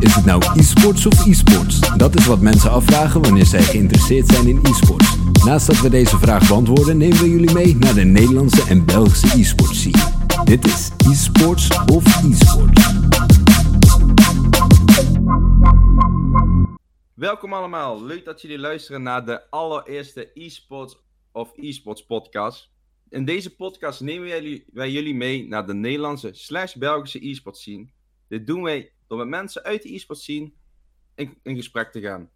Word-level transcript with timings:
Is 0.00 0.14
het 0.14 0.24
nou 0.24 0.42
e-sports 0.56 1.06
of 1.06 1.26
e-sports? 1.26 1.96
Dat 1.96 2.14
is 2.14 2.26
wat 2.26 2.40
mensen 2.40 2.70
afvragen 2.70 3.22
wanneer 3.22 3.46
zij 3.46 3.62
geïnteresseerd 3.62 4.26
zijn 4.26 4.46
in 4.46 4.60
e-sports. 4.62 5.16
Naast 5.44 5.66
dat 5.66 5.80
we 5.80 5.88
deze 5.88 6.18
vraag 6.18 6.48
beantwoorden, 6.48 6.96
nemen 6.96 7.18
we 7.18 7.30
jullie 7.30 7.52
mee 7.52 7.76
naar 7.76 7.94
de 7.94 8.04
Nederlandse 8.04 8.62
en 8.68 8.84
Belgische 8.84 9.38
e-sports 9.38 9.80
scene. 9.80 10.44
Dit 10.44 10.66
is 10.66 10.90
e-sports 11.10 11.68
of 11.92 12.04
e-sports. 12.24 12.92
Welkom 17.14 17.52
allemaal, 17.52 18.04
leuk 18.04 18.24
dat 18.24 18.42
jullie 18.42 18.58
luisteren 18.58 19.02
naar 19.02 19.24
de 19.24 19.50
allereerste 19.50 20.30
e-sports 20.34 20.96
of 21.32 21.52
e-sports 21.56 22.06
podcast. 22.06 22.70
In 23.08 23.24
deze 23.24 23.56
podcast 23.56 24.00
nemen 24.00 24.28
wij 24.72 24.90
jullie, 24.90 25.14
mee 25.14 25.48
naar 25.48 25.66
de 25.66 25.74
Nederlandse 25.74 26.30
slash 26.32 26.74
Belgische 26.74 27.28
e-sports 27.28 27.60
scene. 27.60 27.86
Dit 28.28 28.46
doen 28.46 28.62
wij 28.62 28.92
door 29.08 29.18
met 29.18 29.28
mensen 29.28 29.62
uit 29.62 29.82
de 29.82 29.94
e-sports 29.94 30.22
scene 30.22 30.52
in, 31.14 31.38
in 31.42 31.56
gesprek 31.56 31.92
te 31.92 32.00
gaan. 32.00 32.30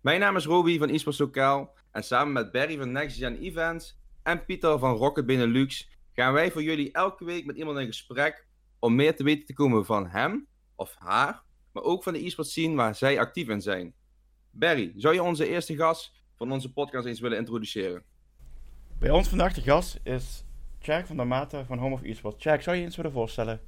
Mijn 0.00 0.20
naam 0.20 0.36
is 0.36 0.44
Roby 0.44 0.78
van 0.78 0.88
eSports 0.88 1.18
Lokaal 1.18 1.74
en 1.90 2.04
samen 2.04 2.32
met 2.32 2.52
Barry 2.52 2.76
van 2.76 2.92
Next 2.92 3.16
Gen 3.16 3.38
Events 3.38 3.98
en 4.22 4.44
Pieter 4.44 4.78
van 4.78 4.96
Rocket 4.96 5.26
Benelux 5.26 5.90
gaan 6.12 6.32
wij 6.32 6.50
voor 6.50 6.62
jullie 6.62 6.92
elke 6.92 7.24
week 7.24 7.46
met 7.46 7.56
iemand 7.56 7.78
in 7.78 7.86
gesprek 7.86 8.46
om 8.78 8.94
meer 8.94 9.16
te 9.16 9.24
weten 9.24 9.46
te 9.46 9.52
komen 9.52 9.84
van 9.84 10.06
hem 10.06 10.46
of 10.76 10.94
haar, 10.98 11.42
maar 11.72 11.82
ook 11.82 12.02
van 12.02 12.12
de 12.12 12.24
e-sports 12.24 12.50
scene 12.50 12.74
waar 12.74 12.94
zij 12.94 13.18
actief 13.18 13.48
in 13.48 13.60
zijn. 13.60 13.94
Barry, 14.50 14.92
zou 14.96 15.14
je 15.14 15.22
onze 15.22 15.48
eerste 15.48 15.76
gast 15.76 16.12
van 16.34 16.52
onze 16.52 16.72
podcast 16.72 17.06
eens 17.06 17.20
willen 17.20 17.38
introduceren? 17.38 18.02
Bij 18.98 19.10
ons 19.10 19.28
vandaag 19.28 19.54
de 19.54 19.60
gast 19.60 20.00
is 20.02 20.44
Jack 20.80 21.06
van 21.06 21.16
der 21.16 21.26
Maten 21.26 21.66
van 21.66 21.78
Home 21.78 21.94
of 21.94 22.02
Esports. 22.02 22.44
Jack, 22.44 22.62
zou 22.62 22.76
je 22.76 22.82
je 22.82 22.88
eens 22.88 22.96
willen 22.96 23.12
voorstellen? 23.12 23.60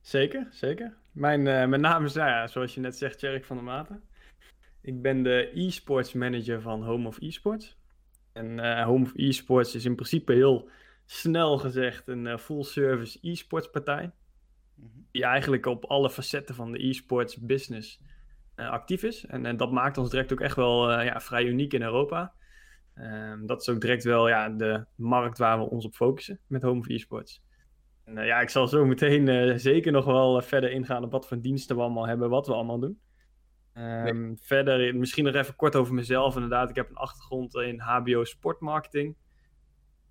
Zeker, 0.00 0.48
zeker. 0.50 0.96
Mijn, 1.14 1.46
eh, 1.46 1.66
mijn 1.66 1.80
naam 1.80 2.04
is, 2.04 2.14
nou 2.14 2.28
ja, 2.28 2.46
zoals 2.46 2.74
je 2.74 2.80
net 2.80 2.96
zegt, 2.96 3.18
Tjerk 3.18 3.44
van 3.44 3.56
der 3.56 3.64
Maten. 3.64 4.02
Ik 4.80 5.02
ben 5.02 5.22
de 5.22 5.50
e-sports 5.54 6.12
manager 6.12 6.60
van 6.60 6.82
Home 6.82 7.08
of 7.08 7.18
Esports. 7.18 7.76
En 8.32 8.58
eh, 8.58 8.84
Home 8.84 9.04
of 9.04 9.14
Esports 9.14 9.74
is 9.74 9.84
in 9.84 9.94
principe 9.94 10.32
heel 10.32 10.68
snel 11.04 11.58
gezegd 11.58 12.08
een 12.08 12.26
eh, 12.26 12.38
full-service 12.38 13.18
e-sports 13.22 13.70
partij. 13.70 14.10
Die 15.10 15.24
eigenlijk 15.24 15.66
op 15.66 15.84
alle 15.84 16.10
facetten 16.10 16.54
van 16.54 16.72
de 16.72 16.86
e-sports 16.86 17.36
business 17.36 18.00
actief 18.56 19.02
is. 19.02 19.26
En, 19.26 19.46
en 19.46 19.56
dat 19.56 19.72
maakt 19.72 19.98
ons 19.98 20.10
direct 20.10 20.32
ook 20.32 20.40
echt 20.40 20.56
wel 20.56 21.02
ja, 21.02 21.20
vrij 21.20 21.44
uniek 21.44 21.72
in 21.72 21.82
Europa. 21.82 22.32
Ehm, 22.94 23.46
dat 23.46 23.60
is 23.60 23.68
ook 23.68 23.80
direct 23.80 24.04
wel 24.04 24.28
ja, 24.28 24.48
de 24.48 24.84
markt 24.94 25.38
waar 25.38 25.58
we 25.58 25.64
ons 25.64 25.84
op 25.84 25.94
focussen 25.94 26.40
met 26.46 26.62
Home 26.62 26.80
of 26.80 26.88
Esports. 26.88 27.43
Uh, 28.06 28.26
ja, 28.26 28.40
ik 28.40 28.48
zal 28.48 28.68
zo 28.68 28.84
meteen 28.84 29.26
uh, 29.26 29.56
zeker 29.56 29.92
nog 29.92 30.04
wel 30.04 30.36
uh, 30.36 30.42
verder 30.42 30.70
ingaan 30.70 31.04
op 31.04 31.10
wat 31.10 31.26
voor 31.26 31.40
diensten 31.40 31.76
we 31.76 31.82
allemaal 31.82 32.06
hebben, 32.06 32.30
wat 32.30 32.46
we 32.46 32.52
allemaal 32.52 32.78
doen. 32.78 33.00
Um, 33.74 34.26
nee. 34.26 34.36
Verder, 34.40 34.96
misschien 34.96 35.24
nog 35.24 35.34
even 35.34 35.56
kort 35.56 35.76
over 35.76 35.94
mezelf. 35.94 36.34
Inderdaad, 36.34 36.70
ik 36.70 36.76
heb 36.76 36.88
een 36.88 36.96
achtergrond 36.96 37.54
in 37.54 37.80
HBO 37.80 38.24
sportmarketing. 38.24 39.16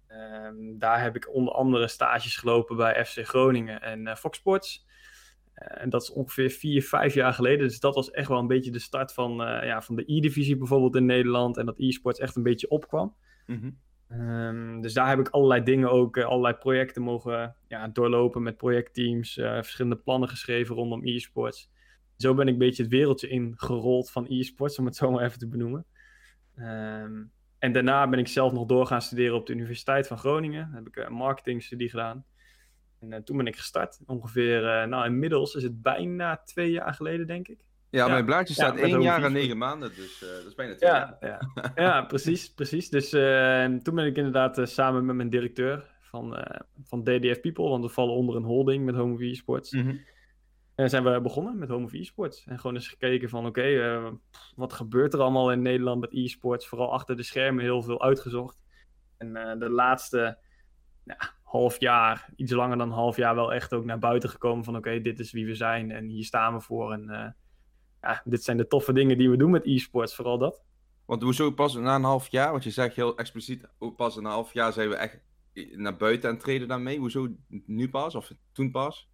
Um, 0.07 0.79
daar 0.79 1.01
heb 1.01 1.15
ik 1.15 1.33
onder 1.33 1.53
andere 1.53 1.87
stages 1.87 2.37
gelopen 2.37 2.75
bij 2.75 3.05
FC 3.05 3.27
Groningen 3.27 3.81
en 3.81 4.17
Fox 4.17 4.37
Sports. 4.37 4.85
en 5.53 5.89
dat 5.89 6.01
is 6.01 6.11
ongeveer 6.11 6.49
vier, 6.49 6.83
vijf 6.83 7.13
jaar 7.13 7.33
geleden. 7.33 7.67
Dus 7.67 7.79
dat 7.79 7.95
was 7.95 8.11
echt 8.11 8.27
wel 8.27 8.39
een 8.39 8.47
beetje 8.47 8.71
de 8.71 8.79
start 8.79 9.13
van, 9.13 9.35
ja, 9.65 9.81
van 9.81 9.95
de 9.95 10.03
E-divisie 10.15 10.57
bijvoorbeeld 10.57 10.95
in 10.95 11.05
Nederland. 11.05 11.57
En 11.57 11.65
dat 11.65 11.79
e-sports 11.79 12.19
echt 12.19 12.35
een 12.35 12.43
beetje 12.43 12.69
opkwam. 12.69 13.15
Mm 13.45 13.59
-hmm. 13.59 13.79
Um, 14.19 14.81
dus 14.81 14.93
daar 14.93 15.09
heb 15.09 15.19
ik 15.19 15.29
allerlei 15.29 15.63
dingen 15.63 15.91
ook, 15.91 16.17
uh, 16.17 16.25
allerlei 16.25 16.53
projecten 16.53 17.01
mogen 17.01 17.55
ja, 17.67 17.87
doorlopen 17.87 18.43
met 18.43 18.57
projectteams, 18.57 19.37
uh, 19.37 19.53
verschillende 19.53 19.97
plannen 19.97 20.29
geschreven 20.29 20.75
rondom 20.75 21.05
e-sports. 21.05 21.71
Zo 22.17 22.33
ben 22.33 22.47
ik 22.47 22.53
een 22.53 22.59
beetje 22.59 22.83
het 22.83 22.91
wereldje 22.91 23.27
ingerold 23.27 24.11
van 24.11 24.25
e-sports, 24.29 24.79
om 24.79 24.85
het 24.85 24.95
zo 24.95 25.11
maar 25.11 25.23
even 25.23 25.39
te 25.39 25.47
benoemen. 25.47 25.85
Um, 26.55 27.31
en 27.59 27.71
daarna 27.71 28.09
ben 28.09 28.19
ik 28.19 28.27
zelf 28.27 28.51
nog 28.51 28.65
door 28.65 28.85
gaan 28.85 29.01
studeren 29.01 29.35
op 29.35 29.45
de 29.45 29.53
Universiteit 29.53 30.07
van 30.07 30.17
Groningen. 30.17 30.69
Heb 30.73 30.87
ik 30.87 30.95
een 30.95 31.03
uh, 31.03 31.09
marketingstudie 31.09 31.89
gedaan. 31.89 32.25
En 32.99 33.23
toen 33.23 33.37
ben 33.37 33.47
ik 33.47 33.55
gestart. 33.55 33.99
Ongeveer, 34.05 34.87
nou 34.87 35.05
inmiddels 35.05 35.55
is 35.55 35.63
het 35.63 35.81
bijna 35.81 36.41
twee 36.45 36.71
jaar 36.71 36.93
geleden, 36.93 37.27
denk 37.27 37.47
ik. 37.47 37.67
Ja, 37.93 38.07
mijn 38.07 38.25
blaadje 38.25 38.53
staat 38.53 38.77
één 38.77 39.01
jaar 39.01 39.23
en 39.23 39.31
negen 39.31 39.57
maanden, 39.57 39.95
dus 39.95 40.23
uh, 40.23 40.29
dat 40.29 40.45
is 40.45 40.55
bijna 40.55 40.75
twee 40.75 40.89
ja, 40.89 41.17
jaar. 41.19 41.39
Ja, 41.55 41.71
ja 41.83 42.01
precies, 42.01 42.53
precies. 42.53 42.89
Dus 42.89 43.13
uh, 43.13 43.65
toen 43.65 43.95
ben 43.95 44.05
ik 44.05 44.17
inderdaad 44.17 44.57
uh, 44.57 44.65
samen 44.65 45.05
met 45.05 45.15
mijn 45.15 45.29
directeur 45.29 45.91
van, 46.01 46.37
van 46.83 47.03
DDF 47.03 47.39
People, 47.39 47.69
want 47.69 47.83
we 47.83 47.89
vallen 47.89 48.13
onder 48.13 48.35
een 48.35 48.43
holding 48.43 48.85
met 48.85 48.95
Home 48.95 49.13
of 49.13 49.19
Esports. 49.19 49.71
Mm 49.71 49.81
-hmm. 49.81 50.01
En 50.75 50.89
zijn 50.89 51.03
we 51.03 51.21
begonnen 51.21 51.57
met 51.57 51.69
Home 51.69 51.85
of 51.85 51.93
Esports. 51.93 52.45
En 52.45 52.59
gewoon 52.59 52.75
eens 52.75 52.87
gekeken 52.87 53.29
van, 53.29 53.45
oké, 53.45 53.59
okay, 53.59 54.11
wat 54.55 54.73
gebeurt 54.73 55.13
er 55.13 55.19
allemaal 55.19 55.51
in 55.51 55.61
Nederland 55.61 56.01
met 56.01 56.13
e-sports? 56.13 56.67
Vooral 56.67 56.91
achter 56.93 57.15
de 57.15 57.23
schermen 57.23 57.63
heel 57.63 57.81
veel 57.81 58.01
uitgezocht. 58.01 58.61
En 59.17 59.33
de 59.59 59.69
laatste 59.69 60.37
ja, 61.03 61.17
half 61.43 61.79
jaar, 61.79 62.29
iets 62.35 62.51
langer 62.51 62.77
dan 62.77 62.87
een 62.87 62.95
half 62.95 63.15
jaar, 63.15 63.35
wel 63.35 63.53
echt 63.53 63.73
ook 63.73 63.85
naar 63.85 63.99
buiten 63.99 64.29
gekomen 64.29 64.63
van, 64.63 64.75
oké, 64.75 64.87
okay, 64.87 65.01
dit 65.01 65.19
is 65.19 65.31
wie 65.31 65.45
we 65.45 65.55
zijn 65.55 65.91
en 65.91 66.05
hier 66.05 66.25
staan 66.25 66.53
we 66.53 66.61
voor 66.61 66.93
en 66.93 67.35
ja, 68.03 68.21
dit 68.25 68.43
zijn 68.43 68.57
de 68.57 68.67
toffe 68.67 68.93
dingen 68.93 69.17
die 69.17 69.29
we 69.29 69.37
doen 69.37 69.51
met 69.51 69.65
e-sports, 69.65 70.15
vooral 70.15 70.37
dat. 70.37 70.61
Want 71.05 71.21
hoezo 71.21 71.51
pas 71.51 71.75
na 71.75 71.95
een 71.95 72.03
half 72.03 72.27
jaar, 72.27 72.51
want 72.51 72.63
je 72.63 72.69
zegt 72.69 72.95
heel 72.95 73.17
expliciet, 73.17 73.67
pas 73.95 74.15
na 74.15 74.21
een 74.21 74.25
half 74.25 74.53
jaar 74.53 74.73
zijn 74.73 74.89
we 74.89 74.95
echt 74.95 75.19
naar 75.71 75.97
buiten 75.97 76.29
en 76.29 76.37
treden 76.37 76.67
daarmee. 76.67 76.99
Hoezo 76.99 77.27
nu 77.65 77.89
pas 77.89 78.15
of 78.15 78.31
toen 78.51 78.71
pas? 78.71 79.11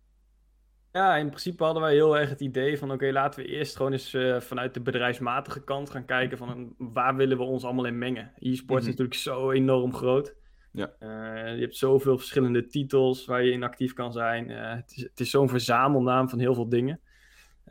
Ja, 0.92 1.16
in 1.16 1.28
principe 1.28 1.64
hadden 1.64 1.82
wij 1.82 1.94
heel 1.94 2.18
erg 2.18 2.30
het 2.30 2.42
idee 2.42 2.78
van 2.78 2.92
oké, 2.92 3.12
laten 3.12 3.44
we 3.44 3.50
eerst 3.50 3.76
gewoon 3.76 3.92
eens 3.92 4.14
uh, 4.14 4.40
vanuit 4.40 4.74
de 4.74 4.82
bedrijfsmatige 4.82 5.64
kant 5.64 5.90
gaan 5.90 6.06
kijken 6.06 6.38
van 6.38 6.76
waar 6.78 7.16
willen 7.16 7.38
we 7.38 7.44
ons 7.44 7.64
allemaal 7.64 7.86
in 7.86 7.98
mengen. 7.98 8.32
E-sports 8.40 8.66
mm 8.66 8.68
-hmm. 8.68 8.78
is 8.78 8.86
natuurlijk 8.86 9.14
zo 9.14 9.52
enorm 9.52 9.94
groot. 9.94 10.36
Ja. 10.72 10.94
Uh, 11.00 11.56
je 11.56 11.62
hebt 11.62 11.78
zoveel 11.78 12.18
verschillende 12.18 12.66
titels 12.66 13.26
waar 13.26 13.44
je 13.44 13.52
in 13.52 13.64
actief 13.64 13.94
kan 13.94 14.12
zijn. 14.12 14.50
Uh, 14.50 14.76
het 14.76 14.92
is, 14.96 15.02
het 15.02 15.20
is 15.20 15.30
zo'n 15.30 15.50
verzamelnaam 15.50 16.30
van 16.30 16.40
heel 16.40 16.54
veel 16.54 16.70
dingen. 16.70 17.00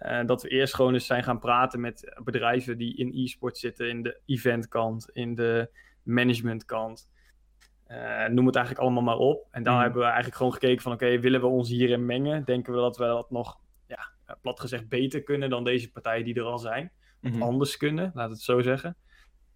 Uh, 0.03 0.25
dat 0.27 0.43
we 0.43 0.49
eerst 0.49 0.75
gewoon 0.75 0.95
eens 0.95 1.07
zijn 1.07 1.25
gaan 1.25 1.39
praten 1.39 1.81
met 1.81 2.21
bedrijven 2.25 2.79
die 2.79 2.97
in 2.97 3.13
e-sport 3.15 3.59
zitten, 3.59 3.89
in 3.89 4.03
de 4.03 4.21
eventkant, 4.27 5.11
in 5.13 5.35
de 5.35 5.71
managementkant. 6.03 7.11
Uh, 7.89 8.27
noem 8.27 8.47
het 8.47 8.57
eigenlijk 8.57 8.85
allemaal 8.85 9.03
maar 9.03 9.17
op. 9.17 9.47
En 9.51 9.63
dan 9.63 9.75
mm. 9.75 9.81
hebben 9.81 9.99
we 9.99 10.05
eigenlijk 10.05 10.37
gewoon 10.37 10.53
gekeken 10.53 10.83
van 10.83 10.93
oké, 10.93 11.05
okay, 11.05 11.21
willen 11.21 11.41
we 11.41 11.47
ons 11.47 11.69
hierin 11.69 12.07
mengen? 12.07 12.45
Denken 12.45 12.73
we 12.73 12.79
dat 12.79 12.97
we 12.97 13.05
dat 13.05 13.31
nog, 13.31 13.61
ja, 13.87 13.99
plat 14.41 14.61
gezegd, 14.61 14.89
beter 14.89 15.23
kunnen 15.23 15.51
dan 15.51 15.65
deze 15.65 15.93
partijen 15.93 16.25
die 16.25 16.35
er 16.35 16.43
al 16.43 16.59
zijn? 16.59 16.93
Of 17.23 17.29
mm 17.29 17.33
-hmm. 17.33 17.43
anders 17.43 17.77
kunnen, 17.77 18.11
laat 18.15 18.31
het 18.31 18.41
zo 18.41 18.61
zeggen. 18.61 18.97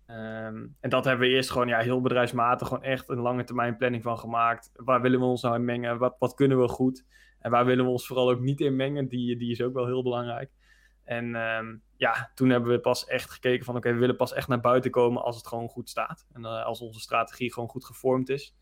Um, 0.06 0.76
en 0.80 0.90
dat 0.90 1.04
hebben 1.04 1.28
we 1.28 1.34
eerst 1.34 1.50
gewoon 1.50 1.68
ja, 1.68 1.78
heel 1.78 2.00
bedrijfsmatig 2.00 2.68
gewoon 2.68 2.82
echt 2.82 3.08
een 3.08 3.18
lange 3.18 3.44
termijn 3.44 3.76
planning 3.76 4.02
van 4.02 4.18
gemaakt. 4.18 4.70
Waar 4.74 5.00
willen 5.00 5.20
we 5.20 5.24
ons 5.24 5.42
nou 5.42 5.54
in 5.54 5.64
mengen? 5.64 5.98
Wat, 5.98 6.16
wat 6.18 6.34
kunnen 6.34 6.60
we 6.60 6.68
goed? 6.68 7.04
En 7.42 7.50
waar 7.50 7.64
willen 7.64 7.84
we 7.84 7.90
ons 7.90 8.06
vooral 8.06 8.30
ook 8.30 8.40
niet 8.40 8.60
in 8.60 8.76
mengen? 8.76 9.08
Die, 9.08 9.36
die 9.36 9.50
is 9.50 9.62
ook 9.62 9.74
wel 9.74 9.86
heel 9.86 10.02
belangrijk. 10.02 10.50
En 11.04 11.34
um, 11.34 11.82
ja, 11.96 12.30
toen 12.34 12.50
hebben 12.50 12.70
we 12.70 12.80
pas 12.80 13.06
echt 13.06 13.30
gekeken 13.30 13.64
van 13.64 13.76
oké, 13.76 13.82
okay, 13.84 13.94
we 13.94 14.00
willen 14.00 14.16
pas 14.16 14.32
echt 14.32 14.48
naar 14.48 14.60
buiten 14.60 14.90
komen 14.90 15.22
als 15.22 15.36
het 15.36 15.46
gewoon 15.46 15.68
goed 15.68 15.88
staat. 15.88 16.26
En 16.32 16.40
uh, 16.40 16.64
als 16.64 16.80
onze 16.80 17.00
strategie 17.00 17.52
gewoon 17.52 17.68
goed 17.68 17.84
gevormd 17.84 18.28
is. 18.28 18.56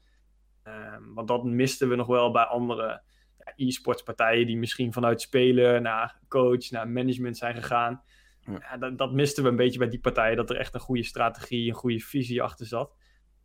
Um, 0.64 1.14
want 1.14 1.28
dat 1.28 1.44
misten 1.44 1.88
we 1.88 1.94
nog 1.94 2.06
wel 2.06 2.30
bij 2.30 2.44
andere 2.44 3.02
ja, 3.38 3.52
e-sports 3.56 4.02
partijen 4.02 4.46
die 4.46 4.56
misschien 4.56 4.92
vanuit 4.92 5.20
spelen 5.20 5.82
naar 5.82 6.20
coach, 6.28 6.70
naar 6.70 6.88
management 6.88 7.36
zijn 7.36 7.54
gegaan. 7.54 8.02
Ja. 8.41 8.52
Ja, 8.52 8.76
dat, 8.76 8.98
dat 8.98 9.12
misten 9.12 9.42
we 9.42 9.48
een 9.48 9.56
beetje 9.56 9.78
bij 9.78 9.88
die 9.88 10.00
partijen, 10.00 10.36
dat 10.36 10.50
er 10.50 10.56
echt 10.56 10.74
een 10.74 10.80
goede 10.80 11.02
strategie, 11.02 11.68
een 11.68 11.74
goede 11.74 11.98
visie 11.98 12.42
achter 12.42 12.66
zat. 12.66 12.97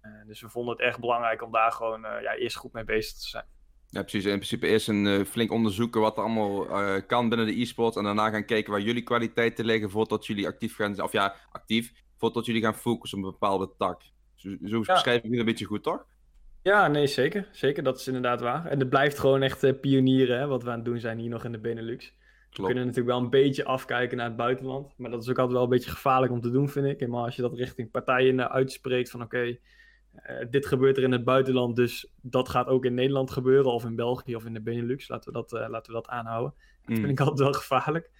Uh, 0.01 0.25
dus 0.27 0.41
we 0.41 0.49
vonden 0.49 0.73
het 0.73 0.83
echt 0.83 0.99
belangrijk 0.99 1.43
om 1.43 1.51
daar 1.51 1.71
gewoon 1.71 2.05
uh, 2.05 2.21
ja, 2.21 2.35
eerst 2.35 2.55
goed 2.55 2.73
mee 2.73 2.83
bezig 2.83 3.17
te 3.17 3.27
zijn. 3.27 3.45
Ja, 3.95 4.01
precies. 4.01 4.25
In 4.25 4.35
principe 4.35 4.67
eerst 4.67 4.87
een 4.87 5.05
uh, 5.05 5.23
flink 5.23 5.51
onderzoeken 5.51 6.01
wat 6.01 6.17
er 6.17 6.23
allemaal 6.23 6.67
uh, 6.67 6.95
kan 7.07 7.29
binnen 7.29 7.47
de 7.47 7.61
e-sport. 7.61 7.95
En 7.95 8.03
daarna 8.03 8.29
gaan 8.29 8.45
kijken 8.45 8.71
waar 8.71 8.81
jullie 8.81 9.03
kwaliteiten 9.03 9.65
liggen 9.65 9.89
voordat 9.89 10.25
jullie 10.25 10.47
actief 10.47 10.75
gaan 10.75 11.01
Of 11.01 11.11
ja, 11.11 11.35
actief. 11.51 11.93
Voordat 12.17 12.45
jullie 12.45 12.61
gaan 12.61 12.75
focussen 12.75 13.17
op 13.17 13.25
een 13.25 13.31
bepaalde 13.31 13.71
tak. 13.77 14.01
Zo, 14.35 14.49
zo 14.63 14.77
ja. 14.77 14.93
beschrijf 14.93 15.23
ik 15.23 15.29
het 15.29 15.39
een 15.39 15.45
beetje 15.45 15.65
goed, 15.65 15.83
toch? 15.83 16.05
Ja, 16.61 16.87
nee, 16.87 17.07
zeker. 17.07 17.47
Zeker, 17.51 17.83
dat 17.83 17.99
is 17.99 18.07
inderdaad 18.07 18.41
waar. 18.41 18.65
En 18.65 18.79
het 18.79 18.89
blijft 18.89 19.19
gewoon 19.19 19.41
echt 19.41 19.63
uh, 19.63 19.79
pionieren, 19.81 20.39
hè, 20.39 20.47
wat 20.47 20.63
we 20.63 20.69
aan 20.69 20.75
het 20.75 20.85
doen 20.85 20.99
zijn 20.99 21.17
hier 21.17 21.29
nog 21.29 21.43
in 21.43 21.51
de 21.51 21.59
Benelux. 21.59 22.05
Klopt. 22.05 22.57
We 22.57 22.65
kunnen 22.65 22.85
natuurlijk 22.85 23.15
wel 23.15 23.23
een 23.23 23.29
beetje 23.29 23.65
afkijken 23.65 24.17
naar 24.17 24.27
het 24.27 24.37
buitenland. 24.37 24.93
Maar 24.97 25.11
dat 25.11 25.21
is 25.21 25.29
ook 25.29 25.37
altijd 25.37 25.55
wel 25.55 25.63
een 25.63 25.69
beetje 25.69 25.91
gevaarlijk 25.91 26.31
om 26.31 26.41
te 26.41 26.51
doen, 26.51 26.69
vind 26.69 26.85
ik. 26.85 27.01
En 27.01 27.09
maar 27.09 27.23
als 27.23 27.35
je 27.35 27.41
dat 27.41 27.53
richting 27.53 27.91
partijen 27.91 28.49
uitspreekt 28.51 29.09
van 29.09 29.21
oké, 29.21 29.35
okay, 29.35 29.59
dit 30.49 30.65
gebeurt 30.65 30.97
er 30.97 31.03
in 31.03 31.11
het 31.11 31.23
buitenland, 31.23 31.75
dus 31.75 32.11
dat 32.21 32.49
gaat 32.49 32.67
ook 32.67 32.85
in 32.85 32.93
Nederland 32.93 33.31
gebeuren, 33.31 33.71
of 33.71 33.85
in 33.85 33.95
België 33.95 34.35
of 34.35 34.45
in 34.45 34.53
de 34.53 34.61
Benelux. 34.61 35.07
Laten 35.07 35.31
we 35.33 35.37
dat, 35.37 35.53
uh, 35.53 35.69
laten 35.69 35.93
we 35.93 35.97
dat 36.01 36.07
aanhouden. 36.07 36.53
Dat 36.85 36.95
mm. 36.95 37.03
vind 37.03 37.19
ik 37.19 37.19
altijd 37.19 37.39
wel 37.39 37.53
gevaarlijk. 37.53 38.11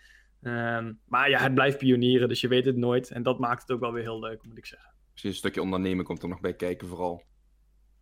Um, 0.41 0.99
maar 1.07 1.29
ja, 1.29 1.39
het 1.39 1.53
blijft 1.53 1.77
pionieren, 1.77 2.29
dus 2.29 2.41
je 2.41 2.47
weet 2.47 2.65
het 2.65 2.75
nooit. 2.75 3.11
En 3.11 3.23
dat 3.23 3.39
maakt 3.39 3.61
het 3.61 3.71
ook 3.71 3.79
wel 3.79 3.91
weer 3.91 4.03
heel 4.03 4.19
leuk, 4.19 4.43
moet 4.43 4.57
ik 4.57 4.65
zeggen. 4.65 4.89
Precies, 5.11 5.29
een 5.29 5.35
stukje 5.35 5.61
ondernemen 5.61 6.05
komt 6.05 6.23
er 6.23 6.29
nog 6.29 6.39
bij 6.39 6.53
kijken, 6.53 6.87
vooral. 6.87 7.23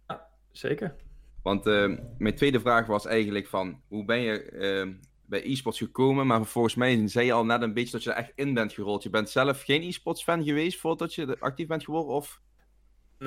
Ja, 0.07 0.27
zeker. 0.51 0.95
Want 1.41 1.67
uh, 1.67 1.97
mijn 2.17 2.35
tweede 2.35 2.59
vraag 2.59 2.87
was 2.87 3.05
eigenlijk 3.05 3.47
van, 3.47 3.81
hoe 3.87 4.05
ben 4.05 4.19
je 4.19 4.97
bij 5.25 5.43
e-sports 5.43 5.77
gekomen, 5.77 6.27
maar 6.27 6.45
volgens 6.45 6.75
mij 6.75 7.07
zei 7.07 7.25
je 7.25 7.33
al 7.33 7.45
net 7.45 7.61
een 7.61 7.73
beetje 7.73 7.91
dat 7.91 8.03
je 8.03 8.11
er 8.11 8.17
echt 8.17 8.31
in 8.35 8.53
bent 8.53 8.73
gerold. 8.73 9.03
Je 9.03 9.09
bent 9.09 9.29
zelf 9.29 9.61
geen 9.61 9.81
e-sports 9.81 10.23
fan 10.23 10.43
geweest 10.43 10.79
voordat 10.79 11.13
je 11.13 11.35
actief 11.39 11.67
bent 11.67 11.83
geworden, 11.83 12.13
of 12.13 12.41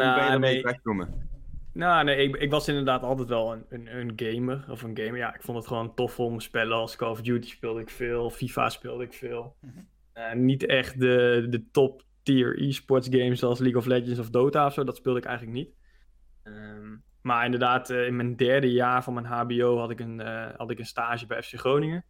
hoe 0.05 0.15
ben 0.15 0.15
je 0.15 0.21
Nou, 0.21 0.33
ermee 0.33 0.63
nee. 0.63 1.07
Nou, 1.77 2.05
nee, 2.05 2.17
ik, 2.17 2.37
ik 2.37 2.51
was 2.51 2.69
inderdaad 2.69 3.03
altijd 3.03 3.29
wel 3.29 3.53
een, 3.53 3.65
een, 3.69 3.97
een 3.97 4.13
gamer. 4.17 4.65
Of 4.71 4.83
een 4.83 4.99
gamer, 4.99 5.17
ja. 5.17 5.35
Ik 5.35 5.43
vond 5.43 5.59
het 5.59 5.67
gewoon 5.67 5.95
tof 5.95 6.21
om 6.21 6.41
spellen 6.41 6.77
als 6.77 6.97
Call 6.97 7.11
of 7.11 7.21
Duty 7.21 7.49
speelde 7.49 7.81
ik 7.81 7.91
veel. 7.91 8.31
FIFA 8.31 8.69
speelde 8.69 9.05
ik 9.05 9.13
veel. 9.13 9.57
Mhm. 9.61 9.79
Eh, 10.13 10.33
niet 10.33 10.67
echt 10.67 11.01
de, 11.01 11.47
de 11.51 11.71
top 11.71 12.03
tier 12.23 12.63
e-sports 12.63 13.09
games 13.11 13.39
zoals 13.39 13.59
League 13.59 13.79
of 13.79 13.87
Legends 13.87 14.19
of 14.19 14.31
Dota 14.31 14.67
of 14.67 14.73
zo. 14.73 14.85
Dat 14.85 14.97
speelde 14.97 15.19
ik 15.19 15.25
eigenlijk 15.25 15.57
niet. 15.57 15.75
Ehm, 16.43 16.97
maar 17.23 17.45
inderdaad, 17.45 17.91
eh, 17.91 18.07
in 18.07 18.17
mijn 18.17 18.37
derde 18.37 18.73
jaar 18.73 19.05
van 19.05 19.15
mijn 19.15 19.27
HBO 19.27 19.79
had 19.79 19.91
ik, 19.91 20.01
een, 20.01 20.21
eh, 20.21 20.49
had 20.57 20.71
ik 20.71 20.79
een 20.79 20.87
stage 20.87 21.27
bij 21.27 21.43
FC 21.43 21.55
Groningen. 21.55 22.05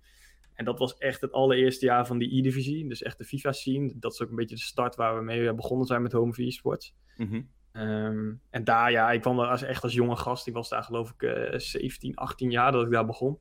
En 0.54 0.64
dat 0.64 0.78
was 0.78 0.96
echt 0.96 1.20
het 1.20 1.32
allereerste 1.32 1.86
jaar 1.86 2.06
van 2.06 2.18
die 2.18 2.38
E-divisie. 2.38 2.88
Dus 2.88 3.02
echt 3.02 3.18
de 3.18 3.24
FIFA 3.24 3.52
scene. 3.52 3.92
Dat 3.96 4.12
is 4.12 4.22
ook 4.22 4.30
een 4.30 4.36
beetje 4.36 4.56
de 4.56 4.60
start 4.60 4.94
waar 4.94 5.16
we 5.16 5.22
mee 5.22 5.54
begonnen 5.54 5.86
zijn 5.86 6.02
met 6.02 6.12
Home 6.12 6.30
of 6.30 6.38
Esports. 6.38 6.94
Mhm. 7.16 7.42
Ehm, 7.76 8.34
en 8.50 8.64
daar, 8.64 8.90
ja, 8.90 9.10
ik 9.10 9.20
kwam 9.20 9.40
er 9.40 9.46
als, 9.46 9.62
echt 9.62 9.82
als 9.82 9.92
jonge 9.94 10.16
gast. 10.16 10.46
Ik 10.46 10.54
was 10.54 10.68
daar 10.68 10.82
geloof 10.82 11.10
ik 11.10 11.22
eh 11.22 11.58
17, 11.58 12.14
18 12.14 12.50
jaar 12.50 12.72
dat 12.72 12.84
ik 12.84 12.90
daar 12.90 13.06
begon. 13.06 13.38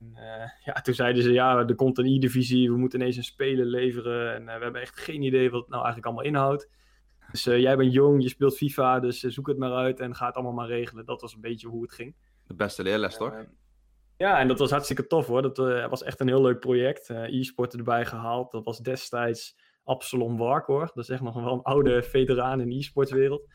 En, 0.00 0.12
eh, 0.14 0.50
ja, 0.64 0.72
toen 0.72 0.94
zeiden 0.94 1.22
ze, 1.22 1.32
ja, 1.32 1.58
er 1.58 1.74
komt 1.74 1.98
een 1.98 2.06
E-divisie, 2.06 2.70
we 2.70 2.76
moeten 2.76 3.00
ineens 3.00 3.16
een 3.16 3.24
speler 3.24 3.66
leveren. 3.66 4.34
En 4.34 4.48
eh, 4.48 4.56
we 4.56 4.62
hebben 4.62 4.80
echt 4.80 4.98
geen 4.98 5.22
idee 5.22 5.50
wat 5.50 5.60
het 5.60 5.70
nou 5.70 5.84
eigenlijk 5.84 6.06
allemaal 6.06 6.32
inhoudt. 6.32 6.68
Dus 7.30 7.46
eh, 7.46 7.58
jij 7.58 7.76
bent 7.76 7.92
jong, 7.92 8.22
je 8.22 8.28
speelt 8.28 8.56
FIFA, 8.56 9.00
dus 9.00 9.24
eh, 9.24 9.30
zoek 9.30 9.48
het 9.48 9.58
maar 9.58 9.72
uit 9.72 10.00
en 10.00 10.14
ga 10.14 10.26
het 10.26 10.34
allemaal 10.34 10.52
maar 10.52 10.66
regelen. 10.66 11.04
Dat 11.04 11.20
was 11.20 11.34
een 11.34 11.40
beetje 11.40 11.68
hoe 11.68 11.82
het 11.82 11.92
ging. 11.92 12.14
De 12.46 12.54
beste 12.54 12.82
leerles, 12.82 13.16
toch? 13.16 13.32
Eh, 13.32 13.40
ja, 14.16 14.38
en 14.38 14.48
dat 14.48 14.58
was 14.58 14.70
hartstikke 14.70 15.06
tof 15.06 15.26
hoor. 15.26 15.42
Dat 15.42 15.58
eh, 15.58 15.88
was 15.88 16.02
echt 16.02 16.20
een 16.20 16.28
heel 16.28 16.42
leuk 16.42 16.60
project. 16.60 17.10
Eh, 17.10 17.38
E-sport 17.38 17.74
erbij 17.74 18.06
gehaald. 18.06 18.50
Dat 18.50 18.64
was 18.64 18.78
destijds 18.78 19.58
Absalom 19.84 20.36
Warkor. 20.36 20.90
Dat 20.94 21.04
is 21.04 21.08
echt 21.08 21.22
nog 21.22 21.34
wel 21.34 21.52
een 21.52 21.62
oude 21.62 22.02
veteraan 22.02 22.60
in 22.60 22.68
de 22.68 22.76
e-sportswereld. 22.76 23.48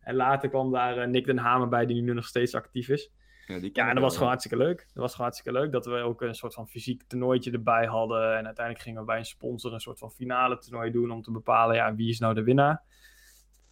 En 0.00 0.14
later 0.14 0.48
kwam 0.48 0.72
daar 0.72 0.98
eh, 0.98 1.08
Nick 1.08 1.26
den 1.26 1.38
Hamer 1.38 1.68
bij, 1.68 1.86
die 1.86 2.02
nu 2.02 2.12
nog 2.12 2.26
steeds 2.26 2.54
actief 2.54 2.88
is. 2.88 3.12
Ja, 3.46 3.58
die 3.58 3.70
Ja, 3.72 3.80
en 3.80 3.86
dat 3.86 3.94
wel, 3.94 4.02
was 4.02 4.12
gewoon 4.12 4.28
hartstikke 4.28 4.56
leuk. 4.56 4.78
Dat 4.78 5.02
was 5.02 5.10
gewoon 5.10 5.26
hartstikke 5.26 5.58
leuk 5.58 5.72
dat 5.72 5.86
we 5.86 5.94
ook 5.94 6.20
een 6.20 6.34
soort 6.34 6.54
van 6.54 6.68
fysiek 6.68 7.02
toernooitje 7.06 7.50
erbij 7.50 7.86
hadden. 7.86 8.36
En 8.36 8.44
uiteindelijk 8.44 8.84
gingen 8.84 9.00
we 9.00 9.06
bij 9.06 9.18
een 9.18 9.24
sponsor 9.24 9.72
een 9.72 9.80
soort 9.80 9.98
van 9.98 10.10
finale 10.10 10.58
toernooi 10.58 10.90
doen 10.90 11.10
om 11.10 11.22
te 11.22 11.32
bepalen, 11.32 11.76
ja, 11.76 11.94
wie 11.94 12.08
is 12.08 12.18
nou 12.18 12.34
de 12.34 12.42
winnaar. 12.42 12.82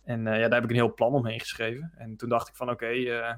En 0.04 0.26
eh, 0.26 0.40
ja, 0.40 0.48
daar 0.48 0.60
heb 0.60 0.64
ik 0.64 0.70
een 0.70 0.82
heel 0.82 0.94
plan 0.94 1.12
omheen 1.12 1.40
geschreven. 1.40 1.92
En 1.96 2.16
toen 2.16 2.28
dacht 2.28 2.48
ik 2.48 2.56
van, 2.56 2.70
oké, 2.70 2.86
eh, 2.86 3.34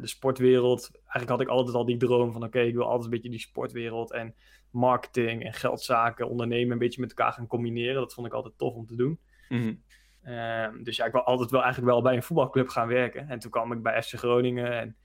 de 0.00 0.06
sportwereld. 0.06 0.90
Eigenlijk 0.92 1.28
had 1.28 1.40
ik 1.40 1.48
altijd 1.48 1.76
al 1.76 1.84
die 1.84 1.96
droom 1.96 2.32
van, 2.32 2.44
oké, 2.44 2.60
ik 2.60 2.74
wil 2.74 2.84
altijd 2.84 3.04
een 3.04 3.10
beetje 3.10 3.30
die 3.30 3.38
sportwereld 3.38 4.12
en 4.12 4.34
marketing 4.74 5.44
en 5.44 5.52
geldzaken, 5.52 6.28
ondernemen 6.28 6.72
een 6.72 6.78
beetje 6.78 7.00
met 7.00 7.10
elkaar 7.10 7.32
gaan 7.32 7.46
combineren. 7.46 7.94
Dat 7.94 8.14
vond 8.14 8.26
ik 8.26 8.32
altijd 8.32 8.58
tof 8.58 8.74
om 8.74 8.86
te 8.86 8.96
doen. 8.96 9.20
Mhm. 9.48 9.74
Ehm, 10.22 10.82
dus 10.82 10.96
ja, 10.96 11.04
ik 11.04 11.12
wil 11.12 11.24
altijd 11.24 11.50
wel 11.50 11.62
eigenlijk 11.62 11.92
wel 11.92 12.02
bij 12.02 12.14
een 12.14 12.22
voetbalclub 12.22 12.68
gaan 12.68 12.88
werken. 12.88 13.28
En 13.28 13.38
toen 13.38 13.50
kwam 13.50 13.72
ik 13.72 13.82
bij 13.82 14.02
FC 14.02 14.12
Groningen. 14.12 14.72
En 14.72 14.96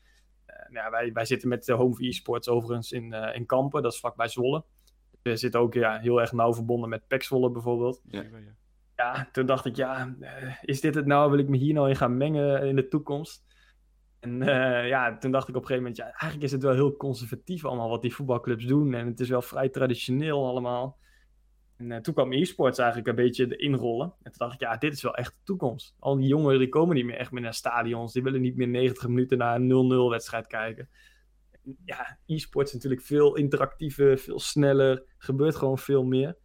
eh, 0.46 0.56
nou 0.70 0.86
ja, 0.86 0.92
wij, 0.92 1.12
wij 1.14 1.26
zitten 1.26 1.50
met 1.50 1.66
de 1.66 1.74
Home 1.74 1.96
for 1.96 2.06
Esports 2.06 2.48
overigens 2.48 2.92
in, 2.92 3.14
eh, 3.14 3.36
in 3.36 3.46
Kampen. 3.46 3.82
Dat 3.82 3.94
is 3.94 4.00
vlakbij 4.00 4.28
Zwolle. 4.28 4.64
We 5.22 5.36
zitten 5.36 5.60
ook 5.60 5.74
ja, 5.74 6.00
heel 6.00 6.22
erg 6.22 6.32
nauw 6.32 6.54
verbonden 6.54 6.90
met 6.90 7.08
PEC 7.08 7.24
Zwolle 7.24 7.52
bijvoorbeeld. 7.52 8.02
Ja. 8.06 8.22
Ja. 8.22 8.58
Ja, 8.96 9.30
toen 9.32 9.46
dacht 9.46 9.66
ik, 9.66 9.76
ja, 9.76 10.16
eh, 10.20 10.56
is 10.62 10.82
dit 10.82 10.96
het 10.96 11.06
nou? 11.06 11.30
Wil 11.30 11.40
ik 11.40 11.50
me 11.50 11.58
hier 11.58 11.74
nou 11.74 11.90
in 11.90 11.96
gaan 11.96 12.18
mengen 12.18 12.68
in 12.68 12.76
de 12.76 12.88
toekomst? 12.88 13.46
En 14.20 14.42
eh, 14.42 14.88
ja, 14.88 15.18
toen 15.18 15.32
dacht 15.32 15.48
ik 15.48 15.56
op 15.56 15.62
een 15.62 15.68
gegeven 15.68 15.90
moment, 15.90 15.98
ja, 15.98 16.04
eigenlijk 16.04 16.44
is 16.44 16.52
het 16.52 16.64
wel 16.64 16.74
heel 16.74 16.98
conservatief 16.98 17.66
allemaal 17.66 17.90
wat 17.90 18.02
die 18.02 18.14
voetbalclubs 18.14 18.66
doen. 18.66 18.94
En 18.94 19.08
het 19.08 19.20
is 19.20 19.30
wel 19.30 19.42
vrij 19.42 19.70
traditioneel 19.70 20.48
allemaal. 20.48 20.98
En 21.80 21.92
eh, 21.92 22.00
toen 22.00 22.14
kwam 22.14 22.34
e-sports 22.34 22.78
eigenlijk 22.80 23.10
een 23.10 23.16
beetje 23.16 23.58
inrollen. 23.58 24.08
En 24.08 24.32
toen 24.32 24.48
dacht 24.48 24.54
ik, 24.54 24.60
ja, 24.60 24.78
dit 24.78 24.94
is 24.94 25.02
wel 25.02 25.16
echt 25.16 25.32
de 25.32 25.44
toekomst. 25.44 25.96
Al 26.00 26.16
die 26.16 26.28
jongeren 26.28 26.60
die 26.60 26.70
komen 26.70 26.96
niet 26.96 27.06
meer 27.06 27.18
echt 27.18 27.32
meer 27.32 27.42
naar 27.42 27.54
stadions. 27.54 28.14
Die 28.14 28.24
willen 28.24 28.42
niet 28.42 28.56
meer 28.56 28.68
90 28.68 29.08
minuten 29.08 29.38
naar 29.38 29.56
een 29.56 30.08
0-0 30.08 30.10
wedstrijd 30.10 30.48
kijken. 30.48 30.90
Ja, 31.86 32.20
e-sports 32.26 32.70
is 32.70 32.76
natuurlijk 32.76 33.02
veel 33.02 33.36
interactiever, 33.36 34.18
veel 34.18 34.40
sneller. 34.40 35.04
Gebeurt 35.18 35.56
gewoon 35.56 35.78
veel 35.78 36.04
meer. 36.04 36.38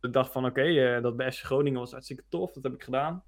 Ik 0.00 0.12
dacht 0.12 0.32
van, 0.32 0.46
oké, 0.46 0.62
eh, 0.62 1.02
dat 1.02 1.16
bij 1.16 1.32
FC 1.32 1.44
Groningen 1.44 1.80
was 1.80 1.90
hartstikke 1.90 2.24
tof. 2.28 2.52
Dat 2.52 2.62
heb 2.62 2.74
ik 2.74 2.82
gedaan. 2.82 3.24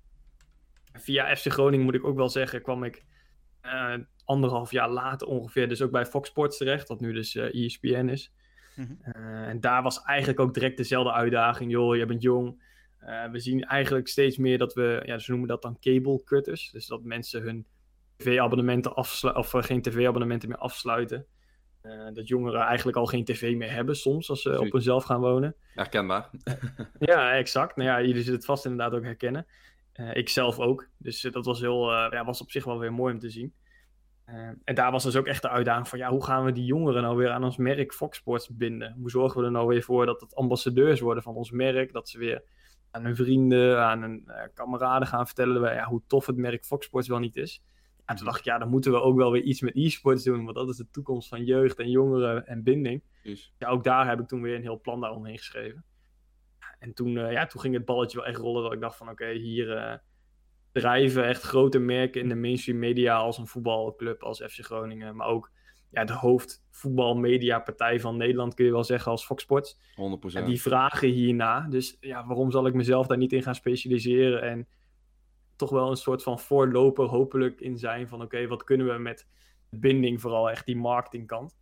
Via 0.92 1.36
FC 1.36 1.46
Groningen 1.52 1.84
moet 1.84 1.94
ik 1.94 2.04
ook 2.04 2.16
wel 2.16 2.28
zeggen, 2.28 2.62
kwam 2.62 2.84
ik 2.84 3.04
anderhalf 4.24 4.70
jaar 4.70 4.90
later 4.90 5.26
ongeveer 5.26 5.68
dus 5.68 5.82
ook 5.82 5.90
bij 5.90 6.06
Fox 6.06 6.28
Sports 6.28 6.56
terecht. 6.56 6.88
Wat 6.88 7.00
nu 7.00 7.12
dus 7.12 7.34
eh, 7.34 7.64
ESPN 7.64 8.08
is. 8.08 8.32
Mhm. 8.76 8.92
Eh, 9.02 9.48
en 9.48 9.60
daar 9.60 9.82
was 9.82 10.02
eigenlijk 10.02 10.40
ook 10.40 10.54
direct 10.54 10.76
dezelfde 10.76 11.12
uitdaging. 11.12 11.70
Joh, 11.70 11.96
je 11.96 12.06
bent 12.06 12.22
jong. 12.22 12.64
Eh, 13.06 13.30
we 13.30 13.38
zien 13.38 13.64
eigenlijk 13.64 14.08
steeds 14.08 14.36
meer 14.36 14.58
dat 14.58 14.74
we, 14.74 15.02
ja, 15.04 15.18
ze 15.18 15.30
noemen 15.30 15.48
dat 15.48 15.62
dan 15.62 15.78
cable 15.80 16.22
cutters. 16.24 16.70
Dus 16.70 16.86
dat 16.86 17.02
mensen 17.02 17.42
hun 17.42 17.66
tv-abonnementen 18.16 18.94
afsluiten, 18.94 19.42
of 19.42 19.54
eh, 19.54 19.62
geen 19.62 19.82
tv-abonnementen 19.82 20.48
meer 20.48 20.58
afsluiten. 20.58 21.26
Eh, 21.80 22.06
dat 22.12 22.28
jongeren 22.28 22.60
eigenlijk 22.60 22.96
al 22.96 23.06
geen 23.06 23.24
tv 23.24 23.56
meer 23.56 23.70
hebben 23.70 23.96
soms 23.96 24.30
als 24.30 24.42
ze 24.42 24.60
op 24.60 24.72
hunzelf 24.72 25.04
gaan 25.04 25.20
wonen. 25.20 25.54
Herkenbaar. 25.74 26.30
Ja, 26.98 27.32
exact. 27.32 27.76
Nou 27.76 27.88
ja, 27.88 28.00
jullie 28.00 28.22
zullen 28.22 28.38
het 28.38 28.44
vast 28.44 28.64
inderdaad 28.64 28.92
ook 28.92 29.04
herkennen. 29.04 29.46
Eh, 29.96 30.14
ik 30.14 30.28
zelf 30.28 30.58
ook. 30.58 30.88
Dus 30.98 31.24
eh, 31.24 31.32
dat 31.32 31.44
was, 31.44 31.60
heel, 31.60 31.92
eh, 31.92 32.10
ja, 32.10 32.24
was 32.24 32.40
op 32.40 32.50
zich 32.50 32.64
wel 32.64 32.78
weer 32.78 32.92
mooi 32.92 33.14
om 33.14 33.20
te 33.20 33.30
zien. 33.30 33.54
En 34.64 34.74
daar 34.74 34.90
was 34.90 35.02
dus 35.02 35.16
ook 35.16 35.26
echt 35.26 35.42
de 35.42 35.48
uitdaging 35.48 35.88
van, 35.88 35.98
ja, 35.98 36.10
hoe 36.10 36.24
gaan 36.24 36.44
we 36.44 36.52
die 36.52 36.64
jongeren 36.64 37.02
nou 37.02 37.16
weer 37.16 37.30
aan 37.30 37.44
ons 37.44 37.56
merk 37.56 37.92
Fox 37.92 38.18
Sports 38.18 38.56
binden? 38.56 38.94
Hoe 38.98 39.10
zorgen 39.10 39.40
we 39.40 39.46
er 39.46 39.52
nou 39.52 39.66
weer 39.66 39.82
voor 39.82 40.06
dat 40.06 40.20
het 40.20 40.34
ambassadeurs 40.34 41.00
worden 41.00 41.22
van 41.22 41.34
ons 41.34 41.50
merk? 41.50 41.92
Dat 41.92 42.08
ze 42.08 42.18
weer 42.18 42.42
aan 42.90 43.04
hun 43.04 43.16
vrienden, 43.16 43.84
aan 43.84 44.02
hun 44.02 44.30
kameraden 44.54 45.08
gaan 45.08 45.26
vertellen 45.26 45.74
ja, 45.74 45.84
hoe 45.84 46.02
tof 46.06 46.26
het 46.26 46.36
merk 46.36 46.64
Fox 46.64 46.86
Sports 46.86 47.08
wel 47.08 47.18
niet 47.18 47.36
is. 47.36 47.62
En 48.04 48.16
toen 48.16 48.24
dacht 48.24 48.38
ik, 48.38 48.44
ja, 48.44 48.58
dan 48.58 48.68
moeten 48.68 48.92
we 48.92 49.00
ook 49.00 49.16
wel 49.16 49.30
weer 49.30 49.42
iets 49.42 49.60
met 49.60 49.76
e-sports 49.76 50.24
doen, 50.24 50.44
want 50.44 50.56
dat 50.56 50.68
is 50.68 50.76
de 50.76 50.90
toekomst 50.90 51.28
van 51.28 51.44
jeugd 51.44 51.78
en 51.78 51.90
jongeren 51.90 52.46
en 52.46 52.62
binding 52.62 53.02
Precies. 53.22 53.52
ja, 53.58 53.68
ook 53.68 53.84
daar 53.84 54.08
heb 54.08 54.20
ik 54.20 54.26
toen 54.26 54.42
weer 54.42 54.54
een 54.54 54.62
heel 54.62 54.80
plan 54.80 55.00
daaromheen 55.00 55.38
geschreven. 55.38 55.84
En 56.86 56.94
toen, 56.94 57.16
eh, 57.18 57.32
ja, 57.32 57.46
toen 57.46 57.60
ging 57.60 57.74
het 57.74 57.84
balletje 57.84 58.16
wel 58.16 58.26
echt 58.26 58.38
rollen. 58.38 58.62
Dat 58.62 58.72
ik 58.72 58.80
dacht 58.80 58.96
van 58.96 59.08
oké, 59.08 59.30
hier 59.30 59.76
eh, 59.76 59.98
drijven 60.72 61.24
echt 61.24 61.42
grote 61.42 61.78
merken 61.78 62.20
in 62.20 62.28
de 62.28 62.34
mainstream 62.34 62.78
media 62.78 63.16
als 63.16 63.38
een 63.38 63.46
voetbalclub 63.46 64.22
als 64.22 64.42
FC 64.42 64.64
Groningen. 64.64 65.16
Maar 65.16 65.26
ook 65.26 65.50
ja, 65.90 66.04
de 66.04 66.12
hoofdvoetbalmediapartij 66.12 68.00
van 68.00 68.16
Nederland 68.16 68.54
kun 68.54 68.64
je 68.64 68.70
wel 68.70 68.84
zeggen 68.84 69.10
als 69.10 69.26
Fox 69.26 69.42
Sports. 69.42 69.78
100%. 69.94 70.34
En 70.34 70.44
die 70.44 70.62
vragen 70.62 71.08
hierna. 71.08 71.60
Dus 71.60 71.96
ja, 72.00 72.26
waarom 72.26 72.50
zal 72.50 72.66
ik 72.66 72.74
mezelf 72.74 73.06
daar 73.06 73.16
niet 73.16 73.32
in 73.32 73.42
gaan 73.42 73.54
specialiseren? 73.54 74.42
En 74.42 74.68
toch 75.56 75.70
wel 75.70 75.90
een 75.90 75.96
soort 75.96 76.22
van 76.22 76.38
voorloper 76.38 77.04
hopelijk 77.04 77.60
in 77.60 77.78
zijn 77.78 78.08
van 78.08 78.22
oké, 78.22 78.46
wat 78.46 78.64
kunnen 78.64 78.86
we 78.86 78.98
met 78.98 79.26
binding, 79.70 80.20
vooral 80.20 80.50
echt 80.50 80.66
die 80.66 80.76
marketingkant. 80.76 81.56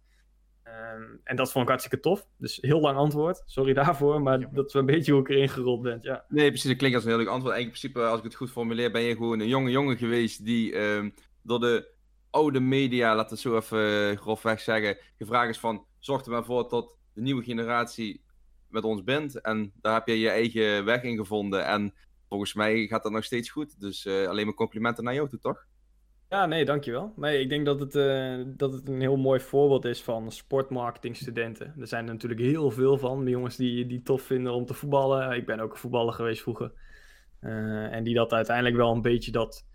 Ehm, 0.64 1.02
en 1.24 1.36
dat 1.36 1.52
vond 1.52 1.64
ik 1.64 1.70
hartstikke 1.70 2.00
tof. 2.00 2.26
Dus 2.36 2.58
heel 2.60 2.80
lang 2.80 2.96
antwoord. 2.96 3.42
Sorry 3.46 3.72
daarvoor, 3.72 4.22
maar 4.22 4.40
Ja. 4.40 4.48
dat 4.52 4.66
is 4.66 4.74
een 4.74 4.86
beetje 4.86 5.12
hoe 5.12 5.20
ik 5.20 5.28
erin 5.28 5.48
gerold 5.48 5.82
ben. 5.82 5.98
Ja. 6.02 6.24
Nee, 6.28 6.48
precies. 6.48 6.68
Dat 6.68 6.76
klinkt 6.78 6.96
als 6.96 7.04
een 7.04 7.10
heel 7.10 7.18
leuk 7.20 7.28
antwoord. 7.28 7.54
Eigenlijk 7.54 7.84
in 7.84 7.90
principe, 7.90 8.10
als 8.10 8.18
ik 8.18 8.24
het 8.24 8.34
goed 8.34 8.50
formuleer, 8.50 8.90
ben 8.92 9.02
je 9.02 9.12
gewoon 9.16 9.40
een 9.40 9.48
jonge 9.48 9.70
jongen 9.70 9.96
geweest 9.96 10.44
die 10.44 10.72
ehm, 10.74 11.10
door 11.42 11.60
de 11.60 11.92
oude 12.30 12.60
media, 12.60 13.08
laten 13.14 13.28
we 13.28 13.32
het 13.34 13.40
zo 13.40 13.56
even 13.56 14.10
eh, 14.10 14.16
grofweg 14.16 14.60
zeggen, 14.60 14.96
gevraagd 15.18 15.48
is 15.50 15.58
van, 15.58 15.84
zorg 15.98 16.24
er 16.24 16.30
maar 16.30 16.44
voor 16.44 16.68
dat 16.68 16.90
de 17.12 17.20
nieuwe 17.20 17.42
generatie 17.42 18.22
met 18.68 18.84
ons 18.84 19.04
bent. 19.04 19.40
En 19.40 19.72
daar 19.80 19.94
heb 19.94 20.06
je 20.06 20.18
je 20.18 20.28
eigen 20.28 20.84
weg 20.84 21.02
in 21.02 21.16
gevonden. 21.16 21.66
En 21.66 21.94
volgens 22.28 22.54
mij 22.54 22.86
gaat 22.86 23.02
dat 23.02 23.12
nog 23.12 23.24
steeds 23.24 23.50
goed. 23.50 23.80
Dus 23.80 24.06
eh, 24.06 24.26
alleen 24.26 24.44
maar 24.46 24.54
complimenten 24.54 25.04
naar 25.04 25.14
jou 25.14 25.28
toe, 25.28 25.38
toch? 25.38 25.64
Ja, 26.34 26.46
nee, 26.46 26.64
dankjewel. 26.64 27.12
Nee, 27.16 27.40
ik 27.40 27.48
denk 27.48 27.66
dat 27.66 27.80
het, 27.80 27.94
eh, 27.94 28.40
dat 28.46 28.72
het 28.72 28.88
een 28.88 29.00
heel 29.00 29.16
mooi 29.16 29.40
voorbeeld 29.40 29.84
is 29.84 30.02
van 30.02 30.32
sportmarketingstudenten. 30.32 31.74
Er 31.80 31.86
zijn 31.86 32.06
er 32.06 32.12
natuurlijk 32.12 32.40
heel 32.40 32.70
veel 32.70 32.98
van. 32.98 33.24
De 33.24 33.30
jongens 33.30 33.56
die, 33.56 33.86
die 33.86 34.02
tof 34.02 34.22
vinden 34.22 34.52
om 34.52 34.66
te 34.66 34.74
voetballen. 34.74 35.36
Ik 35.36 35.46
ben 35.46 35.60
ook 35.60 35.72
een 35.72 35.78
voetballer 35.78 36.12
geweest 36.12 36.42
vroeger. 36.42 36.72
Eh, 37.40 37.92
en 37.92 38.04
die 38.04 38.14
dat 38.14 38.32
uiteindelijk 38.32 38.76
wel 38.76 38.92
een 38.92 39.02
beetje 39.02 39.30
dat 39.32 39.66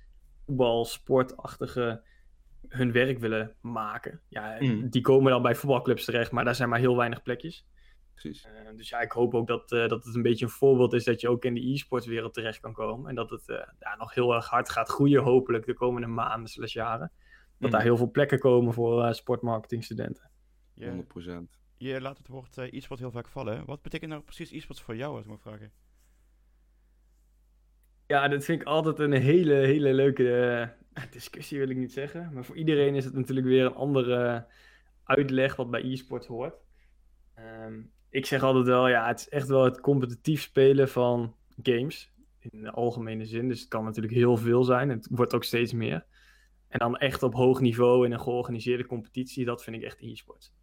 voetbalsportachtige 0.45 2.01
hun 2.67 2.91
werk 2.91 3.19
willen 3.19 3.55
maken. 3.61 4.21
Ja, 4.27 4.55
Mm. 4.59 4.89
die 4.89 5.01
komen 5.01 5.31
dan 5.31 5.41
bij 5.41 5.55
voetbalclubs 5.55 6.05
terecht, 6.05 6.31
maar 6.31 6.45
daar 6.45 6.55
zijn 6.55 6.69
maar 6.69 6.79
heel 6.79 6.97
weinig 6.97 7.21
plekjes. 7.21 7.65
Precies. 8.19 8.45
Eh, 8.45 8.75
dus 8.75 8.89
ja, 8.89 8.99
ik 8.99 9.11
hoop 9.11 9.33
ook 9.33 9.47
dat, 9.47 9.71
eh, 9.71 9.87
dat 9.87 10.05
het 10.05 10.15
een 10.15 10.21
beetje 10.21 10.45
een 10.45 10.51
voorbeeld 10.51 10.93
is 10.93 11.03
dat 11.03 11.21
je 11.21 11.29
ook 11.29 11.45
in 11.45 11.53
de 11.53 11.71
e-sportswereld 11.71 12.33
terecht 12.33 12.59
kan 12.59 12.73
komen. 12.73 13.09
En 13.09 13.15
dat 13.15 13.29
het 13.29 13.49
eh, 13.49 13.67
ja, 13.79 13.95
nog 13.95 14.13
heel 14.13 14.33
erg 14.35 14.47
hard 14.47 14.69
gaat 14.69 14.89
groeien, 14.89 15.23
hopelijk 15.23 15.65
de 15.65 15.73
komende 15.73 16.07
maanden 16.07 16.49
slash 16.49 16.73
jaren. 16.73 17.11
Dat 17.57 17.69
Mm. 17.69 17.69
daar 17.69 17.81
heel 17.81 17.97
veel 17.97 18.11
plekken 18.11 18.39
komen 18.39 18.73
voor 18.73 19.03
eh 19.03 19.11
sportmarketingstudenten. 19.11 20.29
Je, 20.73 20.85
100%. 20.85 21.59
je 21.77 22.01
laat 22.01 22.17
het 22.17 22.27
woord 22.27 22.57
e-sport 22.57 22.99
heel 22.99 23.11
vaak 23.11 23.27
vallen. 23.27 23.65
Wat 23.65 23.81
betekent 23.81 24.11
nou 24.11 24.23
precies 24.23 24.51
e-sports 24.51 24.81
voor 24.81 24.95
jou, 24.95 25.15
als 25.15 25.23
ik 25.23 25.31
mag 25.31 25.41
vragen? 25.41 25.71
Ja, 28.07 28.27
dat 28.27 28.43
vind 28.43 28.61
ik 28.61 28.67
altijd 28.67 28.99
een 28.99 29.11
hele, 29.11 29.53
hele 29.53 29.93
leuke 29.93 30.41
eh, 30.93 31.03
discussie, 31.11 31.59
wil 31.59 31.69
ik 31.69 31.77
niet 31.77 31.93
zeggen. 31.93 32.33
Maar 32.33 32.45
voor 32.45 32.55
iedereen 32.55 32.95
is 32.95 33.05
het 33.05 33.13
natuurlijk 33.13 33.47
weer 33.47 33.65
een 33.65 33.75
andere 33.75 34.47
uitleg 35.03 35.55
wat 35.55 35.71
bij 35.71 35.81
e-sport 35.81 36.25
hoort. 36.25 36.67
Ehm, 37.39 37.81
ik 38.09 38.25
zeg 38.25 38.43
altijd 38.43 38.65
wel, 38.65 38.87
ja, 38.87 39.07
het 39.07 39.19
is 39.19 39.29
echt 39.29 39.47
wel 39.47 39.63
het 39.63 39.81
competitief 39.81 40.41
spelen 40.41 40.89
van 40.89 41.35
games. 41.61 42.11
In 42.39 42.61
de 42.61 42.71
algemene 42.71 43.25
zin. 43.25 43.47
Dus 43.47 43.59
het 43.59 43.69
kan 43.69 43.83
natuurlijk 43.83 44.13
heel 44.13 44.37
veel 44.37 44.63
zijn. 44.63 44.89
Het 44.89 45.07
wordt 45.11 45.33
ook 45.33 45.43
steeds 45.43 45.73
meer. 45.73 46.05
En 46.67 46.79
dan 46.79 46.97
echt 46.97 47.23
op 47.23 47.33
hoog 47.33 47.59
niveau 47.59 48.05
in 48.05 48.11
een 48.11 48.19
georganiseerde 48.19 48.85
competitie, 48.85 49.45
dat 49.45 49.63
vind 49.63 49.75
ik 49.75 49.81
echt 49.81 50.01
e-sport. 50.01 50.53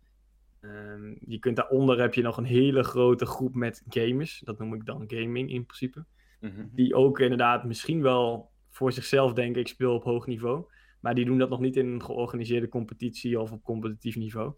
Ehm, 0.61 1.15
je 1.21 1.39
kunt 1.39 1.57
daaronder 1.57 2.01
heb 2.01 2.15
je 2.15 2.23
nog 2.23 2.37
een 2.37 2.45
hele 2.45 2.83
grote 2.83 3.27
groep 3.27 3.55
met 3.55 3.83
gamers. 3.89 4.43
Dat 4.45 4.59
noem 4.59 4.75
ik 4.75 4.85
dan 4.85 5.05
gaming 5.07 5.51
in 5.51 5.65
principe. 5.67 6.05
Mhm. 6.41 6.67
Die 6.73 6.95
ook 6.95 7.21
inderdaad 7.21 7.65
misschien 7.65 8.03
wel 8.03 8.51
voor 8.69 8.93
zichzelf 8.93 9.33
denken, 9.33 9.61
ik 9.61 9.69
speel 9.69 9.95
op 9.95 10.05
hoog 10.05 10.27
niveau. 10.27 10.65
Maar 11.01 11.15
die 11.15 11.25
doen 11.25 11.39
dat 11.39 11.49
nog 11.49 11.61
niet 11.61 11.77
in 11.77 11.87
een 11.87 12.03
georganiseerde 12.03 12.69
competitie 12.69 13.41
of 13.41 13.53
op 13.53 13.63
competitief 13.63 14.17
niveau. 14.17 14.53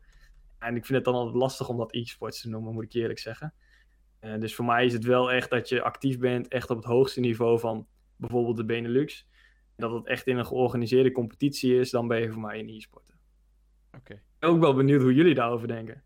En 0.58 0.76
ik 0.76 0.84
vind 0.84 0.96
het 0.96 1.04
dan 1.04 1.14
altijd 1.14 1.36
lastig 1.36 1.68
om 1.68 1.76
dat 1.76 1.94
e-sports 1.94 2.40
te 2.40 2.48
noemen, 2.48 2.72
moet 2.72 2.84
ik 2.84 2.92
eerlijk 2.92 3.18
zeggen. 3.18 3.54
Eh, 4.18 4.38
dus 4.38 4.54
voor 4.54 4.64
mij 4.64 4.84
is 4.84 4.92
het 4.92 5.04
wel 5.04 5.32
echt 5.32 5.50
dat 5.50 5.68
je 5.68 5.82
actief 5.82 6.18
bent, 6.18 6.48
echt 6.48 6.70
op 6.70 6.76
het 6.76 6.86
hoogste 6.86 7.20
niveau 7.20 7.58
van 7.58 7.86
bijvoorbeeld 8.16 8.56
de 8.56 8.64
Benelux. 8.64 9.28
En 9.76 9.88
dat 9.88 9.92
het 9.92 10.06
echt 10.06 10.26
in 10.26 10.36
een 10.36 10.46
georganiseerde 10.46 11.12
competitie 11.12 11.78
is, 11.78 11.90
dan 11.90 12.08
ben 12.08 12.20
je 12.20 12.32
voor 12.32 12.42
mij 12.42 12.58
een 12.58 12.68
e-sporter. 12.68 13.14
Oké. 13.96 14.12
Ik 14.14 14.20
ben 14.38 14.50
ook 14.50 14.60
wel 14.60 14.74
benieuwd 14.74 15.02
hoe 15.02 15.14
jullie 15.14 15.34
daarover 15.34 15.68
denken. 15.68 16.02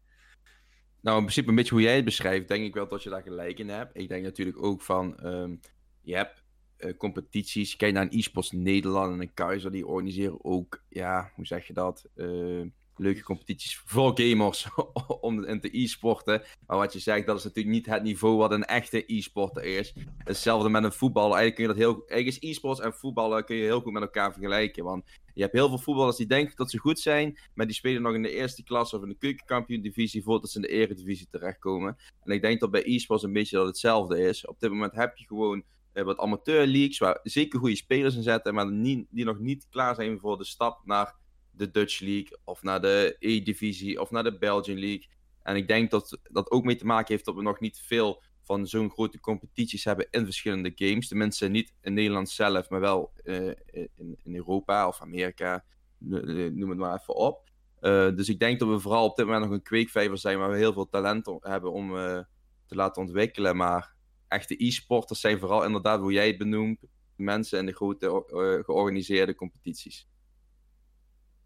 Nou, 1.00 1.16
in 1.16 1.22
principe 1.22 1.48
een 1.48 1.54
beetje 1.54 1.74
hoe 1.74 1.82
jij 1.82 1.96
het 1.96 2.04
beschrijft, 2.04 2.48
denk 2.48 2.64
ik 2.64 2.74
wel 2.74 2.88
dat 2.88 3.02
je 3.02 3.10
daar 3.10 3.22
gelijk 3.22 3.58
in 3.58 3.68
hebt. 3.68 3.96
Ik 3.96 4.08
denk 4.08 4.24
natuurlijk 4.24 4.62
ook 4.62 4.82
van, 4.82 5.18
ehm, 5.18 5.56
je 6.00 6.16
hebt 6.16 6.44
eh, 6.76 6.96
competities. 6.96 7.76
Kijk 7.76 7.92
naar 7.92 8.02
een 8.02 8.18
e-sports 8.18 8.50
Nederland 8.50 9.12
en 9.14 9.20
een 9.20 9.34
Kaiser, 9.34 9.72
die 9.72 9.86
organiseren 9.86 10.44
ook, 10.44 10.84
ja, 10.88 11.32
hoe 11.34 11.46
zeg 11.46 11.66
je 11.66 11.72
dat? 11.72 12.08
Eh, 12.14 12.62
leuke 12.96 13.22
competities 13.22 13.78
voor 13.84 14.20
gamers 14.20 14.68
om 15.20 15.44
in 15.44 15.60
te 15.60 15.78
e-sporten. 15.78 16.42
Maar 16.66 16.76
wat 16.76 16.92
je 16.92 16.98
zegt, 16.98 17.26
dat 17.26 17.38
is 17.38 17.44
natuurlijk 17.44 17.74
niet 17.74 17.86
het 17.86 18.02
niveau 18.02 18.36
wat 18.36 18.52
een 18.52 18.64
echte 18.64 19.04
e-sporter 19.06 19.64
is. 19.64 19.94
Hetzelfde 20.18 20.68
met 20.68 20.84
een 20.84 20.92
voetbal. 20.92 21.36
Eigenlijk 21.36 21.54
kun 21.54 21.64
je 21.64 21.70
dat 21.70 21.78
heel, 21.78 22.04
eigenlijk 22.06 22.42
is 22.42 22.50
e-sports 22.50 22.80
en 22.80 22.94
voetballen 22.94 23.44
kun 23.44 23.56
je 23.56 23.62
heel 23.62 23.80
goed 23.80 23.92
met 23.92 24.02
elkaar 24.02 24.32
vergelijken. 24.32 24.84
Want 24.84 25.04
je 25.34 25.42
hebt 25.42 25.52
heel 25.52 25.68
veel 25.68 25.78
voetballers 25.78 26.16
die 26.16 26.26
denken 26.26 26.56
dat 26.56 26.70
ze 26.70 26.78
goed 26.78 27.00
zijn, 27.00 27.38
maar 27.54 27.66
die 27.66 27.74
spelen 27.74 28.02
nog 28.02 28.14
in 28.14 28.22
de 28.22 28.30
eerste 28.30 28.62
klasse 28.62 28.96
of 28.96 29.02
in 29.02 29.08
de 29.08 29.18
keukenkampioen-divisie 29.18 30.22
voordat 30.22 30.50
ze 30.50 30.56
in 30.56 30.62
de 30.62 30.68
eredivisie 30.68 31.26
terechtkomen. 31.30 31.96
En 32.24 32.32
ik 32.32 32.42
denk 32.42 32.60
dat 32.60 32.70
bij 32.70 32.82
e-sports 32.84 33.22
een 33.22 33.32
beetje 33.32 33.56
dat 33.56 33.66
hetzelfde 33.66 34.20
is. 34.20 34.46
Op 34.46 34.60
dit 34.60 34.70
moment 34.70 34.94
heb 34.94 35.16
je 35.16 35.26
gewoon 35.26 35.62
eh, 35.92 36.04
wat 36.04 36.18
amateur-leagues 36.18 36.98
waar 36.98 37.20
zeker 37.22 37.58
goede 37.58 37.76
spelers 37.76 38.16
in 38.16 38.22
zetten, 38.22 38.54
maar 38.54 38.68
die, 38.68 39.06
die 39.10 39.24
nog 39.24 39.38
niet 39.38 39.66
klaar 39.70 39.94
zijn 39.94 40.18
voor 40.18 40.38
de 40.38 40.44
stap 40.44 40.80
naar 40.84 41.14
de 41.52 41.70
Dutch 41.70 42.00
League 42.00 42.38
of 42.44 42.62
naar 42.62 42.80
de 42.80 43.16
E-divisie 43.18 44.00
of 44.00 44.10
naar 44.10 44.24
de 44.24 44.38
Belgian 44.38 44.78
League. 44.78 45.08
En 45.42 45.56
ik 45.56 45.68
denk 45.68 45.90
dat 45.90 46.18
dat 46.22 46.50
ook 46.50 46.64
mee 46.64 46.76
te 46.76 46.86
maken 46.86 47.12
heeft 47.12 47.24
dat 47.24 47.34
we 47.34 47.42
nog 47.42 47.60
niet 47.60 47.78
veel 47.80 48.22
van 48.42 48.66
zo'n 48.66 48.90
grote 48.90 49.20
competities 49.20 49.84
hebben 49.84 50.06
in 50.10 50.24
verschillende 50.24 50.72
games. 50.74 51.08
Tenminste, 51.08 51.48
niet 51.48 51.74
in 51.80 51.92
Nederland 51.94 52.30
zelf, 52.30 52.68
maar 52.68 52.80
wel 52.80 53.12
eh, 53.24 53.46
in, 53.94 54.34
Europa 54.34 54.88
of 54.88 55.00
Amerika. 55.00 55.64
n- 56.04 56.50
Noem 56.58 56.68
het 56.70 56.78
maar 56.78 56.98
even 57.00 57.14
op. 57.14 57.50
Eh, 57.80 58.14
dus 58.16 58.28
ik 58.28 58.38
denk 58.38 58.58
dat 58.58 58.68
we 58.68 58.78
vooral 58.80 59.04
op 59.08 59.16
dit 59.16 59.26
moment 59.26 59.44
nog 59.44 59.52
een 59.54 59.62
kweekvijver 59.62 60.18
zijn 60.18 60.38
waar 60.38 60.50
we 60.50 60.56
heel 60.56 60.72
veel 60.72 60.88
talent 60.88 61.26
hebben 61.40 61.72
om 61.72 61.96
eh, 61.96 62.18
te 62.66 62.74
laten 62.74 63.02
ontwikkelen. 63.02 63.56
Maar 63.56 63.94
echte 64.28 64.64
e-sporters 64.66 65.20
zijn 65.20 65.38
vooral 65.38 65.64
inderdaad, 65.64 66.00
hoe 66.00 66.12
jij 66.12 66.26
het 66.26 66.38
benoemt, 66.38 66.80
mensen 67.16 67.58
in 67.58 67.66
de 67.66 67.72
grote 67.72 68.06
eh, 68.06 68.64
georganiseerde 68.64 69.34
competities. 69.34 70.08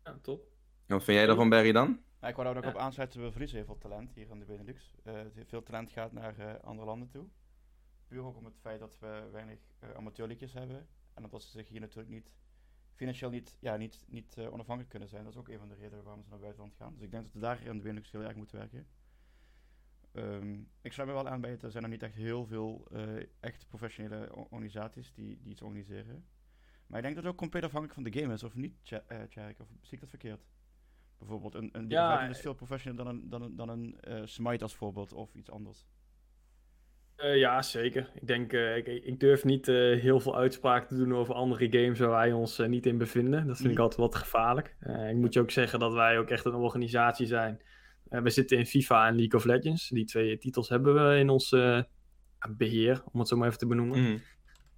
Ja, 0.07 0.19
top. 0.23 0.41
En 0.87 0.95
wat 0.95 1.05
vind 1.05 1.17
jij 1.19 1.27
daarvan, 1.27 1.49
Barry, 1.49 1.73
dan? 1.73 2.01
Ja, 2.21 2.29
ik 2.29 2.35
wou 2.37 2.47
daar 2.49 2.57
ook 2.57 2.65
Ja. 2.65 2.71
op 2.71 2.77
aansluiten, 2.77 3.23
we 3.23 3.31
verliezen 3.31 3.57
heel 3.57 3.67
veel 3.67 3.79
talent 3.79 4.13
hier 4.15 4.31
in 4.31 4.39
de 4.39 4.45
Benelux. 4.45 4.95
Eh, 5.03 5.21
veel 5.47 5.63
talent 5.63 5.91
gaat 5.91 6.13
naar 6.13 6.39
eh, 6.39 6.63
andere 6.63 6.87
landen 6.87 7.09
toe. 7.09 7.27
Puur 8.09 8.23
ook 8.23 8.37
om 8.37 8.45
het 8.45 8.59
feit 8.61 8.81
dat 8.81 8.99
we 8.99 9.29
weinig 9.33 9.59
uh, 9.85 9.91
amateurliedjes 9.91 10.53
hebben. 10.53 10.87
En 11.15 11.25
omdat 11.25 11.43
ze 11.43 11.51
zich 11.51 11.69
hier 11.69 11.81
natuurlijk 11.81 12.09
niet, 12.09 12.31
financieel 12.95 13.31
niet, 13.31 13.57
ja, 13.61 13.77
niet, 13.77 14.05
niet 14.09 14.37
eh, 14.39 14.45
onafhankelijk 14.53 14.89
kunnen 14.89 15.09
zijn. 15.09 15.25
Dat 15.25 15.33
is 15.33 15.39
ook 15.39 15.49
een 15.49 15.59
van 15.59 15.69
de 15.69 15.75
redenen 15.75 16.05
waarom 16.05 16.23
ze 16.23 16.31
naar 16.31 16.39
buitenland 16.39 16.75
gaan. 16.75 16.93
Dus 16.95 17.03
ik 17.03 17.11
denk 17.11 17.23
dat 17.25 17.33
we 17.33 17.39
daar 17.41 17.63
in 17.63 17.77
de 17.77 17.83
Benelux 17.83 18.11
heel 18.11 18.23
erg 18.23 18.37
moeten 18.37 18.59
werken. 18.59 18.87
Ehm, 20.13 20.61
ik 20.81 20.93
sluit 20.93 21.09
me 21.09 21.15
wel 21.15 21.29
aan 21.29 21.41
bij 21.41 21.51
het, 21.51 21.63
er 21.63 21.71
zijn 21.71 21.83
nog 21.83 21.93
niet 21.93 22.03
echt 22.03 22.15
heel 22.15 22.47
veel 22.47 22.87
eh, 22.93 23.17
echt 23.41 23.69
professionele 23.69 24.35
organisaties 24.35 25.13
die, 25.13 25.41
die 25.41 25.51
iets 25.53 25.63
organiseren. 25.63 26.27
Maar 26.87 26.99
ik 26.99 27.03
denk 27.05 27.15
dat 27.15 27.25
het 27.25 27.33
ook 27.33 27.39
compleet 27.39 27.65
afhankelijk 27.65 28.01
van 28.01 28.11
de 28.13 28.21
game 28.21 28.33
is, 28.35 28.43
of 28.43 28.55
niet, 28.55 28.75
Tja- 28.83 29.05
eh? 29.07 29.19
Of 29.59 29.67
zie 29.83 29.93
ik 29.95 30.01
dat 30.01 30.09
verkeerd? 30.09 30.41
Bijvoorbeeld 31.19 31.55
een, 31.55 31.69
een 31.73 31.89
Ja, 31.89 32.23
is 32.29 32.41
veel 32.41 32.55
professioneler 32.55 33.05
dan 33.05 33.15
een, 33.15 33.29
dan 33.31 33.43
een, 33.43 33.57
dan 33.57 33.69
een 33.69 34.01
eh, 34.01 34.21
Smite 34.25 34.63
als 34.63 34.75
voorbeeld, 34.75 35.13
of 35.13 35.35
iets 35.35 35.51
anders. 35.51 35.87
Eh, 37.17 37.37
ja, 37.37 37.63
zeker. 37.63 38.11
Ik 38.15 38.27
denk, 38.27 38.53
eh, 38.53 38.77
ik, 38.77 38.87
ik 38.87 39.21
durf 39.21 39.45
niet 39.45 39.69
eh, 39.69 39.75
heel 40.01 40.21
veel 40.21 40.37
uitspraken 40.37 40.89
te 40.89 40.97
doen 40.97 41.15
over 41.15 41.35
andere 41.35 41.71
games 41.71 41.99
waar 41.99 42.11
wij 42.11 42.33
ons 42.33 42.59
eh, 42.59 42.69
niet 42.69 42.87
in 42.87 42.99
bevinden. 42.99 43.47
Dat 43.47 43.57
vind 43.57 43.69
ik 43.69 43.75
Mhm. 43.75 43.83
altijd 43.83 44.01
wat 44.01 44.15
gevaarlijk. 44.15 44.77
Eh, 44.81 45.09
ik 45.11 45.17
moet 45.17 45.33
je 45.35 45.41
ook 45.41 45.51
zeggen 45.51 45.79
dat 45.79 45.93
wij 45.93 46.19
ook 46.19 46.29
echt 46.31 46.45
een 46.45 46.55
organisatie 46.55 47.27
zijn. 47.27 47.63
Eh, 48.09 48.21
we 48.21 48.31
zitten 48.31 48.59
in 48.59 48.67
FIFA 48.67 49.07
en 49.09 49.15
League 49.17 49.39
of 49.41 49.45
Legends. 49.45 49.89
Die 49.89 50.05
twee 50.05 50.39
titels 50.39 50.69
hebben 50.69 51.09
we 51.11 51.19
in 51.19 51.29
ons 51.29 51.53
eh, 51.53 51.83
beheer, 52.57 53.03
om 53.13 53.19
het 53.19 53.29
zo 53.29 53.37
maar 53.37 53.47
even 53.47 53.59
te 53.59 53.67
benoemen. 53.67 54.23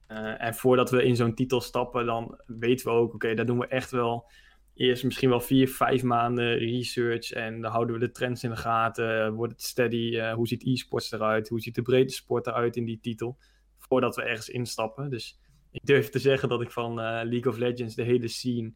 Eh, 0.09 0.43
en 0.43 0.55
voordat 0.55 0.91
we 0.91 1.05
in 1.05 1.17
zo'n 1.17 1.35
titel 1.35 1.61
stappen, 1.61 2.07
dan 2.07 2.41
weten 2.47 2.87
we 2.87 2.93
ook, 2.93 3.15
oké, 3.15 3.35
daar 3.35 3.47
doen 3.47 3.59
we 3.59 3.67
echt 3.67 3.91
wel 3.91 4.31
eerst 4.75 5.05
misschien 5.05 5.29
wel 5.29 5.41
vier, 5.41 5.69
vijf 5.69 6.03
maanden 6.03 6.59
research. 6.59 7.33
En 7.33 7.61
dan 7.61 7.71
houden 7.71 7.95
we 7.95 8.07
de 8.07 8.11
trends 8.11 8.45
in 8.45 8.50
de 8.50 8.57
gaten. 8.57 9.35
Wordt 9.35 9.53
het 9.53 9.62
steady? 9.62 10.19
Eh, 10.19 10.33
hoe 10.33 10.49
ziet 10.49 10.65
e-sports 10.65 11.12
eruit? 11.12 11.49
Hoe 11.49 11.61
ziet 11.61 11.75
de 11.75 11.83
breedte 11.83 12.15
sport 12.15 12.47
eruit 12.47 12.77
in 12.77 12.85
die 12.85 13.00
titel? 13.00 13.38
Voordat 13.79 14.17
we 14.17 14.23
ergens 14.23 14.49
instappen. 14.49 15.11
Dus 15.11 15.41
ik 15.71 15.81
durf 15.85 16.09
te 16.09 16.19
zeggen 16.19 16.49
dat 16.49 16.61
ik 16.61 16.71
van 16.71 16.91
eh, 16.91 17.05
League 17.05 17.53
of 17.53 17.59
Legends, 17.59 17.95
de 17.95 18.03
hele 18.03 18.29
scene, 18.29 18.73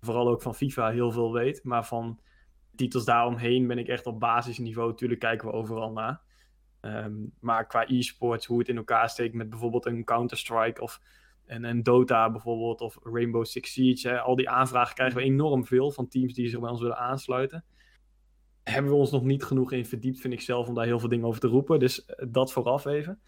vooral 0.00 0.28
ook 0.28 0.42
van 0.42 0.54
FIFA, 0.54 0.90
heel 0.90 1.12
veel 1.12 1.32
weet. 1.32 1.64
Maar 1.64 1.86
van 1.86 2.20
titels 2.76 3.04
daaromheen 3.04 3.66
ben 3.66 3.78
ik 3.78 3.88
echt 3.88 4.06
op 4.06 4.20
basisniveau. 4.20 4.94
Tuurlijk 4.94 5.20
kijken 5.20 5.48
we 5.48 5.54
overal 5.54 5.92
naar. 5.92 6.20
Ehm, 6.86 7.14
maar 7.40 7.66
qua 7.66 7.84
e-sports, 7.88 8.46
hoe 8.46 8.58
het 8.58 8.68
in 8.68 8.76
elkaar 8.76 9.08
steekt 9.08 9.34
met 9.34 9.50
bijvoorbeeld 9.50 9.86
een 9.86 10.04
Counter-Strike 10.04 10.80
of 10.82 11.00
een, 11.46 11.64
een 11.64 11.82
Dota 11.82 12.30
bijvoorbeeld, 12.30 12.80
of 12.80 12.98
Rainbow 13.02 13.44
Six 13.44 13.72
Siege. 13.72 14.08
Hè, 14.08 14.20
al 14.20 14.36
die 14.36 14.50
aanvragen 14.50 14.94
krijgen 14.94 15.16
we 15.18 15.22
enorm 15.24 15.64
veel 15.64 15.90
van 15.90 16.08
teams 16.08 16.34
die 16.34 16.48
zich 16.48 16.60
bij 16.60 16.70
ons 16.70 16.80
willen 16.80 16.98
aansluiten. 16.98 17.64
Hebben 18.62 18.90
we 18.90 18.96
ons 18.96 19.10
nog 19.10 19.22
niet 19.22 19.44
genoeg 19.44 19.72
in 19.72 19.86
verdiept, 19.86 20.20
vind 20.20 20.32
ik 20.32 20.40
zelf, 20.40 20.68
om 20.68 20.74
daar 20.74 20.84
heel 20.84 20.98
veel 20.98 21.08
dingen 21.08 21.26
over 21.26 21.40
te 21.40 21.46
roepen. 21.46 21.78
Dus 21.78 22.04
eh, 22.04 22.26
dat 22.30 22.52
vooraf 22.52 22.84
even. 22.84 23.20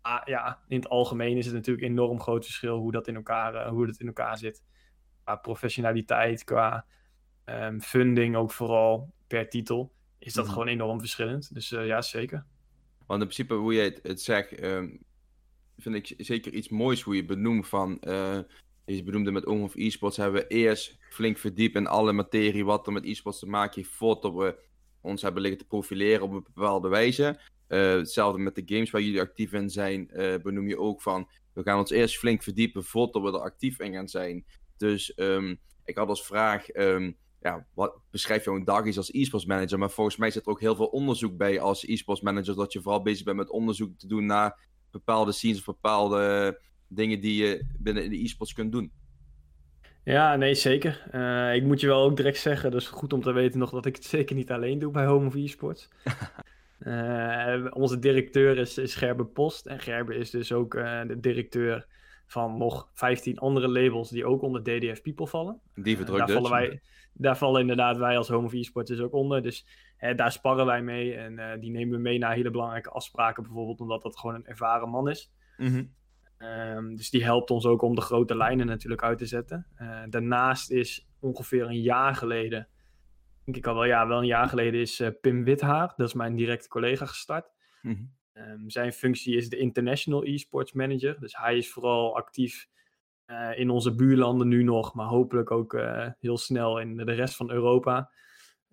Ah, 0.00 0.20
ja, 0.24 0.58
in 0.68 0.76
het 0.76 0.88
algemeen 0.88 1.36
is 1.36 1.46
het 1.46 1.54
natuurlijk 1.54 1.86
een 1.86 1.92
enorm 1.92 2.20
groot 2.20 2.44
verschil 2.44 2.76
hoe 2.78 2.92
dat 2.92 3.08
in 3.08 3.16
elkaar, 3.16 3.54
eh, 3.54 3.68
hoe 3.70 3.86
dat 3.86 3.98
in 4.00 4.06
elkaar 4.06 4.38
zit. 4.38 4.62
Qua 5.24 5.36
professionaliteit, 5.36 6.44
qua 6.44 6.84
ehm, 7.44 7.78
funding 7.80 8.36
ook 8.36 8.50
vooral 8.50 9.12
per 9.26 9.48
titel, 9.48 9.92
is 10.18 10.32
dat 10.34 10.44
Mhm. 10.44 10.52
gewoon 10.52 10.68
enorm 10.68 10.98
verschillend. 10.98 11.54
Dus 11.54 11.72
eh, 11.72 11.86
ja, 11.86 12.02
zeker. 12.02 12.46
Want 13.08 13.22
in 13.22 13.28
principe, 13.28 13.54
hoe 13.54 13.74
je 13.74 13.98
het, 14.02 14.20
zegt, 14.20 14.54
ehm, 14.54 14.88
vind 15.78 15.94
ik 15.94 16.14
zeker 16.16 16.52
iets 16.52 16.68
moois 16.68 17.02
hoe 17.02 17.16
je 17.16 17.24
benoemt 17.24 17.68
van... 17.68 18.00
eh, 18.00 18.38
je 18.96 19.02
benoemde 19.02 19.30
met 19.30 19.46
Oom 19.46 19.62
of 19.62 19.76
e-sports, 19.76 20.16
hebben 20.16 20.40
we 20.40 20.46
eerst 20.46 20.96
flink 21.10 21.38
verdiept 21.38 21.76
in 21.76 21.86
alle 21.86 22.12
materie 22.12 22.64
wat 22.64 22.86
er 22.86 22.92
met 22.92 23.04
e-sports 23.04 23.38
te 23.38 23.46
maken 23.46 23.80
heeft, 23.80 23.94
voordat 23.94 24.34
we 24.34 24.58
ons 25.00 25.22
hebben 25.22 25.42
liggen 25.42 25.60
te 25.60 25.66
profileren 25.66 26.22
op 26.22 26.32
een 26.32 26.46
bepaalde 26.54 26.88
wijze. 26.88 27.40
Eh, 27.66 27.92
hetzelfde 27.92 28.38
met 28.38 28.54
de 28.54 28.62
games 28.66 28.90
waar 28.90 29.00
jullie 29.00 29.20
actief 29.20 29.52
in 29.52 29.70
zijn, 29.70 30.10
eh, 30.10 30.34
benoem 30.42 30.68
je 30.68 30.78
ook 30.78 31.02
van, 31.02 31.28
we 31.52 31.62
gaan 31.62 31.78
ons 31.78 31.90
eerst 31.90 32.18
flink 32.18 32.42
verdiepen 32.42 32.84
voordat 32.84 33.22
we 33.22 33.28
er 33.28 33.38
actief 33.38 33.80
in 33.80 33.92
gaan 33.92 34.08
zijn. 34.08 34.44
Dus 34.76 35.14
ehm, 35.14 35.54
ik 35.84 35.96
had 35.96 36.08
als 36.08 36.26
vraag, 36.26 36.68
ehm, 36.68 37.12
ja, 37.40 37.66
wat 37.74 37.98
beschrijf 38.10 38.44
jouw 38.44 38.64
dag 38.64 38.84
eens 38.84 38.96
als 38.96 39.12
e-sports 39.12 39.46
manager? 39.46 39.78
Maar 39.78 39.90
volgens 39.90 40.16
mij 40.16 40.30
zit 40.30 40.46
er 40.46 40.50
ook 40.50 40.60
heel 40.60 40.76
veel 40.76 40.86
onderzoek 40.86 41.36
bij 41.36 41.60
als 41.60 41.86
e-sports 41.86 42.20
manager, 42.20 42.54
dat 42.54 42.72
je 42.72 42.82
vooral 42.82 43.02
bezig 43.02 43.24
bent 43.24 43.36
met 43.36 43.50
onderzoek 43.50 43.98
te 43.98 44.06
doen 44.06 44.26
naar 44.26 44.66
bepaalde 44.90 45.32
scenes 45.32 45.58
of 45.58 45.64
bepaalde 45.64 46.60
dingen 46.88 47.20
die 47.20 47.44
je 47.44 47.66
binnen 47.78 48.04
in 48.04 48.10
de 48.10 48.22
e-sports 48.22 48.52
kunt 48.52 48.72
doen. 48.72 48.92
Ja, 50.04 50.36
nee, 50.36 50.54
zeker. 50.54 51.08
Eh, 51.10 51.54
ik 51.54 51.62
moet 51.62 51.80
je 51.80 51.86
wel 51.86 52.02
ook 52.02 52.16
direct 52.16 52.38
zeggen, 52.38 52.70
dus 52.70 52.86
goed 52.86 53.12
om 53.12 53.22
te 53.22 53.32
weten 53.32 53.58
nog 53.58 53.70
dat 53.70 53.86
ik 53.86 53.96
het 53.96 54.04
zeker 54.16 54.36
niet 54.36 54.50
alleen 54.50 54.78
doe 54.78 54.90
bij 54.90 55.06
Home 55.06 55.26
of 55.26 55.34
Esports. 55.34 55.88
Eh, 56.78 57.64
onze 57.70 57.98
directeur 57.98 58.58
is, 58.58 58.78
is 58.78 58.94
Gerber 58.94 59.26
Post 59.26 59.66
en 59.66 59.80
Gerber 59.80 60.14
is 60.14 60.30
dus 60.30 60.52
ook 60.52 60.74
eh, 60.74 61.00
de 61.06 61.20
directeur 61.20 61.86
van 62.26 62.56
nog 62.56 62.90
15 62.92 63.38
andere 63.38 63.68
labels 63.68 64.10
die 64.10 64.24
ook 64.24 64.42
onder 64.42 64.62
DDF 64.62 65.02
People 65.02 65.26
vallen. 65.26 65.60
Die 65.74 65.96
verdrukt 65.96 66.18
daar, 66.18 66.26
dus. 66.26 66.36
vallen 66.36 66.50
wij, 66.50 66.80
daar 67.18 67.36
vallen 67.36 67.60
inderdaad 67.60 67.96
wij 67.96 68.16
als 68.16 68.28
Home 68.28 68.46
of 68.46 68.52
Esports 68.52 68.90
dus 68.90 69.00
ook 69.00 69.12
onder. 69.12 69.42
Dus 69.42 69.66
hè, 69.96 70.14
daar 70.14 70.32
sparren 70.32 70.66
wij 70.66 70.82
mee 70.82 71.14
en 71.14 71.38
eh, 71.38 71.60
die 71.60 71.70
nemen 71.70 71.96
we 71.96 72.02
mee 72.02 72.18
naar 72.18 72.34
hele 72.34 72.50
belangrijke 72.50 72.90
afspraken 72.90 73.42
bijvoorbeeld, 73.42 73.80
omdat 73.80 74.02
dat 74.02 74.18
gewoon 74.18 74.34
een 74.34 74.46
ervaren 74.46 74.88
man 74.88 75.08
is. 75.08 75.32
Mhm. 75.56 75.84
Ehm, 76.38 76.94
dus 76.94 77.10
die 77.10 77.24
helpt 77.24 77.50
ons 77.50 77.66
ook 77.66 77.82
om 77.82 77.94
de 77.94 78.00
grote 78.00 78.36
lijnen 78.36 78.66
natuurlijk 78.66 79.02
uit 79.02 79.18
te 79.18 79.26
zetten. 79.26 79.66
Eh, 79.74 80.02
daarnaast 80.08 80.70
is 80.70 81.08
ongeveer 81.20 81.66
een 81.66 81.80
jaar 81.80 82.14
geleden 82.14 82.68
denk 83.52 83.56
ik 83.56 83.66
al 83.66 83.74
wel, 83.74 83.84
ja, 83.84 84.06
wel 84.06 84.18
een 84.18 84.26
jaar 84.26 84.48
geleden 84.48 84.80
is 84.80 85.00
eh, 85.00 85.08
Pim 85.20 85.44
Withaar, 85.44 85.92
dat 85.96 86.08
is 86.08 86.14
mijn 86.14 86.36
directe 86.36 86.68
collega, 86.68 87.06
gestart. 87.06 87.50
Mhm. 87.82 88.04
Ehm, 88.32 88.68
zijn 88.68 88.92
functie 88.92 89.36
is 89.36 89.48
de 89.48 89.56
International 89.56 90.22
Esports 90.22 90.72
Manager. 90.72 91.20
Dus 91.20 91.36
hij 91.36 91.56
is 91.56 91.70
vooral 91.70 92.16
actief 92.16 92.68
eh, 93.28 93.58
in 93.58 93.70
onze 93.70 93.94
buurlanden 93.94 94.48
nu 94.48 94.62
nog, 94.62 94.94
maar 94.94 95.06
hopelijk 95.06 95.50
ook 95.50 95.74
eh, 95.74 96.06
heel 96.18 96.38
snel 96.38 96.80
in 96.80 96.96
de 96.96 97.12
rest 97.12 97.36
van 97.36 97.50
Europa. 97.50 98.10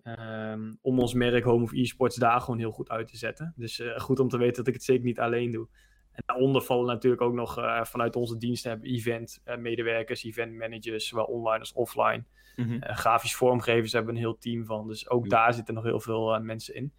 Ehm, 0.02 0.74
om 0.80 0.98
ons 0.98 1.14
merk 1.14 1.44
Home 1.44 1.64
of 1.64 1.72
Esports 1.72 2.16
daar 2.16 2.40
gewoon 2.40 2.58
heel 2.58 2.70
goed 2.70 2.88
uit 2.90 3.08
te 3.08 3.16
zetten. 3.16 3.52
Dus 3.56 3.80
eh, 3.80 3.98
goed 3.98 4.20
om 4.20 4.28
te 4.28 4.38
weten 4.38 4.56
dat 4.56 4.66
ik 4.66 4.74
het 4.74 4.82
zeker 4.84 5.04
niet 5.04 5.20
alleen 5.20 5.50
doe. 5.50 5.68
En 6.12 6.22
daaronder 6.26 6.62
vallen 6.62 6.86
natuurlijk 6.86 7.22
ook 7.22 7.34
nog 7.34 7.54
vanuit 7.82 8.16
onze 8.16 8.36
diensten 8.38 8.70
hebben 8.70 8.88
event 8.90 9.42
medewerkers, 9.58 10.24
event 10.24 10.54
managers, 10.54 11.08
zowel 11.08 11.24
online 11.24 11.58
als 11.58 11.72
offline. 11.72 12.24
Mhm. 12.56 12.78
grafisch 12.80 13.34
vormgevers 13.36 13.92
hebben 13.92 14.10
we 14.14 14.18
een 14.18 14.24
heel 14.24 14.38
team 14.38 14.64
van. 14.64 14.88
Dus 14.88 15.10
ook 15.10 15.24
Ja. 15.24 15.30
daar 15.30 15.54
zitten 15.54 15.74
nog 15.74 15.84
heel 15.84 16.00
veel 16.00 16.40
mensen 16.40 16.74
in. 16.74 16.92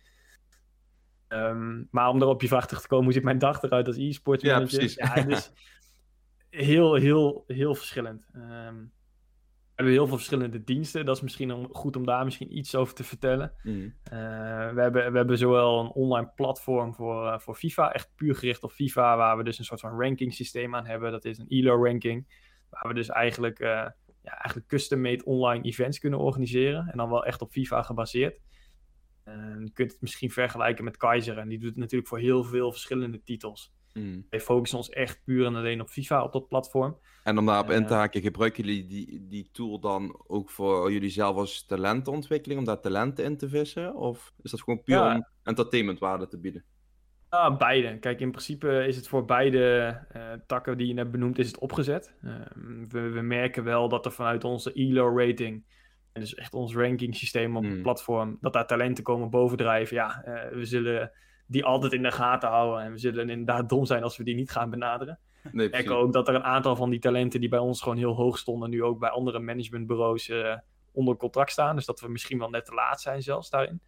Ehm, 1.28 1.84
maar 1.92 2.10
om 2.10 2.22
erop 2.22 2.34
op 2.34 2.42
je 2.42 2.48
vraag 2.48 2.68
terug 2.68 2.82
te 2.82 2.88
komen, 2.88 3.06
hoe 3.06 3.14
ziet 3.14 3.24
mijn 3.24 3.38
dag 3.40 3.62
eruit 3.64 3.88
als 3.88 3.98
e-sports 3.98 4.44
Ja, 4.44 4.54
manager? 4.54 4.78
precies. 4.78 4.96
Ja, 4.96 5.16
is 5.16 5.52
heel, 6.66 6.96
heel, 6.96 7.44
heel 7.48 7.76
verschillend. 7.76 8.26
Ehm, 8.34 8.76
we 9.78 9.84
hebben 9.84 10.02
heel 10.02 10.08
veel 10.08 10.18
verschillende 10.18 10.64
diensten. 10.64 11.06
Dat 11.06 11.16
is 11.16 11.22
misschien 11.22 11.52
om, 11.52 11.68
goed 11.72 11.96
om 11.96 12.06
daar 12.06 12.24
misschien 12.24 12.58
iets 12.58 12.76
over 12.76 12.94
te 12.94 13.04
vertellen. 13.04 13.54
Mhm. 13.64 13.90
Eh, 14.04 14.74
we, 14.74 14.82
hebben, 14.82 15.12
we 15.12 15.18
hebben 15.18 15.38
zowel 15.38 15.80
een 15.80 15.92
online 15.92 16.32
platform 16.36 16.94
voor, 16.94 17.28
eh, 17.28 17.40
voor 17.40 17.56
FIFA, 17.56 17.92
echt 17.92 18.12
puur 18.16 18.36
gericht 18.36 18.64
op 18.64 18.72
FIFA, 18.72 19.18
waar 19.18 19.38
we 19.38 19.44
dus 19.44 19.60
een 19.60 19.66
soort 19.66 19.80
van 19.80 20.02
ranking 20.02 20.34
systeem 20.34 20.76
aan 20.76 20.86
hebben. 20.86 21.12
Dat 21.12 21.26
is 21.26 21.38
een 21.38 21.48
ELO 21.48 21.84
ranking, 21.84 22.28
waar 22.70 22.88
we 22.88 22.94
dus 22.94 23.10
eigenlijk, 23.10 23.60
eh, 23.60 23.68
ja, 24.22 24.32
eigenlijk 24.32 24.68
custom-made 24.68 25.26
online 25.26 25.64
events 25.64 26.00
kunnen 26.00 26.20
organiseren. 26.20 26.88
En 26.88 26.98
dan 26.98 27.10
wel 27.10 27.26
echt 27.26 27.42
op 27.42 27.52
FIFA 27.52 27.82
gebaseerd. 27.82 28.40
Je 29.60 29.72
kunt 29.74 29.92
het 29.92 30.02
misschien 30.02 30.32
vergelijken 30.32 30.84
met 30.84 30.98
Kaiser. 30.98 31.38
En 31.38 31.48
die 31.48 31.60
doet 31.60 31.70
het 31.70 31.78
natuurlijk 31.78 32.10
voor 32.10 32.20
heel 32.20 32.44
veel 32.44 32.72
verschillende 32.72 33.24
titels. 33.24 33.74
Mhm. 33.98 34.22
Wij 34.30 34.40
focussen 34.40 34.78
ons 34.78 34.90
echt 34.90 35.22
puur 35.24 35.46
en 35.46 35.56
alleen 35.56 35.82
op 35.82 35.90
FIFA 35.90 36.24
op 36.24 36.32
dat 36.34 36.48
platform. 36.48 36.98
En 37.24 37.38
om 37.38 37.46
daarop 37.46 37.70
in 37.70 37.86
te 37.86 37.94
Eh. 37.94 38.00
haken, 38.00 38.22
gebruiken 38.22 38.64
jullie 38.64 38.88
die, 38.88 39.26
die 39.30 39.50
tool 39.52 39.80
dan 39.80 40.24
ook 40.28 40.50
voor 40.50 40.92
jullie 40.92 41.10
zelf 41.10 41.36
als 41.36 41.66
talentenontwikkeling, 41.66 42.60
om 42.60 42.66
daar 42.66 42.80
talenten 42.82 43.26
in 43.26 43.38
te 43.38 43.50
vissen? 43.50 43.96
Of 43.96 44.34
is 44.42 44.52
dat 44.52 44.62
gewoon 44.62 44.84
puur 44.84 44.96
Ja. 44.96 45.16
om 45.16 45.26
entertainmentwaarde 45.44 46.28
te 46.28 46.40
bieden? 46.40 46.64
Ah, 47.30 47.58
beide. 47.58 48.00
Kijk, 48.00 48.20
in 48.20 48.32
principe 48.32 48.86
is 48.88 48.96
het 48.96 49.08
voor 49.08 49.26
beide 49.26 49.98
eh, 50.10 50.22
takken 50.48 50.78
die 50.78 50.88
je 50.88 50.94
net 50.94 51.12
benoemt, 51.12 51.40
is 51.40 51.48
het 51.48 51.60
opgezet. 51.60 52.14
Ehm, 52.24 52.86
we, 52.90 53.00
we 53.10 53.22
merken 53.22 53.64
wel 53.64 53.90
dat 53.90 54.06
er 54.06 54.12
vanuit 54.12 54.44
onze 54.44 54.72
ELO-rating, 54.74 55.64
en 56.14 56.22
dus 56.22 56.36
echt 56.36 56.54
ons 56.54 56.76
ranking 56.76 57.16
systeem 57.16 57.58
op 57.58 57.64
het 57.64 57.74
Hmm. 57.74 57.82
platform, 57.82 58.38
dat 58.42 58.54
daar 58.54 58.68
talenten 58.68 59.04
komen 59.04 59.30
bovendrijven. 59.30 59.96
Ja, 59.96 60.24
eh, 60.24 60.56
we 60.56 60.66
zullen 60.66 61.12
die 61.48 61.66
altijd 61.66 61.94
in 61.94 62.04
de 62.04 62.12
gaten 62.12 62.50
houden 62.50 62.84
en 62.84 62.92
we 62.92 62.98
zullen 62.98 63.30
inderdaad 63.30 63.70
dom 63.70 63.86
zijn 63.86 64.04
als 64.04 64.18
we 64.18 64.24
die 64.24 64.36
niet 64.36 64.52
gaan 64.52 64.70
benaderen. 64.70 65.20
Nee, 65.52 65.70
merken 65.70 65.96
ook 65.96 66.14
dat 66.14 66.28
er 66.28 66.36
een 66.36 66.44
aantal 66.44 66.76
van 66.76 66.90
die 66.90 67.00
talenten 67.00 67.40
die 67.40 67.50
bij 67.50 67.60
ons 67.60 67.82
gewoon 67.82 67.98
heel 67.98 68.16
hoog 68.16 68.38
stonden, 68.38 68.70
nu 68.70 68.84
ook 68.84 69.00
bij 69.00 69.10
andere 69.10 69.40
managementbureaus 69.40 70.30
eh, 70.30 70.58
onder 70.92 71.16
contract 71.16 71.52
staan. 71.52 71.76
Dus 71.76 71.86
dat 71.86 72.00
we 72.00 72.08
misschien 72.08 72.40
wel 72.40 72.50
net 72.50 72.66
te 72.66 72.74
laat 72.74 73.02
zijn 73.02 73.22
zelfs 73.22 73.50
daarin. 73.50 73.82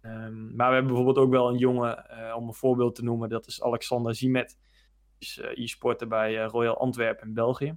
Ehm, 0.00 0.56
maar 0.56 0.68
we 0.68 0.74
hebben 0.74 0.86
bijvoorbeeld 0.86 1.18
ook 1.18 1.30
wel 1.30 1.48
een 1.48 1.58
jongen, 1.58 2.08
eh, 2.08 2.36
om 2.36 2.46
een 2.46 2.54
voorbeeld 2.54 2.94
te 2.94 3.04
noemen, 3.04 3.28
dat 3.28 3.46
is 3.46 3.62
Alexander 3.62 4.14
Zimet. 4.14 4.58
Is 5.18 5.38
eh, 5.38 5.64
e-sporter 5.64 6.08
bij 6.08 6.42
Royal 6.42 6.78
Antwerpen 6.78 7.26
in 7.26 7.34
België. 7.34 7.76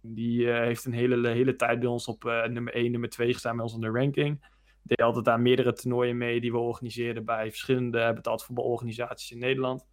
Die 0.00 0.50
heeft 0.50 0.84
een 0.84 0.92
hele, 0.92 1.28
hele 1.28 1.56
tijd 1.56 1.78
bij 1.80 1.88
ons 1.88 2.08
op 2.08 2.24
nummer 2.24 2.74
1, 2.74 2.90
nummer 2.90 3.08
2 3.08 3.32
gestaan 3.32 3.54
bij 3.54 3.64
ons 3.64 3.74
in 3.74 3.80
de 3.80 3.90
ranking. 3.90 4.52
Deed 4.84 5.02
altijd 5.02 5.28
aan 5.28 5.42
meerdere 5.42 5.72
toernooien 5.72 6.16
mee 6.16 6.40
die 6.40 6.52
we 6.52 6.58
organiseerden 6.58 7.24
bij 7.24 7.48
verschillende 7.48 8.12
betaald 8.14 8.44
voetbalorganisaties 8.44 9.30
in 9.30 9.38
Nederland. 9.38 9.86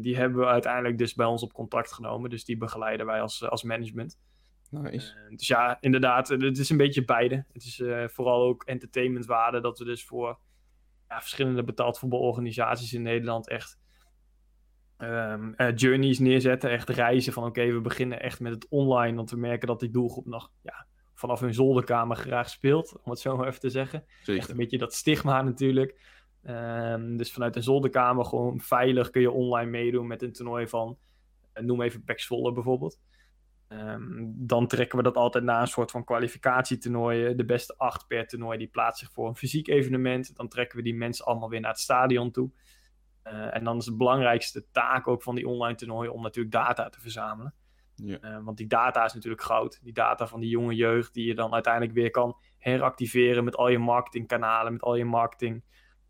Die 0.00 0.16
hebben 0.16 0.38
we 0.38 0.46
uiteindelijk 0.46 0.98
dus 0.98 1.14
bij 1.14 1.26
ons 1.26 1.42
op 1.42 1.52
contact 1.52 1.92
genomen. 1.92 2.30
Dus 2.30 2.44
die 2.44 2.56
begeleiden 2.56 3.06
wij 3.06 3.20
als, 3.20 3.48
als 3.48 3.62
management. 3.62 4.18
Nice. 4.70 5.14
Dus 5.30 5.46
ja, 5.46 5.76
inderdaad, 5.80 6.30
eh, 6.30 6.38
het 6.38 6.58
is 6.58 6.70
een 6.70 6.76
beetje 6.76 7.04
beide. 7.04 7.44
Het 7.52 7.64
is 7.64 7.80
eh, 7.80 8.08
vooral 8.08 8.42
ook 8.42 8.64
entertainmentwaarde 8.64 9.60
dat 9.60 9.78
we 9.78 9.84
dus 9.84 10.04
voor 10.04 10.38
ja, 11.08 11.20
verschillende 11.20 11.64
betaald 11.64 11.98
voetbalorganisaties 11.98 12.92
in 12.92 13.02
Nederland 13.02 13.48
echt 13.48 13.78
ehm, 14.96 15.52
eh, 15.52 15.76
journeys 15.76 16.18
neerzetten. 16.18 16.70
Echt 16.70 16.88
reizen 16.88 17.32
van 17.32 17.44
oké, 17.44 17.72
we 17.72 17.80
beginnen 17.80 18.20
echt 18.20 18.40
met 18.40 18.54
het 18.54 18.66
online. 18.68 19.16
Want 19.16 19.30
we 19.30 19.36
merken 19.36 19.68
dat 19.68 19.80
die 19.80 19.90
doelgroep 19.90 20.26
nog 20.26 20.52
ja, 20.62 20.86
vanaf 21.16 21.40
hun 21.40 21.54
zolderkamer 21.54 22.16
graag 22.16 22.50
speelt. 22.50 22.96
Om 23.02 23.10
het 23.10 23.20
zo 23.20 23.36
maar 23.36 23.46
even 23.46 23.60
te 23.60 23.70
zeggen. 23.70 24.04
Echt 24.24 24.48
een 24.48 24.56
beetje 24.56 24.78
dat 24.78 24.94
stigma 24.94 25.42
natuurlijk. 25.42 26.00
Ehm, 26.42 27.16
dus 27.16 27.32
vanuit 27.32 27.56
een 27.56 27.62
zolderkamer 27.62 28.24
gewoon 28.24 28.60
veilig 28.60 29.10
kun 29.10 29.20
je 29.20 29.30
online 29.30 29.70
meedoen 29.70 30.06
met 30.06 30.22
een 30.22 30.32
toernooi 30.32 30.68
van, 30.68 30.98
eh, 31.52 31.64
noem 31.64 31.82
even 31.82 32.04
Pax 32.04 32.26
Volle 32.26 32.52
bijvoorbeeld. 32.52 33.00
Ehm, 33.68 34.24
dan 34.28 34.66
trekken 34.66 34.98
we 34.98 35.04
dat 35.04 35.16
altijd 35.16 35.44
na 35.44 35.60
een 35.60 35.66
soort 35.66 35.90
van 35.90 36.04
kwalificatietoernooien. 36.04 37.36
De 37.36 37.44
beste 37.44 37.74
acht 37.76 38.06
per 38.06 38.26
toernooi 38.26 38.58
die 38.58 38.68
plaatsen 38.68 39.06
zich 39.06 39.14
voor 39.14 39.28
een 39.28 39.36
fysiek 39.36 39.68
evenement. 39.68 40.36
Dan 40.36 40.48
trekken 40.48 40.76
we 40.76 40.84
die 40.84 40.94
mensen 40.94 41.24
allemaal 41.24 41.48
weer 41.48 41.60
naar 41.60 41.70
het 41.70 41.80
stadion 41.80 42.30
toe. 42.30 42.50
Eh, 43.22 43.54
en 43.54 43.64
dan 43.64 43.76
is 43.76 43.84
de 43.84 43.96
belangrijkste 43.96 44.66
taak 44.70 45.08
ook 45.08 45.22
van 45.22 45.34
die 45.34 45.48
online 45.48 45.76
toernooien 45.76 46.12
om 46.12 46.22
natuurlijk 46.22 46.54
data 46.54 46.88
te 46.88 47.00
verzamelen. 47.00 47.54
Ja. 48.04 48.18
Eh, 48.20 48.44
want 48.44 48.56
die 48.56 48.66
data 48.66 49.04
is 49.04 49.12
natuurlijk 49.12 49.42
goud. 49.42 49.80
Die 49.82 49.92
data 49.92 50.26
van 50.26 50.40
die 50.40 50.48
jonge 50.50 50.74
jeugd 50.74 51.14
die 51.14 51.26
je 51.26 51.34
dan 51.34 51.52
uiteindelijk 51.54 51.94
weer 51.94 52.10
kan 52.10 52.36
heractiveren 52.58 53.44
met 53.44 53.56
al 53.56 53.68
je 53.68 53.78
marketingkanalen, 53.78 54.72
met 54.72 54.82
al 54.82 54.94
je 54.96 55.04
marketing 55.04 55.64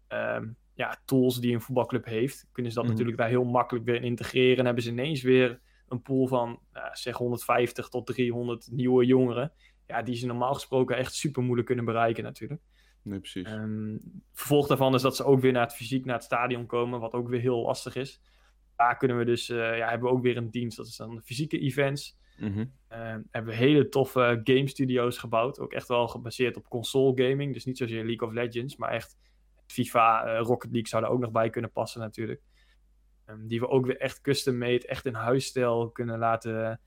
ehm, 0.09 0.49
ja, 0.75 0.96
tools 1.05 1.40
die 1.40 1.55
een 1.55 1.61
voetbalclub 1.61 2.05
heeft. 2.05 2.49
Kunnen 2.53 2.72
ze 2.72 2.79
dat 2.79 2.87
Mhm. 2.87 2.92
natuurlijk 2.92 3.18
daar 3.20 3.29
heel 3.29 3.44
makkelijk 3.44 3.85
weer 3.85 3.94
in 3.94 4.03
integreren. 4.03 4.59
En 4.59 4.64
hebben 4.64 4.83
ze 4.83 4.90
ineens 4.90 5.22
weer 5.22 5.61
een 5.88 6.03
pool 6.03 6.27
van 6.27 6.61
nou, 6.72 6.88
zeg 6.92 7.16
150 7.16 7.88
tot 7.88 8.07
300 8.07 8.68
nieuwe 8.70 9.05
jongeren. 9.07 9.53
Ja, 9.87 10.03
die 10.03 10.14
ze 10.14 10.27
normaal 10.27 10.55
gesproken 10.55 10.96
echt 10.96 11.14
super 11.14 11.42
moeilijk 11.42 11.66
kunnen 11.66 11.85
bereiken 11.85 12.25
natuurlijk. 12.25 12.61
Nee, 13.03 13.18
precies. 13.18 13.46
Ehm, 13.46 13.96
vervolg 14.33 14.66
daarvan 14.66 14.94
is 14.94 15.03
dat 15.03 15.16
ze 15.16 15.25
ook 15.25 15.40
weer 15.40 15.53
naar 15.53 15.62
het 15.62 15.75
fysiek, 15.75 16.05
naar 16.05 16.14
het 16.14 16.25
stadion 16.25 16.66
komen, 16.66 17.01
wat 17.01 17.12
ook 17.12 17.29
weer 17.29 17.40
heel 17.40 17.62
lastig 17.62 17.96
is. 17.96 18.20
Daar 18.76 18.96
kunnen 18.96 19.18
we 19.18 19.24
dus, 19.24 19.48
eh, 19.48 19.56
ja, 19.56 19.88
hebben 19.88 20.08
we 20.08 20.14
ook 20.14 20.22
weer 20.22 20.36
een 20.36 20.50
dienst, 20.50 20.76
dat 20.76 20.86
is 20.86 20.96
dan 20.96 21.14
de 21.14 21.22
fysieke 21.22 21.58
events. 21.58 22.16
Mhm. 22.38 22.64
Ehm, 22.88 23.22
hebben 23.30 23.50
we 23.50 23.58
hele 23.58 23.88
toffe 23.88 24.40
game 24.44 24.68
studio's 24.68 25.18
gebouwd, 25.18 25.58
ook 25.58 25.72
echt 25.72 25.88
wel 25.88 26.08
gebaseerd 26.08 26.56
op 26.56 26.68
console 26.68 27.22
gaming, 27.28 27.52
dus 27.52 27.64
niet 27.64 27.78
zozeer 27.78 28.04
League 28.04 28.28
of 28.28 28.34
Legends, 28.34 28.76
maar 28.76 28.90
echt 28.90 29.16
FIFA, 29.66 30.24
eh, 30.24 30.40
Rocket 30.40 30.70
League 30.70 30.88
zou 30.88 31.04
er 31.04 31.10
ook 31.10 31.20
nog 31.20 31.30
bij 31.30 31.50
kunnen 31.50 31.72
passen 31.72 32.00
natuurlijk. 32.00 32.42
Ehm, 33.24 33.46
die 33.46 33.60
we 33.60 33.68
ook 33.68 33.86
weer 33.86 33.96
echt 33.96 34.20
custom-made, 34.20 34.86
echt 34.86 35.06
in 35.06 35.14
huisstijl 35.14 35.90
kunnen 35.90 36.18
laten 36.18 36.80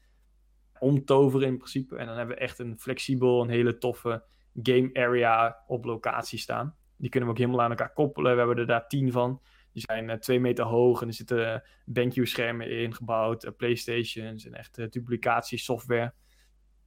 omtoveren 0.79 1.47
in 1.47 1.57
principe. 1.57 1.97
En 1.97 2.05
dan 2.05 2.17
hebben 2.17 2.35
we 2.35 2.41
echt 2.41 2.59
een 2.59 2.79
flexibel, 2.79 3.41
een 3.41 3.49
hele 3.49 3.77
toffe 3.77 4.23
game 4.63 4.89
area 4.93 5.63
op 5.67 5.85
locatie 5.85 6.39
staan. 6.39 6.75
Die 6.97 7.09
kunnen 7.09 7.29
we 7.29 7.35
ook 7.35 7.41
helemaal 7.41 7.65
aan 7.65 7.69
elkaar 7.69 7.93
koppelen. 7.93 8.31
We 8.31 8.37
hebben 8.37 8.57
er 8.57 8.65
daar 8.65 8.87
tien 8.87 9.11
van. 9.11 9.41
Die 9.73 9.83
zijn 9.85 10.09
eh, 10.09 10.17
twee 10.17 10.39
meter 10.39 10.65
hoog 10.65 11.01
en 11.01 11.07
er 11.07 11.13
zitten 11.13 11.39
uh, 11.39 12.03
BenQ-schermen 12.05 12.69
in 12.69 12.93
gebouwd, 12.93 13.45
uh, 13.45 13.51
Playstations 13.57 14.45
en 14.45 14.53
echt 14.53 14.91
duplicatiesoftware. 14.91 16.13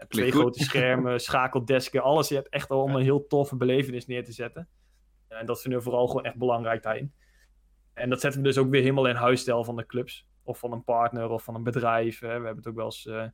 Twee 0.09 0.33
goed. 0.33 0.41
grote 0.41 0.63
schermen, 0.65 1.21
schakeldesken, 1.31 2.03
alles. 2.03 2.29
Je 2.29 2.35
hebt 2.35 2.49
echt 2.49 2.69
allemaal 2.69 2.97
een 2.97 3.03
heel 3.03 3.27
toffe 3.27 3.57
belevenis 3.57 4.07
neer 4.07 4.25
te 4.25 4.33
zetten. 4.33 4.69
En 5.29 5.47
dat 5.47 5.61
vinden 5.61 5.79
we 5.79 5.85
vooral 5.85 6.07
gewoon 6.07 6.25
echt 6.25 6.37
belangrijk 6.37 6.83
daarin. 6.83 7.13
En 7.93 8.11
dat 8.11 8.21
zetten 8.21 8.41
we 8.41 8.47
dus 8.47 8.59
ook 8.59 8.71
weer 8.71 8.81
helemaal 8.81 9.09
in 9.09 9.15
huisstijl 9.15 9.65
van 9.65 9.77
de 9.77 9.87
clubs. 9.87 10.27
Of 10.43 10.59
van 10.59 10.73
een 10.73 10.85
partner 10.85 11.29
of 11.29 11.45
van 11.45 11.55
een 11.55 11.63
bedrijf. 11.63 12.19
Hè. 12.21 12.27
We 12.27 12.33
hebben 12.33 12.57
het 12.57 12.67
ook 12.67 12.75
wel 12.75 12.85
eens 12.85 13.07
uh, 13.07 13.25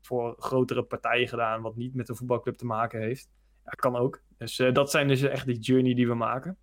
voor 0.00 0.34
grotere 0.38 0.82
partijen 0.82 1.28
gedaan, 1.28 1.62
wat 1.62 1.76
niet 1.76 1.94
met 1.94 2.08
een 2.08 2.16
voetbalclub 2.16 2.56
te 2.56 2.66
maken 2.66 3.00
heeft. 3.00 3.30
Ja, 3.64 3.70
kan 3.70 3.96
ook. 3.96 4.22
Dus 4.36 4.58
uh, 4.58 4.72
dat 4.72 4.90
zijn 4.90 5.08
dus 5.08 5.22
echt 5.22 5.46
die 5.46 5.58
journey 5.58 5.94
die 5.94 6.06
we 6.06 6.14
maken. 6.14 6.58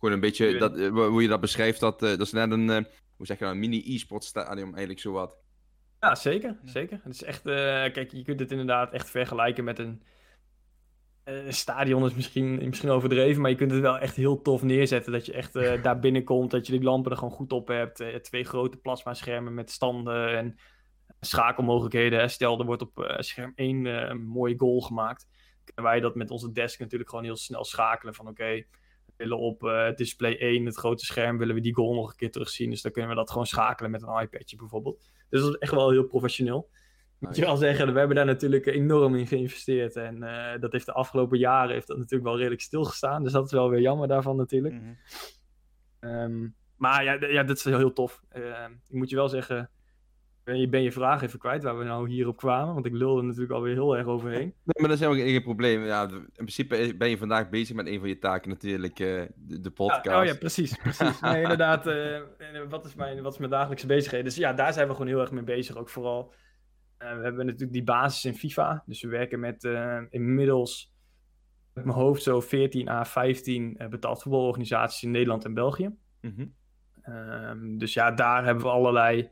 Gewoon 0.00 0.14
een 0.14 0.20
beetje, 0.20 0.58
dat, 0.58 0.78
uh, 0.78 0.90
hoe 0.90 1.22
je 1.22 1.28
dat 1.28 1.40
beschrijft, 1.40 1.80
dat, 1.80 2.00
dat 2.00 2.20
is 2.20 2.32
net 2.32 2.50
een, 2.50 2.68
hoe 3.16 3.26
zeg 3.26 3.38
je 3.38 3.44
nou, 3.44 3.54
een 3.54 3.60
mini 3.60 3.94
e-sport 3.94 4.24
stadium 4.24 4.68
eigenlijk 4.68 5.00
zowat. 5.00 5.36
Ja, 6.00 6.14
zeker. 6.14 6.56
zeker. 6.64 7.00
Het 7.02 7.14
is 7.14 7.22
echt, 7.22 7.42
kijk, 7.42 8.12
je 8.12 8.22
kunt 8.22 8.40
het 8.40 8.50
inderdaad 8.50 8.92
echt 8.92 9.10
vergelijken 9.10 9.64
met 9.64 9.78
een, 9.78 10.02
een 11.24 11.52
stadion 11.52 12.04
is 12.04 12.14
misschien, 12.14 12.54
misschien 12.54 12.90
overdreven, 12.90 13.42
maar 13.42 13.50
je 13.50 13.56
kunt 13.56 13.70
het 13.70 13.80
wel 13.80 13.98
echt 13.98 14.16
heel 14.16 14.42
tof 14.42 14.62
neerzetten. 14.62 15.12
Dat 15.12 15.26
je 15.26 15.32
echt 15.32 15.56
uh, 15.56 15.82
daar 15.82 15.98
binnenkomt, 15.98 16.50
dat 16.50 16.66
je 16.66 16.72
die 16.72 16.82
lampen 16.82 17.10
er 17.10 17.16
gewoon 17.16 17.32
goed 17.32 17.52
op 17.52 17.68
hebt. 17.68 18.00
Uh, 18.00 18.14
twee 18.14 18.44
grote 18.44 18.76
plasmaschermen 18.76 19.54
met 19.54 19.70
standen 19.70 20.36
en 20.36 20.58
schakelmogelijkheden. 21.20 22.18
Hè. 22.18 22.28
Stel, 22.28 22.58
er 22.58 22.66
wordt 22.66 22.82
op 22.82 22.98
uh, 22.98 23.18
scherm 23.18 23.52
1 23.54 23.84
een 23.84 24.22
mooie 24.22 24.58
goal 24.58 24.80
gemaakt. 24.80 25.28
Kunnen 25.64 25.92
wij 25.92 26.00
dat 26.00 26.14
met 26.14 26.30
onze 26.30 26.52
desk 26.52 26.78
natuurlijk 26.78 27.10
gewoon 27.10 27.24
heel 27.24 27.36
snel 27.36 27.64
schakelen. 27.64 28.14
Van 28.14 28.28
oké, 28.28 28.42
okay, 28.42 28.66
willen 29.20 29.38
op 29.38 29.62
uh, 29.62 29.94
display 29.94 30.38
1, 30.38 30.66
het 30.66 30.76
grote 30.76 31.04
scherm, 31.04 31.38
willen 31.38 31.54
we 31.54 31.60
die 31.60 31.74
goal 31.74 31.94
nog 31.94 32.10
een 32.10 32.16
keer 32.16 32.30
terugzien. 32.30 32.70
Dus 32.70 32.82
dan 32.82 32.92
kunnen 32.92 33.10
we 33.10 33.16
dat 33.16 33.30
gewoon 33.30 33.46
schakelen 33.46 33.90
met 33.90 34.02
een 34.02 34.20
iPadje 34.20 34.56
bijvoorbeeld. 34.56 35.10
Dus 35.28 35.40
dat 35.40 35.50
is 35.50 35.58
echt 35.58 35.72
wel 35.72 35.90
heel 35.90 36.04
professioneel. 36.04 36.70
Moet 37.18 37.36
je 37.36 37.42
wel 37.44 37.56
zeggen, 37.56 37.92
we 37.92 37.98
hebben 37.98 38.16
daar 38.16 38.26
natuurlijk 38.26 38.66
enorm 38.66 39.14
in 39.14 39.26
geïnvesteerd. 39.26 39.96
En 39.96 40.22
eh, 40.22 40.60
dat 40.60 40.72
heeft 40.72 40.86
de 40.86 40.92
afgelopen 40.92 41.38
jaren 41.38 41.74
heeft 41.74 41.86
dat 41.86 41.96
natuurlijk 41.96 42.24
wel 42.24 42.36
redelijk 42.36 42.62
stilgestaan. 42.62 43.22
Dus 43.22 43.32
dat 43.32 43.44
is 43.44 43.52
wel 43.52 43.70
weer 43.70 43.80
jammer 43.80 44.08
daarvan 44.08 44.36
natuurlijk. 44.36 44.74
Mhm. 44.74 44.92
Ehm, 46.00 46.48
maar 46.76 47.04
ja, 47.04 47.26
ja, 47.26 47.42
dat 47.42 47.56
is 47.56 47.64
heel 47.64 47.92
tof. 47.92 48.22
Ehm, 48.28 48.72
ik 48.72 48.94
moet 48.94 49.10
je 49.10 49.16
wel 49.16 49.28
zeggen, 49.28 49.70
ben 50.44 50.60
je, 50.60 50.68
ben 50.68 50.82
je 50.82 50.92
vraag 50.92 51.22
even 51.22 51.38
kwijt 51.38 51.62
waar 51.62 51.78
we 51.78 51.84
nou 51.84 52.08
hierop 52.08 52.36
kwamen. 52.36 52.74
Want 52.74 52.86
ik 52.86 52.92
lulde 52.92 53.22
natuurlijk 53.22 53.52
alweer 53.52 53.74
heel 53.74 53.96
erg 53.96 54.06
overheen. 54.06 54.54
Nee, 54.70 54.80
maar 54.80 54.88
dat 54.88 54.98
is 54.98 55.00
helemaal 55.00 55.24
geen 55.24 55.42
probleem. 55.42 55.84
Ja, 55.84 56.08
in 56.10 56.30
principe 56.32 56.94
ben 56.96 57.10
je 57.10 57.18
vandaag 57.18 57.48
bezig 57.48 57.76
met 57.76 57.86
een 57.86 57.98
van 57.98 58.08
je 58.08 58.18
taken 58.18 58.50
natuurlijk, 58.50 58.98
eh, 58.98 59.22
de, 59.34 59.60
de 59.60 59.70
podcast. 59.70 60.04
Ja, 60.04 60.20
oh 60.20 60.26
ja, 60.26 60.34
precies, 60.34 60.76
precies. 60.76 61.20
Nee, 61.30 61.42
inderdaad, 61.42 61.86
eh, 61.86 62.14
en 62.14 62.68
wat, 62.68 62.84
is 62.84 62.94
mijn, 62.94 63.22
wat 63.22 63.32
is 63.32 63.38
mijn 63.38 63.50
dagelijkse 63.50 63.86
bezigheden? 63.86 64.26
Dus 64.26 64.36
ja, 64.36 64.52
daar 64.52 64.72
zijn 64.72 64.86
we 64.86 64.92
gewoon 64.92 65.08
heel 65.08 65.20
erg 65.20 65.30
mee 65.30 65.44
bezig. 65.44 65.76
Ook 65.76 65.88
vooral, 65.88 66.32
eh, 67.00 67.16
we 67.16 67.22
hebben 67.22 67.46
natuurlijk 67.46 67.72
die 67.72 67.84
basis 67.84 68.24
in 68.24 68.34
FIFA. 68.34 68.82
Dus 68.86 69.02
we 69.02 69.08
werken 69.08 69.40
met 69.40 69.64
eh, 69.64 70.00
inmiddels, 70.10 70.94
met 71.72 71.84
mijn 71.84 71.96
hoofd, 71.96 72.22
zo 72.22 72.40
14 72.40 72.88
à 72.88 73.04
15 73.04 73.76
eh, 73.76 73.88
betaald 73.88 74.22
voetbalorganisaties 74.22 75.02
in 75.02 75.10
Nederland 75.10 75.44
en 75.44 75.54
België. 75.54 75.90
Mhm. 76.20 76.46
Ehm, 77.02 77.78
dus 77.78 77.94
ja, 77.94 78.10
daar 78.10 78.44
hebben 78.44 78.64
we 78.64 78.70
allerlei 78.70 79.30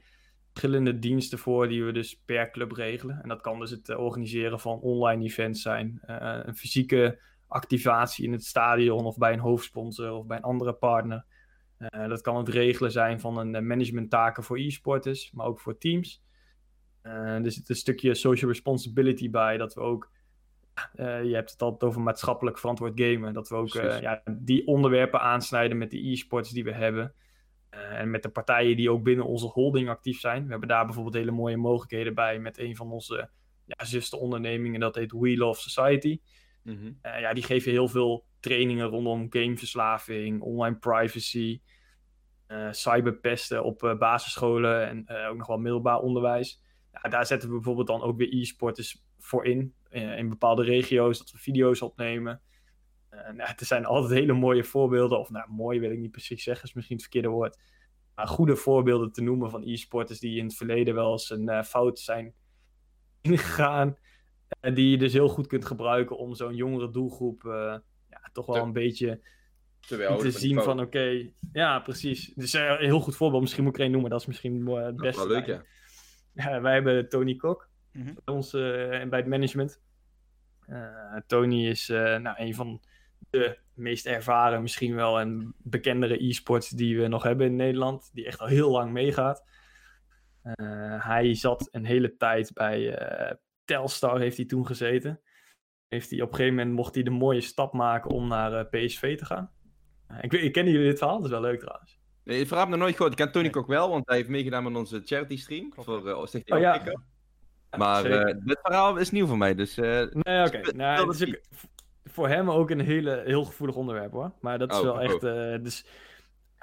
verschillende 0.58 0.98
diensten 0.98 1.38
voor 1.38 1.68
die 1.68 1.84
we 1.84 1.92
dus 1.92 2.20
per 2.24 2.50
club 2.50 2.72
regelen. 2.72 3.22
En 3.22 3.28
dat 3.28 3.40
kan 3.40 3.58
dus 3.58 3.70
het 3.70 3.88
eh, 3.88 3.98
organiseren 3.98 4.60
van 4.60 4.80
online 4.80 5.24
events 5.24 5.62
zijn, 5.62 5.98
eh, 6.02 6.38
een 6.42 6.56
fysieke 6.56 7.18
activatie 7.46 8.24
in 8.24 8.32
het 8.32 8.44
stadion 8.44 9.04
of 9.04 9.18
bij 9.18 9.32
een 9.32 9.38
hoofdsponsor 9.38 10.12
of 10.12 10.26
bij 10.26 10.36
een 10.36 10.42
andere 10.42 10.72
partner. 10.72 11.24
Eh, 11.78 12.08
dat 12.08 12.20
kan 12.20 12.36
het 12.36 12.48
regelen 12.48 12.92
zijn 12.92 13.20
van 13.20 13.38
een 13.38 13.66
managementtaken 13.66 14.42
voor 14.44 14.58
e-sporters, 14.58 15.30
maar 15.32 15.46
ook 15.46 15.60
voor 15.60 15.78
teams. 15.78 16.22
Eh, 17.02 17.44
er 17.44 17.52
zit 17.52 17.68
een 17.68 17.76
stukje 17.76 18.14
social 18.14 18.50
responsibility 18.50 19.30
bij, 19.30 19.56
dat 19.56 19.74
we 19.74 19.80
ook, 19.80 20.10
je 20.96 21.30
hebt 21.32 21.50
het 21.50 21.62
altijd 21.62 21.84
over 21.84 22.00
maatschappelijk 22.00 22.58
verantwoord 22.58 23.00
gamen, 23.00 23.32
dat 23.34 23.48
we 23.48 23.54
ook 23.54 23.72
ja, 23.72 24.22
die 24.40 24.66
onderwerpen 24.66 25.20
aansnijden 25.20 25.78
met 25.78 25.90
de 25.90 26.10
e-sports 26.10 26.50
die 26.50 26.64
we 26.64 26.72
hebben. 26.72 27.14
Eh, 27.78 27.98
en 27.98 28.10
met 28.10 28.22
de 28.22 28.28
partijen 28.28 28.76
die 28.76 28.90
ook 28.90 29.02
binnen 29.02 29.26
onze 29.26 29.46
holding 29.46 29.88
actief 29.88 30.20
zijn. 30.20 30.44
We 30.44 30.50
hebben 30.50 30.68
daar 30.68 30.84
bijvoorbeeld 30.84 31.14
hele 31.14 31.30
mooie 31.30 31.56
mogelijkheden 31.56 32.14
bij 32.14 32.38
met 32.38 32.58
een 32.58 32.76
van 32.76 32.90
onze 32.90 33.30
ja, 33.64 33.84
zusterondernemingen, 33.84 34.80
dat 34.80 34.94
heet 34.94 35.12
We 35.12 35.36
Love 35.36 35.60
Society. 35.60 36.20
Mhm. 36.62 36.92
Eh, 37.00 37.20
ja, 37.20 37.32
die 37.32 37.42
geven 37.42 37.70
heel 37.70 37.88
veel 37.88 38.26
trainingen 38.40 38.86
rondom 38.86 39.26
gameverslaving, 39.30 40.40
online 40.40 40.76
privacy, 40.76 41.60
eh, 42.46 42.68
cyberpesten 42.70 43.64
op 43.64 43.96
basisscholen 43.98 44.88
en 44.88 45.28
ook 45.28 45.36
nog 45.36 45.46
wel 45.46 45.58
middelbaar 45.58 45.98
onderwijs. 45.98 46.62
Ja, 46.92 47.08
daar 47.08 47.26
zetten 47.26 47.48
we 47.48 47.54
bijvoorbeeld 47.54 47.86
dan 47.86 48.02
ook 48.02 48.16
weer 48.16 48.32
e-sporters 48.32 49.04
voor 49.18 49.44
in, 49.44 49.74
in 49.90 50.28
bepaalde 50.28 50.64
regio's, 50.64 51.18
dat 51.18 51.30
we 51.30 51.38
video's 51.38 51.82
opnemen. 51.82 52.42
Eh, 53.24 53.32
nou, 53.34 53.50
er 53.56 53.64
zijn 53.66 53.84
altijd 53.84 54.20
hele 54.20 54.32
mooie 54.32 54.64
voorbeelden, 54.64 55.18
of 55.18 55.30
nou, 55.30 55.50
mooi 55.50 55.80
wil 55.80 55.90
ik 55.90 55.98
niet 55.98 56.10
precies 56.10 56.42
zeggen, 56.42 56.64
is 56.64 56.72
misschien 56.74 56.96
het 56.96 57.04
verkeerde 57.04 57.28
woord. 57.28 57.58
Maar 58.14 58.26
goede 58.28 58.56
voorbeelden 58.56 59.12
te 59.12 59.22
noemen 59.22 59.50
van 59.50 59.62
e-sporters 59.66 60.18
die 60.20 60.38
in 60.38 60.44
het 60.44 60.54
verleden 60.56 60.94
wel 60.94 61.12
eens 61.12 61.30
een 61.30 61.48
eh, 61.48 61.62
fout 61.62 61.98
zijn 61.98 62.34
ingegaan. 63.20 63.96
En 64.60 64.74
die 64.74 64.90
je 64.90 64.98
dus 64.98 65.12
heel 65.12 65.28
goed 65.28 65.46
kunt 65.46 65.64
gebruiken 65.64 66.18
om 66.18 66.34
zo'n 66.34 66.54
jongere 66.54 66.90
doelgroep 66.90 67.44
eh, 67.44 67.76
ja, 68.10 68.20
toch 68.32 68.46
wel 68.46 68.54
Te- 68.54 68.60
een 68.62 68.72
beetje 68.72 69.20
te 69.86 70.18
die 70.22 70.30
zien 70.30 70.62
van 70.62 70.80
oké, 70.80 71.30
ja 71.52 71.80
precies. 71.80 72.32
Dus 72.34 72.52
een 72.52 72.76
heel 72.78 73.00
goed 73.00 73.16
voorbeeld, 73.16 73.42
misschien 73.42 73.62
moet 73.64 73.72
ik 73.72 73.78
er 73.78 73.84
één 73.84 73.92
noemen, 73.92 74.10
dat 74.10 74.20
is 74.20 74.26
misschien 74.26 74.66
het 74.68 74.96
beste. 74.96 75.20
wel 75.28 75.36
leuk, 75.36 75.46
ja. 75.46 75.62
Ja, 76.32 76.60
wij 76.60 76.74
hebben 76.74 77.08
Tony 77.08 77.36
Kok 77.36 77.68
Mhm. 77.92 78.14
bij 78.24 78.34
ons 78.34 78.54
en 78.54 79.08
bij 79.08 79.18
het 79.18 79.28
management. 79.28 79.80
Eh, 80.66 81.16
Tony 81.26 81.66
is 81.68 81.88
eh, 81.88 82.16
nou, 82.16 82.36
een 82.38 82.54
van 82.54 82.80
de 83.30 83.58
meest 83.74 84.06
ervaren, 84.06 84.62
misschien 84.62 84.94
wel 84.94 85.20
en 85.20 85.54
bekendere 85.58 86.24
e-sports 86.24 86.68
die 86.68 87.00
we 87.00 87.08
nog 87.08 87.22
hebben 87.22 87.46
in 87.46 87.56
Nederland. 87.56 88.10
Die 88.12 88.26
echt 88.26 88.38
al 88.40 88.46
heel 88.46 88.70
lang 88.70 88.92
meegaat. 88.92 89.44
Eh, 90.42 91.06
hij 91.06 91.34
zat 91.34 91.68
een 91.70 91.84
hele 91.84 92.16
tijd 92.16 92.52
bij 92.52 92.94
eh, 92.94 93.34
Telstar, 93.64 94.18
heeft 94.20 94.36
hij 94.36 94.46
toen 94.46 94.66
gezeten. 94.66 95.20
Heeft 95.88 96.10
hij, 96.10 96.20
op 96.20 96.28
een 96.30 96.34
gegeven 96.34 96.56
moment 96.56 96.76
mocht 96.76 96.94
hij 96.94 97.02
de 97.02 97.10
mooie 97.10 97.40
stap 97.40 97.72
maken 97.72 98.10
om 98.10 98.28
naar 98.28 98.52
eh, 98.52 98.84
PSV 98.86 99.18
te 99.18 99.24
gaan. 99.24 99.50
Ik, 100.20 100.30
weet, 100.30 100.42
ik 100.42 100.52
kennen 100.52 100.72
jullie 100.72 100.88
dit 100.88 100.98
verhaal? 100.98 101.16
Dat 101.16 101.24
is 101.24 101.30
wel 101.30 101.40
leuk 101.40 101.60
trouwens. 101.60 101.98
Nee, 102.24 102.40
ik 102.40 102.46
verhaal 102.46 102.64
heb 102.64 102.74
nog 102.74 102.82
nooit 102.82 102.96
gehoord. 102.96 103.12
Ik 103.12 103.24
ken 103.24 103.32
Tony. 103.32 103.50
Kok 103.50 103.66
wel, 103.66 103.88
want 103.90 104.06
hij 104.08 104.16
heeft 104.16 104.28
meegedaan 104.28 104.62
met 104.64 104.76
onze 104.76 105.02
charity 105.04 105.36
stream. 105.36 105.70
Klopt. 105.70 105.88
Voor 105.88 106.08
uh, 106.08 106.26
Stichting 106.26 106.56
Oh 106.56 106.62
ja. 106.62 106.82
Maar 107.78 108.04
eh, 108.04 108.34
dit 108.44 108.58
verhaal 108.62 108.96
is 108.96 109.10
nieuw 109.10 109.26
voor 109.26 109.38
mij, 109.38 109.54
dus... 109.54 109.78
eh, 109.78 110.06
Nee, 110.10 110.46
oké. 110.46 110.58
Speel- 110.58 110.72
Nou, 110.76 111.06
het 111.06 111.14
is 111.14 111.20
het 111.20 111.28
ook 111.28 111.40
voor 112.18 112.28
hem 112.28 112.50
ook 112.50 112.70
een 112.70 112.80
hele, 112.80 113.22
heel 113.24 113.44
gevoelig 113.44 113.76
onderwerp 113.76 114.12
hoor. 114.12 114.32
Maar 114.40 114.58
dat 114.58 114.70
is 114.70 114.76
Oh, 114.78 114.82
wel 114.82 114.92
oh. 114.94 115.02
echt. 115.02 115.22
eh, 115.22 115.62
dus 115.62 115.86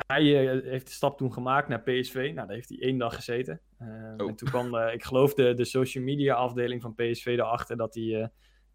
hij 0.08 0.50
eh, 0.52 0.64
heeft 0.70 0.88
de 0.88 0.94
stap 0.94 1.18
toen 1.18 1.34
gemaakt 1.34 1.68
naar 1.68 1.82
PSV. 1.82 2.14
Nou, 2.14 2.48
daar 2.48 2.56
heeft 2.56 2.70
hij 2.70 2.82
één 2.82 2.98
dag 2.98 3.16
gezeten. 3.16 3.62
Eh, 3.78 3.88
Oh. 4.18 4.30
En 4.30 4.36
toen 4.36 4.50
kwam, 4.50 4.76
ik 4.76 5.04
geloof, 5.04 5.34
de, 5.34 5.54
de 5.54 5.66
social 5.66 6.04
media 6.04 6.34
afdeling 6.36 6.82
van 6.82 6.96
PSV 6.96 7.26
erachter 7.26 7.78
dat 7.78 7.96
hij 7.96 8.04
eh, 8.22 8.28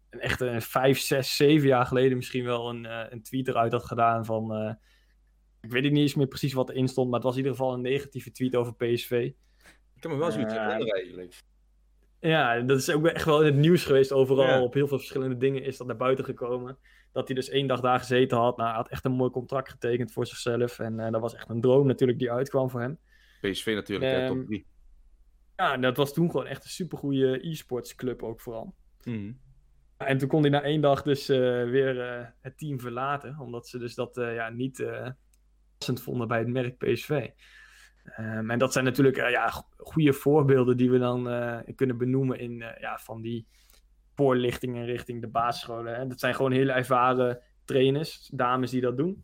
een 0.09 0.19
echt 0.19 0.41
een 0.41 0.61
vijf, 0.61 0.99
zes, 0.99 1.35
zeven 1.35 1.67
jaar 1.67 1.85
geleden 1.85 2.17
misschien 2.17 2.43
wel 2.43 2.69
een, 2.69 2.85
een 3.13 3.21
tweet 3.23 3.47
eruit 3.47 3.71
had 3.71 3.85
gedaan 3.85 4.25
van. 4.25 4.75
ik 5.61 5.71
weet 5.71 5.83
niet 5.83 5.97
eens 5.97 6.15
meer 6.15 6.27
precies 6.27 6.53
wat 6.53 6.69
erin 6.69 6.87
stond, 6.87 7.05
maar 7.09 7.15
het 7.19 7.27
was 7.27 7.37
in 7.37 7.43
ieder 7.43 7.57
geval 7.57 7.73
een 7.73 7.81
negatieve 7.81 8.31
tweet 8.31 8.55
over 8.55 8.75
PSV. 8.75 9.11
ik 9.95 10.01
kan 10.01 10.11
me 10.11 10.17
wel 10.17 10.31
zoiets 10.31 10.53
herinneren 10.53 10.93
eigenlijk. 10.95 11.33
Ja, 12.21 12.59
dat 12.59 12.77
is 12.77 12.89
ook 12.91 13.05
echt 13.05 13.25
wel 13.25 13.39
in 13.39 13.45
het 13.45 13.55
nieuws 13.55 13.85
geweest. 13.85 14.11
Overal 14.11 14.45
Ja. 14.45 14.61
op 14.61 14.73
heel 14.73 14.87
veel 14.87 14.97
verschillende 14.97 15.37
dingen 15.37 15.63
is 15.63 15.77
dat 15.77 15.87
naar 15.87 15.95
buiten 15.95 16.25
gekomen. 16.25 16.77
Dat 17.11 17.27
hij 17.27 17.35
dus 17.35 17.49
één 17.49 17.67
dag 17.67 17.79
daar 17.79 17.99
gezeten 17.99 18.37
had. 18.37 18.57
Nou, 18.57 18.69
hij 18.69 18.77
had 18.77 18.89
echt 18.89 19.05
een 19.05 19.11
mooi 19.11 19.31
contract 19.31 19.69
getekend 19.69 20.11
voor 20.11 20.25
zichzelf. 20.27 20.79
En 20.79 20.99
eh, 20.99 21.11
dat 21.11 21.21
was 21.21 21.35
echt 21.35 21.49
een 21.49 21.61
droom 21.61 21.87
natuurlijk 21.87 22.19
die 22.19 22.31
uitkwam 22.31 22.69
voor 22.69 22.81
hem. 22.81 22.97
PSV 23.41 23.71
natuurlijk, 23.75 24.11
hè, 24.11 24.17
ehm, 24.17 24.27
top 24.35 24.45
3. 24.45 24.65
Ja, 25.55 25.73
en 25.73 25.81
dat 25.81 25.97
was 25.97 26.13
toen 26.13 26.31
gewoon 26.31 26.45
echt 26.47 26.63
een 26.63 26.69
supergoeie 26.69 27.47
e-sports 27.49 27.95
club 27.95 28.23
ook 28.23 28.41
vooral. 28.41 28.75
Mhm. 29.03 29.31
En 29.97 30.17
toen 30.17 30.27
kon 30.27 30.41
hij 30.41 30.49
na 30.49 30.61
één 30.61 30.81
dag 30.81 31.01
dus 31.01 31.29
eh, 31.29 31.37
weer 31.63 32.01
eh, 32.01 32.25
het 32.41 32.57
team 32.57 32.79
verlaten. 32.79 33.39
Omdat 33.39 33.67
ze 33.67 33.77
dus 33.79 33.95
dat 33.95 34.15
ja, 34.15 34.49
niet 34.49 34.85
passend 35.77 36.01
vonden 36.01 36.27
bij 36.27 36.39
het 36.39 36.47
merk 36.47 36.77
PSV. 36.77 37.29
Ehm, 38.03 38.49
en 38.49 38.59
dat 38.59 38.73
zijn 38.73 38.85
natuurlijk 38.85 39.17
eh, 39.17 39.29
ja, 39.29 39.49
go- 39.49 39.67
goede 39.77 40.13
voorbeelden 40.13 40.77
die 40.77 40.91
we 40.91 40.97
dan 40.99 41.29
eh, 41.29 41.57
kunnen 41.75 41.97
benoemen 41.97 42.39
in 42.39 42.61
eh, 42.61 42.81
ja, 42.81 42.97
van 42.97 43.21
die 43.21 43.45
voorlichtingen 44.15 44.85
richting 44.85 45.21
de 45.21 45.27
basisscholen. 45.27 45.95
Hè. 45.95 46.07
Dat 46.07 46.19
zijn 46.19 46.35
gewoon 46.35 46.51
hele 46.51 46.71
ervaren 46.71 47.39
trainers, 47.65 48.29
dames 48.33 48.71
die 48.71 48.81
dat 48.81 48.97
doen. 48.97 49.23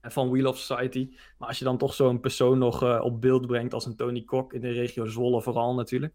En 0.00 0.12
van 0.12 0.30
Wheel 0.30 0.48
of 0.48 0.58
Society. 0.58 1.08
Maar 1.38 1.48
als 1.48 1.58
je 1.58 1.64
dan 1.64 1.78
toch 1.78 1.94
zo'n 1.94 2.20
persoon 2.20 2.58
nog 2.58 3.00
op 3.02 3.20
beeld 3.20 3.46
brengt 3.46 3.74
als 3.74 3.86
een 3.86 3.96
Tony 3.96 4.24
Kok 4.24 4.52
in 4.52 4.60
de 4.60 4.70
regio 4.70 5.06
Zwolle 5.06 5.42
vooral 5.42 5.74
natuurlijk. 5.74 6.14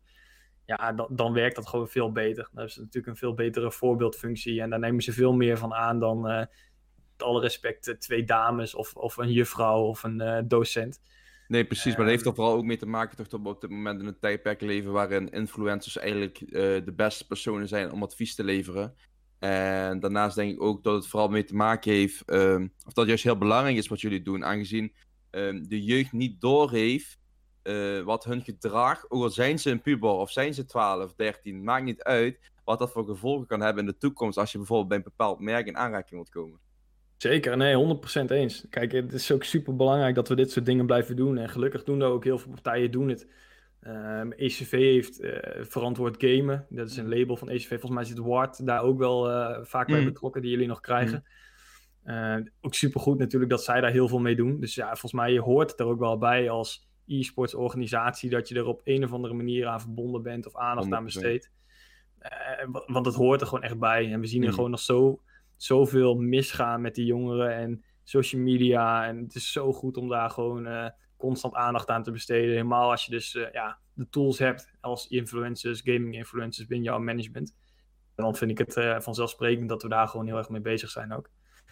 Ja, 0.65 0.93
dan, 0.93 1.07
dan 1.11 1.33
werkt 1.33 1.55
dat 1.55 1.67
gewoon 1.67 1.87
veel 1.87 2.11
beter. 2.11 2.49
Hebben 2.53 2.71
ze 2.71 2.79
natuurlijk 2.79 3.07
een 3.07 3.19
veel 3.19 3.33
betere 3.33 3.71
voorbeeldfunctie. 3.71 4.61
En 4.61 4.69
daar 4.69 4.79
nemen 4.79 5.03
ze 5.03 5.11
veel 5.11 5.33
meer 5.33 5.57
van 5.57 5.73
aan 5.73 5.99
dan, 5.99 6.21
met 6.21 6.49
alle 7.17 7.41
respect, 7.41 7.95
twee 7.99 8.23
dames 8.23 8.75
of, 8.75 8.95
of 8.95 9.17
een 9.17 9.31
juffrouw 9.31 9.81
of 9.81 10.03
een 10.03 10.47
docent. 10.47 11.01
Nee, 11.47 11.65
precies, 11.65 11.95
maar 11.95 12.05
dat 12.05 12.07
heeft 12.07 12.21
Ehm, 12.21 12.29
er 12.29 12.35
vooral 12.35 12.55
ook 12.55 12.63
mee 12.63 12.77
te 12.77 12.85
maken 12.85 13.17
toch 13.17 13.27
dat 13.27 13.41
we 13.41 13.47
op 13.47 13.61
dit 13.61 13.69
moment 13.69 14.01
in 14.01 14.07
een 14.07 14.19
tijdperk 14.19 14.61
leven 14.61 14.91
waarin 14.91 15.29
influencers 15.29 15.97
eigenlijk 15.97 16.41
eh, 16.41 16.51
de 16.85 16.93
beste 16.95 17.27
personen 17.27 17.67
zijn 17.67 17.91
om 17.91 18.03
advies 18.03 18.35
te 18.35 18.43
leveren. 18.43 18.95
En 19.39 19.99
daarnaast 19.99 20.35
denk 20.35 20.51
ik 20.51 20.61
ook 20.61 20.83
dat 20.83 20.95
het 20.95 21.07
vooral 21.07 21.29
mee 21.29 21.43
te 21.43 21.55
maken 21.55 21.91
heeft, 21.91 22.21
ehm, 22.25 22.67
of 22.85 22.93
dat 22.93 23.07
juist 23.07 23.23
heel 23.23 23.37
belangrijk 23.37 23.77
is 23.77 23.87
wat 23.87 24.01
jullie 24.01 24.21
doen, 24.21 24.45
aangezien 24.45 24.93
ehm, 25.29 25.63
de 25.63 25.83
jeugd 25.83 26.11
niet 26.11 26.41
doorheeft 26.41 27.17
eh, 27.61 28.01
wat 28.01 28.23
hun 28.23 28.41
gedrag, 28.41 29.05
ook 29.09 29.23
al 29.23 29.29
zijn 29.29 29.59
ze 29.59 29.71
een 29.71 29.81
puber 29.81 30.09
of 30.09 30.31
zijn 30.31 30.53
ze 30.53 30.65
12, 30.65 31.13
13, 31.15 31.63
maakt 31.63 31.85
niet 31.85 32.03
uit 32.03 32.51
wat 32.63 32.79
dat 32.79 32.91
voor 32.91 33.05
gevolgen 33.05 33.47
kan 33.47 33.61
hebben 33.61 33.85
in 33.85 33.91
de 33.91 33.97
toekomst 33.97 34.37
als 34.37 34.51
je 34.51 34.57
bijvoorbeeld 34.57 34.87
bij 34.87 34.97
een 34.97 35.03
bepaald 35.03 35.39
merk 35.39 35.67
in 35.67 35.77
aanraking 35.77 36.11
wilt 36.11 36.29
komen. 36.29 36.59
Zeker, 37.17 37.57
nee, 37.57 37.75
100% 37.75 38.31
eens. 38.31 38.65
Kijk, 38.69 38.91
het 38.91 39.13
is 39.13 39.31
ook 39.31 39.43
super 39.43 39.75
belangrijk 39.75 40.15
dat 40.15 40.27
we 40.27 40.35
dit 40.35 40.51
soort 40.51 40.65
dingen 40.65 40.85
blijven 40.85 41.15
doen. 41.15 41.37
En 41.37 41.49
gelukkig 41.49 41.83
doen 41.83 42.01
er 42.01 42.07
ook 42.07 42.23
heel 42.23 42.37
veel 42.37 42.51
partijen 42.51 42.91
doen 42.91 43.09
het. 43.09 43.27
Ehm, 43.81 44.31
ECV 44.35 44.71
heeft 44.71 45.19
eh, 45.19 45.63
verantwoord 45.63 46.15
gamen. 46.23 46.65
Dat 46.69 46.89
is 46.89 46.97
een 46.97 47.09
label 47.09 47.37
van 47.37 47.49
ECV. 47.49 47.67
Volgens 47.69 47.91
mij 47.91 48.03
zit 48.03 48.17
Ward 48.17 48.65
daar 48.65 48.81
ook 48.81 48.97
wel 48.97 49.29
eh, 49.31 49.63
vaak 49.63 49.87
bij 49.87 49.99
Mm. 49.99 50.05
betrokken, 50.05 50.41
die 50.41 50.51
jullie 50.51 50.67
nog 50.67 50.79
krijgen. 50.79 51.25
Eh, 52.03 52.35
ook 52.61 52.73
supergoed 52.73 53.17
natuurlijk 53.17 53.51
dat 53.51 53.63
zij 53.63 53.81
daar 53.81 53.91
heel 53.91 54.07
veel 54.07 54.19
mee 54.19 54.35
doen. 54.35 54.59
Dus 54.59 54.75
ja, 54.75 54.85
volgens 54.87 55.13
mij 55.13 55.37
hoort 55.37 55.71
het 55.71 55.79
er 55.79 55.85
ook 55.85 55.99
wel 55.99 56.17
bij 56.17 56.49
als 56.49 56.89
e-sports 57.07 57.53
organisatie 57.55 58.29
dat 58.29 58.47
je 58.49 58.55
er 58.55 58.65
op 58.65 58.81
een 58.83 59.03
of 59.03 59.13
andere 59.13 59.33
manier 59.33 59.67
aan 59.67 59.81
verbonden 59.81 60.21
bent 60.21 60.45
of 60.47 60.55
aandacht 60.55 60.91
aan 60.91 61.03
100%. 61.03 61.03
besteedt. 61.03 61.51
Eh, 62.19 62.31
wa- 62.67 62.83
want 62.87 63.05
het 63.05 63.15
hoort 63.15 63.41
er 63.41 63.47
gewoon 63.47 63.63
echt 63.63 63.79
bij. 63.79 64.11
En 64.11 64.19
we 64.19 64.27
zien 64.27 64.41
er 64.41 64.47
Mm. 64.47 64.53
gewoon 64.53 64.69
nog 64.71 64.79
zo, 64.79 65.21
zoveel 65.57 66.15
misgaan 66.15 66.81
met 66.81 66.95
die 66.95 67.05
jongeren. 67.05 67.55
En 67.55 67.83
social 68.05 68.41
media. 68.41 69.07
En 69.07 69.17
het 69.17 69.35
is 69.35 69.51
zo 69.51 69.73
goed 69.73 69.97
om 69.97 70.09
daar 70.09 70.29
gewoon 70.29 70.65
eh, 70.65 70.89
constant 71.17 71.53
aandacht 71.53 71.89
aan 71.89 72.03
te 72.03 72.11
besteden. 72.11 72.49
Helemaal 72.49 72.91
als 72.91 73.05
je 73.05 73.11
dus 73.11 73.35
eh, 73.35 73.51
ja, 73.51 73.79
de 73.93 74.09
tools 74.09 74.39
hebt 74.39 74.71
als 74.81 75.07
influencers, 75.07 75.81
gaming 75.83 76.15
influencers 76.15 76.67
binnen 76.67 76.85
jouw 76.85 76.99
management. 76.99 77.53
En 78.15 78.23
dan 78.23 78.35
vind 78.35 78.51
ik 78.51 78.57
het 78.57 78.75
uh, 78.75 78.99
vanzelfsprekend 78.99 79.69
dat 79.69 79.83
we 79.83 79.89
daar 79.89 80.07
gewoon 80.07 80.25
heel 80.25 80.37
erg 80.37 80.49
mee 80.49 80.61
bezig 80.61 80.89
zijn 80.89 81.13
ook. 81.13 81.29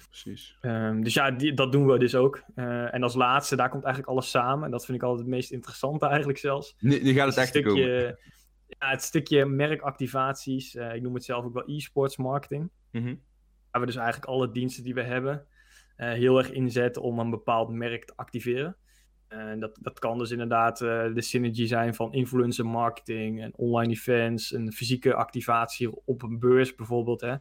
Precies. 0.10 0.58
Um, 0.62 1.04
dus 1.04 1.14
ja, 1.14 1.32
die, 1.32 1.54
dat 1.54 1.72
doen 1.72 1.88
we 1.88 2.00
dus 2.00 2.16
ook. 2.16 2.44
En 2.56 3.04
als 3.04 3.16
laatste, 3.16 3.56
daar 3.56 3.70
komt 3.70 3.84
eigenlijk 3.84 4.14
alles 4.14 4.30
samen. 4.30 4.66
En 4.66 4.72
dat 4.72 4.86
vind 4.86 4.98
ik 4.98 5.04
altijd 5.04 5.22
het 5.22 5.36
meest 5.36 5.52
interessante 5.52 6.06
eigenlijk 6.06 6.38
zelfs. 6.38 6.76
Nu, 6.80 7.02
nu 7.02 7.14
gaat 7.14 7.28
het 7.28 7.38
echt 7.38 7.48
stukje. 7.48 8.20
Ja, 8.68 8.90
het 8.90 9.02
stukje 9.02 9.46
merkactivaties. 9.46 10.76
Ik 10.76 11.02
noem 11.02 11.14
het 11.14 11.24
zelf 11.24 11.46
ook 11.46 11.54
wel 11.54 11.64
e-sports 11.68 12.18
marketing. 12.18 12.70
Mm 12.92 13.04
-hmm. 13.04 13.22
Waar 13.74 13.82
we 13.82 13.88
dus 13.88 13.96
eigenlijk 13.96 14.26
alle 14.32 14.52
diensten 14.52 14.84
die 14.84 14.94
we 14.94 15.04
hebben 15.04 15.48
uh, 15.98 16.12
heel 16.12 16.38
erg 16.38 16.52
inzetten 16.52 17.02
om 17.02 17.20
een 17.20 17.30
bepaald 17.30 17.70
merk 17.70 18.06
te 18.06 18.14
activeren. 18.16 18.78
En 19.28 19.60
dat, 19.60 19.78
dat 19.82 20.00
kan 20.00 20.18
dus 20.18 20.32
inderdaad 20.32 20.78
de 20.78 21.22
synergy 21.22 21.66
zijn 21.66 21.94
van 21.94 22.14
influencer 22.14 22.66
marketing 22.66 23.42
en 23.42 23.58
online 23.58 23.94
events, 23.94 24.52
een 24.52 24.72
fysieke 24.72 25.14
activatie 25.14 26.06
op 26.06 26.24
een 26.24 26.40
beurs 26.40 26.76
bijvoorbeeld. 26.76 27.22
Hè 27.22 27.36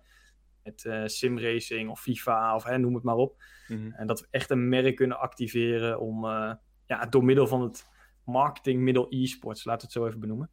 met 0.63 0.85
uh, 0.85 1.03
simracing 1.07 1.91
of 1.91 2.01
FIFA 2.01 2.55
of 2.55 2.65
hè, 2.65 2.79
noem 2.79 2.95
het 2.95 3.03
maar 3.03 3.17
op. 3.17 3.43
Mhm. 3.67 3.79
Mm 3.79 3.85
-hmm. 3.85 3.95
En 3.95 4.07
dat 4.07 4.21
we 4.21 4.27
echt 4.31 4.51
een 4.51 4.69
merk 4.69 4.97
kunnen 4.97 5.19
activeren 5.19 6.01
om 6.01 6.25
uh, 6.25 6.53
ja, 6.87 7.07
door 7.07 7.25
middel 7.25 7.47
van 7.47 7.63
het 7.63 7.87
marketingmiddel 8.25 9.07
e-sports, 9.09 9.65
laten 9.65 9.81
we 9.81 9.93
het 9.93 10.03
zo 10.03 10.07
even 10.07 10.21
benoemen. 10.21 10.51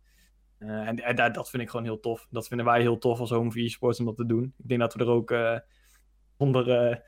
Uh, 0.59 0.87
en, 0.87 1.03
en 1.03 1.15
dat, 1.15 1.33
dat 1.33 1.49
vind 1.49 1.63
ik 1.63 1.69
gewoon 1.69 1.85
heel 1.85 1.99
tof. 1.99 2.27
Dat 2.29 2.47
vinden 2.47 2.65
wij 2.65 2.81
heel 2.81 2.97
tof 2.97 3.19
als 3.19 3.29
Home 3.29 3.47
of 3.47 3.55
e-sports 3.55 3.99
om 3.99 4.05
dat 4.05 4.15
te 4.15 4.25
doen. 4.25 4.53
Ik 4.57 4.67
denk 4.67 4.79
dat 4.79 4.93
we 4.93 4.99
er 4.99 5.09
ook 5.09 5.35
zonder 6.37 7.01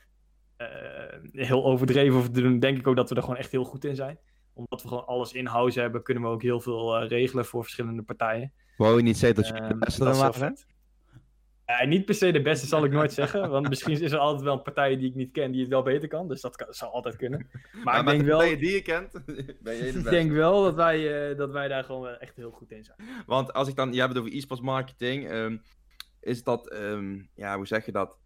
heel 1.32 1.64
overdreven 1.64 2.18
over 2.18 2.30
te 2.30 2.40
doen, 2.40 2.58
denk 2.58 2.78
ik 2.78 2.86
ook 2.86 2.96
dat 2.96 3.08
we 3.08 3.14
er 3.14 3.22
gewoon 3.22 3.36
echt 3.36 3.50
heel 3.50 3.64
goed 3.64 3.84
in 3.84 3.94
zijn. 3.94 4.18
Omdat 4.52 4.82
we 4.82 4.88
gewoon 4.88 5.06
alles 5.06 5.32
in-house 5.32 5.80
hebben, 5.80 6.02
kunnen 6.02 6.22
we 6.22 6.28
ook 6.28 6.42
heel 6.42 6.60
veel 6.60 7.04
regelen 7.04 7.44
voor 7.44 7.62
verschillende 7.62 8.02
partijen. 8.02 8.52
Wou 8.76 8.96
je 8.96 9.02
niet 9.02 9.18
zeggen 9.18 9.42
dat 9.42 9.46
je 9.46 9.68
de 9.68 9.76
beste 9.76 10.04
dat 10.04 10.14
dan 10.14 10.56
Ja, 11.66 11.84
niet 11.84 12.04
per 12.04 12.14
se 12.14 12.32
de 12.32 12.42
beste 12.42 12.66
zal 12.66 12.84
ik 12.84 12.92
nooit 12.92 13.12
zeggen. 13.12 13.50
Want 13.50 13.68
misschien 13.68 14.00
is 14.00 14.12
er 14.12 14.18
altijd 14.18 14.42
wel 14.42 14.54
een 14.54 14.62
partij 14.62 14.96
die 14.96 15.08
ik 15.08 15.14
niet 15.14 15.32
ken 15.32 15.50
die 15.50 15.60
het 15.60 15.70
wel 15.70 15.82
beter 15.82 16.08
kan. 16.08 16.28
Dus 16.28 16.40
dat 16.40 16.56
kan, 16.56 16.66
zal 16.70 16.92
altijd 16.92 17.16
kunnen. 17.16 17.50
Maar, 17.84 18.00
ik 18.00 18.06
denk 18.06 18.20
de 18.20 18.26
wel, 18.26 18.38
die 18.38 18.72
je 18.72 18.82
kent, 18.82 19.12
ben 19.62 19.74
je 19.74 19.92
de 19.92 19.98
ik 19.98 20.04
denk 20.04 20.32
wel 20.32 20.62
dat 20.62 20.74
wij, 20.74 21.30
uh, 21.30 21.36
dat 21.36 21.50
wij 21.50 21.68
daar 21.68 21.84
gewoon 21.84 22.08
echt 22.08 22.36
heel 22.36 22.50
goed 22.50 22.70
in 22.70 22.84
zijn. 22.84 22.98
Want 23.26 23.52
als 23.52 23.68
ik 23.68 23.76
dan, 23.76 23.92
je 23.92 24.00
hebt 24.00 24.12
het 24.12 24.22
over 24.22 24.36
e-sports 24.36 24.62
marketing. 24.62 25.30
Um, 25.30 25.62
is 26.20 26.42
dat, 26.42 26.72
um, 26.74 27.28
ja, 27.34 27.56
hoe 27.56 27.66
zeg 27.66 27.86
je 27.86 27.92
dat? 27.92 28.16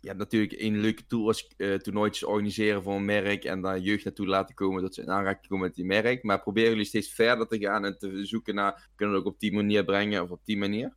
Je 0.00 0.08
hebt 0.08 0.20
natuurlijk 0.20 0.52
een 0.60 0.80
leuke 0.80 1.06
tool 1.06 1.26
als 1.26 1.54
uh, 1.56 1.74
toernooitjes 1.74 2.28
organiseren 2.28 2.82
voor 2.82 2.94
een 2.94 3.04
merk 3.04 3.44
en 3.44 3.60
daar 3.60 3.78
jeugd 3.78 4.04
naartoe 4.04 4.26
laten 4.26 4.54
komen 4.54 4.82
dat 4.82 4.94
ze 4.94 5.02
in 5.02 5.10
aanraking 5.10 5.46
komen 5.46 5.66
met 5.66 5.74
die 5.74 5.84
merk. 5.84 6.22
Maar 6.22 6.40
proberen 6.40 6.70
jullie 6.70 6.84
steeds 6.84 7.12
verder 7.12 7.46
te 7.46 7.58
gaan 7.58 7.84
en 7.84 7.98
te 7.98 8.26
zoeken 8.26 8.54
naar, 8.54 8.88
kunnen 8.94 9.14
we 9.14 9.20
het 9.20 9.28
ook 9.28 9.34
op 9.34 9.40
die 9.40 9.52
manier 9.52 9.84
brengen 9.84 10.22
of 10.22 10.30
op 10.30 10.40
die 10.44 10.58
manier? 10.58 10.94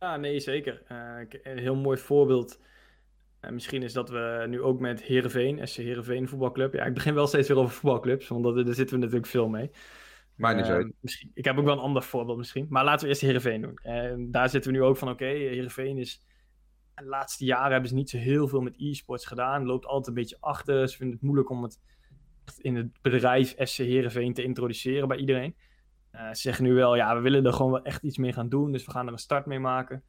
Ja, 0.00 0.16
nee, 0.16 0.40
zeker. 0.40 0.82
Uh, 0.92 1.40
een 1.42 1.58
heel 1.58 1.76
mooi 1.76 1.98
voorbeeld. 1.98 2.60
Uh, 3.40 3.50
misschien 3.50 3.82
is 3.82 3.92
dat 3.92 4.10
we 4.10 4.44
nu 4.48 4.62
ook 4.62 4.80
met 4.80 5.02
Heerenveen, 5.02 5.68
SC 5.68 5.76
Heerenveen 5.76 6.28
voetbalclub. 6.28 6.74
Ja, 6.74 6.84
ik 6.84 6.94
begin 6.94 7.14
wel 7.14 7.26
steeds 7.26 7.48
weer 7.48 7.58
over 7.58 7.74
voetbalclubs, 7.74 8.28
want 8.28 8.44
dat, 8.44 8.54
daar 8.54 8.74
zitten 8.74 8.96
we 8.96 9.02
natuurlijk 9.02 9.30
veel 9.30 9.48
mee. 9.48 9.70
Maar 10.34 10.54
niet 10.54 10.64
uit. 10.64 10.92
Misschien, 11.00 11.30
ik 11.34 11.44
heb 11.44 11.58
ook 11.58 11.64
wel 11.64 11.74
een 11.74 11.80
ander 11.80 12.02
voorbeeld 12.02 12.38
misschien. 12.38 12.66
Maar 12.68 12.84
laten 12.84 13.02
we 13.02 13.08
eerst 13.08 13.20
Heerenveen 13.20 13.60
doen. 13.60 13.78
En 13.82 14.30
daar 14.30 14.48
zitten 14.48 14.72
we 14.72 14.76
nu 14.76 14.82
ook 14.84 14.96
van, 14.96 15.08
oké, 15.08 15.24
okay, 15.24 15.36
Heerenveen 15.36 15.98
is... 15.98 16.24
De 16.94 17.04
laatste 17.04 17.44
jaren 17.44 17.70
hebben 17.70 17.88
ze 17.88 17.94
niet 17.94 18.10
zo 18.10 18.16
heel 18.16 18.48
veel 18.48 18.60
met 18.60 18.74
e-sports 18.76 19.26
gedaan. 19.26 19.66
Loopt 19.66 19.86
altijd 19.86 20.06
een 20.06 20.22
beetje 20.22 20.36
achter. 20.40 20.88
Ze 20.88 20.96
vinden 20.96 21.14
het 21.14 21.24
moeilijk 21.24 21.50
om 21.50 21.62
het 21.62 21.80
in 22.58 22.76
het 22.76 23.02
bedrijf 23.02 23.54
SC 23.58 23.76
Heerenveen 23.76 24.34
te 24.34 24.42
introduceren 24.42 25.08
bij 25.08 25.16
iedereen. 25.16 25.56
Uh, 26.16 26.28
ze 26.28 26.40
zeggen 26.40 26.64
nu 26.64 26.74
wel, 26.74 26.96
ja, 26.96 27.14
we 27.14 27.20
willen 27.20 27.46
er 27.46 27.52
gewoon 27.52 27.72
wel 27.72 27.82
echt 27.82 28.02
iets 28.02 28.18
mee 28.18 28.32
gaan 28.32 28.48
doen, 28.48 28.72
dus 28.72 28.84
we 28.84 28.90
gaan 28.90 29.06
er 29.06 29.12
een 29.12 29.18
start 29.18 29.46
mee 29.46 29.58
maken. 29.58 30.02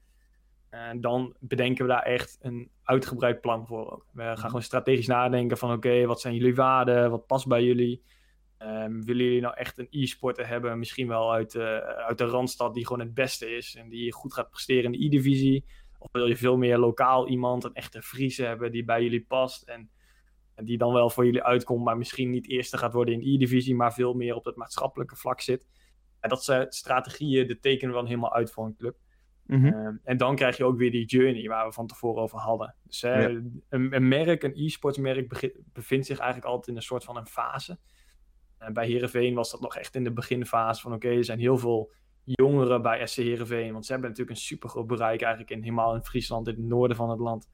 En 0.69 1.01
dan 1.01 1.35
bedenken 1.39 1.85
we 1.85 1.91
daar 1.91 2.03
echt 2.03 2.37
een 2.41 2.69
uitgebreid 2.83 3.41
plan 3.41 3.67
voor. 3.67 3.91
Ook. 3.91 4.05
We 4.11 4.21
gaan 4.21 4.37
gewoon 4.37 4.61
strategisch 4.61 5.07
nadenken 5.07 5.57
van, 5.57 5.69
oké, 5.73 5.87
okay, 5.87 6.07
wat 6.07 6.21
zijn 6.21 6.35
jullie 6.35 6.55
waarden, 6.55 7.09
wat 7.09 7.25
past 7.25 7.47
bij 7.47 7.63
jullie? 7.63 8.03
Um, 8.59 9.05
willen 9.05 9.25
jullie 9.25 9.41
nou 9.41 9.55
echt 9.55 9.77
een 9.77 9.87
e-sporter 9.89 10.47
hebben, 10.47 10.79
misschien 10.79 11.07
wel 11.07 11.33
uit, 11.33 11.53
uh, 11.53 11.77
uit 11.77 12.17
de 12.17 12.25
Randstad 12.25 12.73
die 12.73 12.85
gewoon 12.85 13.01
het 13.01 13.13
beste 13.13 13.55
is 13.55 13.75
en 13.75 13.89
die 13.89 14.13
goed 14.13 14.33
gaat 14.33 14.49
presteren 14.49 14.83
in 14.83 14.91
de 14.91 15.05
e-divisie? 15.05 15.65
Of 15.97 16.11
wil 16.11 16.27
je 16.27 16.37
veel 16.37 16.57
meer 16.57 16.77
lokaal 16.77 17.27
iemand, 17.27 17.63
een 17.63 17.73
echte 17.73 18.01
Friese 18.01 18.43
hebben 18.43 18.71
die 18.71 18.83
bij 18.83 19.03
jullie 19.03 19.25
past 19.27 19.63
en, 19.63 19.89
en 20.55 20.65
die 20.65 20.77
dan 20.77 20.93
wel 20.93 21.09
voor 21.09 21.25
jullie 21.25 21.43
uitkomt, 21.43 21.83
maar 21.83 21.97
misschien 21.97 22.29
niet 22.29 22.49
eerste 22.49 22.77
gaat 22.77 22.93
worden 22.93 23.13
in 23.13 23.19
de 23.19 23.33
e-divisie, 23.33 23.75
maar 23.75 23.93
veel 23.93 24.13
meer 24.13 24.35
op 24.35 24.45
het 24.45 24.55
maatschappelijke 24.55 25.15
vlak 25.15 25.41
zit? 25.41 25.67
En 26.27 26.33
dat 26.35 26.43
zijn 26.43 26.65
strategieën, 26.69 27.47
de 27.47 27.59
tekenen 27.59 27.93
dan 27.93 28.05
helemaal 28.05 28.33
uit 28.33 28.51
voor 28.51 28.65
een 28.65 28.75
club. 28.75 28.97
Mm 29.45 29.61
-hmm. 29.61 29.73
uh, 29.73 29.87
en 30.03 30.17
dan 30.17 30.35
krijg 30.35 30.57
je 30.57 30.63
ook 30.63 30.77
weer 30.77 30.91
die 30.91 31.05
journey 31.05 31.47
waar 31.47 31.67
we 31.67 31.73
van 31.73 31.87
tevoren 31.87 32.21
over 32.21 32.39
hadden. 32.39 32.75
Dus 32.83 33.03
uh, 33.03 33.21
ja. 33.21 33.27
een, 33.27 33.63
een, 33.69 34.07
merk, 34.07 34.43
een 34.43 34.55
e-sports 34.55 34.97
merk 34.97 35.51
bevindt 35.73 36.05
zich 36.05 36.17
eigenlijk 36.17 36.49
altijd 36.49 36.67
in 36.67 36.75
een 36.75 36.81
soort 36.81 37.03
van 37.03 37.17
een 37.17 37.27
fase. 37.27 37.79
Uh, 38.61 38.69
bij 38.69 38.87
Heerenveen 38.87 39.33
was 39.33 39.51
dat 39.51 39.61
nog 39.61 39.75
echt 39.75 39.95
in 39.95 40.03
de 40.03 40.13
beginfase 40.13 40.81
van 40.81 40.93
oké, 40.93 41.05
okay, 41.05 41.17
er 41.17 41.23
zijn 41.25 41.39
heel 41.39 41.57
veel 41.57 41.91
jongeren 42.23 42.81
bij 42.81 43.07
SC 43.07 43.15
Heerenveen. 43.15 43.71
Want 43.71 43.85
ze 43.85 43.91
hebben 43.91 44.09
natuurlijk 44.09 44.37
een 44.37 44.43
super 44.43 44.69
groot 44.69 44.87
bereik 44.87 45.21
eigenlijk 45.21 45.51
in, 45.51 45.61
helemaal 45.61 45.95
in 45.95 46.03
Friesland, 46.03 46.47
in 46.47 46.53
het 46.53 46.63
noorden 46.63 46.97
van 46.97 47.09
het 47.09 47.19
land. 47.19 47.49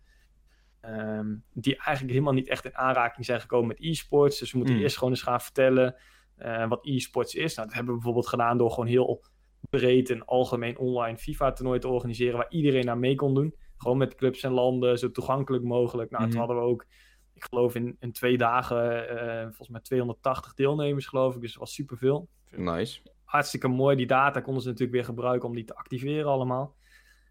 Um, 0.81 1.43
die 1.53 1.75
eigenlijk 1.75 2.11
helemaal 2.11 2.33
niet 2.33 2.47
echt 2.47 2.65
in 2.65 2.77
aanraking 2.77 3.25
zijn 3.25 3.41
gekomen 3.41 3.67
met 3.67 3.79
e-sports. 3.79 4.39
Dus 4.39 4.51
we 4.51 4.57
moeten 4.57 4.75
Mm. 4.75 4.81
eerst 4.81 4.97
gewoon 4.97 5.13
eens 5.13 5.21
gaan 5.21 5.41
vertellen 5.41 5.95
uh, 6.39 6.67
wat 6.67 6.85
e-sports 6.85 7.35
is. 7.35 7.55
Nou, 7.55 7.67
dat 7.67 7.75
hebben 7.75 7.93
we 7.93 7.99
bijvoorbeeld 7.99 8.29
gedaan 8.29 8.57
door 8.57 8.69
gewoon 8.69 8.87
heel 8.89 9.23
breed 9.69 10.09
een 10.09 10.25
algemeen 10.25 10.77
online 10.77 11.17
FIFA-toernooi 11.17 11.79
te 11.79 11.87
organiseren 11.87 12.37
waar 12.37 12.49
iedereen 12.51 12.89
aan 12.89 12.99
mee 12.99 13.15
kon 13.15 13.33
doen. 13.33 13.55
Gewoon 13.77 13.97
met 13.97 14.15
clubs 14.15 14.43
en 14.43 14.51
landen, 14.51 14.99
zo 14.99 15.11
toegankelijk 15.11 15.63
mogelijk. 15.63 16.09
Nou, 16.11 16.21
Mhm. 16.23 16.31
toen 16.31 16.39
hadden 16.39 16.57
we 16.57 16.63
ook, 16.63 16.85
ik 17.33 17.43
geloof 17.43 17.75
in, 17.75 17.95
in 17.99 18.11
twee 18.11 18.37
dagen, 18.37 19.07
eh, 19.09 19.41
volgens 19.43 19.69
mij 19.69 19.81
280 19.81 20.53
deelnemers 20.53 21.05
geloof 21.07 21.35
ik. 21.35 21.41
Dus 21.41 21.51
dat 21.51 21.59
was 21.59 21.73
superveel. 21.73 22.27
Nice. 22.51 23.01
Hartstikke 23.23 23.67
mooi. 23.67 23.95
Die 23.95 24.07
data 24.07 24.41
konden 24.41 24.61
ze 24.61 24.67
natuurlijk 24.67 24.95
weer 24.95 25.05
gebruiken 25.05 25.49
om 25.49 25.55
die 25.55 25.63
te 25.65 25.75
activeren 25.75 26.31
allemaal. 26.31 26.75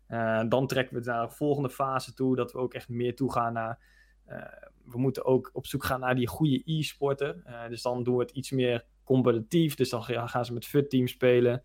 Eh, 0.07 0.43
dan 0.49 0.67
trekken 0.67 0.97
we 0.97 1.05
naar 1.05 1.29
de 1.29 1.35
volgende 1.35 1.71
fase 1.71 2.15
toe, 2.15 2.37
dat 2.37 2.53
we 2.53 2.59
ook 2.59 2.75
echt 2.75 2.89
meer 2.89 3.15
toegaan 3.17 3.53
naar... 3.53 3.79
eh, 4.25 4.39
we 4.85 4.99
moeten 4.99 5.25
ook 5.25 5.51
op 5.53 5.67
zoek 5.67 5.85
gaan 5.85 6.01
naar 6.01 6.15
die 6.15 6.27
goede 6.27 6.63
e-sporter. 6.65 7.43
Eh, 7.45 7.69
dus 7.69 7.83
dan 7.83 8.03
doen 8.03 8.17
we 8.17 8.23
het 8.23 8.31
iets 8.31 8.51
meer 8.51 8.85
competitief. 9.13 9.75
Dus 9.75 9.91
dan 9.91 10.03
ga- 10.03 10.27
gaan 10.27 10.45
ze 10.45 10.53
met 10.53 10.67
FUT-team 10.67 11.07
spelen. 11.07 11.63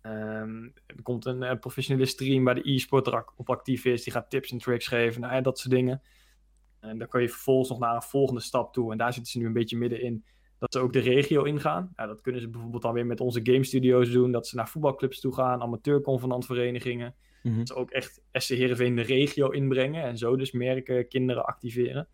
Ehm, 0.00 0.62
er 0.86 1.02
komt 1.02 1.24
een 1.26 1.42
eh, 1.42 1.58
professionele 1.58 2.06
stream 2.06 2.44
waar 2.44 2.54
de 2.54 2.70
e-sporter 2.72 3.14
ac- 3.14 3.32
op 3.36 3.50
actief 3.50 3.84
is. 3.84 4.02
Die 4.04 4.12
gaat 4.12 4.30
tips 4.30 4.50
en 4.50 4.58
tricks 4.58 4.86
geven, 4.86 5.20
nou, 5.20 5.34
ja, 5.34 5.40
dat 5.40 5.58
soort 5.58 5.74
dingen. 5.74 6.02
En 6.80 6.98
dan 6.98 7.08
kan 7.08 7.22
je 7.22 7.28
vervolgens 7.28 7.68
nog 7.68 7.78
naar 7.78 7.94
een 7.94 8.02
volgende 8.02 8.40
stap 8.40 8.72
toe. 8.72 8.92
En 8.92 8.98
daar 8.98 9.12
zitten 9.12 9.32
ze 9.32 9.38
nu 9.38 9.46
een 9.46 9.52
beetje 9.52 9.76
middenin. 9.76 10.24
Dat 10.58 10.72
ze 10.72 10.78
ook 10.78 10.92
de 10.92 10.98
regio 10.98 11.42
ingaan. 11.42 11.92
Nou, 11.96 12.08
dat 12.08 12.20
kunnen 12.20 12.40
ze 12.40 12.48
bijvoorbeeld 12.48 12.82
dan 12.82 12.92
weer 12.92 13.06
met 13.06 13.20
onze 13.20 13.40
game 13.42 13.64
studio's 13.64 14.10
doen. 14.10 14.32
Dat 14.32 14.46
ze 14.46 14.56
naar 14.56 14.68
voetbalclubs 14.68 15.20
toe 15.20 15.34
gaan, 15.34 15.60
amateurconvenantverenigingen. 15.62 17.14
Mhm. 17.42 17.56
Dat 17.58 17.68
ze 17.68 17.74
ook 17.74 17.90
echt 17.90 18.22
SC 18.32 18.48
Heerenveen 18.48 18.94
de 18.94 19.02
regio 19.02 19.48
inbrengen. 19.50 20.02
En 20.04 20.18
zo 20.18 20.36
dus 20.36 20.52
merken, 20.52 21.08
kinderen 21.08 21.44
activeren. 21.44 22.08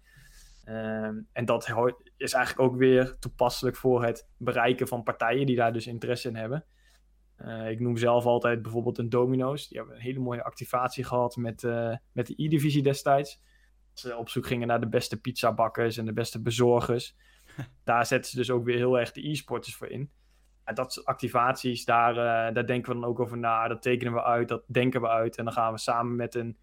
Ehm, 0.65 1.21
en 1.33 1.45
dat 1.45 1.69
is 2.17 2.33
eigenlijk 2.33 2.71
ook 2.71 2.79
weer 2.79 3.19
toepasselijk 3.19 3.77
voor 3.77 4.05
het 4.05 4.29
bereiken 4.37 4.89
van 4.89 5.03
partijen 5.03 5.47
die 5.47 5.57
daar 5.57 5.73
dus 5.73 5.87
interesse 5.87 6.29
in 6.29 6.37
hebben. 6.37 6.65
Eh, 7.37 7.71
ik 7.71 7.81
noem 7.81 7.97
zelf 7.97 8.25
altijd 8.25 8.63
bijvoorbeeld 8.63 8.99
een 8.99 9.09
Domino's. 9.09 9.69
Die 9.69 9.79
hebben 9.79 9.97
een 9.97 10.03
hele 10.03 10.19
mooie 10.19 10.45
activatie 10.45 11.05
gehad 11.05 11.37
met, 11.37 11.65
eh, 11.65 11.97
met 12.13 12.27
de 12.27 12.35
E-divisie 12.37 12.83
destijds. 12.83 13.43
Ze 13.93 14.17
op 14.17 14.29
zoek 14.29 14.47
gingen 14.47 14.67
naar 14.67 14.81
de 14.81 14.89
beste 14.89 15.21
pizzabakkers 15.21 15.97
en 15.97 16.05
de 16.05 16.13
beste 16.13 16.43
bezorgers. 16.43 17.17
daar 17.85 18.07
zetten 18.07 18.31
ze 18.31 18.37
dus 18.37 18.51
ook 18.51 18.65
weer 18.65 18.77
heel 18.77 18.99
erg 18.99 19.13
de 19.13 19.29
e-sporters 19.29 19.77
voor 19.77 19.89
in. 19.89 20.11
En 20.65 20.75
dat 20.75 20.93
soort 20.93 21.07
activaties, 21.07 21.85
daar, 21.85 22.11
eh, 22.11 22.55
daar 22.55 22.67
denken 22.67 22.93
we 22.93 23.01
dan 23.01 23.09
ook 23.09 23.21
over 23.21 23.39
na. 23.39 23.69
Dat 23.69 23.83
tekenen 23.83 24.13
we 24.13 24.23
uit, 24.23 24.49
dat 24.49 24.65
denken 24.67 25.01
we 25.01 25.09
uit. 25.09 25.37
En 25.37 25.45
dan 25.45 25.53
gaan 25.53 25.73
we 25.73 25.79
samen 25.79 26.17
met 26.17 26.35
een 26.35 26.59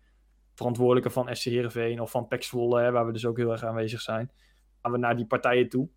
verantwoordelijke 0.60 1.10
van 1.10 1.36
SC 1.36 1.44
Heerenveen 1.44 2.02
of 2.02 2.12
van 2.12 2.28
PEC 2.28 2.44
Zwolle, 2.44 2.82
hè, 2.82 2.92
waar 2.92 3.06
we 3.06 3.12
dus 3.12 3.26
ook 3.26 3.38
heel 3.38 3.52
erg 3.52 3.64
aanwezig 3.64 4.02
zijn, 4.02 4.32
gaan 4.82 4.92
we 4.92 4.98
naar 4.98 5.16
die 5.16 5.26
partijen 5.26 5.70
toe. 5.70 5.90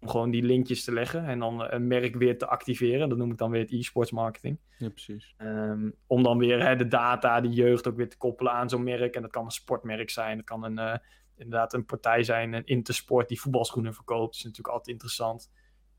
Om 0.00 0.08
gewoon 0.08 0.30
die 0.30 0.42
linkjes 0.42 0.84
te 0.84 0.92
leggen 0.92 1.24
en 1.24 1.38
dan 1.38 1.72
een 1.72 1.86
merk 1.86 2.14
weer 2.14 2.38
te 2.38 2.46
activeren. 2.46 3.08
Dat 3.08 3.18
noem 3.18 3.30
ik 3.30 3.38
dan 3.38 3.50
weer 3.50 3.60
het 3.60 3.72
e-sports 3.72 4.10
marketing. 4.10 4.58
Ja, 4.78 4.88
precies. 4.88 5.34
Ehm, 5.36 5.90
om 6.06 6.22
dan 6.22 6.38
weer 6.38 6.66
hè, 6.66 6.76
de 6.76 6.88
data, 6.88 7.40
de 7.40 7.48
jeugd 7.48 7.88
ook 7.88 7.96
weer 7.96 8.08
te 8.08 8.16
koppelen 8.16 8.52
aan 8.52 8.68
zo'n 8.68 8.82
merk. 8.82 9.14
En 9.14 9.22
dat 9.22 9.30
kan 9.30 9.44
een 9.44 9.50
sportmerk 9.50 10.10
zijn. 10.10 10.36
Dat 10.36 10.46
kan 10.46 10.64
een, 10.64 10.78
eh, 10.78 10.98
inderdaad 11.36 11.72
een 11.72 11.84
partij 11.84 12.22
zijn, 12.22 12.52
een 12.52 12.66
Intersport 12.66 13.28
die 13.28 13.40
voetbalschoenen 13.40 13.94
verkoopt. 13.94 14.24
Dat 14.24 14.34
is 14.34 14.42
natuurlijk 14.42 14.74
altijd 14.74 14.94
interessant. 14.94 15.50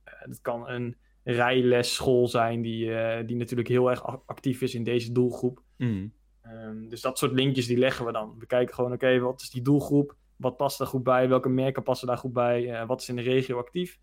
Eh, 0.03 0.13
dat 0.25 0.41
kan 0.41 0.69
een 0.69 0.97
rijlesschool 1.23 2.27
zijn 2.27 2.61
die, 2.61 2.95
eh, 2.95 3.27
die 3.27 3.35
natuurlijk 3.35 3.69
heel 3.69 3.89
erg 3.89 4.25
actief 4.25 4.61
is 4.61 4.75
in 4.75 4.83
deze 4.83 5.11
doelgroep. 5.11 5.63
Mhm. 5.77 6.07
Ehm, 6.43 6.89
dus 6.89 7.01
dat 7.01 7.17
soort 7.17 7.31
linkjes 7.31 7.67
die 7.67 7.77
leggen 7.77 8.05
we 8.05 8.11
dan. 8.11 8.35
We 8.39 8.45
kijken 8.45 8.75
gewoon, 8.75 8.93
oké, 8.93 9.19
wat 9.19 9.41
is 9.41 9.49
die 9.49 9.61
doelgroep? 9.61 10.15
wat 10.35 10.57
past 10.57 10.77
daar 10.77 10.87
goed 10.87 11.03
bij? 11.03 11.29
Welke 11.29 11.49
merken 11.49 11.83
passen 11.83 12.07
daar 12.07 12.17
goed 12.17 12.33
bij? 12.33 12.73
Eh, 12.73 12.87
wat 12.87 13.01
is 13.01 13.09
in 13.09 13.15
de 13.15 13.21
regio 13.21 13.57
actief? 13.57 13.99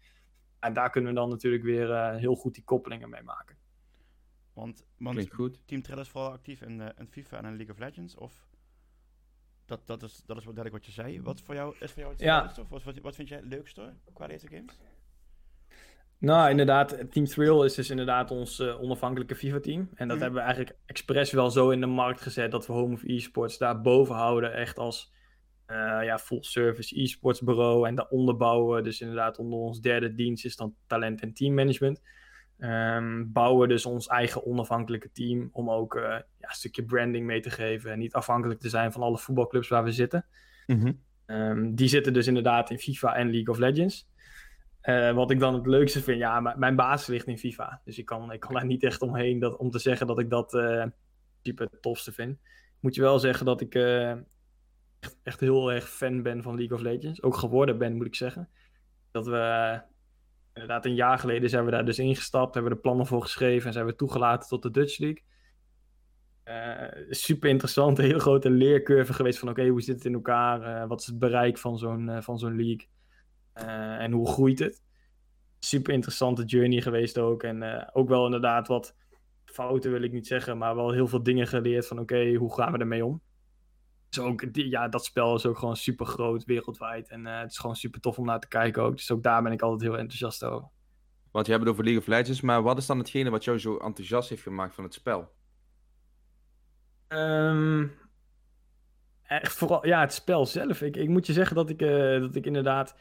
En 0.59 0.73
daar 0.73 0.91
kunnen 0.91 1.11
we 1.11 1.17
dan 1.19 1.29
natuurlijk 1.29 1.63
weer 1.63 1.91
eh, 1.93 2.17
heel 2.17 2.35
goed 2.35 2.55
die 2.55 2.65
koppelingen 2.65 3.11
mee 3.11 3.23
maken. 3.23 3.57
Want, 4.53 4.87
want 4.99 5.15
Klinkt 5.17 5.35
goed. 5.35 5.61
Team 5.65 5.83
Trail 5.83 6.01
is 6.01 6.09
vooral 6.09 6.31
actief 6.31 6.63
in, 6.63 6.81
eh, 6.81 6.89
in 6.99 7.07
FIFA 7.07 7.37
en 7.37 7.45
in 7.45 7.57
League 7.57 7.75
of 7.75 7.79
Legends? 7.79 8.15
Of 8.15 8.49
dat, 9.65 9.87
dat, 9.87 10.03
is, 10.03 10.23
dat 10.27 10.37
is 10.37 10.45
wat 10.45 10.55
duidelijk 10.55 10.85
wat 10.85 10.95
je 10.95 11.03
zei. 11.03 11.23
Wat 11.23 11.41
voor 11.41 11.55
jou 11.55 11.77
is 11.81 11.93
voor 11.93 12.01
jou 12.03 12.13
het 12.13 12.23
Ja. 12.23 12.41
leukste? 12.41 12.61
Of 12.61 12.69
wat, 12.69 12.83
wat, 12.83 12.99
wat 12.99 13.15
vind 13.15 13.29
jij 13.29 13.39
het 13.39 13.47
leukste 13.47 13.95
qua 14.13 14.27
deze 14.27 14.49
games? 14.49 14.79
Nou, 16.21 16.51
inderdaad, 16.51 17.05
Team 17.11 17.27
Thrill 17.27 17.65
is 17.65 17.75
dus 17.75 17.91
inderdaad 17.91 18.31
ons 18.31 18.59
eh, 18.59 18.83
onafhankelijke 18.83 19.35
FIFA-team. 19.35 19.89
En 19.95 20.09
dat 20.09 20.17
Mhm. 20.17 20.19
hebben 20.25 20.41
we 20.41 20.47
eigenlijk 20.47 20.77
expres 20.87 21.33
wel 21.33 21.51
zo 21.51 21.71
in 21.71 21.81
de 21.81 21.87
markt 21.87 22.21
gezet 22.21 22.51
dat 22.51 22.67
we 22.67 22.73
Home 22.73 22.95
of 22.95 23.05
Esports 23.05 23.59
daar 23.59 23.81
boven 23.81 24.15
houden. 24.15 24.55
Echt 24.55 24.79
als 24.79 25.13
eh, 25.67 25.77
ja, 26.05 26.19
full-service 26.19 27.01
e-sports 27.01 27.41
bureau. 27.41 27.87
En 27.87 27.95
daaronder 27.95 28.37
bouwen 28.37 28.77
we 28.77 28.83
dus 28.83 29.01
inderdaad 29.01 29.39
onder 29.39 29.59
ons 29.59 29.81
derde 29.81 30.15
dienst 30.15 30.45
is 30.45 30.57
dan 30.57 30.75
talent 30.87 31.21
en 31.21 31.33
teammanagement. 31.35 32.01
Ehm 32.59 33.25
bouwen 33.33 33.61
we 33.61 33.67
dus 33.75 33.87
ons 33.87 34.07
eigen 34.07 34.47
onafhankelijke 34.47 35.11
team 35.13 35.49
om 35.53 35.71
ook 35.71 35.95
eh, 35.97 36.03
ja, 36.03 36.25
een 36.49 36.55
stukje 36.55 36.85
branding 36.85 37.27
mee 37.27 37.41
te 37.41 37.51
geven. 37.51 37.91
En 37.93 37.99
niet 37.99 38.15
afhankelijk 38.15 38.61
te 38.61 38.69
zijn 38.69 38.93
van 38.93 39.03
alle 39.03 39.19
voetbalclubs 39.19 39.69
waar 39.69 39.85
we 39.85 39.93
zitten. 39.93 40.27
Ehm, 41.27 41.75
die 41.75 41.89
zitten 41.89 42.13
dus 42.13 42.27
inderdaad 42.27 42.71
in 42.71 42.79
FIFA 42.79 43.15
en 43.17 43.31
League 43.31 43.49
of 43.55 43.59
Legends. 43.59 44.09
Eh, 44.81 45.13
wat 45.13 45.31
ik 45.31 45.39
dan 45.39 45.55
het 45.55 45.67
leukste 45.67 46.03
vind, 46.03 46.19
ja, 46.19 46.41
mijn 46.57 46.77
basis 46.77 47.07
ligt 47.07 47.27
in 47.27 47.39
FIFA. 47.39 47.81
Dus 47.85 47.99
ik 47.99 48.05
kan, 48.05 48.33
ik 48.33 48.41
kan 48.41 48.55
daar 48.55 48.67
niet 48.67 48.83
echt 48.83 49.03
omheen 49.03 49.39
dat, 49.39 49.57
om 49.57 49.71
te 49.71 49.79
zeggen 49.79 50.07
dat 50.07 50.19
ik 50.19 50.31
dat 50.31 50.53
type 51.43 51.63
het 51.63 51.83
tofste 51.83 52.13
vind. 52.13 52.39
Moet 52.81 52.95
je 52.95 53.01
wel 53.01 53.19
zeggen 53.19 53.47
dat 53.47 53.61
ik 53.61 53.75
eh, 53.75 54.11
echt, 55.01 55.19
echt 55.23 55.41
heel 55.41 55.73
erg 55.73 55.89
fan 55.89 56.23
ben 56.23 56.43
van 56.43 56.57
League 56.57 56.77
of 56.77 56.83
Legends. 56.83 57.23
Ook 57.23 57.37
geworden 57.37 57.79
ben, 57.79 57.97
moet 57.97 58.07
ik 58.07 58.15
zeggen. 58.15 58.49
Dat 59.11 59.27
we 59.27 59.81
inderdaad 60.53 60.85
een 60.85 60.95
jaar 60.95 61.19
geleden 61.19 61.51
zijn 61.51 61.65
we 61.65 61.71
daar 61.71 61.85
dus 61.85 61.99
ingestapt, 61.99 62.55
hebben 62.55 62.73
we 62.73 62.77
de 62.77 62.83
plannen 62.83 63.07
voor 63.07 63.23
geschreven 63.23 63.67
en 63.67 63.73
zijn 63.73 63.87
we 63.87 63.95
toegelaten 63.95 64.49
tot 64.49 64.63
de 64.63 64.71
Dutch 64.71 64.99
League. 64.99 65.23
Super 67.11 67.51
interessant, 67.51 67.99
een 67.99 68.05
hele 68.05 68.21
grote 68.21 68.51
leercurve 68.51 69.13
geweest 69.13 69.39
van 69.39 69.49
oké, 69.49 69.67
hoe 69.69 69.83
zit 69.83 69.95
het 69.95 70.05
in 70.05 70.15
elkaar? 70.15 70.89
Wat 70.89 71.01
is 71.01 71.07
het 71.07 71.19
bereik 71.19 71.59
van 71.59 71.79
zo'n 71.79 72.23
van 72.23 72.39
zo'n 72.39 72.57
league? 72.57 72.89
Eh, 73.67 73.99
en 74.03 74.13
hoe 74.13 74.29
groeit 74.29 74.59
het? 74.59 74.83
Super 75.59 75.93
interessante 75.95 76.45
journey 76.45 76.81
geweest 76.81 77.19
ook. 77.19 77.43
En 77.43 77.63
eh, 77.63 77.89
ook 77.93 78.09
wel 78.09 78.25
inderdaad 78.25 78.69
wat 78.69 78.97
fouten 79.45 79.91
wil 79.93 80.03
ik 80.03 80.13
niet 80.13 80.27
zeggen, 80.27 80.59
maar 80.59 80.75
wel 80.77 80.91
heel 80.93 81.07
veel 81.09 81.23
dingen 81.23 81.47
geleerd 81.47 81.87
van 81.87 81.99
oké, 81.99 82.35
hoe 82.35 82.55
gaan 82.55 82.73
we 82.73 82.79
ermee 82.79 83.05
om? 83.05 83.23
Dus 84.09 84.19
ook, 84.25 84.53
die- 84.53 84.71
ja, 84.71 84.89
dat 84.89 85.05
spel 85.05 85.35
is 85.35 85.47
ook 85.47 85.59
gewoon 85.59 85.77
super 85.77 86.07
groot 86.07 86.45
wereldwijd. 86.45 87.09
En 87.09 87.27
eh, 87.27 87.41
het 87.41 87.51
is 87.51 87.59
gewoon 87.59 87.77
super 87.77 88.01
tof 88.01 88.19
om 88.19 88.25
naar 88.27 88.41
te 88.41 88.49
kijken 88.49 88.83
ook. 88.83 88.97
Dus 88.97 89.11
ook 89.11 89.23
daar 89.23 89.43
ben 89.43 89.53
ik 89.53 89.63
altijd 89.63 89.83
heel 89.91 89.99
enthousiast 89.99 90.45
over. 90.45 90.69
Want 91.31 91.47
je 91.47 91.53
hebt 91.53 91.65
het 91.65 91.73
over 91.73 91.85
League 91.85 92.03
of 92.03 92.09
Legends, 92.09 92.41
maar 92.41 92.63
wat 92.63 92.79
is 92.79 92.87
dan 92.87 92.99
hetgene 92.99 93.31
wat 93.31 93.45
jou 93.45 93.59
zo 93.59 93.77
enthousiast 93.77 94.29
heeft 94.29 94.43
gemaakt 94.43 94.75
van 94.75 94.85
het 94.85 94.95
spel? 94.95 95.33
Ehm, 97.09 97.87
echt 99.23 99.53
vooral, 99.57 99.87
ja, 99.87 100.01
het 100.01 100.13
spel 100.13 100.47
zelf. 100.47 100.83
Ik, 100.83 100.97
ik 100.97 101.09
moet 101.09 101.27
je 101.27 101.33
zeggen 101.33 101.57
dat 101.57 101.71
ik, 101.71 101.79
dat 102.21 102.35
ik 102.35 102.47
inderdaad 102.47 102.95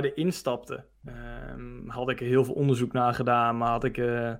bij 0.00 0.10
de 0.10 0.14
instapte. 0.14 0.84
ehm, 1.04 1.88
had 1.88 2.10
ik 2.10 2.18
heel 2.18 2.44
veel 2.44 2.54
onderzoek 2.54 2.92
naar 2.92 3.14
gedaan, 3.14 3.56
maar 3.56 3.68
had 3.68 3.84
ik 3.84 3.98
eh, 3.98 4.34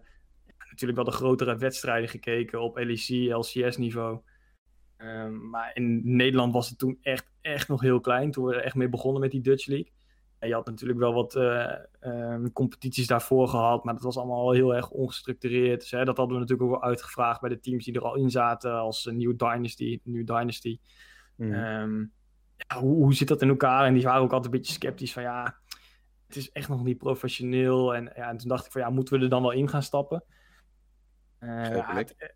natuurlijk 0.69 0.95
wel 0.95 1.05
de 1.05 1.11
grotere 1.11 1.57
wedstrijden 1.57 2.09
gekeken 2.09 2.61
op 2.61 2.77
LEC, 2.77 3.09
LCS-niveau. 3.33 4.21
Ehm, 4.97 5.49
maar 5.51 5.71
in 5.75 6.17
Nederland 6.17 6.53
was 6.53 6.69
het 6.69 6.79
toen 6.79 6.99
echt, 7.03 7.31
echt 7.41 7.69
nog 7.69 7.81
heel 7.81 8.01
klein, 8.01 8.31
toen 8.31 8.45
we 8.45 8.55
er 8.55 8.63
echt 8.63 8.75
mee 8.75 8.89
begonnen 8.89 9.21
met 9.21 9.31
die 9.31 9.41
Dutch 9.41 9.67
League. 9.67 9.93
En 10.39 10.49
je 10.49 10.55
had 10.55 10.67
natuurlijk 10.67 10.99
wel 10.99 11.15
wat 11.15 11.35
eh, 11.37 11.75
ehm, 12.01 12.53
competities 12.53 13.07
daarvoor 13.07 13.49
gehad, 13.49 13.85
maar 13.85 13.95
dat 13.95 14.03
was 14.03 14.17
allemaal 14.17 14.53
heel 14.53 14.75
erg 14.75 14.91
ongestructureerd. 14.91 15.81
Dus, 15.81 15.91
hè, 15.91 16.05
dat 16.05 16.17
hadden 16.17 16.35
we 16.35 16.41
natuurlijk 16.43 16.71
ook 16.71 16.81
wel 16.81 16.89
uitgevraagd 16.89 17.41
bij 17.41 17.51
de 17.51 17.61
teams 17.61 17.85
die 17.85 17.95
er 17.95 18.05
al 18.05 18.17
in 18.17 18.31
zaten, 18.31 18.73
als 18.73 19.05
New 19.05 19.37
Dynasty. 19.37 20.01
New 20.05 20.27
Dynasty. 20.27 20.79
Ehm, 21.39 22.05
ja, 22.67 22.81
hoe, 22.81 22.95
hoe 22.95 23.15
zit 23.15 23.29
dat 23.29 23.43
in 23.43 23.49
elkaar? 23.49 23.87
En 23.87 23.95
die 23.95 24.03
waren 24.03 24.23
ook 24.23 24.33
altijd 24.33 24.53
een 24.53 24.59
beetje 24.61 24.75
sceptisch 24.75 25.13
van 25.13 25.23
ja, 25.23 25.59
het 26.27 26.37
is 26.37 26.53
echt 26.53 26.69
nog 26.69 26.85
niet 26.85 26.99
professioneel. 26.99 27.95
En, 27.95 28.13
ja, 28.17 28.29
en 28.29 28.37
toen 28.37 28.49
dacht 28.49 28.67
ik 28.67 28.73
van 28.73 28.81
ja, 28.81 28.91
moeten 28.91 29.17
we 29.19 29.25
er 29.25 29.31
dan 29.31 29.43
wel 29.43 29.51
in 29.51 29.69
gaan 29.69 29.83
stappen? 29.83 30.25
Eh, 31.39 31.75
ja, 31.75 31.95
het, 31.95 32.35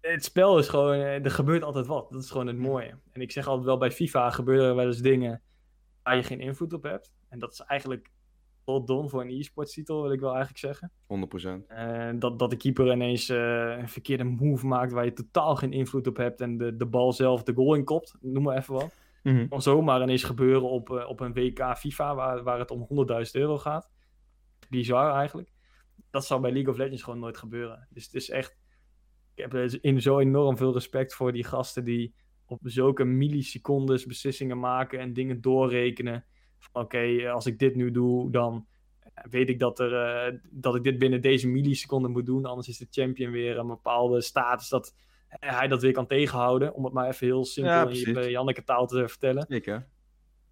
het 0.00 0.24
spel 0.24 0.58
is 0.58 0.68
gewoon, 0.68 0.94
eh, 0.94 1.24
er 1.24 1.30
gebeurt 1.30 1.62
altijd 1.62 1.86
wat. 1.86 2.10
Dat 2.10 2.22
is 2.22 2.30
gewoon 2.30 2.46
het 2.46 2.58
mooie. 2.58 2.98
En 3.12 3.20
ik 3.20 3.32
zeg 3.32 3.46
altijd 3.46 3.66
wel 3.66 3.78
bij 3.78 3.90
FIFA 3.90 4.30
gebeuren 4.30 4.68
er 4.68 4.74
wel 4.74 4.86
eens 4.86 5.00
dingen 5.00 5.42
waar 6.02 6.16
je 6.16 6.22
geen 6.22 6.40
invloed 6.40 6.72
op 6.72 6.82
hebt. 6.82 7.12
En 7.28 7.38
dat 7.38 7.52
is 7.52 7.60
eigenlijk 7.60 8.10
tot 8.64 8.86
don 8.86 9.08
voor 9.08 9.20
een 9.20 9.30
e-sports 9.30 9.74
titel, 9.74 10.02
wil 10.02 10.12
ik 10.12 10.20
wel 10.20 10.34
eigenlijk 10.34 10.58
zeggen. 10.58 10.92
100%. 11.06 11.66
Eh, 11.66 12.10
dat, 12.14 12.38
dat 12.38 12.50
de 12.50 12.56
keeper 12.56 12.92
ineens 12.92 13.28
een 13.28 13.88
verkeerde 13.88 14.24
move 14.24 14.66
maakt 14.66 14.92
waar 14.92 15.04
je 15.04 15.12
totaal 15.12 15.56
geen 15.56 15.72
invloed 15.72 16.06
op 16.06 16.16
hebt 16.16 16.40
en 16.40 16.58
de, 16.58 16.76
de 16.76 16.86
bal 16.86 17.12
zelf 17.12 17.42
de 17.42 17.54
goal 17.54 17.74
inkopt, 17.74 18.16
noem 18.20 18.42
maar 18.42 18.56
even 18.56 18.74
wat. 18.74 18.92
Kan 19.48 19.62
zomaar 19.62 20.02
ineens 20.02 20.22
gebeuren 20.22 20.68
op, 20.70 20.90
eh, 20.90 21.08
op 21.08 21.20
een 21.20 21.32
WK 21.32 21.76
FIFA 21.76 22.14
waar, 22.14 22.42
waar 22.42 22.58
het 22.58 22.70
om 22.70 22.86
100.000 22.88 23.36
euro 23.36 23.58
gaat. 23.58 23.90
Bizar 24.68 25.14
eigenlijk. 25.14 25.52
Dat 26.10 26.26
zou 26.26 26.40
bij 26.40 26.52
League 26.52 26.70
of 26.70 26.78
Legends 26.78 27.02
gewoon 27.02 27.18
nooit 27.18 27.36
gebeuren. 27.36 27.88
Dus 27.90 28.04
het 28.04 28.14
is 28.14 28.30
echt... 28.30 28.58
Ik 29.34 29.50
heb 29.50 29.54
in 29.80 30.02
zo 30.02 30.18
enorm 30.18 30.56
veel 30.56 30.72
respect 30.72 31.14
voor 31.14 31.32
die 31.32 31.44
gasten 31.44 31.84
die 31.84 32.14
op 32.46 32.60
zulke 32.62 33.04
millisecondes 33.04 34.06
beslissingen 34.06 34.58
maken 34.58 34.98
en 34.98 35.12
dingen 35.12 35.40
doorrekenen. 35.40 36.24
Oké, 36.72 37.30
als 37.30 37.46
ik 37.46 37.58
dit 37.58 37.74
nu 37.74 37.90
doe, 37.90 38.30
dan 38.30 38.66
weet 39.30 39.48
ik 39.48 39.58
dat, 39.58 39.78
er, 39.78 39.94
eh, 39.94 40.38
dat 40.50 40.74
ik 40.74 40.82
dit 40.82 40.98
binnen 40.98 41.20
deze 41.20 41.48
milliseconden 41.48 42.10
moet 42.10 42.26
doen. 42.26 42.44
Anders 42.44 42.68
is 42.68 42.78
de 42.78 42.86
champion 42.90 43.30
weer 43.30 43.58
een 43.58 43.66
bepaalde 43.66 44.20
status 44.20 44.68
dat 44.68 44.94
hij 45.28 45.68
dat 45.68 45.82
weer 45.82 45.92
kan 45.92 46.06
tegenhouden. 46.06 46.74
Om 46.74 46.84
het 46.84 46.92
maar 46.92 47.08
even 47.08 47.26
heel 47.26 47.44
simpel 47.44 47.72
Ja, 47.72 47.88
in 47.88 48.22
je 48.22 48.30
Janneke 48.30 48.64
taal 48.64 48.86
te 48.86 49.08
vertellen. 49.08 49.46
Zeker. 49.48 49.86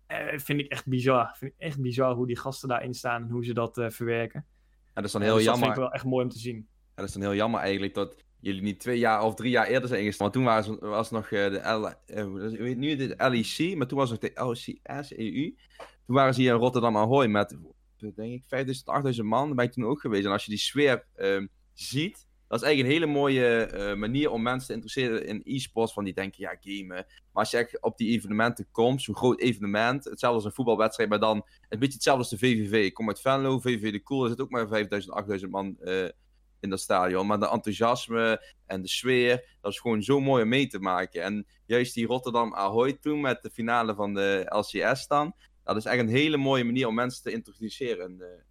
Eh, 0.07 0.39
vind 0.39 0.61
ik 0.61 0.67
echt 0.71 0.87
bizar. 0.87 1.35
Vind 1.39 1.53
ik 1.53 1.61
echt 1.61 1.81
bizar 1.81 2.15
hoe 2.15 2.27
die 2.27 2.39
gasten 2.39 2.69
daarin 2.69 2.95
staan 2.95 3.23
en 3.23 3.31
hoe 3.31 3.45
ze 3.45 3.55
dat 3.55 3.79
eh, 3.79 3.91
verwerken. 3.91 4.45
Ja, 4.87 4.93
dat 4.95 5.05
is 5.05 5.12
dan 5.12 5.21
Eh, 5.21 5.27
heel 5.27 5.37
dus 5.37 5.45
dat 5.45 5.55
jammer. 5.55 5.75
vind 5.75 5.79
ik 5.79 5.91
wel 5.91 5.95
echt 5.95 6.05
mooi 6.12 6.25
om 6.25 6.31
te 6.31 6.39
zien. 6.39 6.57
Ja, 6.57 6.93
dat 6.95 7.05
is 7.05 7.12
dan 7.12 7.23
heel 7.23 7.35
jammer 7.35 7.61
eigenlijk 7.61 7.95
dat 7.95 8.25
jullie 8.41 8.62
niet 8.62 8.81
twee 8.81 8.99
jaar 8.99 9.23
of 9.23 9.35
drie 9.35 9.51
jaar 9.51 9.67
eerder 9.67 9.89
zijn 9.89 10.01
ingestapt. 10.01 10.35
Want 10.35 10.47
toen 10.47 10.79
was, 10.81 10.91
was 10.91 11.11
nog 11.11 11.25
eh, 11.31 11.51
de 11.51 11.69
L, 11.69 12.12
eh, 12.15 12.33
weet 12.59 12.77
nu 12.77 12.97
de 12.97 13.15
LEC, 13.19 13.77
maar 13.77 13.87
toen 13.87 13.99
was 13.99 14.11
het 14.11 14.21
de 14.21 14.31
LCS 14.35 15.17
EU. 15.17 15.55
Toen 16.07 16.15
waren 16.17 16.35
ze 16.35 16.41
hier 16.41 16.53
in 16.53 16.59
Rotterdam 16.59 16.97
Ahoy 16.97 17.27
met, 17.27 17.57
denk 17.97 18.33
ik, 18.33 18.45
5000, 18.47 18.89
8000 18.89 19.27
man. 19.27 19.47
Daar 19.47 19.55
ben 19.55 19.65
ik 19.65 19.73
toen 19.73 19.85
ook 19.85 20.01
geweest. 20.01 20.25
En 20.25 20.33
als 20.33 20.45
je 20.45 20.51
die 20.51 20.61
sfeer 20.61 21.07
ehm, 21.15 21.47
ziet, 21.73 22.27
dat 22.49 22.61
is 22.61 22.67
eigenlijk 22.67 22.95
een 22.95 23.01
hele 23.01 23.19
mooie 23.19 23.65
eh, 23.65 23.97
manier 23.97 24.31
om 24.31 24.43
mensen 24.43 24.67
te 24.67 24.75
interesseren 24.75 25.27
in 25.27 25.41
e-sports. 25.45 25.93
Van 25.93 26.05
die 26.05 26.15
denken, 26.15 26.41
ja, 26.41 26.57
gamen. 26.61 26.97
Maar 26.97 27.07
als 27.33 27.51
je 27.51 27.57
echt 27.57 27.83
op 27.83 27.97
die 27.97 28.09
evenementen 28.09 28.69
komt, 28.71 29.03
zo'n 29.03 29.17
groot 29.17 29.41
evenement, 29.41 30.05
hetzelfde 30.05 30.37
als 30.37 30.45
een 30.45 30.53
voetbalwedstrijd, 30.53 31.09
maar 31.09 31.21
dan 31.21 31.37
een 31.69 31.79
beetje 31.79 31.95
hetzelfde 31.95 32.23
als 32.23 32.31
de 32.31 32.39
VVV. 32.39 32.85
Ik 32.85 32.95
kom 32.95 33.09
uit 33.09 33.21
Venlo, 33.21 33.59
VVV 33.59 33.93
de 33.93 34.03
Cool, 34.03 34.23
er 34.23 34.31
zit 34.31 34.41
ook 34.41 34.51
maar 34.51 34.69
5000, 34.69 35.15
8000 35.15 35.51
man 35.51 35.77
eh, 35.81 36.09
in 36.61 36.71
dat 36.71 36.81
stadion. 36.81 37.27
Maar 37.27 37.39
de 37.39 37.49
enthousiasme 37.49 38.55
en 38.67 38.83
de 38.83 38.89
sfeer, 38.89 39.45
dat 39.61 39.73
is 39.73 39.81
gewoon 39.81 40.03
zo 40.03 40.21
mooi 40.21 40.43
om 40.43 40.49
mee 40.49 40.67
te 40.67 40.79
maken. 40.79 41.23
En 41.23 41.47
juist 41.65 41.95
die 41.95 42.07
Rotterdam 42.07 42.55
Ahoy 42.55 42.93
toen 42.93 43.21
met 43.21 43.43
de 43.43 43.51
finale 43.51 43.95
van 43.95 44.15
de 44.15 44.47
LCS 44.49 45.07
dan, 45.07 45.35
dat 45.65 45.77
is 45.77 45.85
echt 45.85 46.01
een 46.01 46.09
hele 46.09 46.37
mooie 46.37 46.65
manier 46.65 46.87
om 46.87 46.95
mensen 46.95 47.23
te 47.23 47.33
introduceren 47.33 48.09
in 48.11 48.17
de 48.17 48.43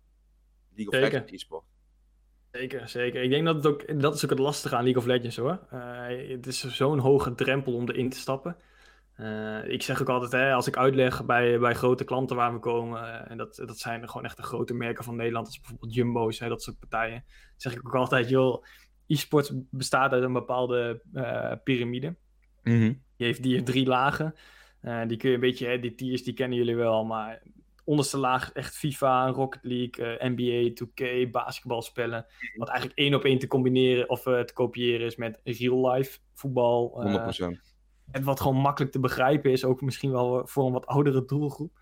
League 0.75 0.93
of. 0.93 1.09
Legends 1.09 1.31
e-sport. 1.31 1.74
Zeker, 2.57 2.89
zeker. 2.89 3.23
Ik 3.23 3.29
denk 3.29 3.45
dat 3.45 3.55
het 3.55 3.65
ook, 3.65 4.01
dat 4.01 4.15
is 4.15 4.23
ook 4.23 4.29
het 4.29 4.39
lastige 4.39 4.75
aan 4.75 4.83
League 4.83 5.01
of 5.01 5.07
Legends 5.07 5.37
hoor. 5.37 5.59
Eh, 5.69 6.29
het 6.29 6.47
is 6.47 6.75
zo'n 6.75 6.99
hoge 6.99 7.35
drempel 7.35 7.73
om 7.73 7.89
erin 7.89 8.09
te 8.09 8.17
stappen. 8.17 8.55
Eh, 9.15 9.67
ik 9.67 9.81
zeg 9.81 10.01
ook 10.01 10.09
altijd, 10.09 10.31
hè, 10.31 10.53
als 10.53 10.67
ik 10.67 10.77
uitleg 10.77 11.25
bij, 11.25 11.59
bij 11.59 11.73
grote 11.73 12.03
klanten 12.03 12.35
waar 12.35 12.53
we 12.53 12.59
komen, 12.59 13.01
eh, 13.01 13.31
en 13.31 13.37
dat, 13.37 13.55
dat 13.55 13.79
zijn 13.79 14.09
gewoon 14.09 14.25
echt 14.25 14.37
de 14.37 14.43
grote 14.43 14.73
merken 14.73 15.03
van 15.03 15.15
Nederland, 15.15 15.45
als 15.45 15.59
bijvoorbeeld 15.59 15.93
Jumbo's, 15.93 16.39
hè, 16.39 16.47
dat 16.47 16.61
soort 16.61 16.79
partijen, 16.79 17.23
zeg 17.57 17.73
ik 17.73 17.87
ook 17.87 17.95
altijd, 17.95 18.29
joh, 18.29 18.63
e-sports 19.07 19.51
bestaat 19.71 20.11
uit 20.11 20.23
een 20.23 20.33
bepaalde 20.33 21.01
piramide. 21.63 22.15
Die 23.17 23.27
heeft, 23.27 23.43
die 23.43 23.53
heeft 23.53 23.65
drie 23.65 23.85
lagen. 23.85 24.35
Die 25.07 25.17
kun 25.17 25.29
je 25.29 25.35
een 25.35 25.41
beetje, 25.41 25.67
hè, 25.67 25.79
die 25.79 25.95
tiers 25.95 26.23
die 26.23 26.33
kennen 26.33 26.57
jullie 26.57 26.75
wel, 26.75 27.05
maar 27.05 27.41
onderste 27.85 28.17
laag 28.17 28.51
echt 28.51 28.75
FIFA, 28.75 29.27
Rocket 29.29 29.63
League, 29.63 30.05
eh, 30.17 30.29
NBA, 30.29 30.73
2K, 30.73 31.31
basketbalspellen. 31.31 32.25
Wat 32.55 32.69
eigenlijk 32.69 32.99
één 32.99 33.13
op 33.13 33.23
één 33.23 33.39
te 33.39 33.47
combineren 33.47 34.09
of 34.09 34.25
eh, 34.25 34.39
te 34.39 34.53
kopiëren 34.53 35.05
is 35.05 35.15
met 35.15 35.39
real 35.43 35.91
life 35.91 36.19
voetbal. 36.33 37.01
eh, 37.03 37.11
100%. 37.11 37.73
en 38.11 38.23
wat 38.23 38.39
gewoon 38.39 38.57
makkelijk 38.57 38.91
te 38.91 38.99
begrijpen 38.99 39.51
is, 39.51 39.65
ook 39.65 39.81
misschien 39.81 40.11
wel 40.11 40.47
voor 40.47 40.65
een 40.65 40.71
wat 40.71 40.85
oudere 40.85 41.25
doelgroep. 41.25 41.79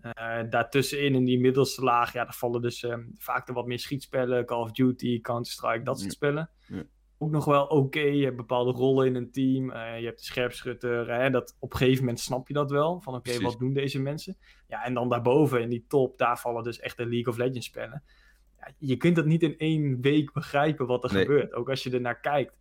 Eh, 0.00 0.40
daartussenin, 0.50 1.14
in 1.14 1.24
die 1.24 1.40
middelste 1.40 1.82
laag, 1.82 2.12
ja, 2.12 2.24
daar 2.24 2.34
vallen 2.34 2.62
dus 2.62 2.82
eh, 2.82 2.96
vaak 3.18 3.46
de 3.46 3.52
wat 3.52 3.66
meer 3.66 3.78
schietspellen, 3.78 4.44
Call 4.46 4.60
of 4.62 4.70
Duty, 4.72 5.20
Counter-Strike, 5.20 5.82
dat 5.82 5.96
soort 6.00 6.10
Ja. 6.10 6.16
spellen. 6.16 6.50
Ja. 6.66 6.82
Ook 7.22 7.30
nog 7.30 7.44
wel 7.44 7.64
oké. 7.66 8.00
Je 8.00 8.24
hebt 8.24 8.36
bepaalde 8.36 8.70
rollen 8.70 9.06
in 9.06 9.14
een 9.14 9.30
team. 9.30 9.70
Eh, 9.70 9.98
je 9.98 10.04
hebt 10.04 10.18
de 10.18 10.24
scherpschutter. 10.24 11.10
Hè, 11.14 11.30
dat, 11.30 11.56
op 11.58 11.72
een 11.72 11.78
gegeven 11.78 12.00
moment 12.04 12.20
snap 12.20 12.48
je 12.48 12.54
dat 12.54 12.70
wel. 12.70 13.00
Van 13.00 13.14
oké, 13.14 13.40
wat 13.40 13.58
doen 13.58 13.72
deze 13.72 14.00
mensen? 14.00 14.36
Ja, 14.68 14.84
en 14.84 14.94
dan 14.94 15.08
daarboven 15.08 15.60
in 15.62 15.68
die 15.68 15.84
top, 15.88 16.18
daar 16.18 16.38
vallen 16.38 16.62
dus 16.62 16.80
echt 16.80 16.96
de 16.96 17.06
League 17.06 17.32
of 17.32 17.38
Legends 17.38 17.66
spellen. 17.66 18.02
Ja, 18.58 18.72
je 18.78 18.96
kunt 18.96 19.16
dat 19.16 19.26
niet 19.26 19.42
in 19.42 19.58
één 19.58 20.00
week 20.00 20.32
begrijpen 20.32 20.86
wat 20.86 21.04
er 21.04 21.12
Nee. 21.12 21.22
gebeurt. 21.24 21.52
Ook 21.52 21.68
als 21.70 21.82
je 21.82 21.90
er 21.90 22.00
naar 22.00 22.20
kijkt. 22.20 22.58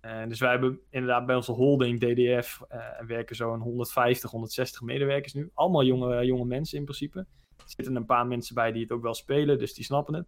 Eh, 0.00 0.26
dus 0.28 0.40
wij 0.40 0.50
hebben 0.50 0.80
inderdaad 0.90 1.26
bij 1.26 1.36
onze 1.36 1.52
holding 1.52 2.00
DDF 2.00 2.60
eh, 2.68 2.78
werken 3.06 3.36
zo'n 3.36 3.60
150, 3.60 4.30
160 4.30 4.80
medewerkers 4.80 5.32
nu. 5.34 5.50
Allemaal 5.54 5.84
jonge, 5.84 6.24
jonge 6.24 6.44
mensen 6.44 6.78
in 6.78 6.84
principe. 6.84 7.18
Er 7.56 7.64
zitten 7.66 7.96
een 7.96 8.06
paar 8.06 8.26
mensen 8.26 8.54
bij 8.54 8.72
die 8.72 8.82
het 8.82 8.92
ook 8.92 9.02
wel 9.02 9.14
spelen, 9.14 9.58
dus 9.58 9.74
die 9.74 9.84
snappen 9.84 10.14
het. 10.14 10.26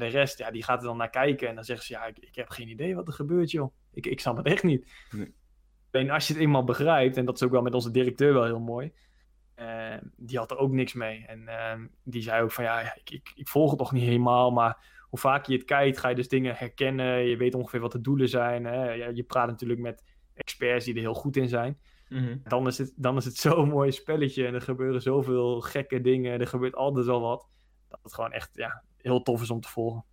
De 0.00 0.06
rest, 0.06 0.38
ja, 0.38 0.50
die 0.50 0.62
gaat 0.62 0.80
er 0.80 0.86
dan 0.86 0.96
naar 0.96 1.10
kijken 1.10 1.48
en 1.48 1.54
dan 1.54 1.64
zeggen 1.64 1.86
ze, 1.86 1.92
ja, 1.92 2.04
ik, 2.04 2.18
ik 2.18 2.34
heb 2.34 2.48
geen 2.48 2.68
idee 2.68 2.94
wat 2.94 3.06
er 3.06 3.12
gebeurt, 3.12 3.50
joh. 3.50 3.74
Ik, 3.92 4.06
ik 4.06 4.20
snap 4.20 4.36
het 4.36 4.46
echt 4.46 4.62
niet. 4.62 4.92
Nee. 5.10 6.12
Als 6.12 6.26
je 6.26 6.32
het 6.32 6.42
eenmaal 6.42 6.64
begrijpt, 6.64 7.16
en 7.16 7.24
dat 7.24 7.34
is 7.34 7.42
ook 7.42 7.50
wel 7.50 7.62
met 7.62 7.74
onze 7.74 7.90
directeur 7.90 8.32
wel 8.32 8.44
heel 8.44 8.60
mooi, 8.60 8.92
eh, 9.54 9.96
die 10.16 10.38
had 10.38 10.50
er 10.50 10.56
ook 10.56 10.72
niks 10.72 10.92
mee. 10.92 11.24
En 11.26 11.48
eh, 11.48 11.80
die 12.02 12.22
zei 12.22 12.42
ook 12.42 12.52
van, 12.52 12.64
ja, 12.64 12.94
ik, 12.94 13.10
ik, 13.10 13.32
ik 13.34 13.48
volg 13.48 13.70
het 13.70 13.78
nog 13.78 13.92
niet 13.92 14.04
helemaal, 14.04 14.50
maar 14.50 14.78
hoe 15.08 15.18
vaker 15.18 15.52
je 15.52 15.58
het 15.58 15.66
kijkt, 15.66 15.98
ga 15.98 16.08
je 16.08 16.14
dus 16.14 16.28
dingen 16.28 16.54
herkennen. 16.54 17.26
Je 17.26 17.36
weet 17.36 17.54
ongeveer 17.54 17.80
wat 17.80 17.92
de 17.92 18.00
doelen 18.00 18.28
zijn. 18.28 18.64
Hè? 18.64 18.92
Ja, 18.92 19.08
je 19.08 19.22
praat 19.22 19.46
natuurlijk 19.46 19.80
met 19.80 20.04
experts 20.34 20.84
die 20.84 20.94
er 20.94 21.00
heel 21.00 21.14
goed 21.14 21.36
in 21.36 21.48
zijn. 21.48 21.78
Dan 22.44 22.66
is, 22.66 22.78
het, 22.78 22.92
dan 22.96 23.16
is 23.16 23.24
het 23.24 23.36
zo'n 23.44 23.68
mooi 23.68 23.92
spelletje 23.92 24.46
en 24.46 24.54
er 24.54 24.60
gebeuren 24.60 25.02
zoveel 25.02 25.60
gekke 25.60 26.00
dingen. 26.00 26.40
Er 26.40 26.46
gebeurt 26.46 26.74
altijd 26.74 27.06
wel 27.06 27.20
wat. 27.20 27.48
Dat 27.88 27.98
het 28.02 28.14
gewoon 28.14 28.32
echt 28.32 28.50
ja, 28.52 28.84
heel 29.04 29.22
tof 29.22 29.42
is 29.42 29.50
om 29.50 29.60
te 29.60 29.68
volgen. 29.68 30.04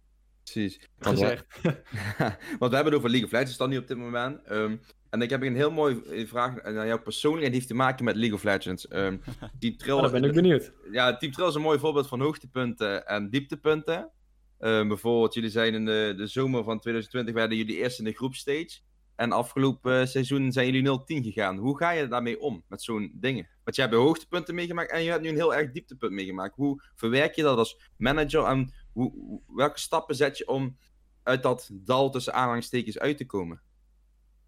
Precies. 0.44 0.80
Want 0.98 1.20
we, 1.20 1.26
Gezegd. 1.26 1.62
want 2.60 2.72
we 2.72 2.76
hebben 2.76 2.86
het 2.86 2.94
over 2.94 3.10
League 3.10 3.26
of 3.26 3.32
Legends 3.32 3.58
dan 3.58 3.70
nu 3.70 3.78
op 3.78 3.88
dit 3.88 3.98
moment. 3.98 4.44
Ehm, 4.44 4.78
en 5.10 5.22
ik 5.22 5.30
heb 5.30 5.42
een 5.42 5.56
heel 5.56 5.72
mooi 5.72 6.02
eh, 6.02 6.28
vraag 6.28 6.64
naar 6.64 6.88
jou 6.88 7.00
persoonlijk. 7.00 7.44
En 7.44 7.50
die 7.50 7.60
heeft 7.60 7.72
te 7.72 7.78
maken 7.78 8.06
met 8.06 8.16
League 8.16 8.36
of 8.36 8.44
Legends. 8.44 8.88
Ehm 8.88 9.18
Team 9.60 9.78
Trill, 9.78 9.94
Oh, 9.94 10.02
daar 10.02 10.12
ben 10.12 10.24
ik 10.24 10.34
benieuwd. 10.34 10.72
ja, 10.92 11.18
Team 11.18 11.32
Trill 11.32 11.48
is 11.48 11.56
een 11.56 11.62
mooi 11.62 11.80
voorbeeld 11.80 12.08
van 12.08 12.22
hoogtepunten 12.22 13.06
en 13.08 13.30
dieptepunten. 13.30 14.12
Ehm, 14.60 14.88
bijvoorbeeld, 14.88 15.34
jullie 15.34 15.50
zijn 15.50 15.74
in 15.74 15.86
de, 15.86 16.14
de 16.18 16.28
zomer 16.28 16.64
van 16.64 16.80
2020 16.80 17.34
werden 17.34 17.58
jullie 17.58 17.76
eerst 17.76 18.00
in 18.00 18.06
de 18.06 18.14
groepstage. 18.14 18.80
En 19.16 19.32
afgelopen 19.32 20.00
eh, 20.00 20.06
seizoen 20.06 20.52
zijn 20.52 20.66
jullie 20.66 21.22
0-10 21.22 21.24
gegaan. 21.24 21.58
Hoe 21.58 21.78
ga 21.78 21.92
je 21.92 22.08
daarmee 22.08 22.40
om, 22.40 22.64
met 22.68 22.82
zo'n 22.82 23.12
dingen? 23.16 23.48
Want 23.64 23.76
jij 23.76 23.86
hebt 23.86 23.98
hoogtepunten 23.98 24.56
meegemaakt 24.56 24.92
en 24.92 25.04
je 25.04 25.10
hebt 25.10 25.22
nu 25.22 25.30
een 25.30 25.36
heel 25.36 25.56
erg 25.56 25.72
dieptepunt 25.72 26.12
meegemaakt. 26.12 26.56
Hoe 26.56 26.84
verwerk 26.96 27.36
je 27.36 27.42
dat 27.42 27.58
als 27.58 27.82
manager 27.98 28.46
en 28.46 28.74
hoe, 28.94 29.42
welke 29.48 29.80
stappen 29.80 30.16
zet 30.16 30.38
je 30.38 30.48
om 30.48 30.78
uit 31.24 31.44
dat 31.44 31.70
dal 31.74 32.10
tussen 32.10 32.34
aanhalingstekens 32.34 33.00
uit 33.00 33.18
te 33.18 33.26
komen? 33.26 33.62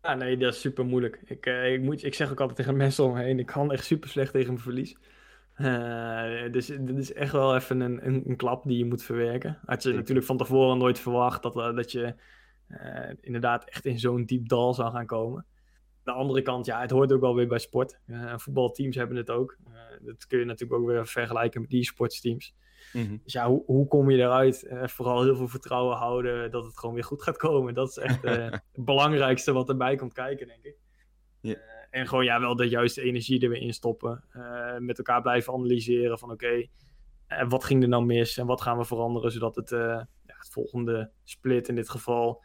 Ja, 0.02 0.14
nee, 0.14 0.38
dat 0.38 0.54
is 0.54 0.60
super 0.60 0.86
moeilijk. 0.86 1.22
Ik, 1.26 1.46
eh, 1.46 1.74
ik, 1.74 1.82
moet, 1.82 2.04
ik 2.04 2.14
zeg 2.14 2.32
ook 2.32 2.40
altijd 2.40 2.58
tegen 2.58 2.78
mensen 2.78 3.04
om 3.04 3.14
me 3.14 3.24
heen, 3.24 3.40
ik 3.40 3.46
kan 3.46 3.72
echt 3.72 3.86
super 3.86 4.10
slecht 4.10 4.32
tegen 4.32 4.48
mijn 4.48 4.64
verlies. 4.64 4.98
Eh, 5.54 6.52
dus 6.52 6.66
dit 6.66 6.98
is 6.98 7.14
echt 7.14 7.32
wel 7.32 7.56
even 7.56 7.80
een, 7.80 8.08
een, 8.08 8.24
een 8.26 8.36
klap 8.36 8.64
die 8.64 8.78
je 8.78 8.86
moet 8.86 9.04
verwerken. 9.04 9.60
Had 9.66 9.84
je 9.84 9.94
natuurlijk 9.94 10.26
van 10.26 10.38
tevoren 10.38 10.78
nooit 10.78 11.00
verwacht 11.00 11.44
dat, 11.44 11.58
eh, 11.58 11.76
dat 11.76 11.92
je 11.92 12.16
inderdaad 13.22 13.70
echt 13.70 13.86
in 13.86 14.00
zo'n 14.00 14.26
diep 14.26 14.48
dal 14.48 14.74
zou 14.74 14.92
gaan 14.92 15.06
komen. 15.06 15.46
Aan 16.04 16.14
de 16.14 16.20
andere 16.20 16.42
kant, 16.42 16.66
ja, 16.66 16.82
het 16.82 16.92
hoort 16.92 17.12
ook 17.12 17.22
wel 17.22 17.36
weer 17.36 17.48
bij 17.48 17.60
sport. 17.60 18.00
Voetbalteams 18.36 18.96
hebben 18.96 19.18
het 19.18 19.30
ook. 19.30 19.58
Dat 20.02 20.28
kun 20.28 20.40
je 20.40 20.46
natuurlijk 20.46 20.82
ook 20.82 20.88
weer 20.88 21.08
vergelijken 21.08 21.62
met 21.62 21.70
e-sportsteams. 22.94 23.24
Dus 23.24 23.34
ja, 23.34 23.48
hoe, 23.48 23.64
hoe 23.66 23.88
kom 23.88 24.10
je 24.10 24.18
eruit? 24.18 24.64
Eh, 24.64 24.88
vooral 24.88 25.24
heel 25.24 25.36
veel 25.36 25.48
vertrouwen 25.48 25.98
houden 25.98 26.52
dat 26.52 26.66
het 26.66 26.78
gewoon 26.78 26.96
weer 26.96 27.04
goed 27.04 27.24
gaat 27.24 27.38
komen. 27.38 27.74
Dat 27.74 27.90
is 27.90 27.98
echt 27.98 28.24
eh, 28.24 28.52
het 28.52 28.86
belangrijkste 28.86 29.54
wat 29.54 29.70
erbij 29.70 29.96
komt 29.96 30.14
kijken, 30.14 30.48
denk 30.48 30.64
ik. 30.64 30.78
Eh, 31.42 31.62
en 31.90 32.08
gewoon 32.08 32.24
ja, 32.24 32.40
wel 32.40 32.56
de 32.56 32.70
juiste 32.70 33.02
energie 33.02 33.42
er 33.42 33.50
weer 33.50 33.62
in 33.62 33.74
stoppen. 33.74 34.24
Met 34.80 34.98
elkaar 34.98 35.22
blijven 35.22 35.54
analyseren 35.54 36.20
van 36.20 36.32
oké, 36.32 36.68
eh, 37.28 37.50
wat 37.50 37.64
ging 37.64 37.84
er 37.84 37.90
nou 37.90 38.06
mis 38.06 38.38
en 38.38 38.46
wat 38.46 38.62
gaan 38.62 38.78
we 38.78 38.86
veranderen 38.86 39.32
zodat 39.32 39.56
het, 39.56 39.70
ja, 39.70 40.08
het 40.26 40.50
volgende 40.50 41.12
split 41.24 41.68
in 41.68 41.76
dit 41.76 41.90
geval 41.90 42.44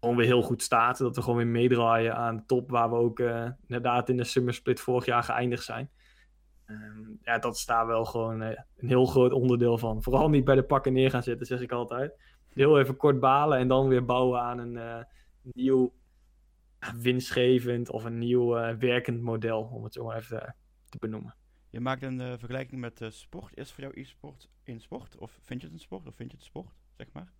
gewoon 0.00 0.16
weer 0.16 0.26
heel 0.26 0.42
goed 0.42 0.62
staat. 0.62 0.98
Dat 0.98 1.16
we 1.16 1.22
gewoon 1.22 1.36
weer 1.36 1.46
meedraaien 1.46 2.16
aan 2.16 2.36
de 2.36 2.42
top 2.46 2.70
waar 2.70 2.90
we 2.90 2.96
ook 2.96 3.18
inderdaad 3.66 4.08
in 4.08 4.16
de 4.16 4.24
summer 4.24 4.54
split 4.54 4.80
vorig 4.80 5.04
jaar 5.04 5.22
geëindigd 5.22 5.64
zijn. 5.64 5.90
Ehm, 6.66 7.00
ja, 7.22 7.38
dat 7.38 7.54
is 7.54 7.66
daar 7.66 7.86
wel 7.86 8.04
gewoon 8.04 8.42
eh, 8.42 8.58
een 8.76 8.88
heel 8.88 9.06
groot 9.06 9.32
onderdeel 9.32 9.78
van. 9.78 10.02
Vooral 10.02 10.28
niet 10.28 10.44
bij 10.44 10.54
de 10.54 10.62
pakken 10.62 10.92
neer 10.92 11.10
gaan 11.10 11.22
zitten, 11.22 11.46
zeg 11.46 11.60
ik 11.60 11.72
altijd. 11.72 12.14
Heel 12.48 12.78
even 12.78 12.96
kort 12.96 13.20
balen 13.20 13.58
en 13.58 13.68
dan 13.68 13.88
weer 13.88 14.04
bouwen 14.04 14.40
aan 14.40 14.58
een 14.58 14.76
eh, 14.76 15.04
nieuw 15.42 15.92
winstgevend 16.96 17.90
of 17.90 18.04
een 18.04 18.18
nieuw 18.18 18.56
eh, 18.56 18.76
werkend 18.76 19.20
model, 19.20 19.70
om 19.72 19.84
het 19.84 19.92
zo 19.92 20.04
maar 20.04 20.16
even 20.16 20.56
te, 20.88 20.98
benoemen. 20.98 21.34
Je 21.70 21.80
maakt 21.80 22.02
een 22.02 22.38
vergelijking 22.38 22.80
met 22.80 23.00
sport. 23.08 23.56
Is 23.56 23.72
voor 23.72 23.84
jou 23.84 24.00
e-sport 24.00 24.48
in 24.62 24.80
sport? 24.80 25.16
Of 25.18 25.38
vind 25.42 25.60
je 25.60 25.66
het 25.66 25.76
een 25.76 25.82
sport? 25.82 26.06
Of 26.06 26.14
vind 26.14 26.30
je 26.30 26.36
het 26.36 26.46
sport, 26.46 26.74
zeg 26.96 27.06
maar? 27.12 27.32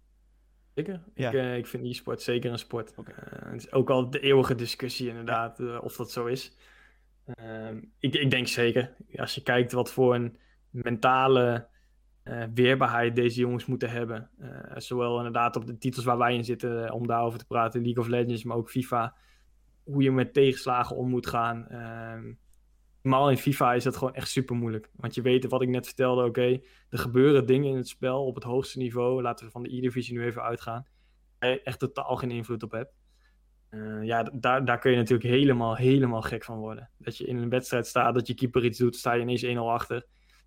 Zeker. 0.74 1.02
Ja. 1.14 1.30
Ik, 1.30 1.58
ik 1.58 1.66
vind 1.66 1.84
e-sport 1.84 2.22
zeker 2.22 2.50
een 2.50 2.58
sport. 2.58 2.96
Het 2.96 3.54
is 3.54 3.72
ook 3.72 3.90
al 3.90 4.10
de 4.10 4.20
eeuwige 4.20 4.54
discussie 4.54 5.08
inderdaad, 5.08 5.80
of 5.80 5.96
dat 5.96 6.10
zo 6.10 6.26
is. 6.26 6.56
Ehm, 7.24 7.80
ik, 7.98 8.14
ik 8.14 8.30
denk 8.30 8.46
zeker. 8.46 8.94
Als 9.16 9.34
je 9.34 9.42
kijkt 9.42 9.72
wat 9.72 9.92
voor 9.92 10.14
een 10.14 10.36
mentale 10.70 11.70
eh, 12.22 12.44
weerbaarheid 12.54 13.16
deze 13.16 13.40
jongens 13.40 13.66
moeten 13.66 13.90
hebben. 13.90 14.30
Eh, 14.38 14.76
zowel 14.76 15.16
inderdaad 15.16 15.56
op 15.56 15.66
de 15.66 15.78
titels 15.78 16.04
waar 16.04 16.18
wij 16.18 16.34
in 16.34 16.44
zitten, 16.44 16.86
eh, 16.86 16.94
om 16.94 17.06
daarover 17.06 17.38
te 17.38 17.46
praten, 17.46 17.82
League 17.82 18.02
of 18.02 18.08
Legends, 18.08 18.44
maar 18.44 18.56
ook 18.56 18.70
FIFA. 18.70 19.16
Hoe 19.84 20.02
je 20.02 20.10
met 20.10 20.34
tegenslagen 20.34 20.96
om 20.96 21.08
moet 21.08 21.26
gaan. 21.26 21.66
Normaal 23.02 23.30
in 23.30 23.36
FIFA 23.36 23.74
is 23.74 23.84
dat 23.84 23.96
gewoon 23.96 24.14
echt 24.14 24.30
super 24.30 24.56
moeilijk. 24.56 24.90
Want 24.96 25.14
je 25.14 25.22
weet 25.22 25.48
wat 25.48 25.62
ik 25.62 25.68
net 25.68 25.86
vertelde, 25.86 26.24
oké, 26.24 26.60
er 26.88 26.98
gebeuren 26.98 27.46
dingen 27.46 27.70
in 27.70 27.76
het 27.76 27.88
spel 27.88 28.26
op 28.26 28.34
het 28.34 28.44
hoogste 28.44 28.78
niveau. 28.78 29.22
Laten 29.22 29.46
we 29.46 29.52
van 29.52 29.62
de 29.62 29.76
E-divisie 29.76 30.18
nu 30.18 30.24
even 30.24 30.42
uitgaan. 30.42 30.86
Waar 31.38 31.50
je 31.50 31.62
echt 31.62 31.78
totaal 31.78 32.16
geen 32.16 32.30
invloed 32.30 32.62
op 32.62 32.70
hebt. 32.70 32.94
Eh, 33.72 34.02
ja, 34.02 34.22
daar, 34.32 34.64
daar 34.64 34.78
kun 34.78 34.90
je 34.90 34.96
natuurlijk 34.96 35.28
helemaal, 35.28 35.76
helemaal 35.76 36.22
gek 36.22 36.44
van 36.44 36.58
worden. 36.58 36.90
Dat 36.98 37.16
je 37.16 37.26
in 37.26 37.36
een 37.36 37.48
wedstrijd 37.48 37.86
staat, 37.86 38.14
dat 38.14 38.26
je 38.26 38.34
keeper 38.34 38.64
iets 38.64 38.78
doet, 38.78 38.96
sta 38.96 39.12
je 39.12 39.20
ineens 39.20 39.44
1-0 39.44 39.48
achter. 39.58 40.06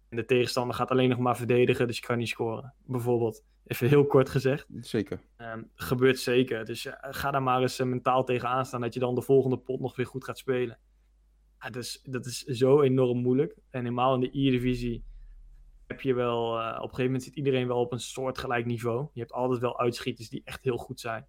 En 0.09 0.17
de 0.17 0.25
tegenstander 0.25 0.75
gaat 0.75 0.91
alleen 0.91 1.09
nog 1.09 1.17
maar 1.17 1.37
verdedigen, 1.37 1.87
dus 1.87 1.97
je 1.97 2.05
kan 2.05 2.17
niet 2.17 2.27
scoren. 2.27 2.73
Bijvoorbeeld, 2.85 3.43
even 3.65 3.87
heel 3.87 4.05
kort 4.05 4.29
gezegd. 4.29 4.67
Zeker. 4.79 5.19
Ehm, 5.35 5.63
gebeurt 5.73 6.19
zeker. 6.19 6.65
Dus 6.65 6.83
ja, 6.83 6.97
ga 7.01 7.31
daar 7.31 7.43
maar 7.43 7.61
eens 7.61 7.79
eh, 7.79 7.87
mentaal 7.87 8.23
tegenaan 8.23 8.65
staan 8.65 8.81
dat 8.81 8.93
je 8.93 8.99
dan 8.99 9.15
de 9.15 9.21
volgende 9.21 9.57
pot 9.57 9.79
nog 9.79 9.95
weer 9.95 10.05
goed 10.05 10.23
gaat 10.23 10.37
spelen. 10.37 10.79
Ja, 11.59 11.69
dus, 11.69 12.01
dat 12.03 12.25
is 12.25 12.41
zo 12.43 12.81
enorm 12.81 13.17
moeilijk. 13.17 13.55
En 13.69 13.81
helemaal 13.81 14.13
in 14.13 14.19
de 14.19 14.39
E-divisie 14.39 15.03
heb 15.87 16.01
je 16.01 16.13
wel... 16.13 16.59
eh, 16.59 16.67
op 16.67 16.73
een 16.73 16.79
gegeven 16.81 17.05
moment 17.05 17.23
zit 17.23 17.35
iedereen 17.35 17.67
wel 17.67 17.79
op 17.79 17.91
een 17.91 17.99
soortgelijk 17.99 18.65
niveau. 18.65 19.07
Je 19.13 19.19
hebt 19.19 19.33
altijd 19.33 19.59
wel 19.61 19.79
uitschieters 19.79 20.29
die 20.29 20.41
echt 20.43 20.63
heel 20.63 20.77
goed 20.77 20.99
zijn. 20.99 21.25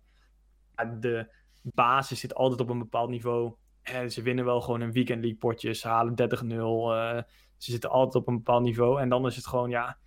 Ja, 0.75 0.85
de 0.85 1.35
basis 1.75 2.21
zit 2.21 2.35
altijd 2.35 2.61
op 2.61 2.69
een 2.69 2.79
bepaald 2.79 3.11
niveau. 3.11 3.55
En 3.83 4.13
ze 4.13 4.23
winnen 4.23 4.45
wel 4.45 4.61
gewoon 4.61 4.81
een 4.81 4.93
weekend 4.93 5.21
league 5.21 5.39
potjes. 5.39 5.81
Ze 5.81 5.89
halen 5.89 6.15
30-0. 6.15 6.93
eh, 6.93 7.23
ze 7.57 7.71
zitten 7.71 7.91
altijd 7.91 8.15
op 8.23 8.29
een 8.29 8.37
bepaald 8.37 8.63
niveau. 8.63 9.01
En 9.01 9.09
dan 9.09 9.27
is 9.27 9.37
het 9.37 9.47
gewoon, 9.47 9.71
ja... 9.71 9.99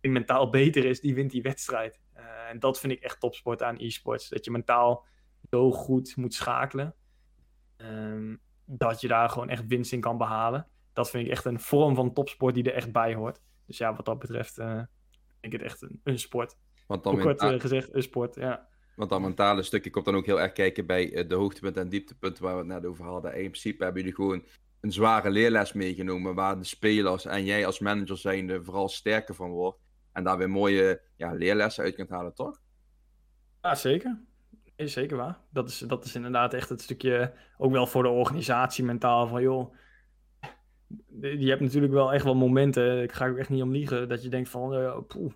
Wie 0.00 0.10
mentaal 0.10 0.50
beter 0.50 0.84
is, 0.84 1.00
die 1.00 1.14
wint 1.14 1.30
die 1.30 1.42
wedstrijd. 1.42 2.00
Eh, 2.12 2.24
en 2.48 2.58
dat 2.58 2.80
vind 2.80 2.92
ik 2.92 3.00
echt 3.00 3.20
topsport 3.20 3.62
aan 3.62 3.76
e-sports. 3.78 4.28
Dat 4.28 4.44
je 4.44 4.50
mentaal 4.50 5.04
zo 5.50 5.72
goed 5.72 6.16
moet 6.16 6.34
schakelen. 6.34 6.94
ehm, 7.76 8.36
dat 8.64 9.00
je 9.00 9.08
daar 9.08 9.28
gewoon 9.28 9.48
echt 9.48 9.66
winst 9.66 9.92
in 9.92 10.00
kan 10.00 10.18
behalen. 10.18 10.66
Dat 10.92 11.10
vind 11.10 11.24
ik 11.26 11.30
echt 11.30 11.44
een 11.44 11.60
vorm 11.60 11.94
van 11.94 12.12
topsport 12.12 12.54
die 12.54 12.64
er 12.64 12.74
echt 12.74 12.92
bij 12.92 13.14
hoort. 13.14 13.40
Dus 13.66 13.78
ja, 13.78 13.94
wat 13.94 14.04
dat 14.04 14.18
betreft 14.18 14.58
eh, 14.58 14.74
vind 14.74 14.86
ik 15.40 15.52
het 15.52 15.62
echt 15.62 15.82
een, 15.82 16.00
een 16.04 16.18
sport. 16.18 16.56
Want 16.86 17.04
dan, 17.04 17.12
Hoe 17.14 17.22
kort 17.22 17.40
eh, 17.40 17.60
gezegd, 17.60 17.94
een 17.94 18.02
sport, 18.02 18.34
ja. 18.34 18.68
Want 18.96 19.10
dat 19.10 19.20
mentale 19.20 19.62
stukje 19.62 19.90
komt 19.90 20.04
dan 20.04 20.14
ook 20.14 20.26
heel 20.26 20.40
erg 20.40 20.52
kijken 20.52 20.86
bij 20.86 21.12
eh, 21.12 21.28
de 21.28 21.34
hoogtepunten 21.34 21.82
en 21.82 21.88
dieptepunten 21.88 22.42
waar 22.42 22.52
we 22.52 22.58
het 22.58 22.68
net 22.82 22.86
over 22.86 23.04
hadden. 23.04 23.32
En 23.32 23.42
in 23.42 23.50
principe 23.50 23.84
hebben 23.84 24.02
jullie 24.02 24.16
gewoon 24.16 24.44
een 24.80 24.92
zware 24.92 25.30
leerles 25.30 25.72
meegenomen 25.72 26.34
waar 26.34 26.58
de 26.58 26.64
spelers 26.64 27.24
en 27.24 27.44
jij 27.44 27.66
als 27.66 27.78
manager 27.78 28.18
zijnde 28.18 28.64
vooral 28.64 28.88
sterker 28.88 29.34
van 29.34 29.50
wordt. 29.50 29.78
En 30.12 30.24
daar 30.24 30.38
weer 30.38 30.50
mooie 30.50 31.00
ja, 31.16 31.32
leerlessen 31.32 31.84
uit 31.84 31.94
kunt 31.94 32.10
halen, 32.10 32.34
toch? 32.34 32.60
Ja, 33.62 33.74
zeker. 33.74 34.20
Is 34.76 34.92
zeker 34.92 35.16
waar. 35.16 35.38
Dat 35.50 35.68
is, 35.68 35.78
dat 35.78 36.04
is 36.04 36.14
inderdaad 36.14 36.54
echt 36.54 36.68
het 36.68 36.80
stukje, 36.80 37.32
ook 37.58 37.72
wel 37.72 37.86
voor 37.86 38.02
de 38.02 38.08
organisatie 38.08 38.84
mentaal, 38.84 39.26
van 39.26 39.42
joh, 39.42 39.74
je 41.20 41.48
hebt 41.48 41.60
natuurlijk 41.60 41.92
wel 41.92 42.12
echt 42.12 42.24
wel 42.24 42.34
momenten, 42.34 43.02
ik 43.02 43.12
ga 43.12 43.28
ook 43.28 43.36
echt 43.36 43.48
niet 43.48 43.62
om 43.62 43.70
liegen, 43.70 44.08
dat 44.08 44.22
je 44.22 44.28
denkt 44.28 44.48
van, 44.48 44.74
eh, 44.74 44.98
poeh, 45.06 45.32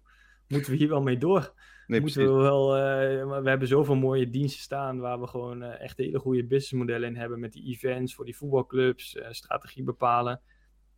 moeten 0.51 0.71
we 0.73 0.79
hier 0.79 0.89
wel 0.89 1.03
mee 1.03 1.19
door? 1.19 1.53
Nee, 1.87 2.01
moeten 2.01 2.37
we 2.37 2.43
wel, 2.43 2.77
eh, 2.77 3.41
we 3.41 3.49
hebben 3.49 3.69
zoveel 3.69 3.95
mooie 3.95 4.31
diensten 4.31 4.63
staan 4.63 4.99
waar 4.99 5.21
we 5.21 5.27
gewoon 5.27 5.63
eh, 5.63 5.81
echt 5.81 5.97
hele 5.97 6.19
goede 6.19 6.45
businessmodellen 6.45 7.09
in 7.09 7.17
hebben 7.17 7.41
met 7.41 7.53
die 7.53 7.65
events 7.65 8.15
voor 8.15 8.25
die 8.25 8.37
voetbalclubs, 8.37 9.17
eh, 9.17 9.31
strategie 9.31 9.85
bepalen. 9.85 10.41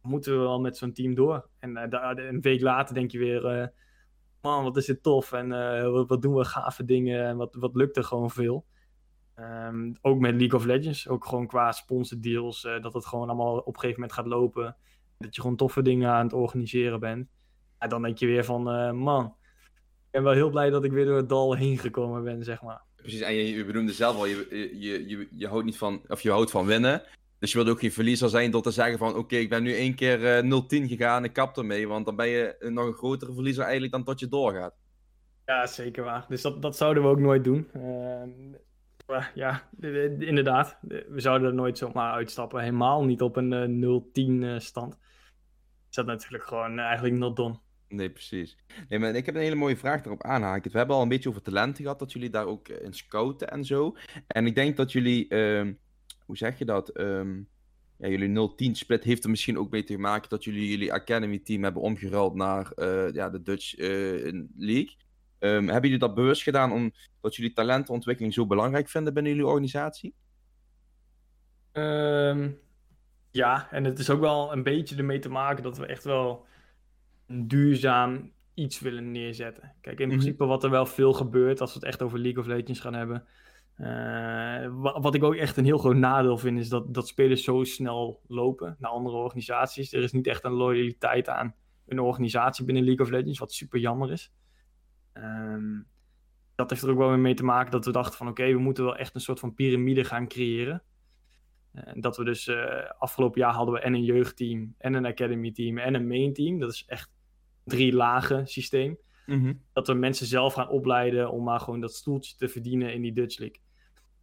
Moeten 0.02 0.32
we 0.32 0.38
wel 0.38 0.60
met 0.60 0.76
zo'n 0.76 0.92
team 0.92 1.14
door? 1.14 1.48
En 1.58 1.74
daar- 1.90 2.18
een 2.18 2.40
week 2.40 2.60
later 2.60 2.94
denk 2.94 3.10
je 3.10 3.18
weer, 3.18 3.72
man, 4.40 4.64
wat 4.64 4.76
is 4.76 4.86
dit 4.86 5.02
tof 5.02 5.32
en 5.32 5.48
wat, 5.92 6.08
wat 6.08 6.22
doen 6.22 6.34
we 6.34 6.44
gave 6.44 6.84
dingen 6.84 7.26
en 7.26 7.36
wat, 7.36 7.54
wat 7.54 7.74
lukt 7.74 7.96
er 7.96 8.04
gewoon 8.04 8.30
veel. 8.30 8.66
Ehm, 9.34 9.92
ook 10.00 10.18
met 10.18 10.34
League 10.34 10.58
of 10.58 10.64
Legends, 10.64 11.08
ook 11.08 11.24
gewoon 11.24 11.46
qua 11.46 11.72
sponsordeals, 11.72 12.62
dat 12.80 12.94
het 12.94 13.06
gewoon 13.06 13.28
allemaal 13.28 13.58
op 13.58 13.74
een 13.74 13.80
gegeven 13.80 14.00
moment 14.00 14.12
gaat 14.18 14.26
lopen. 14.26 14.76
Dat 15.18 15.34
je 15.34 15.40
gewoon 15.40 15.56
toffe 15.56 15.82
dingen 15.82 16.10
aan 16.10 16.24
het 16.24 16.32
organiseren 16.32 17.00
bent. 17.00 17.28
En 17.78 17.88
dan 17.88 18.02
denk 18.02 18.18
je 18.18 18.26
weer 18.26 18.44
van, 18.44 18.62
man, 18.96 19.34
ben 20.12 20.22
wel 20.22 20.32
heel 20.32 20.50
blij 20.50 20.70
dat 20.70 20.84
ik 20.84 20.92
weer 20.92 21.04
door 21.04 21.16
het 21.16 21.28
dal 21.28 21.54
heen 21.54 21.78
gekomen 21.78 22.24
ben, 22.24 22.44
zeg 22.44 22.62
maar. 22.62 22.82
Precies, 22.96 23.20
en 23.20 23.34
je, 23.34 23.56
je 23.56 23.64
benoemde 23.64 23.92
zelf 23.92 24.16
al, 24.16 24.26
je, 24.26 24.46
je, 24.78 25.08
je, 25.08 25.28
je 25.30 25.48
houdt 25.48 25.64
niet 25.64 25.78
van, 25.78 26.02
of 26.08 26.20
je 26.20 26.30
houdt 26.30 26.50
van 26.50 26.66
winnen. 26.66 27.02
Dus 27.38 27.52
je 27.52 27.58
wilt 27.58 27.70
ook 27.70 27.80
geen 27.80 27.92
verliezer 27.92 28.28
zijn 28.28 28.50
door 28.50 28.62
te 28.62 28.70
zeggen 28.70 28.98
van 28.98 29.16
oké, 29.16 29.36
ik 29.36 29.48
ben 29.48 29.62
nu 29.62 29.74
één 29.74 29.94
keer 29.94 30.44
uh, 30.44 30.62
0-10 30.62 30.66
gegaan, 30.66 31.24
ik 31.24 31.32
kap 31.32 31.56
ermee. 31.56 31.88
Want 31.88 32.04
dan 32.04 32.16
ben 32.16 32.28
je 32.28 32.56
nog 32.58 32.86
een 32.86 32.92
grotere 32.92 33.32
verliezer 33.32 33.62
eigenlijk 33.62 33.92
dan 33.92 34.04
tot 34.04 34.20
je 34.20 34.28
doorgaat. 34.28 34.74
Ja, 35.46 35.66
zeker 35.66 36.04
waar. 36.04 36.24
Dus 36.28 36.42
dat, 36.42 36.62
dat 36.62 36.76
zouden 36.76 37.02
we 37.02 37.08
ook 37.08 37.18
nooit 37.18 37.44
doen. 37.44 37.68
Uh, 37.76 39.24
ja, 39.34 39.68
inderdaad. 40.18 40.78
We 40.88 41.20
zouden 41.20 41.48
er 41.48 41.54
nooit 41.54 41.78
zomaar 41.78 42.12
uitstappen. 42.12 42.60
Helemaal 42.60 43.04
niet 43.04 43.22
op 43.22 43.36
een 43.36 43.72
uh, 43.82 44.56
0-10 44.56 44.56
stand. 44.56 44.96
Is 45.90 45.96
dat 45.96 46.06
natuurlijk 46.06 46.44
gewoon 46.44 46.78
eigenlijk 46.78 47.14
not 47.14 47.36
done. 47.36 47.58
Nee, 47.92 48.10
precies. 48.10 48.56
Nee, 48.88 48.98
maar 48.98 49.14
ik 49.14 49.26
heb 49.26 49.34
een 49.34 49.40
hele 49.40 49.54
mooie 49.54 49.76
vraag 49.76 50.04
erop 50.04 50.22
aanhaken. 50.24 50.72
We 50.72 50.78
hebben 50.78 50.96
al 50.96 51.02
een 51.02 51.08
beetje 51.08 51.28
over 51.28 51.42
talenten 51.42 51.82
gehad, 51.82 51.98
dat 51.98 52.12
jullie 52.12 52.30
daar 52.30 52.46
ook 52.46 52.68
in 52.68 52.92
scouten 52.92 53.50
en 53.50 53.64
zo. 53.64 53.96
En 54.26 54.46
ik 54.46 54.54
denk 54.54 54.76
dat 54.76 54.92
jullie 54.92 55.26
uh, 55.28 55.72
hoe 56.26 56.36
zeg 56.36 56.58
je 56.58 56.64
dat? 56.64 57.00
Um, 57.00 57.48
ja, 57.96 58.08
jullie 58.08 58.50
0-10 58.50 58.70
split 58.70 59.04
heeft 59.04 59.24
er 59.24 59.30
misschien 59.30 59.58
ook 59.58 59.70
mee 59.70 59.84
te 59.84 59.98
maken 59.98 60.28
dat 60.28 60.44
jullie 60.44 60.68
jullie 60.68 60.92
Academy 60.92 61.38
team 61.38 61.62
hebben 61.62 61.82
omgeruild 61.82 62.34
naar 62.34 62.72
uh, 62.76 63.12
ja, 63.12 63.30
de 63.30 63.42
Dutch 63.42 63.78
uh, 63.78 64.44
League. 64.56 64.96
Um, 65.38 65.64
hebben 65.64 65.82
jullie 65.82 65.98
dat 65.98 66.14
bewust 66.14 66.42
gedaan 66.42 66.72
omdat 66.72 67.36
jullie 67.36 67.52
talentenontwikkeling 67.52 68.34
zo 68.34 68.46
belangrijk 68.46 68.88
vinden 68.88 69.14
binnen 69.14 69.32
jullie 69.32 69.46
organisatie? 69.46 70.14
Ja, 73.30 73.68
en 73.70 73.84
het 73.84 73.98
is 73.98 74.10
ook 74.10 74.20
wel 74.20 74.52
een 74.52 74.62
beetje 74.62 74.96
ermee 74.96 75.18
te 75.18 75.28
maken 75.28 75.62
dat 75.62 75.78
we 75.78 75.86
echt 75.86 76.04
wel 76.04 76.46
duurzaam 77.32 78.32
iets 78.54 78.80
willen 78.80 79.10
neerzetten. 79.10 79.74
Kijk, 79.80 79.98
in 79.98 80.04
mm 80.04 80.10
-hmm. 80.10 80.20
principe 80.20 80.44
wat 80.44 80.64
er 80.64 80.70
wel 80.70 80.86
veel 80.86 81.12
gebeurt 81.12 81.60
als 81.60 81.72
we 81.72 81.78
het 81.78 81.88
echt 81.88 82.02
over 82.02 82.18
League 82.18 82.40
of 82.40 82.46
Legends 82.46 82.80
gaan 82.80 82.94
hebben, 82.94 83.24
uh, 83.78 84.92
wat 85.00 85.14
ik 85.14 85.24
ook 85.24 85.34
echt 85.34 85.56
een 85.56 85.64
heel 85.64 85.78
groot 85.78 85.96
nadeel 85.96 86.38
vind, 86.38 86.58
is 86.58 86.68
dat, 86.68 86.94
dat 86.94 87.08
spelers 87.08 87.44
zo 87.44 87.64
snel 87.64 88.20
lopen 88.26 88.76
naar 88.78 88.90
andere 88.90 89.16
organisaties. 89.16 89.92
Er 89.92 90.02
is 90.02 90.12
niet 90.12 90.26
echt 90.26 90.44
een 90.44 90.52
loyaliteit 90.52 91.28
aan 91.28 91.54
een 91.86 91.98
organisatie 91.98 92.64
binnen 92.64 92.84
League 92.84 93.06
of 93.06 93.12
Legends, 93.12 93.38
wat 93.38 93.52
super 93.52 93.80
jammer 93.80 94.12
is. 94.12 94.32
Um, 95.14 95.86
dat 96.54 96.70
heeft 96.70 96.82
er 96.82 96.90
ook 96.90 96.98
wel 96.98 97.08
weer 97.08 97.18
mee 97.18 97.34
te 97.34 97.44
maken 97.44 97.70
dat 97.70 97.84
we 97.84 97.92
dachten 97.92 98.16
van 98.16 98.28
oké, 98.28 98.40
okay, 98.40 98.54
we 98.54 98.60
moeten 98.60 98.84
wel 98.84 98.96
echt 98.96 99.14
een 99.14 99.20
soort 99.20 99.40
van 99.40 99.54
piramide 99.54 100.04
gaan 100.04 100.28
creëren. 100.28 100.82
En 101.72 102.00
dat 102.00 102.16
we 102.16 102.24
dus 102.24 102.46
uh, 102.46 102.90
afgelopen 102.98 103.40
jaar 103.40 103.52
hadden 103.52 103.74
we 103.74 103.80
en 103.80 103.94
een 103.94 104.04
jeugdteam, 104.04 104.74
en 104.78 104.94
een 104.94 105.06
academy 105.06 105.52
team, 105.52 105.78
en 105.78 105.94
een 105.94 106.06
main 106.06 106.32
team. 106.32 106.58
Dat 106.58 106.72
is 106.72 106.84
echt 106.86 107.10
drie 107.64 107.92
lagen 107.92 108.46
systeem. 108.46 108.98
Mm 109.26 109.40
-hmm. 109.40 109.62
Dat 109.72 109.86
we 109.86 109.94
mensen 109.94 110.26
zelf 110.26 110.54
gaan 110.54 110.68
opleiden 110.68 111.30
om 111.30 111.44
maar 111.44 111.60
gewoon 111.60 111.80
dat 111.80 111.94
stoeltje 111.94 112.36
te 112.36 112.48
verdienen 112.48 112.94
in 112.94 113.02
die 113.02 113.12
Dutch 113.12 113.38
League. 113.38 113.60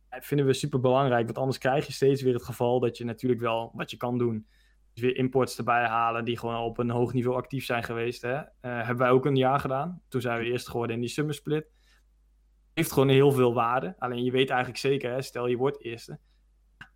Dat 0.10 0.26
vinden 0.26 0.46
we 0.46 0.54
super 0.54 0.80
belangrijk, 0.80 1.26
want 1.26 1.38
anders 1.38 1.58
krijg 1.58 1.86
je 1.86 1.94
steeds 1.94 2.22
weer 2.22 2.34
het 2.34 2.44
geval 2.44 2.80
dat 2.80 2.98
je 2.98 3.06
natuurlijk 3.06 3.42
wel 3.42 3.72
wat 3.74 3.92
je 3.92 3.98
kan 3.98 4.18
doen. 4.18 4.48
Dus 4.94 5.04
weer 5.04 5.16
imports 5.16 5.58
erbij 5.58 5.86
halen 5.86 6.26
die 6.26 6.38
gewoon 6.38 6.64
op 6.64 6.78
een 6.78 6.90
hoog 6.90 7.14
niveau 7.14 7.38
actief 7.38 7.66
zijn 7.66 7.84
geweest. 7.84 8.22
Hè? 8.22 8.36
Uh, 8.36 8.44
hebben 8.62 8.98
wij 8.98 9.10
ook 9.10 9.26
een 9.26 9.36
jaar 9.36 9.60
gedaan. 9.60 10.02
Toen 10.08 10.22
zijn 10.22 10.40
we 10.40 10.46
eerst 10.46 10.70
geworden 10.70 10.96
in 10.96 11.02
die 11.02 11.10
summer 11.10 11.34
split. 11.34 11.72
Heeft 12.74 12.92
gewoon 12.92 13.10
heel 13.10 13.32
veel 13.32 13.54
waarde. 13.54 13.96
Alleen 14.00 14.24
je 14.24 14.32
weet 14.32 14.50
eigenlijk 14.50 14.80
zeker, 14.80 15.12
hè, 15.12 15.22
stel 15.22 15.48
je 15.48 15.58
wordt 15.58 15.84
eerste. 15.84 16.20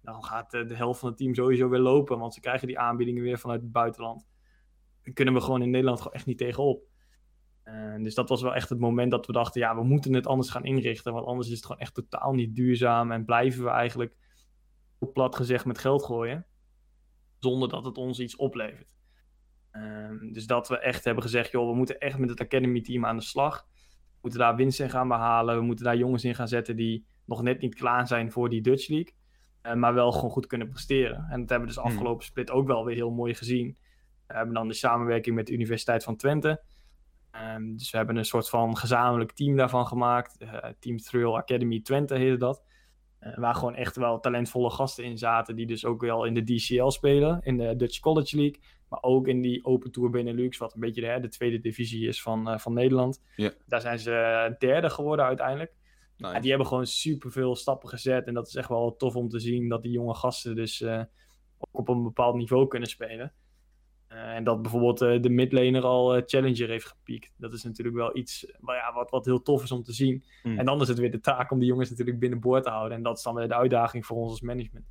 Dan 0.02 0.24
gaat 0.24 0.52
de 0.52 0.76
helft 0.76 1.00
van 1.00 1.10
het 1.10 1.18
team 1.18 1.36
sowieso 1.36 1.70
weer 1.70 1.80
lopen, 1.80 2.20
want 2.20 2.34
ze 2.34 2.39
krijgen 2.39 2.68
die 2.68 2.80
aanbiedingen 2.80 3.24
weer 3.24 3.39
vanuit 3.39 3.62
het 3.62 3.72
buitenland. 3.72 4.28
Kunnen 5.14 5.34
we 5.34 5.41
gewoon 5.41 5.62
in 5.62 5.70
Nederland 5.70 5.97
gewoon 5.97 6.14
echt 6.14 6.26
niet 6.26 6.38
tegenop. 6.38 6.84
Uh, 7.66 8.04
dus 8.04 8.16
dat 8.16 8.30
was 8.30 8.41
wel 8.41 8.56
echt 8.56 8.70
het 8.70 8.80
moment 8.80 9.12
dat 9.12 9.26
we 9.26 9.34
dachten, 9.34 9.62
ja, 9.62 9.76
we 9.76 9.84
moeten 9.84 10.14
het 10.14 10.28
anders 10.28 10.49
gaan 10.49 10.64
inrichten, 10.64 11.14
want 11.14 11.26
anders 11.26 11.47
is 11.47 11.56
het 11.56 11.66
gewoon 11.66 11.82
echt 11.82 11.93
totaal 11.93 12.34
niet 12.34 12.56
duurzaam 12.56 13.12
en 13.12 13.26
blijven 13.26 13.64
we 13.64 13.70
eigenlijk, 13.70 14.16
plat 15.14 15.36
gezegd, 15.36 15.66
met 15.66 15.78
geld 15.78 16.04
gooien, 16.04 16.45
zonder 17.39 17.70
dat 17.70 17.86
het 17.86 17.97
ons 17.97 18.20
iets 18.20 18.36
oplevert. 18.36 18.95
Uh, 19.72 20.34
dus 20.34 20.45
dat 20.45 20.68
we 20.68 20.80
echt 20.80 21.04
hebben 21.04 21.24
gezegd, 21.24 21.51
joh, 21.51 21.70
we 21.70 21.76
moeten 21.76 21.99
echt 21.99 22.18
met 22.18 22.30
het 22.30 22.41
Academy 22.41 22.82
team 22.82 23.06
aan 23.06 23.18
de 23.18 23.24
slag. 23.24 23.68
We 23.72 24.20
moeten 24.22 24.39
daar 24.39 24.56
winst 24.56 24.80
in 24.80 24.89
gaan 24.89 25.08
behalen, 25.08 25.56
we 25.56 25.62
moeten 25.62 25.86
daar 25.86 25.97
jongens 25.97 26.24
in 26.24 26.36
gaan 26.36 26.47
zetten 26.47 26.76
die 26.76 27.06
nog 27.26 27.41
net 27.41 27.62
niet 27.62 27.76
klaar 27.76 28.08
zijn 28.08 28.32
voor 28.32 28.49
die 28.49 28.62
Dutch 28.62 28.88
League, 28.88 29.14
uh, 29.64 29.74
maar 29.74 29.93
wel 29.93 30.12
gewoon 30.12 30.32
goed 30.32 30.47
kunnen 30.47 30.70
presteren. 30.70 31.18
En 31.30 31.39
dat 31.39 31.49
hebben 31.49 31.68
we 31.68 31.74
dus 31.74 31.84
afgelopen 31.84 32.26
split 32.26 32.51
ook 32.51 32.68
wel 32.68 32.86
weer 32.86 32.95
heel 32.95 33.12
mooi 33.12 33.34
gezien. 33.34 33.78
We 34.28 34.34
hebben 34.34 34.54
dan 34.54 34.68
de 34.68 34.74
samenwerking 34.74 35.36
met 35.36 35.48
de 35.48 35.54
Universiteit 35.54 36.04
van 36.04 36.16
Twente. 36.16 36.62
Um, 37.56 37.78
dus 37.78 37.92
we 37.92 37.98
hebben 37.98 38.16
een 38.16 38.26
soort 38.26 38.50
van 38.50 38.78
gezamenlijk 38.78 39.32
team 39.32 39.56
daarvan 39.56 39.88
gemaakt. 39.88 40.42
Uh, 40.42 40.58
team 40.80 40.98
Thrill 40.98 41.34
Academy 41.34 41.82
Twente 41.82 42.16
heette 42.16 42.38
dat. 42.38 42.64
Uh, 43.22 43.38
waar 43.38 43.56
gewoon 43.56 43.76
echt 43.76 43.96
wel 43.96 44.20
talentvolle 44.20 44.70
gasten 44.70 45.04
in 45.04 45.18
zaten. 45.18 45.56
Die 45.56 45.66
dus 45.66 45.86
ook 45.86 46.02
wel 46.02 46.26
in 46.26 46.34
de 46.34 46.44
DCL 46.44 46.90
spelen. 46.90 47.42
In 47.44 47.58
de 47.58 47.76
Dutch 47.76 48.00
College 48.00 48.36
League. 48.36 48.60
Maar 48.90 49.02
ook 49.02 49.28
in 49.28 49.42
die 49.42 49.66
Open 49.66 49.92
Tour 49.92 50.10
Benelux. 50.10 50.58
Wat 50.58 50.74
een 50.74 50.80
beetje 50.80 51.02
de, 51.02 51.20
de 51.22 51.28
tweede 51.28 51.60
divisie 51.60 52.08
is 52.08 52.22
van, 52.22 52.52
uh, 52.52 52.58
van 52.58 52.74
Nederland. 52.74 53.22
Yeah. 53.36 53.54
Daar 53.66 53.82
zijn 53.82 54.00
ze 54.00 54.56
derde 54.60 54.90
geworden 54.90 55.26
uiteindelijk. 55.26 55.74
Nice. 56.18 56.34
Ja, 56.34 56.40
die 56.40 56.50
hebben 56.50 56.68
gewoon 56.68 56.86
super 56.86 57.32
veel 57.32 57.56
stappen 57.56 57.90
gezet. 57.90 58.28
En 58.28 58.34
dat 58.34 58.48
is 58.48 58.56
echt 58.56 58.70
wel 58.70 58.96
tof 58.96 59.16
om 59.16 59.30
te 59.30 59.40
zien. 59.40 59.70
Dat 59.70 59.82
die 59.82 59.92
jonge 59.92 60.14
gasten 60.16 60.56
dus 60.56 60.84
ook 60.84 61.08
op 61.72 61.88
een 61.88 62.04
bepaald 62.04 62.36
niveau 62.36 62.68
kunnen 62.68 62.90
spelen. 62.90 63.34
Uh, 64.14 64.36
en 64.36 64.43
dat 64.43 64.61
bijvoorbeeld 64.61 65.01
uh, 65.01 65.22
de 65.22 65.30
midlaner 65.30 65.84
al 65.84 66.18
uh, 66.18 66.22
Challenger 66.26 66.70
heeft 66.70 66.88
gepiekt. 66.88 67.34
Dat 67.38 67.53
is 67.53 67.64
natuurlijk 67.64 67.95
wel 67.95 68.18
iets 68.18 68.45
ja, 68.66 68.93
wat, 68.93 69.09
wat 69.09 69.26
heel 69.26 69.41
tof 69.41 69.64
is 69.64 69.72
om 69.72 69.84
te 69.84 69.93
zien. 69.93 70.24
Mm. 70.43 70.59
En 70.59 70.66
dan 70.66 70.82
is 70.82 70.88
het 70.88 70.97
weer 70.97 71.11
de 71.11 71.20
taak 71.20 71.51
om 71.51 71.59
die 71.59 71.68
jongens 71.68 71.89
natuurlijk 71.89 72.20
binnenboord 72.20 72.64
te 72.64 72.70
houden. 72.70 72.97
En 72.97 73.03
dat 73.03 73.18
is 73.18 73.24
dan 73.24 73.36
weer 73.36 73.47
de 73.47 73.55
uitdaging 73.55 74.05
voor 74.05 74.18
ons 74.18 74.30
als 74.30 74.41
management. 74.41 74.86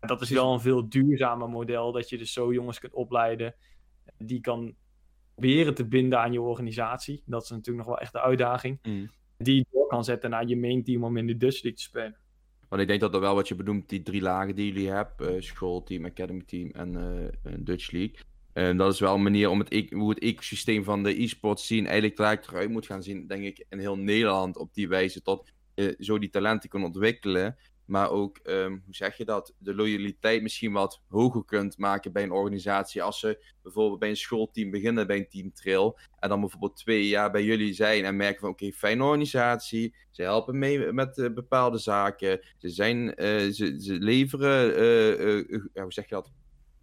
En 0.00 0.08
dat 0.08 0.20
is 0.20 0.30
wel 0.30 0.52
een 0.52 0.60
veel 0.60 0.88
duurzamer 0.88 1.48
model. 1.48 1.92
Dat 1.92 2.08
je 2.08 2.18
dus 2.18 2.32
zo 2.32 2.52
jongens 2.52 2.78
kunt 2.78 2.92
opleiden. 2.92 3.54
Die 4.18 4.40
kan 4.40 4.74
proberen 5.34 5.74
te 5.74 5.86
binden 5.86 6.18
aan 6.18 6.32
je 6.32 6.40
organisatie. 6.40 7.22
Dat 7.26 7.42
is 7.42 7.50
natuurlijk 7.50 7.86
nog 7.86 7.94
wel 7.94 7.98
echt 7.98 8.12
de 8.12 8.20
uitdaging. 8.20 8.78
Mm. 8.82 9.10
Die 9.36 9.56
je 9.56 9.66
door 9.70 9.86
kan 9.86 10.04
zetten 10.04 10.30
naar 10.30 10.46
je 10.46 10.56
main 10.56 10.84
team 10.84 11.04
om 11.04 11.16
in 11.16 11.26
de 11.26 11.36
Dutch 11.36 11.62
League 11.62 11.80
te 11.80 11.82
spelen. 11.82 12.16
Want 12.68 12.82
ik 12.82 12.88
denk 12.88 13.00
dat 13.00 13.12
dat 13.12 13.20
wel 13.20 13.34
wat 13.34 13.48
je 13.48 13.54
bedoelt, 13.54 13.88
die 13.88 14.02
drie 14.02 14.22
lagen 14.22 14.54
die 14.54 14.72
jullie 14.72 14.90
hebben. 14.90 15.42
schoolteam, 15.42 16.04
academy 16.04 16.42
team 16.46 16.70
en 16.70 17.30
Dutch 17.58 17.90
League. 17.90 18.16
En 18.54 18.76
dat 18.76 18.92
is 18.92 19.00
wel 19.00 19.14
een 19.14 19.22
manier 19.22 19.48
om 19.48 19.58
het, 19.58 19.90
hoe 19.90 20.10
het 20.10 20.18
ecosysteem 20.18 20.84
van 20.84 21.02
de 21.02 21.22
e-sports 21.22 21.66
zien 21.66 21.86
eigenlijk 21.86 22.18
eruit, 22.18 22.48
eruit 22.48 22.70
moet 22.70 22.86
gaan 22.86 23.02
zien, 23.02 23.26
denk 23.26 23.44
ik, 23.44 23.66
in 23.68 23.78
heel 23.78 23.96
Nederland 23.96 24.56
op 24.56 24.74
die 24.74 24.88
wijze. 24.88 25.22
Tot 25.22 25.52
je 25.74 25.96
zo 25.98 26.18
die 26.18 26.30
talenten 26.30 26.68
kan 26.68 26.84
ontwikkelen. 26.84 27.56
Maar 27.84 28.10
ook, 28.10 28.40
um, 28.44 28.82
hoe 28.84 28.94
zeg 28.94 29.16
je 29.16 29.24
dat, 29.24 29.54
de 29.58 29.74
loyaliteit 29.74 30.42
misschien 30.42 30.72
wat 30.72 31.02
hoger 31.08 31.44
kunt 31.44 31.78
maken 31.78 32.12
bij 32.12 32.22
een 32.22 32.30
organisatie. 32.30 33.02
Als 33.02 33.20
ze 33.20 33.44
bijvoorbeeld 33.62 33.98
bij 33.98 34.08
een 34.08 34.16
schoolteam 34.16 34.70
beginnen, 34.70 35.06
bij 35.06 35.16
een 35.16 35.28
team 35.28 35.52
trail. 35.52 35.98
En 36.18 36.28
dan 36.28 36.40
bijvoorbeeld 36.40 36.76
twee 36.76 37.08
jaar 37.08 37.30
bij 37.30 37.44
jullie 37.44 37.72
zijn 37.72 38.04
en 38.04 38.16
merken 38.16 38.40
van 38.40 38.48
oké, 38.48 38.64
okay, 38.64 38.76
fijne 38.76 39.02
organisatie. 39.02 39.94
Ze 40.10 40.22
helpen 40.22 40.58
mee 40.58 40.92
met 40.92 41.18
uh, 41.18 41.32
bepaalde 41.32 41.78
zaken. 41.78 42.40
Ze, 42.58 42.68
zijn, 42.68 43.06
uh, 43.06 43.52
ze, 43.52 43.74
ze 43.78 43.92
leveren, 43.98 44.74
hoe 45.72 45.92
zeg 45.92 46.08
je 46.08 46.14
dat? 46.14 46.32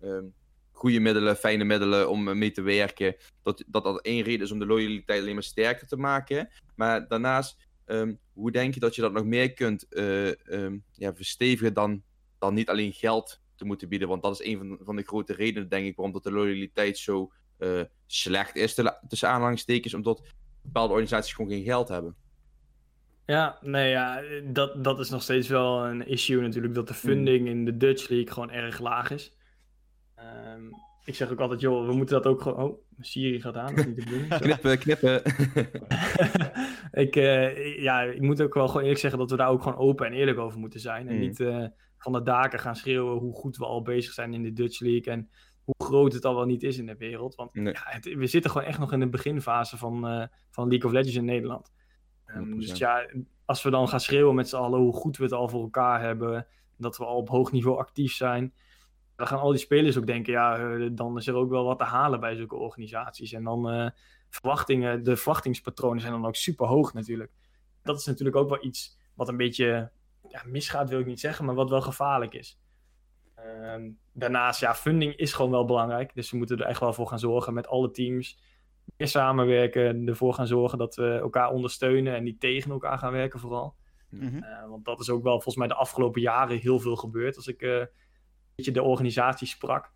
Um, 0.04 0.34
goede 0.82 1.00
middelen, 1.00 1.36
fijne 1.36 1.64
middelen 1.64 2.10
om 2.10 2.38
mee 2.38 2.52
te 2.52 2.62
werken. 2.62 3.16
Dat, 3.44 3.64
dat 3.68 3.84
dat 3.84 4.02
één 4.02 4.24
reden 4.24 4.46
is 4.46 4.52
om 4.52 4.60
de 4.60 4.66
loyaliteit 4.66 5.22
alleen 5.22 5.34
maar 5.34 5.44
sterker 5.44 5.88
te 5.88 5.98
maken. 5.98 6.50
Maar 6.76 7.08
daarnaast, 7.08 7.58
um, 7.86 8.20
hoe 8.34 8.52
denk 8.52 8.74
je 8.74 8.80
dat 8.80 8.96
je 8.96 9.02
dat 9.02 9.14
nog 9.14 9.26
meer 9.26 9.54
kunt 9.54 9.86
uh, 9.90 10.28
um, 10.28 10.84
ja, 10.92 11.14
verstevigen 11.16 11.74
dan, 11.74 12.04
dan 12.40 12.54
niet 12.54 12.70
alleen 12.70 12.94
geld 12.94 13.42
te 13.56 13.66
moeten 13.66 13.90
bieden? 13.90 14.08
Want 14.08 14.22
dat 14.22 14.40
is 14.40 14.46
een 14.46 14.58
van, 14.58 14.78
van 14.82 14.96
de 14.96 15.04
grote 15.04 15.34
redenen, 15.34 15.70
denk 15.70 15.86
ik, 15.86 15.96
waarom 15.96 16.14
dat 16.14 16.24
de 16.24 16.32
loyaliteit 16.32 16.98
zo 16.98 17.32
uh, 17.60 17.82
slecht 18.08 18.56
is, 18.56 18.80
tussen 19.08 19.30
aanhalingstekens, 19.30 19.94
omdat 19.94 20.24
bepaalde 20.62 20.94
organisaties 20.94 21.34
gewoon 21.34 21.52
geen 21.52 21.64
geld 21.64 21.88
hebben. 21.88 22.16
Ja, 23.26 23.58
nee, 23.62 23.90
ja, 23.90 24.22
dat, 24.44 24.84
dat 24.84 25.00
is 25.00 25.10
nog 25.10 25.22
steeds 25.22 25.48
wel 25.48 25.86
een 25.86 26.08
issue 26.08 26.42
natuurlijk, 26.42 26.74
dat 26.74 26.88
de 26.88 26.94
funding 26.94 27.48
in 27.48 27.66
de 27.66 27.78
Dutch 27.78 28.10
League 28.10 28.34
gewoon 28.34 28.52
erg 28.52 28.80
laag 28.80 29.12
is. 29.12 29.32
Um, 30.22 30.70
ik 31.04 31.16
zeg 31.16 31.32
ook 31.32 31.40
altijd, 31.40 31.62
joh, 31.62 31.88
we 31.88 31.94
moeten 31.94 32.16
dat 32.16 32.26
ook 32.26 32.42
gewoon... 32.42 32.70
Oh, 32.70 32.80
Siri 33.00 33.42
gaat 33.42 33.56
aan, 33.56 33.76
dat 33.76 33.78
is 33.78 33.86
niet 33.86 33.96
de 33.96 34.04
bedoeling. 34.04 34.38
knippen, 34.40 34.80
knippen. 34.80 35.22
ik, 37.06 37.16
uh, 37.16 37.82
ja, 37.82 38.02
ik 38.02 38.22
moet 38.22 38.42
ook 38.42 38.54
wel 38.54 38.68
gewoon 38.68 38.82
eerlijk 38.82 39.00
zeggen 39.00 39.20
dat 39.20 39.30
we 39.30 39.38
daar 39.38 39.50
ook 39.50 39.62
gewoon 39.62 39.78
open 39.78 40.06
en 40.06 40.14
eerlijk 40.14 40.38
over 40.38 40.60
moeten 40.60 40.80
zijn. 40.80 41.08
En 41.08 41.14
mm. 41.14 41.20
niet 41.20 41.40
uh, 41.40 41.66
van 41.98 42.12
de 42.12 42.22
daken 42.22 42.60
gaan 42.60 42.76
schreeuwen 42.76 43.18
hoe 43.18 43.34
goed 43.34 43.58
we 43.58 43.66
al 43.66 43.82
bezig 43.82 44.14
zijn 44.14 44.34
in 44.34 44.44
de 44.44 44.54
Dutch 44.54 44.80
League 44.80 45.14
en 45.14 45.30
hoe 45.64 45.88
groot 45.88 46.14
het 46.14 46.26
al 46.26 46.36
wel 46.36 46.46
niet 46.46 46.64
is 46.64 46.78
in 46.78 46.86
de 46.86 46.98
wereld. 46.98 47.36
Want 47.36 47.54
nee. 47.54 47.74
ja, 47.74 47.82
het, 47.84 48.14
we 48.16 48.28
zitten 48.28 48.52
gewoon 48.52 48.68
echt 48.68 48.80
nog 48.80 48.94
in 48.94 49.00
de 49.00 49.10
beginfase 49.10 49.78
van, 49.78 50.12
uh, 50.12 50.26
van 50.50 50.68
League 50.68 50.88
of 50.88 50.96
Legends 50.96 51.16
in 51.16 51.26
Nederland. 51.26 51.72
Ehm, 52.26 52.44
100%. 52.44 52.56
dus 52.56 52.78
ja, 52.78 53.10
als 53.46 53.64
we 53.64 53.70
dan 53.70 53.88
gaan 53.88 54.00
schreeuwen 54.00 54.36
met 54.36 54.50
z'n 54.50 54.56
allen 54.56 54.80
hoe 54.80 54.94
goed 54.94 55.18
we 55.18 55.24
het 55.24 55.34
al 55.34 55.50
voor 55.50 55.62
elkaar 55.62 56.02
hebben, 56.02 56.48
dat 56.78 56.98
we 56.98 57.06
al 57.06 57.18
op 57.18 57.30
hoog 57.30 57.52
niveau 57.52 57.78
actief 57.78 58.14
zijn, 58.14 58.54
dan 59.22 59.30
gaan 59.30 59.40
al 59.40 59.52
die 59.52 59.60
spelers 59.60 59.98
ook 59.98 60.06
denken, 60.06 60.34
ja, 60.34 60.58
eh, 60.58 60.90
dan 60.92 61.18
is 61.18 61.28
er 61.28 61.36
ook 61.36 61.50
wel 61.50 61.64
wat 61.64 61.78
te 61.78 61.84
halen 61.84 62.20
bij 62.20 62.36
zulke 62.36 62.56
organisaties. 62.56 63.34
En 63.34 63.44
dan 63.44 63.70
eh, 63.70 63.90
verwachtingen, 64.30 65.04
de 65.04 65.16
verwachtingspatronen 65.16 66.02
zijn 66.02 66.14
dan 66.14 66.26
ook 66.26 66.36
super 66.36 66.68
hoog 66.68 66.94
natuurlijk. 66.94 67.32
Dat 67.84 68.00
is 68.00 68.06
natuurlijk 68.06 68.38
ook 68.38 68.50
wel 68.50 68.66
iets 68.66 68.98
wat 69.14 69.28
een 69.28 69.38
beetje 69.38 69.92
ja, 70.30 70.42
misgaat, 70.46 70.90
wil 70.90 71.00
ik 71.00 71.06
niet 71.06 71.20
zeggen, 71.20 71.46
maar 71.46 71.56
wat 71.56 71.70
wel 71.70 71.82
gevaarlijk 71.82 72.34
is. 72.34 72.60
Ehm, 73.36 73.90
daarnaast, 74.14 74.60
ja, 74.60 74.76
funding 74.76 75.16
is 75.16 75.34
gewoon 75.34 75.52
wel 75.52 75.66
belangrijk. 75.66 76.14
Dus 76.14 76.32
we 76.32 76.38
moeten 76.38 76.58
er 76.58 76.66
echt 76.66 76.80
wel 76.80 76.94
voor 76.94 77.08
gaan 77.08 77.20
zorgen 77.20 77.54
met 77.54 77.68
alle 77.68 77.92
teams. 77.92 78.40
Meer 78.98 79.08
samenwerken, 79.08 80.08
ervoor 80.08 80.34
gaan 80.34 80.48
zorgen 80.48 80.78
dat 80.78 80.96
we 80.96 81.20
elkaar 81.22 81.52
ondersteunen 81.52 82.16
en 82.16 82.24
niet 82.24 82.40
tegen 82.40 82.72
elkaar 82.72 82.98
gaan 82.98 83.12
werken 83.12 83.40
vooral. 83.40 83.76
Mhm. 84.10 84.44
Eh, 84.44 84.70
want 84.70 84.86
dat 84.86 85.00
is 85.00 85.10
ook 85.10 85.24
wel 85.24 85.34
volgens 85.34 85.56
mij 85.56 85.68
de 85.68 85.74
afgelopen 85.74 86.22
jaren 86.22 86.58
heel 86.58 86.80
veel 86.80 86.96
gebeurd. 86.96 87.36
Als 87.36 87.48
ik 87.48 87.90
beetje 88.66 88.82
de 88.82 88.88
organisatie 88.88 89.48
sprak. 89.48 89.92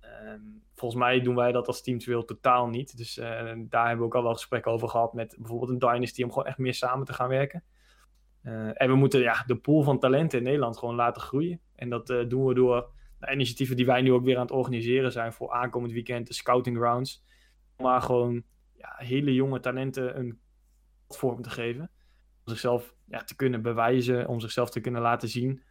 Ehm, 0.00 0.40
volgens 0.74 1.00
mij 1.02 1.20
doen 1.20 1.34
wij 1.34 1.52
dat 1.52 1.66
als 1.66 1.82
Team 1.82 1.98
Trail 1.98 2.24
totaal 2.24 2.68
niet. 2.68 2.96
Dus 2.96 3.18
eh, 3.18 3.26
daar 3.56 3.86
hebben 3.86 3.98
we 3.98 4.04
ook 4.04 4.14
al 4.14 4.22
wel 4.22 4.32
gesprekken 4.32 4.72
over 4.72 4.88
gehad 4.88 5.12
met 5.12 5.36
bijvoorbeeld 5.38 5.70
een 5.70 5.78
Dynasty 5.78 6.22
om 6.22 6.28
gewoon 6.28 6.46
echt 6.46 6.58
meer 6.58 6.74
samen 6.74 7.06
te 7.06 7.12
gaan 7.12 7.28
werken. 7.28 7.64
Eh, 8.42 8.82
en 8.82 8.88
we 8.88 8.94
moeten 8.94 9.20
ja, 9.20 9.42
de 9.46 9.56
pool 9.56 9.82
van 9.82 9.98
talenten 9.98 10.38
in 10.38 10.44
Nederland 10.44 10.78
gewoon 10.78 10.94
laten 10.94 11.22
groeien. 11.22 11.60
En 11.74 11.88
dat 11.88 12.10
eh, 12.10 12.28
doen 12.28 12.46
we 12.46 12.54
door 12.54 12.90
de 13.18 13.32
initiatieven 13.32 13.76
die 13.76 13.86
wij 13.86 14.02
nu 14.02 14.12
ook 14.12 14.24
weer 14.24 14.36
aan 14.36 14.42
het 14.42 14.50
organiseren 14.50 15.12
zijn 15.12 15.32
voor 15.32 15.52
aankomend 15.52 15.92
weekend, 15.92 16.26
de 16.26 16.34
scouting 16.34 16.78
rounds. 16.78 17.24
Maar 17.76 18.02
gewoon 18.02 18.42
ja, 18.72 18.94
hele 18.96 19.34
jonge 19.34 19.60
talenten 19.60 20.18
een 20.18 20.40
platform 21.06 21.42
te 21.42 21.50
geven. 21.50 21.90
Om 22.44 22.52
zichzelf 22.52 22.94
ja, 23.06 23.18
te 23.18 23.36
kunnen 23.36 23.62
bewijzen, 23.62 24.28
om 24.28 24.40
zichzelf 24.40 24.70
te 24.70 24.80
kunnen 24.80 25.02
laten 25.02 25.28
zien. 25.28 25.62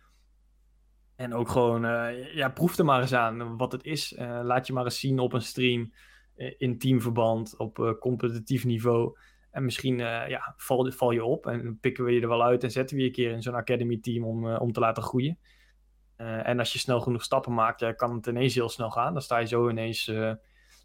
En 1.22 1.34
ook 1.34 1.50
gewoon, 1.50 1.86
eh, 1.86 2.34
ja, 2.34 2.50
proef 2.50 2.78
er 2.78 2.86
maar 2.86 3.02
eens 3.02 3.14
aan 3.14 3.58
wat 3.58 3.72
het 3.72 3.84
is. 3.84 4.14
Eh, 4.14 4.40
laat 4.44 4.68
je 4.68 4.74
maar 4.74 4.84
eens 4.84 5.00
zien 5.00 5.20
op 5.20 5.34
een 5.34 5.42
stream, 5.42 5.94
eh, 6.36 6.54
in 6.58 6.78
teamverband, 6.78 7.58
op 7.58 7.98
competitief 8.00 8.66
niveau. 8.66 9.18
En 9.52 9.64
misschien 9.64 9.98
ja, 9.98 10.54
val, 10.58 10.92
val 10.92 11.12
je 11.12 11.24
op 11.24 11.46
en 11.46 11.78
pikken 11.80 12.04
we 12.04 12.12
je 12.12 12.22
er 12.22 12.28
wel 12.28 12.44
uit 12.44 12.64
en 12.64 12.72
zetten 12.72 12.96
we 12.96 13.02
je 13.02 13.08
een 13.08 13.14
keer 13.14 13.32
in 13.32 13.42
zo'n 13.42 13.56
academy 13.56 13.98
team 13.98 14.24
om, 14.24 14.56
om 14.56 14.72
te 14.72 14.80
laten 14.80 15.04
groeien. 15.04 15.38
En 16.16 16.60
als 16.60 16.74
je 16.74 16.80
snel 16.80 17.02
genoeg 17.02 17.24
stappen 17.24 17.54
maakt, 17.54 17.80
ja, 17.80 17.92
kan 17.92 18.16
het 18.16 18.28
ineens 18.28 18.56
heel 18.56 18.70
snel 18.70 18.90
gaan. 18.90 19.14
Dan 19.14 19.22
sta 19.22 19.38
je 19.38 19.48
zo 19.48 19.70
ineens 19.70 20.12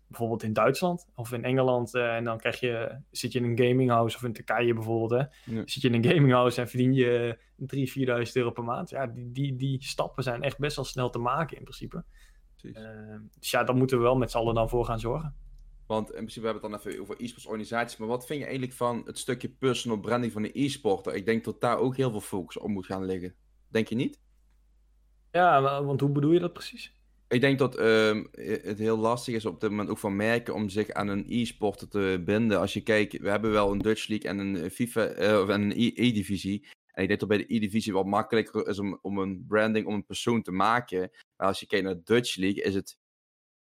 bijvoorbeeld 0.09 0.43
in 0.43 0.53
Duitsland 0.53 1.07
of 1.15 1.33
in 1.33 1.45
Engeland. 1.45 1.95
eh, 1.95 2.15
en 2.17 2.25
dan 2.25 2.39
krijg 2.39 2.61
je, 2.61 2.99
zit 3.11 3.33
je 3.33 3.39
in 3.39 3.45
een 3.45 3.67
gaming 3.69 3.91
house 3.91 4.17
of 4.17 4.23
in 4.23 4.33
Turkije 4.33 4.75
bijvoorbeeld. 4.75 5.11
Hè, 5.11 5.53
Ja. 5.55 5.63
Zit 5.65 5.83
je 5.83 5.89
in 5.89 5.95
een 5.95 6.05
gaming 6.05 6.33
house 6.33 6.61
en 6.61 6.69
verdien 6.69 6.95
je 6.95 7.39
3.000, 7.57 7.93
4.000 7.93 8.33
euro 8.37 8.51
per 8.51 8.65
maand. 8.65 8.91
Ja, 8.91 9.07
die, 9.07 9.33
die, 9.33 9.57
die 9.57 9.83
stappen 9.85 10.23
zijn 10.23 10.43
echt 10.43 10.59
best 10.59 10.77
wel 10.77 10.85
snel 10.85 11.11
te 11.11 11.19
maken 11.19 11.57
in 11.57 11.63
principe. 11.63 12.05
Eh, 12.63 12.83
dus 13.39 13.51
ja, 13.51 13.65
daar 13.65 13.77
moeten 13.77 13.97
we 13.97 14.03
wel 14.03 14.17
met 14.17 14.31
z'n 14.31 14.37
allen 14.37 14.55
dan 14.55 14.69
voor 14.69 14.85
gaan 14.85 15.01
zorgen. 15.01 15.35
Want 15.87 16.09
in 16.09 16.15
principe 16.15 16.45
hebben 16.47 16.63
we 16.63 16.69
het 16.69 16.83
dan 16.85 16.93
even 16.93 17.03
over 17.03 17.23
e-sports 17.25 17.47
organisaties. 17.47 17.97
Maar 17.99 18.09
wat 18.09 18.27
vind 18.27 18.39
je 18.39 18.45
eigenlijk 18.45 18.77
van 18.77 19.03
het 19.05 19.19
stukje 19.19 19.49
personal 19.49 20.01
branding 20.01 20.33
van 20.33 20.43
de 20.43 20.51
e-sporter? 20.61 21.15
Ik 21.15 21.27
denk 21.27 21.45
dat 21.45 21.61
daar 21.61 21.79
ook 21.79 21.97
heel 21.97 22.11
veel 22.11 22.21
focus 22.21 22.59
op 22.59 22.69
moet 22.69 22.87
gaan 22.87 23.05
liggen. 23.05 23.35
Denk 23.69 23.89
je 23.89 23.95
niet? 23.95 24.21
Ja, 25.33 25.63
wa- 25.63 25.85
want 25.85 26.01
hoe 26.01 26.11
bedoel 26.11 26.33
je 26.33 26.41
dat 26.41 26.53
precies? 26.53 26.95
Ik 27.29 27.41
denk 27.41 27.59
dat 27.59 27.77
ehm, 27.77 28.25
het 28.63 28.79
heel 28.79 28.97
lastig 28.97 29.35
is 29.35 29.45
op 29.47 29.61
dit 29.61 29.71
moment 29.71 29.89
ook 29.89 29.99
van 29.99 30.17
merken 30.17 30.55
om 30.55 30.69
zich 30.69 30.91
aan 30.91 31.09
een 31.09 31.25
e-sporter 31.29 31.89
te 31.89 32.23
binden. 32.25 32.59
Als 32.59 32.73
je 32.73 32.81
kijkt, 32.81 33.19
we 33.19 33.31
hebben 33.31 33.51
wel 33.51 33.73
een 33.73 33.79
Dutch 33.79 34.09
League 34.09 34.31
en 34.31 34.39
een 34.39 34.71
FIFA 34.71 35.07
eh, 35.07 35.41
of 35.41 35.49
een 35.49 35.71
E- 35.71 35.93
E-divisie. 35.95 36.69
En 36.93 37.03
ik 37.03 37.09
denk 37.09 37.21
dat 37.21 37.29
bij 37.29 37.39
de 37.39 37.55
E-divisie 37.55 37.93
wat 37.93 38.07
makkelijker 38.07 38.69
is 38.69 38.79
om, 38.79 38.99
om 39.03 39.19
een 39.19 39.45
branding, 39.47 39.87
om 39.87 39.95
een 39.95 40.05
persoon 40.05 40.43
te 40.43 40.53
maken. 40.53 41.11
Maar 41.37 41.47
als 41.47 41.61
je 41.61 41.67
kijkt 41.67 41.85
naar 41.85 41.95
de 41.95 42.03
Dutch 42.03 42.37
League, 42.37 42.63
is 42.63 42.75
het 42.75 42.99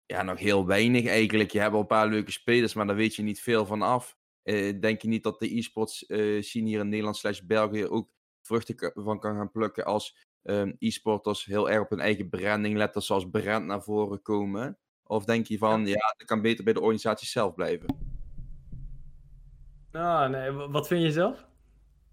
ja, 0.07 0.23
nog 0.23 0.39
heel 0.39 0.67
weinig 0.67 1.07
eigenlijk. 1.07 1.51
Je 1.51 1.59
hebt 1.59 1.71
wel 1.71 1.81
een 1.81 1.87
paar 1.87 2.09
leuke 2.09 2.33
spelers, 2.33 2.75
maar 2.75 2.87
daar 2.87 2.97
weet 2.97 3.15
je 3.15 3.23
niet 3.23 3.41
veel 3.41 3.67
van 3.67 3.83
af. 3.83 4.17
Eh, 4.43 4.81
denk 4.81 5.03
je 5.03 5.09
niet 5.09 5.23
dat 5.23 5.41
de 5.41 5.57
e-sports 5.57 6.07
eh 6.07 6.43
scene 6.43 6.69
hier 6.69 6.81
in 6.81 6.89
Nederland 6.89 7.17
slash 7.17 7.41
België 7.41 7.87
ook 7.87 8.11
vruchten 8.43 8.93
van 8.95 9.21
kan 9.21 9.37
gaan 9.37 9.51
plukken 9.51 9.85
als 9.85 10.17
ehm, 10.43 10.73
e-sporters 10.79 11.45
heel 11.45 11.71
erg 11.71 11.81
op 11.83 11.91
hun 11.91 12.01
eigen 12.01 12.29
branding 12.29 12.77
letten, 12.77 13.03
zoals 13.03 13.31
brand 13.31 13.67
naar 13.67 13.83
voren 13.83 14.23
komen? 14.23 14.79
Of 15.05 15.25
denk 15.25 15.47
je 15.47 15.59
van, 15.59 15.87
ja, 15.87 16.15
dat 16.17 16.27
kan 16.27 16.43
beter 16.43 16.65
bij 16.65 16.73
de 16.73 16.81
organisatie 16.81 17.29
zelf 17.29 17.55
blijven? 17.55 17.87
Nou, 19.93 20.31
nee, 20.31 20.51
wa- 20.51 20.71
wat 20.71 20.87
vind 20.87 21.03
je 21.03 21.13
zelf? 21.13 21.47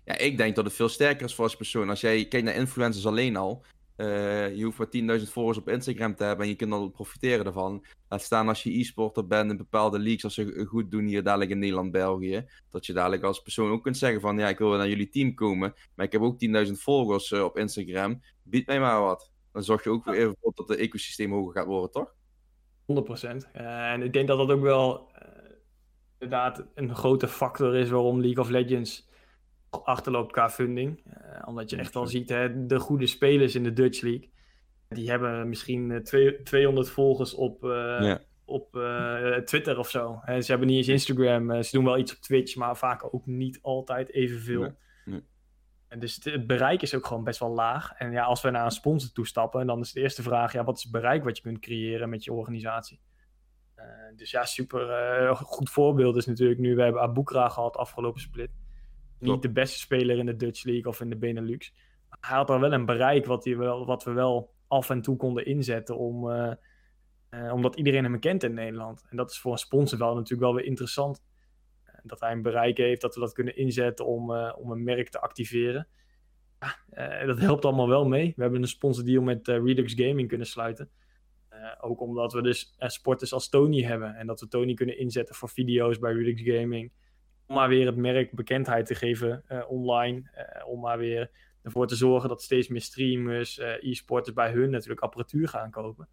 Ja, 0.06 0.18
ik 0.18 0.38
denk 0.38 0.56
dat 0.56 0.66
het 0.66 0.74
veel 0.74 0.90
sterker 0.90 1.26
is 1.26 1.36
voor 1.36 1.44
als 1.44 1.56
persoon. 1.56 1.90
Als 1.90 2.02
jij 2.02 2.26
kijkt 2.26 2.46
naar 2.46 2.56
influencers 2.56 3.06
alleen 3.06 3.36
al, 3.36 3.66
eh, 4.00 4.56
je 4.56 4.64
hoeft 4.64 4.78
maar 4.78 5.20
10.000 5.20 5.32
volgers 5.32 5.58
op 5.58 5.70
Instagram 5.70 6.16
te 6.16 6.24
hebben 6.24 6.45
en 6.45 6.52
je 6.52 6.58
kunt 6.58 6.72
al 6.74 6.89
profiteren 6.89 7.43
daarvan. 7.43 7.86
Laat 8.10 8.22
staan 8.22 8.47
als 8.47 8.64
je 8.64 8.80
e-sporter 8.80 9.28
bent 9.28 9.52
in 9.52 9.58
bepaalde 9.58 10.00
leagues, 10.00 10.24
als 10.24 10.34
ze 10.34 10.66
goed 10.68 10.91
doen 10.91 11.06
hier 11.06 11.24
dadelijk 11.24 11.52
in 11.52 11.60
Nederland, 11.60 11.91
België. 11.91 12.45
Dat 12.70 12.86
je 12.86 12.93
dadelijk 12.93 13.24
als 13.24 13.41
persoon 13.41 13.72
ook 13.72 13.84
kunt 13.84 13.97
zeggen 13.97 14.22
van, 14.22 14.38
ja, 14.38 14.47
ik 14.47 14.58
wil 14.58 14.70
naar 14.70 14.88
jullie 14.88 15.10
team 15.10 15.34
komen, 15.34 15.74
maar 15.95 16.06
ik 16.06 16.12
heb 16.12 16.22
ook 16.22 16.39
10.000 16.68 16.72
volgers 16.72 17.32
eh, 17.32 17.43
op 17.43 17.58
Instagram. 17.58 18.22
Bied 18.43 18.68
mij 18.68 18.80
maar 18.80 19.02
wat. 19.02 19.32
Dan 19.52 19.64
zorg 19.64 19.84
je 19.84 19.89
ook 19.89 20.06
weer 20.06 20.16
even 20.16 20.38
dat 20.41 20.68
het 20.68 20.80
ecosysteem 20.80 21.32
hoger 21.32 21.54
gaat 21.54 21.66
worden, 21.66 21.91
toch? 21.91 22.14
100%. 22.86 23.47
Eh, 23.52 23.91
en 23.91 24.02
ik 24.02 24.14
denk 24.14 24.28
dat 24.28 24.38
dat 24.38 24.52
ook 24.52 24.62
wel 24.62 25.12
inderdaad 26.20 26.66
een 26.76 26.95
grote 26.95 27.28
factor 27.28 27.76
is 27.76 27.89
waarom 27.89 28.22
League 28.22 28.43
of 28.43 28.50
Legends 28.50 29.09
achterloopt 29.70 30.32
qua 30.32 30.50
funding. 30.50 31.02
Eh, 31.06 31.48
omdat 31.48 31.70
je 31.70 31.76
echt 31.78 31.94
wel 31.94 32.08
ziet, 32.08 32.30
hè, 32.30 32.66
de 32.66 32.80
goede 32.80 33.08
spelers 33.08 33.56
in 33.56 33.64
de 33.64 33.74
Dutch 33.74 34.02
League, 34.02 34.30
die 34.88 35.10
hebben 35.10 35.50
misschien 35.50 35.92
eh, 35.92 35.98
twee- 36.00 36.42
200 36.44 36.90
volgers 36.90 37.34
op, 37.34 37.64
eh, 37.64 37.70
Ja. 38.00 38.22
op 38.46 38.72
Twitter 39.46 39.78
of 39.80 39.90
zo. 39.90 40.20
Ze 40.26 40.46
hebben 40.46 40.68
niet 40.68 40.78
eens 40.78 40.88
Instagram, 40.88 41.64
ze 41.64 41.76
doen 41.76 41.86
wel 41.86 41.98
iets 41.98 42.16
op 42.16 42.22
Twitch, 42.22 42.56
maar 42.56 42.78
vaak 42.78 43.14
ook 43.14 43.26
niet 43.26 43.60
altijd 43.62 44.14
evenveel. 44.14 44.62
Nee, 44.62 44.72
nee. 45.06 45.24
En 45.88 46.00
dus 46.00 46.16
het, 46.16 46.24
het 46.24 46.48
bereik 46.48 46.82
is 46.82 46.96
ook 46.96 47.06
gewoon 47.06 47.24
best 47.24 47.40
wel 47.40 47.50
laag. 47.54 47.92
En 47.94 48.12
ja, 48.12 48.24
als 48.24 48.42
we 48.42 48.50
naar 48.50 48.66
een 48.66 48.72
sponsor 48.72 49.12
toestappen, 49.12 49.68
dan 49.68 49.80
is 49.80 49.92
de 49.92 50.00
eerste 50.02 50.22
vraag, 50.22 50.54
ja, 50.54 50.64
wat 50.64 50.78
is 50.78 50.84
het 50.84 50.92
bereik 50.92 51.24
wat 51.24 51.38
je 51.38 51.44
kunt 51.44 51.60
creëren 51.60 52.10
met 52.10 52.24
je 52.24 52.34
organisatie? 52.34 53.00
Dus 54.16 54.32
ja, 54.32 54.46
super 54.46 55.36
goed 55.36 55.70
voorbeeld 55.70 56.16
is 56.16 56.26
natuurlijk 56.26 56.60
nu, 56.60 56.76
we 56.76 56.82
hebben 56.82 57.02
Abukra 57.02 57.50
gehad 57.50 57.78
afgelopen 57.78 58.22
split. 58.22 58.50
Niet 59.20 59.42
de 59.42 59.52
beste 59.52 59.80
speler 59.80 60.18
in 60.18 60.26
de 60.26 60.36
Dutch 60.36 60.64
League 60.64 60.92
of 60.92 61.02
in 61.02 61.10
de 61.10 61.18
Benelux. 61.18 61.74
Hij 62.20 62.38
had 62.38 62.50
er 62.50 62.60
wel 62.60 62.74
een 62.74 62.86
bereik 62.86 63.26
wat, 63.26 63.46
hij 63.46 63.58
wel, 63.58 63.86
wat 63.86 64.04
we 64.04 64.12
wel 64.12 64.54
af 64.68 64.90
en 64.90 65.02
toe 65.02 65.16
konden 65.16 65.46
inzetten 65.46 65.98
om, 65.98 66.32
eh, 66.32 66.52
eh, 67.30 67.54
omdat 67.54 67.76
iedereen 67.76 68.04
hem 68.04 68.20
kent 68.20 68.44
in 68.44 68.54
Nederland. 68.54 69.06
En 69.10 69.18
dat 69.18 69.32
is 69.32 69.40
voor 69.40 69.52
een 69.52 69.58
sponsor 69.58 70.00
wel 70.00 70.14
natuurlijk 70.16 70.42
wel 70.42 70.56
weer 70.56 70.66
interessant. 70.66 71.24
Eh, 71.84 71.94
dat 72.04 72.20
hij 72.20 72.32
een 72.32 72.42
bereik 72.42 72.78
heeft, 72.78 73.02
dat 73.02 73.14
we 73.16 73.20
dat 73.20 73.34
kunnen 73.34 73.58
inzetten 73.58 74.06
om, 74.06 74.32
om 74.36 74.72
een 74.72 74.84
merk 74.84 75.10
te 75.10 75.20
activeren. 75.20 75.88
Ja, 76.60 76.78
eh, 76.90 77.28
dat 77.28 77.40
helpt 77.40 77.66
allemaal 77.66 77.88
wel 77.88 78.08
mee. 78.08 78.34
We 78.36 78.42
hebben 78.42 78.62
een 78.62 78.68
sponsordeal 78.68 79.24
met 79.24 79.48
Redux 79.48 79.94
Gaming 79.94 80.28
kunnen 80.28 80.48
sluiten. 80.48 80.90
Ook 81.82 82.02
omdat 82.02 82.34
we 82.34 82.42
dus 82.42 82.76
sporters 82.78 83.34
als 83.34 83.50
Tony 83.50 83.84
hebben. 83.84 84.16
En 84.16 84.28
dat 84.28 84.40
we 84.40 84.48
Tony 84.48 84.74
kunnen 84.74 84.98
inzetten 84.98 85.36
voor 85.36 85.50
video's 85.50 86.00
bij 86.00 86.14
Redux 86.14 86.42
Gaming. 86.42 86.92
Om 87.50 87.56
maar 87.56 87.70
weer 87.70 87.86
het 87.86 87.95
merk 87.95 88.32
bekendheid 88.32 88.86
te 88.86 88.95
geven 88.95 89.43
eh, 89.47 89.70
online. 89.72 90.30
eh, 90.34 90.68
om 90.68 90.80
maar 90.80 90.97
weer 90.97 91.32
ervoor 91.62 91.88
te 91.88 91.95
zorgen 91.95 92.30
dat 92.30 92.41
steeds 92.41 92.68
meer 92.68 92.82
streamers, 92.82 93.58
eh, 93.58 93.74
e-sporters 93.89 94.36
bij 94.36 94.52
hun 94.52 94.70
natuurlijk 94.70 95.00
apparatuur 95.02 95.47
gaan 95.47 95.72
kopen. 95.72 96.08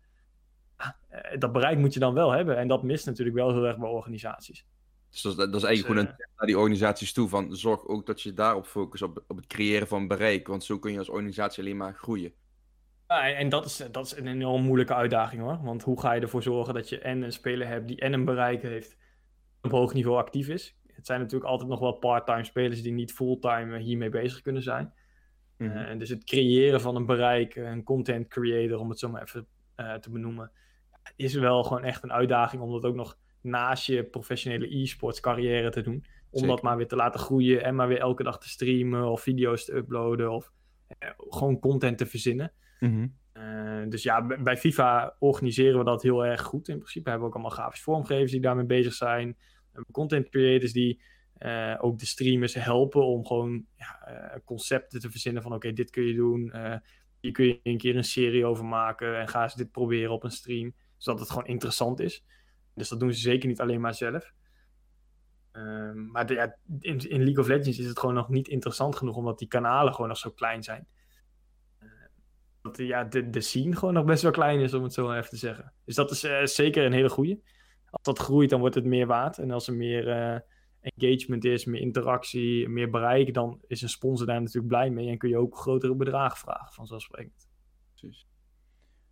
Ja, 0.78 0.96
eh, 1.08 1.38
dat 1.38 1.52
bereik 1.52 1.78
moet 1.78 1.94
je 1.94 2.00
dan 2.00 2.14
wel 2.14 2.30
hebben. 2.30 2.56
En 2.56 2.68
dat 2.68 2.82
mist 2.82 3.06
natuurlijk 3.06 3.36
wel 3.36 3.52
heel 3.52 3.64
erg 3.66 3.78
bij 3.78 3.88
organisaties. 3.88 4.66
Dus 5.10 5.22
dat, 5.22 5.32
is- 5.32 5.38
dat 5.38 5.54
is 5.54 5.62
eigenlijk 5.62 5.76
Dus, 5.76 5.86
gewoon 5.86 5.98
een 5.98 6.16
tip 6.26 6.36
naar 6.38 6.46
die 6.46 6.58
organisaties 6.58 7.12
toe. 7.12 7.28
Van, 7.28 7.56
zorg 7.56 7.86
ook 7.86 8.06
dat 8.06 8.22
je 8.22 8.32
daarop 8.32 8.66
focust, 8.66 9.02
op, 9.02 9.24
op 9.26 9.36
het 9.36 9.46
creëren 9.46 9.86
van 9.86 10.08
bereik. 10.08 10.46
Want 10.46 10.64
zo 10.64 10.78
kun 10.78 10.92
je 10.92 10.98
als 10.98 11.08
organisatie 11.08 11.62
alleen 11.62 11.76
maar 11.76 11.94
groeien. 11.94 12.32
Ja, 13.08 13.30
en 13.32 13.48
dat 13.48 13.64
is, 13.64 13.76
dat 13.92 14.06
is 14.06 14.16
een 14.16 14.26
enorm 14.26 14.62
moeilijke 14.62 14.94
uitdaging 14.94 15.42
hoor. 15.42 15.58
Want 15.62 15.82
hoe 15.82 16.00
ga 16.00 16.12
je 16.12 16.20
ervoor 16.20 16.42
zorgen 16.42 16.74
dat 16.74 16.88
je 16.88 16.98
en 16.98 17.22
een 17.22 17.32
speler 17.32 17.66
hebt 17.68 17.88
die 17.88 18.00
en 18.00 18.12
een 18.12 18.24
bereik 18.24 18.62
heeft, 18.62 18.96
op 19.62 19.70
hoog 19.70 19.92
niveau 19.94 20.18
actief 20.18 20.48
is. 20.48 20.76
Het 20.96 21.06
zijn 21.06 21.20
natuurlijk 21.20 21.50
altijd 21.50 21.68
nog 21.68 21.80
wel 21.80 21.92
part-time 21.92 22.44
spelers 22.44 22.82
die 22.82 22.92
niet 22.92 23.12
fulltime 23.12 23.78
hiermee 23.78 24.08
bezig 24.08 24.40
kunnen 24.40 24.62
zijn. 24.62 24.92
Mhm. 25.56 25.70
Eh, 25.70 25.98
dus 25.98 26.08
het 26.08 26.24
creëren 26.24 26.80
van 26.80 26.96
een 26.96 27.06
bereik, 27.06 27.56
een 27.56 27.82
content 27.82 28.28
creator, 28.28 28.78
om 28.78 28.88
het 28.88 28.98
zo 28.98 29.08
maar 29.08 29.22
even 29.22 29.46
eh, 29.74 29.94
te 29.94 30.10
benoemen, 30.10 30.50
is 31.16 31.34
wel 31.34 31.64
gewoon 31.64 31.84
echt 31.84 32.02
een 32.02 32.12
uitdaging 32.12 32.62
om 32.62 32.72
dat 32.72 32.84
ook 32.84 32.94
nog 32.94 33.18
naast 33.40 33.86
je 33.86 34.04
professionele 34.04 34.76
e-sports 34.76 35.20
carrière 35.20 35.70
te 35.70 35.82
doen. 35.82 36.04
Om 36.30 36.42
Zeker. 36.42 36.48
dat 36.48 36.62
maar 36.62 36.76
weer 36.76 36.88
te 36.88 36.96
laten 36.96 37.20
groeien 37.20 37.62
en 37.62 37.74
maar 37.74 37.88
weer 37.88 38.00
elke 38.00 38.22
dag 38.22 38.38
te 38.38 38.48
streamen 38.48 39.10
of 39.10 39.20
video's 39.20 39.64
te 39.64 39.74
uploaden 39.74 40.30
of 40.30 40.52
eh, 40.98 41.10
gewoon 41.16 41.58
content 41.58 41.98
te 41.98 42.06
verzinnen. 42.06 42.52
Eh, 43.32 43.82
dus 43.88 44.02
ja, 44.02 44.26
bij 44.42 44.56
FIFA 44.56 45.16
organiseren 45.18 45.78
we 45.78 45.84
dat 45.84 46.02
heel 46.02 46.26
erg 46.26 46.42
goed. 46.42 46.68
In 46.68 46.78
principe 46.78 47.10
hebben 47.10 47.28
we 47.28 47.34
ook 47.34 47.40
allemaal 47.40 47.58
grafisch 47.58 47.82
vormgevers 47.82 48.30
die 48.30 48.40
daarmee 48.40 48.64
bezig 48.64 48.92
zijn. 48.92 49.36
Hebben 49.76 49.94
content 49.94 50.28
creators 50.28 50.72
die 50.72 51.02
eh, 51.34 51.74
ook 51.80 51.98
de 51.98 52.06
streamers 52.06 52.54
helpen 52.54 53.06
om 53.06 53.26
gewoon 53.26 53.66
ja, 53.76 54.00
eh, 54.06 54.40
concepten 54.44 55.00
te 55.00 55.10
verzinnen 55.10 55.42
van 55.42 55.54
oké, 55.54 55.72
dit 55.72 55.90
kun 55.90 56.04
je 56.04 56.14
doen. 56.14 56.52
Hier 57.20 57.32
kun 57.32 57.44
je 57.44 57.60
een 57.62 57.78
keer 57.78 57.96
een 57.96 58.04
serie 58.04 58.46
over 58.46 58.64
maken 58.64 59.18
en 59.18 59.28
ga 59.28 59.42
eens 59.42 59.54
dit 59.54 59.70
proberen 59.70 60.10
op 60.10 60.24
een 60.24 60.30
stream. 60.30 60.74
Zodat 60.96 61.20
het 61.20 61.30
gewoon 61.30 61.46
interessant 61.46 62.00
is. 62.00 62.24
Dus 62.74 62.88
dat 62.88 63.00
doen 63.00 63.12
ze 63.12 63.20
zeker 63.20 63.48
niet 63.48 63.60
alleen 63.60 63.80
maar 63.80 63.94
zelf. 63.94 64.32
Ehm, 65.52 66.10
maar 66.10 66.30
in, 66.80 66.98
in, 66.98 67.22
League 67.22 67.38
of 67.38 67.46
Legends 67.46 67.78
is 67.78 67.86
het 67.86 67.98
gewoon 67.98 68.14
nog 68.14 68.28
niet 68.28 68.48
interessant 68.48 68.96
genoeg, 68.96 69.16
omdat 69.16 69.38
die 69.38 69.48
kanalen 69.48 69.94
gewoon 69.94 70.08
nog 70.08 70.18
zo 70.18 70.30
klein 70.30 70.62
zijn. 70.62 70.86
dat 72.62 72.76
ja, 72.76 73.04
de, 73.04 73.30
de 73.30 73.40
scene 73.40 73.76
gewoon 73.76 73.94
nog 73.94 74.04
best 74.04 74.22
wel 74.22 74.30
klein 74.30 74.60
is, 74.60 74.74
om 74.74 74.82
het 74.82 74.92
zo 74.92 75.12
even 75.12 75.30
te 75.30 75.36
zeggen. 75.36 75.72
Dus 75.84 75.94
dat 75.94 76.10
is 76.10 76.54
zeker 76.54 76.84
een 76.84 76.92
hele 76.92 77.08
goede. 77.08 77.40
Als 77.96 78.16
dat 78.16 78.18
groeit, 78.18 78.50
dan 78.50 78.60
wordt 78.60 78.74
het 78.74 78.84
meer 78.84 79.06
waard. 79.06 79.38
En 79.38 79.50
als 79.50 79.68
er 79.68 79.74
meer 79.74 80.08
engagement 80.80 81.44
is, 81.44 81.64
meer 81.64 81.80
interactie, 81.80 82.68
meer 82.68 82.90
bereik, 82.90 83.34
dan 83.34 83.60
is 83.66 83.82
een 83.82 83.88
sponsor 83.88 84.26
daar 84.26 84.40
natuurlijk 84.40 84.66
blij 84.66 84.90
mee 84.90 85.08
en 85.08 85.18
kun 85.18 85.28
je 85.28 85.38
ook 85.38 85.56
grotere 85.56 85.94
bedragen 85.94 86.38
vragen, 86.38 86.72
vanzelfsprekend. 86.72 87.48
Precies. 87.90 88.26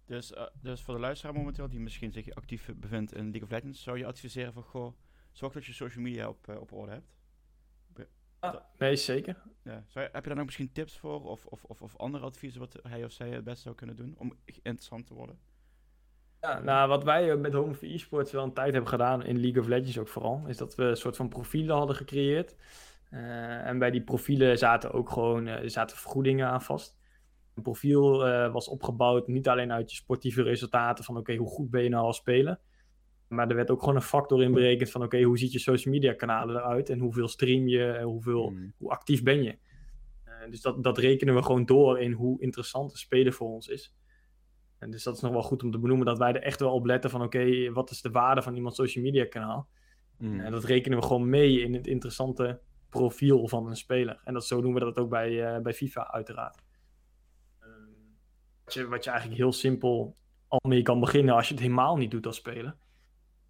Dus, 0.07 0.33
uh, 0.33 0.47
dus 0.63 0.83
voor 0.83 0.95
de 0.95 1.01
luisteraar 1.01 1.35
momenteel, 1.35 1.69
die 1.69 1.81
misschien 1.81 2.13
zich 2.13 2.31
actief 2.31 2.71
bevindt 2.77 3.13
in 3.13 3.23
League 3.23 3.43
of 3.43 3.51
Legends, 3.51 3.83
zou 3.83 3.99
je 3.99 4.07
adviseren 4.07 4.53
van, 4.53 4.63
goh, 4.63 4.95
zorg 5.33 5.53
dat 5.53 5.65
je 5.65 5.73
social 5.73 6.05
media 6.05 6.29
op, 6.29 6.47
uh, 6.51 6.61
op 6.61 6.73
orde 6.73 6.93
hebt? 6.93 7.13
Ah, 8.39 8.55
nee, 8.79 8.97
zeker. 8.97 9.43
Ja. 9.63 9.85
Zou 9.89 10.05
je, 10.05 10.11
heb 10.13 10.23
je 10.23 10.29
daar 10.29 10.37
nog 10.37 10.45
misschien 10.45 10.73
tips 10.73 10.99
voor 10.99 11.23
of, 11.25 11.47
of, 11.47 11.65
of, 11.65 11.83
of 11.83 11.97
andere 11.97 12.25
adviezen 12.25 12.61
wat 12.61 12.79
hij 12.83 13.05
of 13.05 13.13
zij 13.13 13.31
het 13.31 13.45
beste 13.45 13.63
zou 13.63 13.75
kunnen 13.75 13.97
doen 13.97 14.15
om 14.19 14.39
interessant 14.45 15.07
te 15.07 15.15
worden? 15.15 15.39
Ja, 16.45 16.61
nou, 16.61 16.89
wat 16.89 17.05
wij 17.05 17.31
eh, 17.31 17.37
met 17.37 17.53
Home 17.53 17.71
of 17.71 17.83
Esports 17.83 18.33
wel 18.33 18.45
een 18.45 18.53
tijd 18.53 18.73
hebben 18.73 18.91
gedaan, 18.91 19.25
in 19.25 19.41
League 19.41 19.63
of 19.63 19.69
Legends 19.69 19.99
ook 19.99 20.09
vooral, 20.09 20.43
is 20.47 20.57
dat 20.57 20.75
we 20.75 20.83
een 20.83 20.97
soort 20.97 21.17
van 21.17 21.29
profielen 21.29 21.77
hadden 21.77 21.97
gecreëerd. 21.97 22.57
Uh, 23.11 23.67
en 23.67 23.79
bij 23.79 23.91
die 23.91 24.03
profielen 24.03 24.59
zaten 24.59 24.93
ook 24.93 25.11
gewoon 25.11 25.47
uh, 25.47 25.57
zaten 25.65 25.97
vergoedingen 25.97 26.47
aan 26.47 26.63
vast. 26.63 26.97
Een 27.55 27.63
profiel 27.63 28.29
uh, 28.29 28.53
was 28.53 28.69
opgebouwd 28.69 29.27
niet 29.27 29.49
alleen 29.49 29.73
uit 29.73 29.91
je 29.91 29.97
sportieve 29.97 30.43
resultaten 30.43 31.05
van 31.05 31.17
oké, 31.17 31.35
hoe 31.35 31.49
goed 31.49 31.71
ben 31.71 31.83
je 31.83 31.89
nou 31.89 32.05
als 32.05 32.17
speler. 32.17 32.59
Maar 33.29 33.49
er 33.49 33.57
werd 33.57 33.71
ook 33.71 33.81
gewoon 33.81 33.97
een 33.97 34.03
factor 34.03 34.43
in 34.43 34.53
berekend 34.53 34.91
van 34.91 35.03
oké, 35.03 35.23
hoe 35.23 35.39
ziet 35.39 35.53
je 35.53 35.59
social 35.59 35.95
media 35.95 36.13
kanalen 36.13 36.57
eruit 36.57 36.91
en 36.91 36.99
hoeveel 36.99 37.29
stream 37.29 37.69
je 37.69 37.93
en 37.93 38.05
hoeveel, 38.05 38.51
mm. 38.51 38.73
hoe 38.77 38.91
actief 38.91 39.23
ben 39.23 39.43
je. 39.43 39.59
dus 40.51 40.61
dat, 40.61 40.83
dat 40.83 40.99
rekenen 40.99 41.35
we 41.35 41.43
gewoon 41.43 41.65
door 41.65 42.01
in 42.01 42.13
hoe 42.13 42.41
interessant 42.41 42.93
een 42.93 42.99
speler 42.99 43.33
voor 43.33 43.49
ons 43.49 43.69
is. 43.69 43.95
En 44.85 44.91
dus 44.91 45.03
dat 45.03 45.17
is 45.17 45.21
nog 45.21 45.33
wel 45.33 45.43
goed 45.43 45.63
om 45.63 45.71
te 45.71 45.79
benoemen 45.79 46.07
dat 46.07 46.19
wij 46.19 46.33
er 46.33 46.43
echt 46.43 46.61
wel 46.61 46.73
op 46.73 46.85
letten 46.85 47.11
van 47.11 47.23
oké, 47.23 47.73
wat 47.73 47.91
is 47.91 48.03
de 48.03 48.11
waarde 48.11 48.43
van 48.43 48.55
iemands 48.55 48.77
social 48.77 49.05
media 49.05 49.27
kanaal? 49.27 49.69
Mm. 50.19 50.41
En 50.41 50.51
dat 50.51 50.65
rekenen 50.65 50.99
we 50.99 51.05
gewoon 51.05 51.29
mee 51.29 51.61
in 51.61 51.75
het 51.75 51.87
interessante 51.87 52.61
profiel 52.89 53.49
van 53.49 53.67
een 53.67 53.77
speler. 53.77 54.21
En 54.25 54.35
dat, 54.35 54.47
zo 54.47 54.61
doen 54.61 54.75
we 54.75 54.81
dat 54.81 54.97
ook 54.97 55.09
bij, 55.09 55.31
uh, 55.31 55.63
bij 55.63 55.75
FIFA 55.75 56.13
uiteraard. 56.13 56.63
Uh, 57.61 57.67
wat, 58.65 58.75
je, 58.75 58.89
wat 58.89 59.05
je 59.05 59.11
eigenlijk 59.11 59.41
heel 59.41 59.53
simpel 59.53 60.17
al 60.49 60.61
mee 60.69 60.83
kan 60.83 61.01
beginnen 61.01 61.35
als 61.35 61.49
je 61.49 61.55
het 61.55 61.63
helemaal 61.63 61.97
niet 61.97 62.11
doet 62.11 62.27
als 62.27 62.37
speler. 62.37 62.77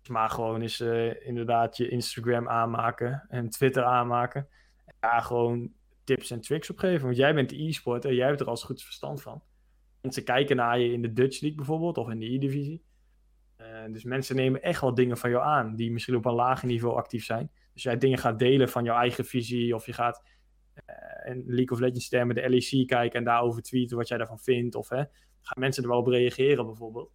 Maar 0.09 0.31
gewoon 0.31 0.63
is 0.63 0.81
uh, 0.81 1.27
inderdaad 1.27 1.77
je 1.77 1.89
Instagram 1.89 2.49
aanmaken 2.49 3.27
en 3.29 3.49
Twitter 3.49 3.85
aanmaken. 3.85 4.49
En 4.85 4.95
daar 5.01 5.23
gewoon 5.23 5.73
tips 6.05 6.31
en 6.31 6.41
tricks 6.41 6.71
op 6.71 6.79
geven. 6.79 7.05
Want 7.05 7.17
jij 7.17 7.35
bent 7.35 7.51
de 7.51 7.63
e-sporter, 7.63 8.15
jij 8.15 8.27
hebt 8.27 8.41
er 8.41 8.47
als 8.47 8.65
goed 8.65 8.83
verstand 8.83 9.23
van. 9.23 9.43
Mensen 10.05 10.25
kijken 10.25 10.57
naar 10.57 10.79
je 10.79 10.93
in 10.93 11.03
de 11.03 11.13
Dutch 11.13 11.41
League 11.41 11.59
bijvoorbeeld, 11.59 11.99
of 11.99 12.11
in 12.11 12.19
de 12.19 12.35
E-divisie. 12.35 12.83
Uh, 13.61 13.67
dus 13.93 14.05
mensen 14.05 14.37
nemen 14.37 14.63
echt 14.63 14.81
wel 14.81 14.95
dingen 14.95 15.17
van 15.17 15.31
jou 15.31 15.45
aan, 15.45 15.77
die 15.77 15.93
misschien 15.93 16.17
op 16.17 16.25
een 16.25 16.35
lager 16.35 16.67
niveau 16.69 16.97
actief 16.97 17.25
zijn. 17.25 17.51
Dus 17.73 17.83
jij 17.83 17.99
dingen 17.99 18.19
gaat 18.19 18.39
delen 18.39 18.69
van 18.69 18.85
jouw 18.85 18.97
eigen 18.97 19.25
visie, 19.25 19.75
of 19.75 19.87
je 19.87 19.93
gaat 19.93 20.23
uh, 20.87 21.33
in 21.33 21.45
League 21.47 21.71
of 21.71 21.79
Legends 21.79 22.09
termen 22.09 22.35
de 22.35 22.49
LEC 22.49 22.87
kijken 22.87 23.19
en 23.19 23.25
daarover 23.25 23.63
tweeten 23.63 23.97
wat 23.97 24.09
jij 24.09 24.19
daarvan 24.19 24.39
vindt. 24.39 24.75
Of 24.75 24.89
hè, 24.89 25.05
gaan 25.41 25.61
mensen 25.61 25.83
er 25.83 25.89
wel 25.89 25.99
op 25.99 26.07
reageren 26.07 26.67
bijvoorbeeld. 26.67 27.13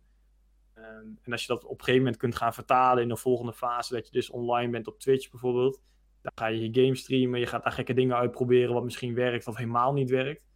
Uh, 0.76 0.86
en 1.22 1.32
als 1.32 1.42
je 1.42 1.48
dat 1.48 1.64
op 1.64 1.72
een 1.72 1.78
gegeven 1.80 2.02
moment 2.02 2.18
kunt 2.18 2.36
gaan 2.36 2.54
vertalen 2.54 3.04
in 3.04 3.10
de 3.10 3.18
volgende 3.18 3.54
fase, 3.54 3.94
dat 3.94 4.06
je 4.06 4.12
dus 4.12 4.30
online 4.30 4.72
bent 4.72 4.88
op 4.88 5.00
Twitch 5.00 5.30
bijvoorbeeld. 5.30 5.82
Dan 6.22 6.32
ga 6.36 6.48
je 6.48 6.70
je 6.70 6.84
game 6.84 6.96
streamen, 6.96 7.40
je 7.40 7.46
gaat 7.46 7.64
daar 7.64 7.72
gekke 7.72 7.94
dingen 7.94 8.16
uitproberen 8.16 8.74
wat 8.74 8.84
misschien 8.84 9.14
werkt 9.14 9.48
of 9.48 9.56
helemaal 9.56 9.94
niet 9.94 10.10
werkt 10.10 10.49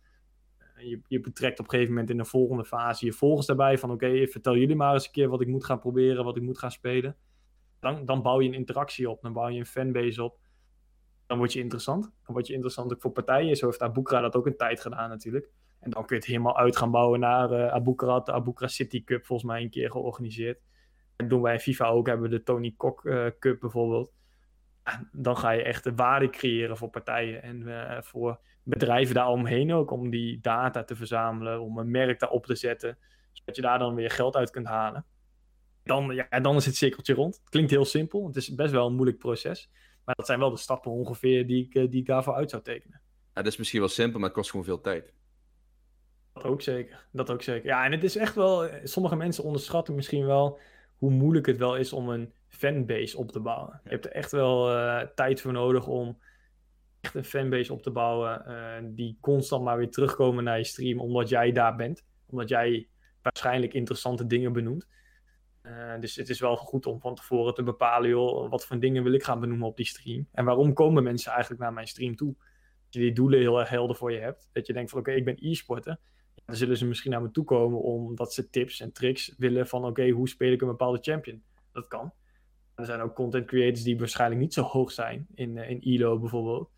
je, 0.76 1.02
je 1.08 1.20
betrekt 1.20 1.60
op 1.60 1.66
een 1.66 1.72
gegeven 1.72 1.94
moment 1.94 2.10
in 2.10 2.18
de 2.18 2.26
volgende 2.26 2.66
fase 2.66 3.06
je 3.06 3.14
volgers 3.14 3.48
daarbij. 3.48 3.78
Van 3.78 3.92
oké, 3.92 4.28
vertel 4.28 4.58
jullie 4.58 4.76
maar 4.76 4.94
eens 4.94 5.06
een 5.06 5.12
keer 5.12 5.30
wat 5.30 5.42
ik 5.42 5.48
moet 5.48 5.66
gaan 5.66 5.80
proberen, 5.80 6.24
wat 6.24 6.38
ik 6.38 6.44
moet 6.44 6.58
gaan 6.58 6.72
spelen. 6.72 7.16
Dan, 7.80 8.06
dan 8.06 8.22
bouw 8.22 8.42
je 8.42 8.48
een 8.48 8.54
interactie 8.54 9.10
op, 9.10 9.22
dan 9.22 9.34
bouw 9.34 9.48
je 9.48 9.60
een 9.60 9.66
fanbase 9.66 10.24
op. 10.24 10.40
Dan 11.26 11.38
word 11.38 11.54
je 11.54 11.60
interessant. 11.60 12.04
Dan 12.04 12.34
word 12.34 12.48
je 12.48 12.54
interessant 12.54 12.94
ook 12.94 13.02
voor 13.02 13.12
partijen. 13.12 13.56
Zo 13.56 13.66
heeft 13.66 13.82
Abukra 13.82 14.22
dat 14.22 14.36
ook 14.36 14.46
een 14.46 14.58
tijd 14.58 14.82
gedaan 14.82 15.10
natuurlijk. 15.10 15.50
En 15.80 15.90
dan 15.90 16.06
kun 16.06 16.16
je 16.16 16.22
het 16.22 16.32
helemaal 16.32 16.58
uit 16.58 16.78
gaan 16.78 16.92
bouwen 16.92 17.20
naar 17.20 17.52
uh, 17.52 17.68
Abukra, 17.68 18.20
de 18.20 18.32
Abukra 18.32 18.68
City 18.68 19.04
Cup 19.04 19.26
volgens 19.26 19.50
mij 19.50 19.62
een 19.62 19.70
keer 19.70 19.92
georganiseerd. 19.92 20.62
En 21.16 21.28
doen 21.28 21.42
wij 21.42 21.54
in 21.54 21.60
FIFA 21.60 21.88
ook, 21.88 22.08
hebben 22.08 22.30
we 22.30 22.38
de 22.38 22.44
Tony 22.44 22.74
Kok 22.78 23.04
uh, 23.04 23.28
Cup 23.40 23.60
bijvoorbeeld. 23.60 24.14
dan 25.12 25.38
ga 25.38 25.52
je 25.52 25.64
echt 25.64 25.84
de 25.84 25.96
waarde 25.96 26.30
creëren 26.30 26.78
voor 26.78 26.90
partijen 26.90 27.42
en 27.42 27.62
uh, 27.62 28.02
voor 28.02 28.40
bedrijven 28.64 29.16
daar 29.16 29.28
omheen 29.28 29.74
ook 29.74 29.92
om 29.92 30.10
die 30.10 30.40
data 30.42 30.84
te 30.84 30.96
verzamelen, 30.96 31.62
om 31.62 31.78
een 31.78 31.92
merk 31.92 32.20
daarop 32.20 32.46
te 32.46 32.56
zetten, 32.56 32.98
zodat 33.32 33.56
je 33.56 33.62
daar 33.62 33.80
dan 33.80 33.96
weer 33.96 34.12
geld 34.12 34.36
uit 34.36 34.50
kunt 34.50 34.68
halen. 34.68 35.06
Dan, 35.84 36.16
ja, 36.16 36.40
dan 36.40 36.56
is 36.56 36.66
het 36.66 36.76
cirkeltje 36.76 37.14
rond. 37.14 37.36
Het 37.36 37.50
klinkt 37.50 37.72
heel 37.72 37.86
simpel, 37.86 38.28
het 38.28 38.36
is 38.36 38.56
best 38.56 38.72
wel 38.72 38.88
een 38.88 38.96
moeilijk 38.96 39.18
proces, 39.18 39.70
maar 40.06 40.16
dat 40.16 40.26
zijn 40.26 40.40
wel 40.40 40.50
de 40.50 40.58
stappen 40.58 40.92
ongeveer 40.92 41.48
die 41.48 41.66
ik, 41.66 41.76
eh, 41.76 41.90
die 41.90 42.00
ik 42.00 42.08
daarvoor 42.08 42.34
uit 42.34 42.50
zou 42.50 42.64
tekenen. 42.64 43.02
Ja, 43.34 43.42
dat 43.42 43.52
is 43.52 43.58
misschien 43.58 43.80
wel 43.80 43.90
simpel, 43.90 44.20
maar 44.20 44.28
het 44.28 44.38
kost 44.38 44.50
gewoon 44.50 44.66
veel 44.66 44.82
tijd. 44.82 45.14
Dat 46.34 46.44
ook 46.44 46.62
zeker, 46.62 47.08
dat 47.12 47.32
ook 47.32 47.42
zeker. 47.42 47.66
Ja, 47.66 47.86
en 47.86 47.92
het 47.92 48.04
is 48.04 48.16
echt 48.16 48.36
wel, 48.36 48.70
sommige 48.84 49.16
mensen 49.16 49.44
onderschatten 49.44 49.96
misschien 49.96 50.26
wel 50.26 50.60
hoe 50.98 51.12
moeilijk 51.12 51.46
het 51.46 51.58
wel 51.58 51.78
is 51.78 51.94
om 51.94 52.10
een 52.10 52.34
fanbase 52.48 53.18
op 53.18 53.32
te 53.32 53.40
bouwen. 53.40 53.82
Je 53.84 53.90
hebt 53.90 54.06
er 54.06 54.12
echt 54.12 54.32
wel 54.32 54.72
uh, 54.72 55.00
tijd 55.16 55.42
voor 55.42 55.52
nodig 55.52 55.88
om 55.88 56.18
echt 57.04 57.16
een 57.16 57.24
fanbase 57.24 57.74
op 57.74 57.82
te 57.82 57.92
bouwen. 57.92 58.44
Uh, 58.48 58.90
die 58.96 59.18
constant 59.22 59.64
maar 59.64 59.78
weer 59.78 59.92
terugkomen 59.92 60.44
naar 60.44 60.58
je 60.58 60.64
stream, 60.64 61.00
omdat 61.00 61.30
jij 61.30 61.52
daar 61.52 61.76
bent. 61.76 62.06
Omdat 62.26 62.50
jij 62.50 62.88
waarschijnlijk 63.22 63.74
interessante 63.74 64.28
dingen 64.28 64.54
benoemt. 64.54 64.88
Uh, 65.64 66.00
dus 66.00 66.16
het 66.16 66.30
is 66.30 66.40
wel 66.40 66.56
goed 66.56 66.86
om 66.86 67.00
van 67.00 67.16
tevoren 67.16 67.54
te 67.54 67.64
bepalen, 67.64 68.10
joh, 68.10 68.50
wat 68.50 68.66
voor 68.66 68.80
dingen 68.80 69.04
wil 69.04 69.14
ik 69.14 69.24
gaan 69.24 69.40
benoemen 69.40 69.68
op 69.68 69.78
die 69.78 69.86
stream. 69.86 70.28
En 70.32 70.46
waarom 70.46 70.74
komen 70.74 71.04
mensen 71.04 71.32
eigenlijk 71.32 71.62
naar 71.62 71.74
mijn 71.74 71.88
stream 71.88 72.16
toe? 72.16 72.36
Dat 72.38 72.94
je 72.94 73.00
die 73.00 73.14
doelen 73.14 73.40
heel 73.40 73.60
erg 73.60 73.70
helder 73.70 73.96
voor 73.96 74.12
je 74.12 74.20
hebt. 74.20 74.50
Dat 74.52 74.68
je 74.68 74.74
denkt 74.74 74.90
van 74.90 75.00
oké, 75.00 75.12
ik 75.12 75.26
ben 75.26 75.38
e-sporter. 75.40 76.00
Dan 76.46 76.56
zullen 76.56 76.78
ze 76.78 76.86
misschien 76.86 77.12
naar 77.12 77.22
me 77.22 77.32
toe 77.32 77.44
komen 77.44 77.82
omdat 77.82 78.34
ze 78.34 78.50
tips 78.50 78.80
en 78.80 78.92
tricks 78.92 79.36
willen 79.38 79.68
van 79.68 79.86
oké, 79.86 80.10
hoe 80.10 80.30
speel 80.30 80.52
ik 80.52 80.62
een 80.62 80.68
bepaalde 80.68 81.00
champion? 81.02 81.44
Dat 81.72 81.88
kan. 81.88 82.14
Er 82.76 82.86
zijn 82.86 83.02
ook 83.02 83.16
content 83.16 83.46
creators 83.46 83.84
die 83.84 83.98
waarschijnlijk 83.98 84.42
niet 84.42 84.54
zo 84.54 84.62
hoog 84.62 84.92
zijn 84.92 85.28
in, 85.36 85.56
uh, 85.56 85.70
in 85.70 85.82
ELO 85.82 86.20
bijvoorbeeld 86.20 86.70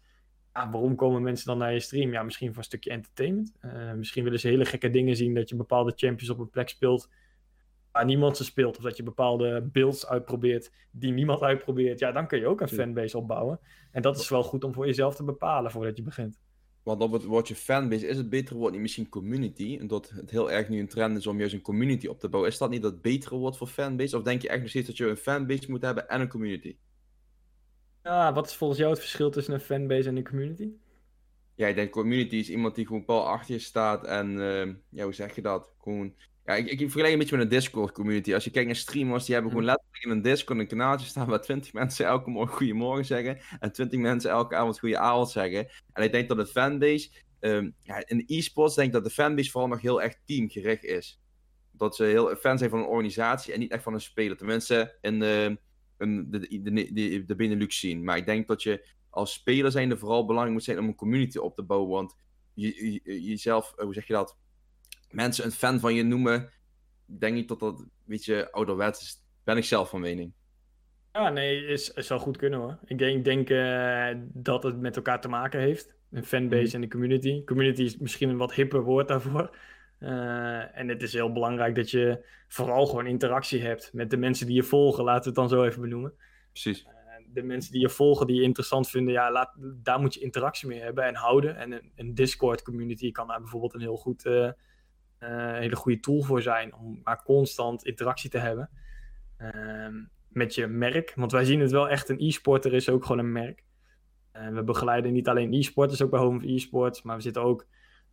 waarom 0.64 0.96
komen 0.96 1.22
mensen 1.22 1.48
dan 1.48 1.58
naar 1.58 1.74
je 1.74 1.80
stream? 1.80 2.12
Ja, 2.12 2.24
misschien 2.24 2.48
voor 2.48 2.58
een 2.58 2.64
stukje 2.64 2.90
entertainment. 2.90 3.54
Uh, 3.62 3.94
misschien 3.94 4.24
willen 4.24 4.40
ze 4.40 4.48
hele 4.48 4.66
gekke 4.66 4.90
dingen 4.90 5.16
zien 5.16 5.34
dat 5.34 5.50
je 5.50 5.56
bepaalde 5.56 5.94
champions 5.96 6.30
op 6.30 6.40
een 6.40 6.50
plek 6.50 6.70
speelt 6.70 7.10
waar 7.96 8.06
niemand 8.06 8.38
ze 8.38 8.44
speelt. 8.44 8.78
Of 8.78 8.84
dat 8.84 8.98
je 8.98 9.04
bepaalde 9.04 9.70
builds 9.72 10.08
uitprobeert 10.08 10.72
die 10.92 11.12
niemand 11.12 11.42
uitprobeert. 11.42 12.00
Ja, 12.00 12.12
dan 12.12 12.28
kun 12.28 12.40
je 12.40 12.48
ook 12.48 12.62
een 12.62 12.68
fanbase 12.68 13.18
opbouwen. 13.18 13.60
En 13.92 14.02
dat 14.02 14.20
is 14.20 14.30
wel 14.30 14.44
goed 14.44 14.64
om 14.64 14.74
voor 14.74 14.86
jezelf 14.86 15.16
te 15.16 15.24
bepalen 15.24 15.72
voordat 15.72 15.98
je 15.98 16.04
begint. 16.04 16.40
Want 16.84 17.02
op 17.02 17.12
het 17.12 17.24
woordje 17.24 17.56
fanbase 17.56 18.08
is 18.08 18.18
het 18.18 18.30
betere 18.30 18.58
woord 18.58 18.72
niet 18.72 18.82
misschien 18.82 19.10
community. 19.10 19.78
Omdat 19.82 20.10
het 20.10 20.32
heel 20.32 20.52
erg 20.52 20.70
nu 20.70 20.80
een 20.80 20.88
trend 20.88 21.18
is 21.18 21.28
om 21.28 21.40
juist 21.40 21.54
een 21.54 21.62
community 21.62 22.08
op 22.08 22.20
te 22.20 22.30
bouwen. 22.30 22.52
Is 22.52 22.58
dat 22.58 22.70
niet 22.70 22.84
het 22.84 23.02
betere 23.02 23.36
woord 23.36 23.58
voor 23.58 23.68
fanbase? 23.68 24.18
Of 24.18 24.24
denk 24.24 24.42
je 24.42 24.50
echt 24.50 24.60
nog 24.60 24.70
steeds 24.70 24.88
dat 24.88 24.98
je 24.98 25.08
een 25.08 25.18
fanbase 25.18 25.72
moet 25.72 25.82
hebben 25.82 26.10
en 26.10 26.22
een 26.22 26.28
community? 26.28 26.76
Ja, 28.06 28.34
wat 28.34 28.48
is 28.48 28.56
volgens 28.56 28.80
jou 28.80 28.92
het 28.92 29.00
verschil 29.00 29.30
tussen 29.30 29.54
een 29.54 29.60
fanbase 29.60 30.10
en 30.10 30.16
een 30.18 30.24
community? 30.24 30.70
Ja, 31.56 31.68
ik 31.68 31.76
denk 31.76 31.92
community 31.92 32.36
is 32.36 32.50
iemand 32.50 32.76
die 32.76 32.86
gewoon 32.86 33.06
pal 33.06 33.28
achter 33.28 33.54
je 33.54 33.60
staat 33.60 34.06
en 34.06 34.32
uh, 34.32 34.74
ja, 34.90 35.04
hoe 35.04 35.14
zeg 35.14 35.36
je 35.36 35.42
dat? 35.42 35.72
Gewoon, 35.78 36.14
ja, 36.46 36.54
ik, 36.54 36.70
ik 36.70 36.80
vergelijk 36.80 37.14
een 37.14 37.20
beetje 37.20 37.36
met 37.36 37.46
een 37.46 37.52
Discord 37.52 37.92
community. 37.92 38.34
Als 38.34 38.44
je 38.44 38.50
kijkt 38.50 38.68
naar 38.68 38.76
streamers, 38.78 39.26
die 39.26 39.34
hebben 39.34 39.52
gewoon 39.52 39.66
letterlijk 39.66 40.04
in 40.04 40.10
een 40.10 40.22
Discord 40.22 40.60
een 40.60 40.68
kanaaltje 40.68 41.08
staan 41.08 41.28
waar 41.28 41.42
20 41.42 41.74
mensen 41.84 42.06
elke 42.06 42.30
morgen 42.30 42.56
goedemorgen 42.56 43.06
zeggen 43.06 43.40
en 43.60 43.72
20 43.72 44.00
mensen 44.00 44.30
elke 44.30 44.56
avond 44.56 44.80
goede 44.80 44.98
avond 44.98 45.30
zeggen. 45.30 45.68
En 45.94 46.04
ik 46.04 46.12
denk 46.12 46.28
dat 46.28 46.38
de 46.38 46.46
fanbase, 46.46 47.10
um, 47.40 47.76
ja, 47.82 48.08
in 48.08 48.18
de 48.18 48.36
e-sports 48.36 48.76
denk 48.76 48.88
ik 48.88 48.94
dat 48.94 49.04
de 49.04 49.10
fanbase 49.10 49.52
vooral 49.52 49.70
nog 49.70 49.82
heel 49.82 50.02
erg 50.02 50.16
teamgericht 50.26 50.84
is. 50.84 51.22
Dat 51.72 51.96
ze 51.96 52.04
heel 52.04 52.36
fan 52.36 52.58
zijn 52.58 52.70
van 52.70 52.80
een 52.80 52.86
organisatie 52.86 53.54
en 53.54 53.60
niet 53.60 53.72
echt 53.72 53.84
van 53.84 53.94
een 53.94 54.02
speler. 54.02 54.38
Tenminste, 54.38 54.98
in 55.02 55.20
de 55.20 55.58
een, 55.98 56.32
de, 56.32 56.40
de, 56.62 56.94
de, 56.94 57.24
de 57.26 57.36
Benelux 57.36 57.80
zien. 57.80 58.04
Maar 58.04 58.18
ik 58.18 58.26
denk 58.26 58.48
dat 58.48 58.64
je 58.64 58.88
als 59.10 59.34
speler 59.34 59.72
zijnde 59.72 59.98
vooral 59.98 60.26
belangrijk 60.26 60.54
moet 60.58 60.64
zijn 60.64 60.80
om 60.80 60.88
een 60.88 60.96
community 60.96 61.38
op 61.38 61.56
te 61.56 61.64
bouwen. 61.64 61.90
Want 61.90 62.16
je, 62.54 63.02
jezelf, 63.24 63.74
hoe 63.78 63.94
zeg 63.94 64.08
je 64.08 64.14
dat? 64.14 64.38
Mensen 65.10 65.46
een 65.46 65.52
fan 65.52 65.80
van 65.80 65.94
je 65.96 66.04
noemen, 66.04 66.50
denk 67.06 67.38
ik 67.38 67.48
dat 67.48 67.60
dat 67.60 67.80
een 67.80 67.92
beetje 68.04 68.52
ouderwets 68.52 69.02
is. 69.02 69.24
Ben 69.44 69.58
ik 69.58 69.64
zelf 69.64 69.90
van 69.90 70.02
mening. 70.02 70.34
Ja, 71.14 71.30
nee, 71.30 71.66
is, 71.66 71.94
is 71.94 72.08
wel 72.08 72.20
goed 72.20 72.38
kunnen 72.38 72.60
hoor. 72.60 72.80
Ik 72.86 72.98
denk, 72.98 73.18
ik 73.18 73.24
denk 73.24 73.50
eh, 73.50 74.10
dat 74.34 74.64
het 74.64 74.80
met 74.80 74.96
elkaar 74.96 75.22
te 75.22 75.28
maken 75.28 75.60
heeft. 75.60 75.96
Een 76.12 76.26
fanbase 76.26 76.66
Mhm. 76.66 76.76
en 76.76 76.82
de 76.82 76.88
community. 76.88 77.44
Community 77.44 77.84
is 77.84 77.98
misschien 77.98 78.30
een 78.30 78.38
wat 78.38 78.54
hipper 78.54 78.84
woord 78.84 79.08
daarvoor. 79.08 79.58
Eh, 80.06 80.78
en 80.78 80.88
het 80.88 81.02
is 81.02 81.14
heel 81.14 81.32
belangrijk 81.32 81.76
dat 81.76 81.90
je 81.90 82.26
vooral 82.48 82.86
gewoon 82.86 83.08
interactie 83.08 83.62
hebt 83.62 83.94
met 83.94 84.10
de 84.10 84.18
mensen 84.18 84.48
die 84.48 84.56
je 84.56 84.64
volgen. 84.64 85.04
Laten 85.04 85.22
we 85.22 85.28
het 85.28 85.50
dan 85.50 85.50
zo 85.50 85.64
even 85.64 85.82
benoemen. 85.82 86.14
Precies. 86.52 86.88
de 87.34 87.44
mensen 87.44 87.72
die 87.72 87.82
je 87.82 87.90
volgen, 87.90 88.28
die 88.28 88.36
je 88.36 88.42
interessant 88.42 88.90
vinden, 88.90 89.14
ja, 89.14 89.32
laat, 89.32 89.56
daar 89.60 90.00
moet 90.00 90.14
je 90.14 90.20
interactie 90.20 90.68
mee 90.68 90.82
hebben 90.82 91.04
en 91.04 91.16
houden. 91.16 91.56
En 91.56 91.72
een, 91.72 91.92
een 91.96 92.16
Discord 92.16 92.62
community 92.62 93.12
kan 93.12 93.28
daar 93.28 93.40
bijvoorbeeld 93.40 93.74
een 93.74 93.80
heel 93.80 93.98
goed, 93.98 94.26
eh, 94.26 94.48
eh, 95.18 95.54
hele 95.54 95.76
goede 95.76 96.00
tool 96.00 96.22
voor 96.22 96.42
zijn 96.42 96.76
om 96.76 97.00
maar 97.04 97.24
constant 97.24 97.86
interactie 97.86 98.30
te 98.30 98.38
hebben 98.38 98.70
ehm, 99.38 100.04
met 100.28 100.56
je 100.56 100.68
merk. 100.68 101.14
Want 101.16 101.32
wij 101.32 101.46
zien 101.46 101.60
het 101.60 101.72
wel 101.72 101.90
echt, 101.90 102.10
een 102.10 102.20
e-sporter 102.20 102.74
is 102.74 102.90
ook 102.90 103.06
gewoon 103.06 103.26
een 103.26 103.32
merk. 103.32 103.64
En 104.32 104.56
we 104.56 104.64
begeleiden 104.64 105.14
niet 105.14 105.28
alleen 105.28 105.54
e-sporters, 105.54 106.02
ook 106.02 106.10
bij 106.12 106.20
Home 106.20 106.38
of 106.38 106.44
E-sports, 106.44 107.02
maar 107.02 107.16
we 107.16 107.22
zitten 107.22 107.42
ook 107.42 107.66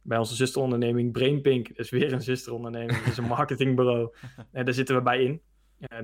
bij 0.03 0.19
onze 0.19 0.35
zusteronderneming 0.35 1.13
Brainpink. 1.13 1.69
Dat 1.69 1.79
is 1.79 1.91
weer 1.91 2.13
een 2.13 2.23
zusteronderneming, 2.23 2.99
dat 2.99 3.07
is 3.07 3.17
een 3.17 3.25
marketingbureau. 3.25 4.15
En 4.53 4.65
daar 4.65 4.75
zitten 4.75 4.95
we 4.95 5.03
bij 5.03 5.25
in. 5.25 5.43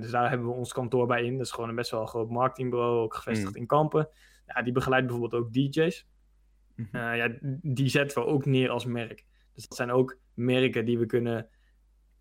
Dus 0.00 0.10
daar 0.10 0.28
hebben 0.28 0.46
we 0.46 0.52
ons 0.52 0.72
kantoor 0.72 1.06
bij 1.06 1.24
in. 1.24 1.36
Dat 1.36 1.46
is 1.46 1.52
gewoon 1.52 1.68
een 1.68 1.74
best 1.74 1.90
wel 1.90 2.06
groot 2.06 2.30
marketingbureau, 2.30 2.98
ook 2.98 3.14
gevestigd 3.14 3.56
in 3.56 3.66
Kampen. 3.66 4.08
Ja, 4.46 4.62
die 4.62 4.72
begeleidt 4.72 5.06
bijvoorbeeld 5.06 5.42
ook 5.42 5.52
DJ's. 5.52 6.06
Mhm. 6.74 6.96
Eh, 6.96 7.16
ja, 7.16 7.38
die 7.62 7.88
zetten 7.88 8.22
we 8.22 8.28
ook 8.28 8.46
neer 8.46 8.70
als 8.70 8.84
merk. 8.84 9.24
Dus 9.54 9.68
dat 9.68 9.76
zijn 9.76 9.90
ook 9.90 10.18
merken 10.34 10.84
die 10.84 10.98
we 10.98 11.06
kunnen, 11.06 11.48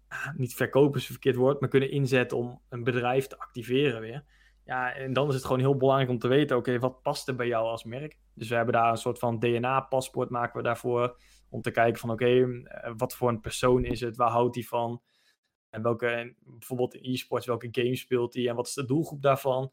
ah, 0.08 0.34
niet 0.36 0.56
verkopen 0.56 1.00
is 1.00 1.06
een 1.06 1.12
verkeerd 1.12 1.36
woord, 1.36 1.60
maar 1.60 1.70
kunnen 1.70 1.92
inzetten 1.92 2.38
om 2.38 2.62
een 2.70 2.84
bedrijf 2.84 3.28
te 3.28 3.40
activeren 3.40 4.02
weer. 4.02 4.24
Ja, 4.66 4.94
en 4.94 5.14
dan 5.14 5.28
is 5.28 5.34
het 5.34 5.44
gewoon 5.44 5.60
heel 5.60 5.78
belangrijk 5.78 6.10
om 6.10 6.20
te 6.20 6.28
weten, 6.28 6.58
oké, 6.58 6.80
wat 6.80 7.02
past 7.02 7.28
er 7.28 7.36
bij 7.36 7.48
jou 7.48 7.66
als 7.66 7.84
merk? 7.84 8.18
Dus 8.34 8.50
we 8.50 8.56
hebben 8.56 8.74
daar 8.74 8.92
een 8.92 8.98
soort 8.98 9.20
van 9.20 9.40
DNA-paspoort 9.40 10.30
maken 10.30 10.58
we 10.58 10.64
daarvoor, 10.64 11.18
om 11.50 11.62
te 11.62 11.72
kijken 11.72 12.00
van, 12.00 12.12
oké, 12.12 12.62
eh, 12.64 12.94
wat 12.98 13.16
voor 13.16 13.30
een 13.30 13.40
persoon 13.40 13.84
is 13.84 14.02
het, 14.02 14.16
waar 14.18 14.32
houdt 14.32 14.56
hij 14.56 14.64
van? 14.64 15.02
En 15.70 15.82
welke, 15.82 16.36
bijvoorbeeld 16.40 16.96
in 16.96 17.14
e-sports, 17.14 17.46
welke 17.46 17.68
game 17.72 17.96
speelt 17.96 18.34
hij 18.34 18.48
en 18.48 18.56
wat 18.56 18.68
is 18.68 18.74
de 18.74 18.86
doelgroep 18.86 19.22
daarvan? 19.22 19.72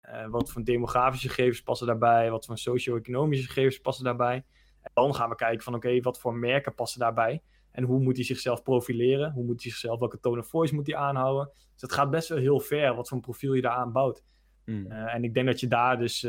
Eh, 0.00 0.26
wat 0.26 0.50
voor 0.50 0.64
demografische 0.64 1.28
gegevens 1.28 1.62
passen 1.62 1.86
daarbij? 1.86 2.30
Wat 2.30 2.46
voor 2.46 2.58
socio-economische 2.58 3.46
gegevens 3.46 3.78
passen 3.78 4.04
daarbij? 4.04 4.44
En 4.80 4.90
dan 4.94 5.14
gaan 5.14 5.28
we 5.28 5.34
kijken 5.34 5.62
van 5.62 5.74
oké, 5.74 6.00
wat 6.00 6.20
voor 6.20 6.34
merken 6.34 6.74
passen 6.74 7.00
daarbij? 7.00 7.42
En 7.70 7.84
hoe 7.84 8.00
moet 8.00 8.16
hij 8.16 8.24
zichzelf 8.24 8.62
profileren? 8.62 9.32
Hoe 9.32 9.44
moet 9.44 9.62
hij 9.62 9.70
zichzelf, 9.70 9.98
welke 9.98 10.20
tone 10.20 10.40
of 10.40 10.48
voice 10.48 10.74
moet 10.74 10.86
hij 10.86 10.96
aanhouden? 10.96 11.50
Dus 11.72 11.82
het 11.82 11.92
gaat 11.92 12.10
best 12.10 12.28
wel 12.28 12.38
heel 12.38 12.60
ver 12.60 12.94
wat 12.94 13.08
voor 13.08 13.16
een 13.16 13.22
profiel 13.22 13.52
je 13.52 13.62
daar 13.62 13.76
aanbouwt. 13.76 14.24
Mm. 14.64 14.86
Eh, 14.86 15.14
en 15.14 15.24
ik 15.24 15.34
denk 15.34 15.46
dat 15.46 15.60
je 15.60 15.68
daar 15.68 15.98
dus 15.98 16.26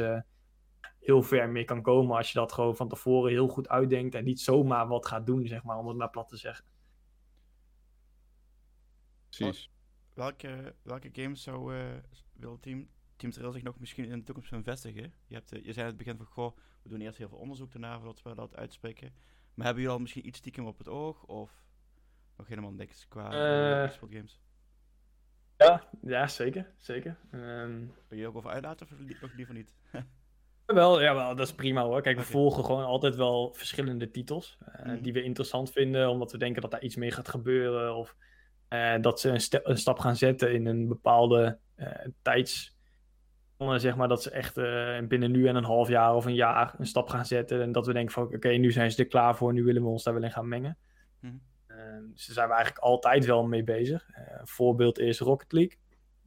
heel 0.99 1.21
ver 1.23 1.49
mee 1.49 1.63
kan 1.65 1.81
komen 1.81 2.17
als 2.17 2.31
je 2.31 2.39
dat 2.39 2.51
gewoon 2.51 2.75
van 2.75 2.89
tevoren 2.89 3.31
heel 3.31 3.47
goed 3.47 3.69
uitdenkt 3.69 4.15
en 4.15 4.23
niet 4.23 4.39
zomaar 4.39 4.88
wat 4.88 5.05
gaat 5.05 5.25
doen, 5.25 5.47
zeg 5.47 5.63
maar, 5.63 5.77
om 5.77 5.88
het 5.88 5.97
maar 5.97 6.09
plat 6.09 6.29
te 6.29 6.38
zeggen. 6.38 6.65
Precies. 9.29 9.69
Welke, 10.13 10.75
welke 10.81 11.09
games 11.11 11.43
zou 11.43 11.75
eh 11.77 11.93
wil 12.33 12.59
team, 12.59 12.89
Team 13.15 13.31
Trail 13.31 13.51
zich 13.51 13.63
nog 13.63 13.79
misschien 13.79 14.05
in 14.05 14.17
de 14.19 14.23
toekomst 14.23 14.49
gaan 14.49 14.63
vestigen? 14.63 15.13
Je, 15.27 15.33
hebt, 15.36 15.51
eh, 15.51 15.65
je 15.65 15.73
zei 15.73 15.79
aan 15.86 15.91
het 15.91 15.97
begin 15.97 16.17
van, 16.17 16.25
goh, 16.25 16.57
we 16.81 16.89
doen 16.89 17.01
eerst 17.01 17.17
heel 17.17 17.29
veel 17.29 17.38
onderzoek 17.38 17.71
daarna 17.71 17.95
voordat 17.97 18.21
we 18.21 18.36
dat 18.36 18.55
uitspreken. 18.55 19.13
Maar 19.53 19.65
hebben 19.65 19.83
jullie 19.83 19.97
al 19.97 20.01
misschien 20.01 20.27
iets 20.27 20.38
stiekem 20.38 20.65
op 20.65 20.77
het 20.77 20.88
oog? 20.88 21.23
Of 21.23 21.63
nog 22.38 22.47
helemaal 22.47 22.71
niks 22.71 23.07
qua 23.07 23.25
uh, 23.86 23.91
games? 23.91 24.41
Ja, 25.57 25.89
ja 26.01 26.27
zeker. 26.27 26.73
zeker. 26.77 27.19
Ehm, 27.31 27.86
Wil 28.07 28.17
je 28.19 28.27
ook 28.27 28.36
over 28.36 28.49
uitlaten 28.49 28.86
of 28.91 28.99
li- 28.99 29.17
nog 29.21 29.33
liever 29.33 29.53
niet? 29.53 29.73
Wel, 30.66 31.01
ja, 31.01 31.16
wel, 31.16 31.36
dat 31.36 31.47
is 31.47 31.53
prima 31.53 31.84
hoor. 31.84 32.01
Kijk, 32.01 32.18
we 32.18 32.24
volgen 32.24 32.66
gewoon 32.66 32.86
altijd 32.86 33.16
wel 33.16 33.53
verschillende 33.53 34.11
titels 34.11 34.57
eh, 34.66 34.86
Mhm. 34.86 35.01
die 35.01 35.13
we 35.13 35.24
interessant 35.24 35.72
vinden, 35.72 36.09
omdat 36.09 36.32
we 36.32 36.38
denken 36.38 36.61
dat 36.61 36.72
daar 36.72 36.82
iets 36.84 36.95
mee 36.95 37.11
gaat 37.11 37.28
gebeuren 37.30 37.95
of 37.95 38.16
eh, 38.68 38.93
dat 39.01 39.20
ze 39.20 39.30
een, 39.30 39.61
een 39.72 39.78
stap 39.78 39.99
gaan 39.99 40.16
zetten 40.16 40.53
in 40.53 40.66
een 40.66 40.88
bepaalde 40.88 41.57
eh 41.76 42.07
tijds. 42.22 42.74
Zeg 43.76 43.95
maar 43.95 44.07
dat 44.07 44.24
ze 44.24 44.30
echt 44.32 44.53
binnen 45.07 45.32
nu 45.32 45.47
en 45.47 45.55
een 45.55 45.63
half 45.63 45.88
jaar 45.88 46.16
of 46.16 46.26
een 46.26 46.34
jaar 46.36 46.74
een 46.78 46.86
stap 46.86 47.09
gaan 47.09 47.26
zetten. 47.26 47.61
En 47.61 47.72
dat 47.72 47.86
we 47.86 47.93
denken 47.93 48.13
van 48.13 48.24
oké, 48.24 48.49
nu 48.49 48.72
zijn 48.72 48.91
ze 48.91 48.97
er 49.03 49.07
klaar 49.09 49.36
voor, 49.36 49.53
nu 49.53 49.63
willen 49.63 49.82
we 49.82 49.88
ons 49.88 50.03
daar 50.03 50.13
wel 50.13 50.24
in 50.24 50.32
gaan 50.32 50.47
mengen. 50.47 50.78
Mhm. 51.20 51.34
Eh, 51.68 51.78
dus 52.13 52.26
daar 52.26 52.36
zijn 52.36 52.47
we 52.47 52.53
eigenlijk 52.53 52.84
altijd 52.86 53.26
wel 53.26 53.43
mee 53.47 53.63
bezig. 53.63 54.05
Voorbeeld 54.43 54.99
is 54.99 55.20
Rocket 55.20 55.51
League. 55.51 55.78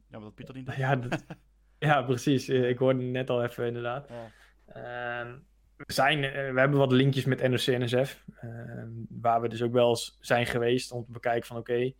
Ja, 0.09 0.17
maar 0.17 0.19
dat 0.21 0.35
Pieter 0.35 0.55
niet. 0.55 0.75
Ja, 0.75 0.95
dat- 0.95 1.25
Ja, 1.79 2.01
precies. 2.01 2.47
Eh, 2.47 2.69
Ik 2.69 2.77
hoorde 2.77 3.03
net 3.03 3.29
al 3.29 3.43
even 3.43 3.67
inderdaad. 3.67 4.09
Ja. 4.09 4.31
Ehm, 4.65 5.37
we, 5.75 5.93
zijn, 5.93 6.23
eh, 6.23 6.31
we 6.53 6.59
hebben 6.59 6.79
wat 6.79 6.91
linkjes 6.91 7.25
met 7.25 7.41
NOC 7.41 7.65
NSF, 7.65 8.23
ehm, 8.39 8.89
waar 9.09 9.41
we 9.41 9.47
dus 9.49 9.61
ook 9.61 9.71
wel 9.73 9.89
eens 9.89 10.17
zijn 10.19 10.45
geweest 10.45 10.91
om 10.91 11.05
te 11.05 11.11
bekijken 11.11 11.47
van 11.47 11.57
oké, 11.57 11.91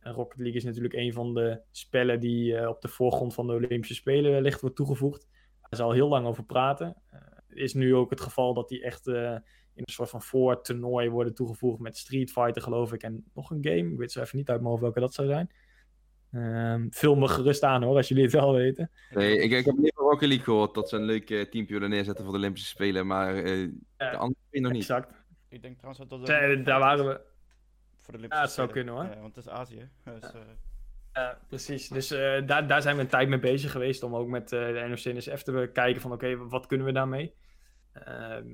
Rocket 0.00 0.38
League 0.38 0.56
is 0.56 0.64
natuurlijk 0.64 0.94
een 0.94 1.12
van 1.12 1.34
de 1.34 1.60
spellen 1.70 2.20
die 2.20 2.56
eh, 2.56 2.68
op 2.68 2.80
de 2.80 2.88
voorgrond 2.88 3.34
van 3.34 3.46
de 3.46 3.52
Olympische 3.52 3.94
Spelen 3.94 4.30
wellicht 4.30 4.60
wordt 4.60 4.76
toegevoegd. 4.76 5.28
Daar 5.60 5.80
zal 5.80 5.92
heel 5.92 6.08
lang 6.08 6.26
over 6.26 6.44
praten. 6.44 6.96
Het 7.06 7.58
is 7.58 7.74
nu 7.74 7.94
ook 7.94 8.10
het 8.10 8.20
geval 8.20 8.54
dat 8.54 8.68
die 8.68 8.82
echt 8.82 9.06
in 9.06 9.86
een 9.86 9.92
soort 9.92 10.10
van 10.10 10.22
voortoernooi 10.22 11.08
worden 11.08 11.34
toegevoegd 11.34 11.80
met 11.80 11.96
Street 11.96 12.30
Fighter 12.32 12.62
geloof 12.62 12.92
ik 12.92 13.02
en 13.02 13.24
nog 13.34 13.50
een 13.50 13.64
game. 13.64 13.90
Ik 13.92 13.98
weet 13.98 14.12
zo 14.12 14.20
even 14.20 14.38
niet 14.38 14.48
uit 14.48 14.58
mijn 14.58 14.70
hoofd 14.70 14.82
welke 14.82 15.00
dat 15.00 15.14
zou 15.14 15.28
zijn. 15.28 15.50
Ehm 16.32 16.86
vul 16.90 17.14
me 17.16 17.28
gerust 17.28 17.62
aan 17.62 17.82
hoor, 17.82 17.96
als 17.96 18.08
jullie 18.08 18.24
het 18.24 18.32
wel 18.32 18.52
weten. 18.52 18.90
Nee, 19.10 19.38
ik, 19.38 19.50
ik 19.50 19.64
heb 19.64 19.76
niet 19.76 19.92
van 19.94 20.04
Rocket 20.04 20.28
League 20.28 20.44
gehoord 20.44 20.74
dat 20.74 20.88
ze 20.88 20.96
een 20.96 21.02
leuk 21.04 21.30
eh, 21.30 21.40
teampje 21.44 21.74
willen 21.74 21.90
neerzetten 21.90 22.24
voor 22.24 22.32
de 22.32 22.38
Olympische 22.38 22.68
Spelen, 22.68 23.06
maar 23.06 23.34
eh, 23.36 23.68
de 23.96 24.16
andere 24.16 24.40
ik 24.50 24.60
nog 24.62 24.72
niet. 24.72 24.80
Exact. 24.80 25.12
Ik 25.48 25.62
denk 25.62 25.78
trouwens 25.78 26.08
dat 26.08 26.18
dat 26.18 26.28
Zij- 26.28 26.62
daar 26.62 26.78
waren 26.78 27.06
we. 27.06 27.20
voor 28.00 28.12
de 28.12 28.18
Olympische 28.18 28.34
Ja, 28.36 28.40
het 28.42 28.50
zou 28.50 28.68
Spelen. 28.68 28.84
kunnen, 28.86 28.94
hoor. 28.94 29.14
Ja, 29.16 29.20
want 29.22 29.36
het 29.36 29.44
is 29.44 29.50
Azië. 29.52 29.88
Dus, 30.04 30.32
eh, 30.32 30.40
Ja, 31.12 31.38
precies. 31.48 31.88
Dus 31.88 32.10
eh, 32.10 32.46
daar, 32.46 32.66
daar 32.66 32.82
zijn 32.82 32.96
we 32.96 33.02
een 33.02 33.08
tijd 33.08 33.28
mee 33.28 33.38
bezig 33.38 33.70
geweest 33.72 34.02
om 34.02 34.14
ook 34.14 34.28
met 34.28 34.52
eh, 34.52 34.66
de 34.66 34.86
NOC-NSF 34.88 35.42
te 35.42 35.70
kijken 35.72 36.00
van 36.00 36.12
oké, 36.12 36.36
wat 36.36 36.66
kunnen 36.66 36.86
we 36.86 36.92
daarmee? 36.92 37.34
Ehm, 37.92 38.46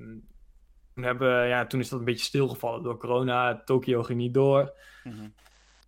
toen, 0.93 1.03
hebben, 1.03 1.41
we- 1.41 1.47
ja, 1.47 1.65
toen 1.67 1.79
is 1.79 1.89
dat 1.89 1.99
een 1.99 2.05
beetje 2.05 2.25
stilgevallen 2.25 2.83
door 2.83 2.97
corona. 2.97 3.61
Tokio 3.65 4.03
ging 4.03 4.19
niet 4.19 4.33
door. 4.33 4.73
mhm. 5.03 5.15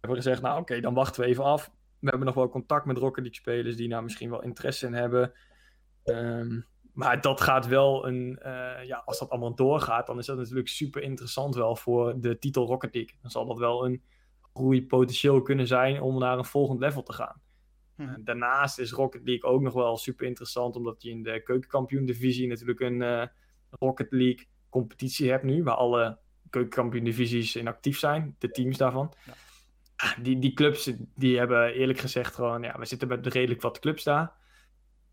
We 0.02 0.08
hebben 0.08 0.24
gezegd, 0.24 0.42
nou 0.42 0.60
oké, 0.60 0.80
dan 0.80 0.94
wachten 0.94 1.22
we 1.24 1.28
even 1.28 1.44
af. 1.44 1.72
We 2.00 2.10
hebben 2.10 2.26
nog 2.26 2.36
wel 2.36 2.50
contact 2.50 2.86
met 2.86 2.98
Rocket 2.98 3.24
League 3.24 3.40
spelers 3.40 3.76
die 3.76 3.90
daar 3.90 4.04
misschien 4.04 4.30
wel 4.30 4.44
interesse 4.44 4.86
in 4.86 4.94
hebben. 4.94 5.34
Ehm, 6.04 6.60
maar 6.94 7.22
dat 7.22 7.42
gaat 7.42 7.68
wel 7.68 8.08
een, 8.08 8.38
eh, 8.42 8.86
ja, 8.86 9.02
als 9.06 9.20
dat 9.20 9.30
allemaal 9.30 9.56
doorgaat, 9.56 10.08
dan 10.08 10.18
is 10.18 10.26
dat 10.26 10.38
natuurlijk 10.38 10.68
super 10.68 11.02
interessant 11.02 11.56
wel 11.56 11.76
voor 11.76 12.20
de 12.20 12.40
titel 12.40 12.66
Rocket 12.66 12.94
League. 12.94 13.18
Dan 13.22 13.32
zal 13.32 13.46
dat 13.46 13.58
wel 13.58 13.86
een 13.86 14.02
groeipotentieel 14.54 15.42
kunnen 15.42 15.68
zijn 15.68 16.02
om 16.02 16.20
naar 16.20 16.38
een 16.38 16.46
volgend 16.46 16.80
level 16.80 17.04
te 17.04 17.14
gaan. 17.14 17.42
Eh, 17.96 18.14
Daarnaast 18.20 18.80
is 18.80 18.92
Rocket 18.92 19.22
League 19.24 19.50
ook 19.50 19.62
nog 19.62 19.74
wel 19.74 19.98
super 19.98 20.28
interessant, 20.28 20.76
omdat 20.76 21.02
je 21.02 21.10
in 21.10 21.24
de 21.24 21.44
keukenkampioen 21.44 22.06
divisie 22.06 22.48
natuurlijk 22.48 22.80
een 22.80 23.02
eh, 23.02 23.28
Rocket 23.70 24.12
League 24.12 24.48
competitie 24.70 25.30
hebt 25.30 25.44
nu, 25.44 25.64
waar 25.64 25.76
alle 25.76 26.18
keukenkampioen 26.50 27.04
divisies 27.04 27.56
in 27.56 27.68
actief 27.68 28.00
zijn, 28.00 28.36
de 28.38 28.52
teams 28.52 28.78
daarvan. 28.78 29.14
Ja. 29.26 29.34
Ah, 30.02 30.18
Die, 30.24 30.40
die 30.40 30.54
clubs, 30.54 30.92
die 31.16 31.38
hebben 31.38 31.74
eerlijk 31.74 32.00
gezegd 32.00 32.36
gewoon, 32.36 32.62
ja, 32.62 32.80
we 32.80 32.86
zitten 32.86 33.08
met 33.08 33.28
redelijk 33.28 33.62
wat 33.62 33.80
clubs 33.80 34.04
daar. 34.04 34.32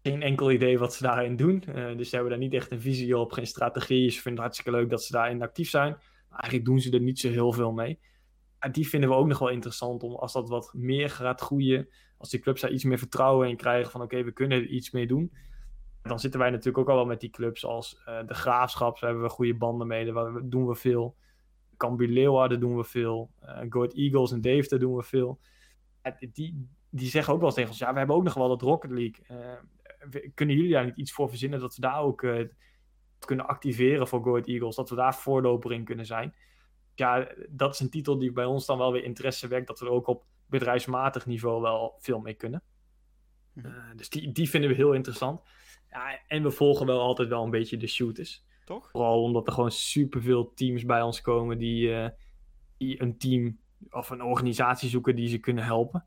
Geen 0.03 0.23
enkel 0.23 0.51
idee 0.51 0.79
wat 0.79 0.95
ze 0.95 1.03
daarin 1.03 1.37
doen. 1.37 1.63
eh, 1.65 1.97
dus 1.97 2.09
ze 2.09 2.15
hebben 2.15 2.33
daar 2.33 2.41
niet 2.43 2.55
echt 2.55 2.71
een 2.71 2.81
visie 2.81 3.19
op, 3.19 3.33
geen 3.33 3.47
strategie. 3.47 4.11
Ze 4.11 4.21
vinden 4.21 4.33
het 4.33 4.53
hartstikke 4.53 4.71
leuk 4.81 4.91
dat 4.91 5.03
ze 5.05 5.13
daarin 5.13 5.43
actief 5.43 5.69
zijn. 5.71 5.91
Maar 6.29 6.39
eigenlijk 6.41 6.65
doen 6.65 6.81
ze 6.81 6.91
er 6.91 7.01
niet 7.01 7.19
zo 7.19 7.29
heel 7.29 7.53
veel 7.53 7.73
mee. 7.73 7.99
En 8.59 8.73
die 8.73 8.89
vinden 8.89 9.09
we 9.11 9.17
ook 9.17 9.27
nog 9.27 9.39
wel 9.39 9.49
interessant 9.49 10.03
om 10.03 10.15
als 10.15 10.33
dat 10.33 10.49
wat 10.49 10.71
meer 10.75 11.11
gaat 11.11 11.41
groeien. 11.41 11.89
Als 12.19 12.31
die 12.31 12.41
clubs 12.41 12.61
daar 12.61 12.71
iets 12.71 12.85
meer 12.85 12.99
vertrouwen 12.99 13.49
in 13.49 13.57
krijgen 13.57 13.91
van 13.91 14.03
oké, 14.03 14.23
we 14.23 14.33
kunnen 14.33 14.59
er 14.59 14.67
iets 14.67 14.91
mee 14.91 15.07
doen. 15.07 15.33
Dan 16.03 16.21
zitten 16.21 16.41
wij 16.41 16.51
natuurlijk 16.51 16.79
ook 16.79 16.89
al 16.89 16.95
wel 16.97 17.07
met 17.07 17.21
die 17.21 17.31
clubs 17.31 17.65
als 17.65 18.03
eh, 18.05 18.19
de 18.27 18.35
Graafschap. 18.35 19.01
Daar 19.01 19.11
hebben 19.11 19.29
we 19.29 19.35
goede 19.35 19.55
banden 19.57 19.87
mee. 19.87 20.13
Daar 20.13 20.41
doen 20.49 20.67
we 20.67 20.75
veel. 20.75 21.17
Cambuur 21.77 22.09
Leeuwarden 22.09 22.61
doen 22.61 22.77
we 22.77 22.85
veel. 22.85 23.31
eh 23.41 23.59
Go 23.69 23.79
Ahead 23.81 23.95
Eagles 23.95 24.33
en 24.33 24.41
Deventer 24.41 24.79
doen 24.79 24.97
we 24.97 25.03
veel. 25.03 25.41
Die, 26.33 26.69
die 26.91 27.09
zeggen 27.09 27.33
ook 27.33 27.39
wel 27.39 27.49
eens 27.49 27.57
tegen 27.57 27.71
ons, 27.71 27.79
ja, 27.79 27.93
we 27.93 27.99
hebben 27.99 28.17
ook 28.17 28.25
nog 28.25 28.35
wel 28.35 28.49
dat 28.49 28.63
Rocket 28.63 28.91
League. 28.91 29.25
Eh, 29.27 30.31
kunnen 30.35 30.57
jullie 30.57 30.73
daar 30.73 30.85
niet 30.85 30.97
iets 30.97 31.13
voor 31.13 31.29
verzinnen 31.29 31.61
dat 31.61 31.75
we 31.75 31.81
daar 31.81 32.01
ook 32.01 32.23
eh, 32.23 32.45
kunnen 33.19 33.47
activeren 33.47 34.09
voor 34.09 34.23
Go 34.23 34.31
Ahead 34.31 34.47
Eagles? 34.47 34.77
Dat 34.77 34.91
we 34.91 34.97
daar 34.97 35.15
voorloper 35.15 35.73
in 35.73 35.85
kunnen 35.85 36.07
zijn? 36.07 36.35
Ja, 36.95 37.29
dat 37.49 37.75
is 37.75 37.81
een 37.81 37.91
titel 37.91 38.19
die 38.19 38.33
bij 38.33 38.45
ons 38.45 38.67
dan 38.67 38.79
wel 38.79 38.93
weer 38.93 39.05
interesse 39.05 39.49
wekt, 39.49 39.67
dat 39.67 39.79
we 39.79 39.87
er 39.87 39.93
ook 39.93 40.07
op 40.07 40.25
bedrijfsmatig 40.47 41.27
niveau 41.27 41.63
wel 41.63 41.95
veel 41.99 42.21
mee 42.21 42.35
kunnen. 42.35 42.63
Mhm. 43.53 43.97
Dus 43.97 44.09
die, 44.09 44.33
die 44.33 44.51
vinden 44.51 44.71
we 44.71 44.77
heel 44.77 44.93
interessant. 44.93 45.41
Ja, 45.91 46.21
en 46.27 46.43
we 46.43 46.51
volgen 46.51 46.87
wel 46.87 47.01
altijd 47.01 47.29
wel 47.29 47.45
een 47.45 47.51
beetje 47.51 47.77
de 47.77 47.87
shooters. 47.87 48.45
Toch? 48.67 48.91
Vooral 48.91 49.23
omdat 49.23 49.47
er 49.47 49.53
gewoon 49.53 49.71
superveel 49.71 50.53
teams 50.55 50.85
bij 50.85 51.03
ons 51.03 51.21
komen 51.21 51.59
die, 51.59 51.95
eh, 51.95 52.11
die 52.77 53.03
een 53.03 53.19
team 53.19 53.59
of 53.91 54.11
een 54.11 54.23
organisatie 54.23 54.89
zoeken 54.89 55.17
die 55.17 55.29
ze 55.29 55.39
kunnen 55.39 55.65
helpen. 55.65 56.07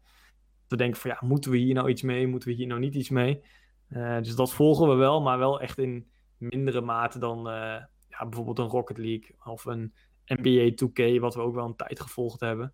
We 0.68 0.76
denken 0.76 1.00
van 1.00 1.10
ja, 1.10 1.18
moeten 1.22 1.52
we 1.52 1.58
hier 1.58 1.74
nou 1.74 1.90
iets 1.90 2.02
mee? 2.02 2.28
Moeten 2.28 2.50
we 2.50 2.56
hier 2.56 2.68
nou 2.68 2.80
niet 2.80 2.96
iets 2.96 3.10
mee? 3.10 3.44
Eh, 3.88 4.18
dus 4.18 4.36
dat 4.36 4.54
volgen 4.54 4.90
we 4.90 4.96
wel, 4.96 5.22
maar 5.22 5.38
wel 5.38 5.62
echt 5.62 5.78
in 5.78 6.10
mindere 6.38 6.82
mate 6.82 7.20
dan 7.20 7.38
eh, 7.50 7.84
ja, 8.10 8.26
bijvoorbeeld 8.26 8.60
een 8.60 8.68
Rocket 8.68 8.98
League 8.98 9.36
of 9.44 9.66
een 9.66 9.94
NBA 10.26 10.72
2K, 10.76 11.20
wat 11.20 11.36
we 11.36 11.42
ook 11.42 11.56
wel 11.56 11.66
een 11.66 11.76
tijd 11.76 12.00
gevolgd 12.00 12.40
hebben. 12.40 12.74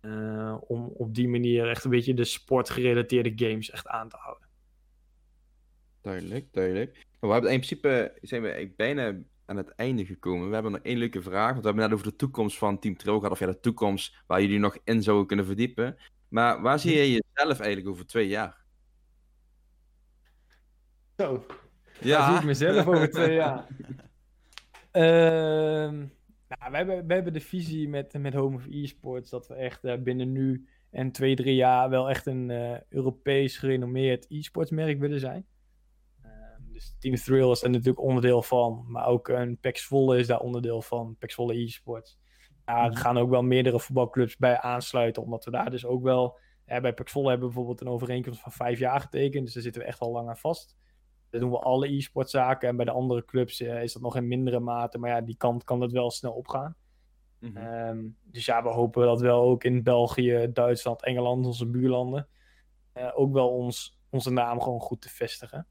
Eh, 0.00 0.56
om 0.60 0.86
op 0.86 1.14
die 1.14 1.28
manier 1.28 1.68
echt 1.68 1.84
een 1.84 1.90
beetje 1.90 2.14
de 2.14 2.24
sportgerelateerde 2.24 3.32
games 3.36 3.70
echt 3.70 3.86
aan 3.86 4.08
te 4.08 4.16
houden. 4.16 4.48
Duidelijk, 6.00 6.52
duidelijk. 6.52 7.06
We 7.26 7.32
hebben 7.32 7.50
in 7.50 7.60
principe 7.60 8.18
zijn 8.20 8.42
we 8.42 8.72
bijna 8.76 9.14
aan 9.46 9.56
het 9.56 9.74
einde 9.74 10.04
gekomen. 10.04 10.48
We 10.48 10.54
hebben 10.54 10.72
nog 10.72 10.80
één 10.80 10.98
leuke 10.98 11.22
vraag. 11.22 11.50
Want 11.50 11.60
we 11.60 11.66
hebben 11.66 11.84
net 11.84 11.92
over 11.92 12.10
de 12.10 12.16
toekomst 12.16 12.58
van 12.58 12.78
Team 12.78 12.96
Trail 12.96 13.16
gehad. 13.16 13.32
Of 13.32 13.38
ja, 13.38 13.46
de 13.46 13.60
toekomst 13.60 14.16
waar 14.26 14.40
jullie 14.40 14.58
nog 14.58 14.78
in 14.84 15.02
zouden 15.02 15.26
kunnen 15.26 15.46
verdiepen. 15.46 15.96
Maar 16.28 16.62
waar 16.62 16.78
zie 16.78 16.96
je 16.96 17.10
jezelf 17.10 17.58
eigenlijk 17.58 17.88
over 17.88 18.06
twee 18.06 18.28
jaar? 18.28 18.64
Zo. 21.16 21.46
Ja. 22.00 22.28
zie 22.28 22.38
ik 22.38 22.44
mezelf 22.44 22.86
over 22.86 23.10
twee 23.10 23.34
jaar. 23.34 23.66
Ehm, 24.90 25.96
nou, 26.48 26.70
we, 26.70 26.76
hebben, 26.76 27.06
we 27.06 27.14
hebben 27.14 27.32
de 27.32 27.40
visie 27.40 27.88
met, 27.88 28.18
met 28.18 28.34
Home 28.34 28.56
of 28.56 28.66
Esports 28.66 29.30
dat 29.30 29.46
we 29.46 29.54
echt 29.54 29.84
uh, 29.84 29.96
binnen 29.96 30.32
nu 30.32 30.68
en 30.90 31.12
twee, 31.12 31.34
drie 31.34 31.54
jaar 31.54 31.90
wel 31.90 32.10
echt 32.10 32.26
een 32.26 32.50
uh, 32.50 32.76
Europees 32.88 33.58
gerenommeerd 33.58 34.26
e-sportsmerk 34.28 34.98
willen 34.98 35.20
zijn. 35.20 35.46
Dus 36.74 36.94
Team 36.98 37.14
Thrill 37.14 37.50
is 37.50 37.62
er 37.62 37.70
natuurlijk 37.70 38.00
onderdeel 38.00 38.42
van. 38.42 38.84
Maar 38.88 39.06
ook 39.06 39.28
een 39.28 39.58
Pax 39.58 39.84
Volle 39.84 40.18
is 40.18 40.26
daar 40.26 40.40
onderdeel 40.40 40.82
van. 40.82 41.16
Pax 41.18 41.34
Volle 41.34 41.54
eSports. 41.54 42.18
Daar 42.64 42.90
mhm. 42.90 42.96
gaan 42.96 43.18
ook 43.18 43.30
wel 43.30 43.42
meerdere 43.42 43.80
voetbalclubs 43.80 44.36
bij 44.36 44.60
aansluiten. 44.60 45.22
Omdat 45.22 45.44
we 45.44 45.50
daar 45.50 45.70
dus 45.70 45.86
ook 45.86 46.02
wel... 46.02 46.38
bij 46.64 46.94
Pax 46.94 47.12
Volle 47.12 47.28
hebben 47.28 47.48
we 47.48 47.54
bijvoorbeeld 47.54 47.80
een 47.80 47.92
overeenkomst 47.92 48.40
van 48.40 48.52
vijf 48.52 48.78
jaar 48.78 49.00
getekend. 49.00 49.44
Dus 49.44 49.54
daar 49.54 49.62
zitten 49.62 49.82
we 49.82 49.88
echt 49.88 50.00
al 50.00 50.12
lang 50.12 50.28
aan 50.28 50.36
vast. 50.36 50.76
Daar 51.30 51.40
doen 51.40 51.50
we 51.50 51.58
alle 51.58 51.96
e-sportzaken. 51.96 52.68
En 52.68 52.76
bij 52.76 52.84
de 52.84 52.90
andere 52.90 53.24
clubs 53.24 53.60
eh, 53.60 53.82
is 53.82 53.92
dat 53.92 54.02
nog 54.02 54.16
in 54.16 54.28
mindere 54.28 54.60
mate. 54.60 54.98
Maar 54.98 55.10
ja, 55.10 55.20
die 55.20 55.36
kant 55.36 55.64
kan 55.64 55.80
het 55.80 55.92
wel 55.92 56.10
snel 56.10 56.32
opgaan. 56.32 56.76
Mm 57.38 58.16
dus 58.22 58.44
ja, 58.44 58.62
we 58.62 58.68
hopen 58.68 59.06
dat 59.06 59.20
wel 59.20 59.42
ook 59.42 59.64
in 59.64 59.82
België, 59.82 60.50
Duitsland, 60.52 61.04
Engeland, 61.04 61.46
onze 61.46 61.66
buurlanden... 61.66 62.28
Uh, 62.94 63.10
ook 63.14 63.32
wel 63.32 63.48
ons, 63.48 64.00
onze 64.10 64.30
naam 64.30 64.60
gewoon 64.60 64.80
goed 64.80 65.00
te 65.00 65.08
vestigen. 65.08 65.66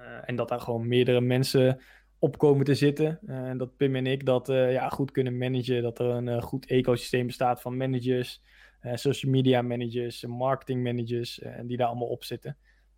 Eh, 0.00 0.28
en 0.28 0.36
dat 0.36 0.48
daar 0.48 0.60
gewoon 0.60 0.88
meerdere 0.88 1.20
mensen 1.20 1.80
op 2.18 2.38
komen 2.38 2.64
te 2.64 2.74
zitten. 2.74 3.18
Eh, 3.26 3.48
en 3.48 3.58
dat 3.58 3.76
Pim 3.76 3.96
en 3.96 4.06
ik 4.06 4.26
dat 4.26 4.48
eh, 4.48 4.72
ja, 4.72 4.88
goed 4.88 5.10
kunnen 5.10 5.38
managen. 5.38 5.82
Dat 5.82 5.98
er 5.98 6.06
een 6.06 6.42
goed 6.42 6.66
ecosysteem 6.66 7.26
bestaat 7.26 7.60
van 7.60 7.76
managers, 7.76 8.42
social 8.94 9.32
media 9.32 9.62
managers, 9.62 10.24
marketing 10.26 10.82
managers, 10.82 11.40
die 11.62 11.76
daar 11.76 11.86
allemaal 11.86 12.08
op 12.08 12.24
zitten. 12.24 12.56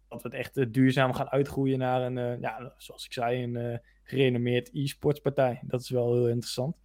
Dat 0.08 0.22
we 0.22 0.28
het 0.28 0.38
echt 0.38 0.72
duurzaam 0.72 1.12
gaan 1.12 1.28
uitgroeien 1.28 1.78
naar 1.78 2.02
een, 2.02 2.40
ja, 2.40 2.74
zoals 2.76 3.04
ik 3.04 3.12
zei, 3.12 3.42
een 3.42 3.80
gerenommeerd 4.02 4.70
e-sportspartij. 4.72 5.62
Dat 5.66 5.80
is 5.80 5.90
wel 5.90 6.12
heel 6.12 6.28
interessant. 6.28 6.76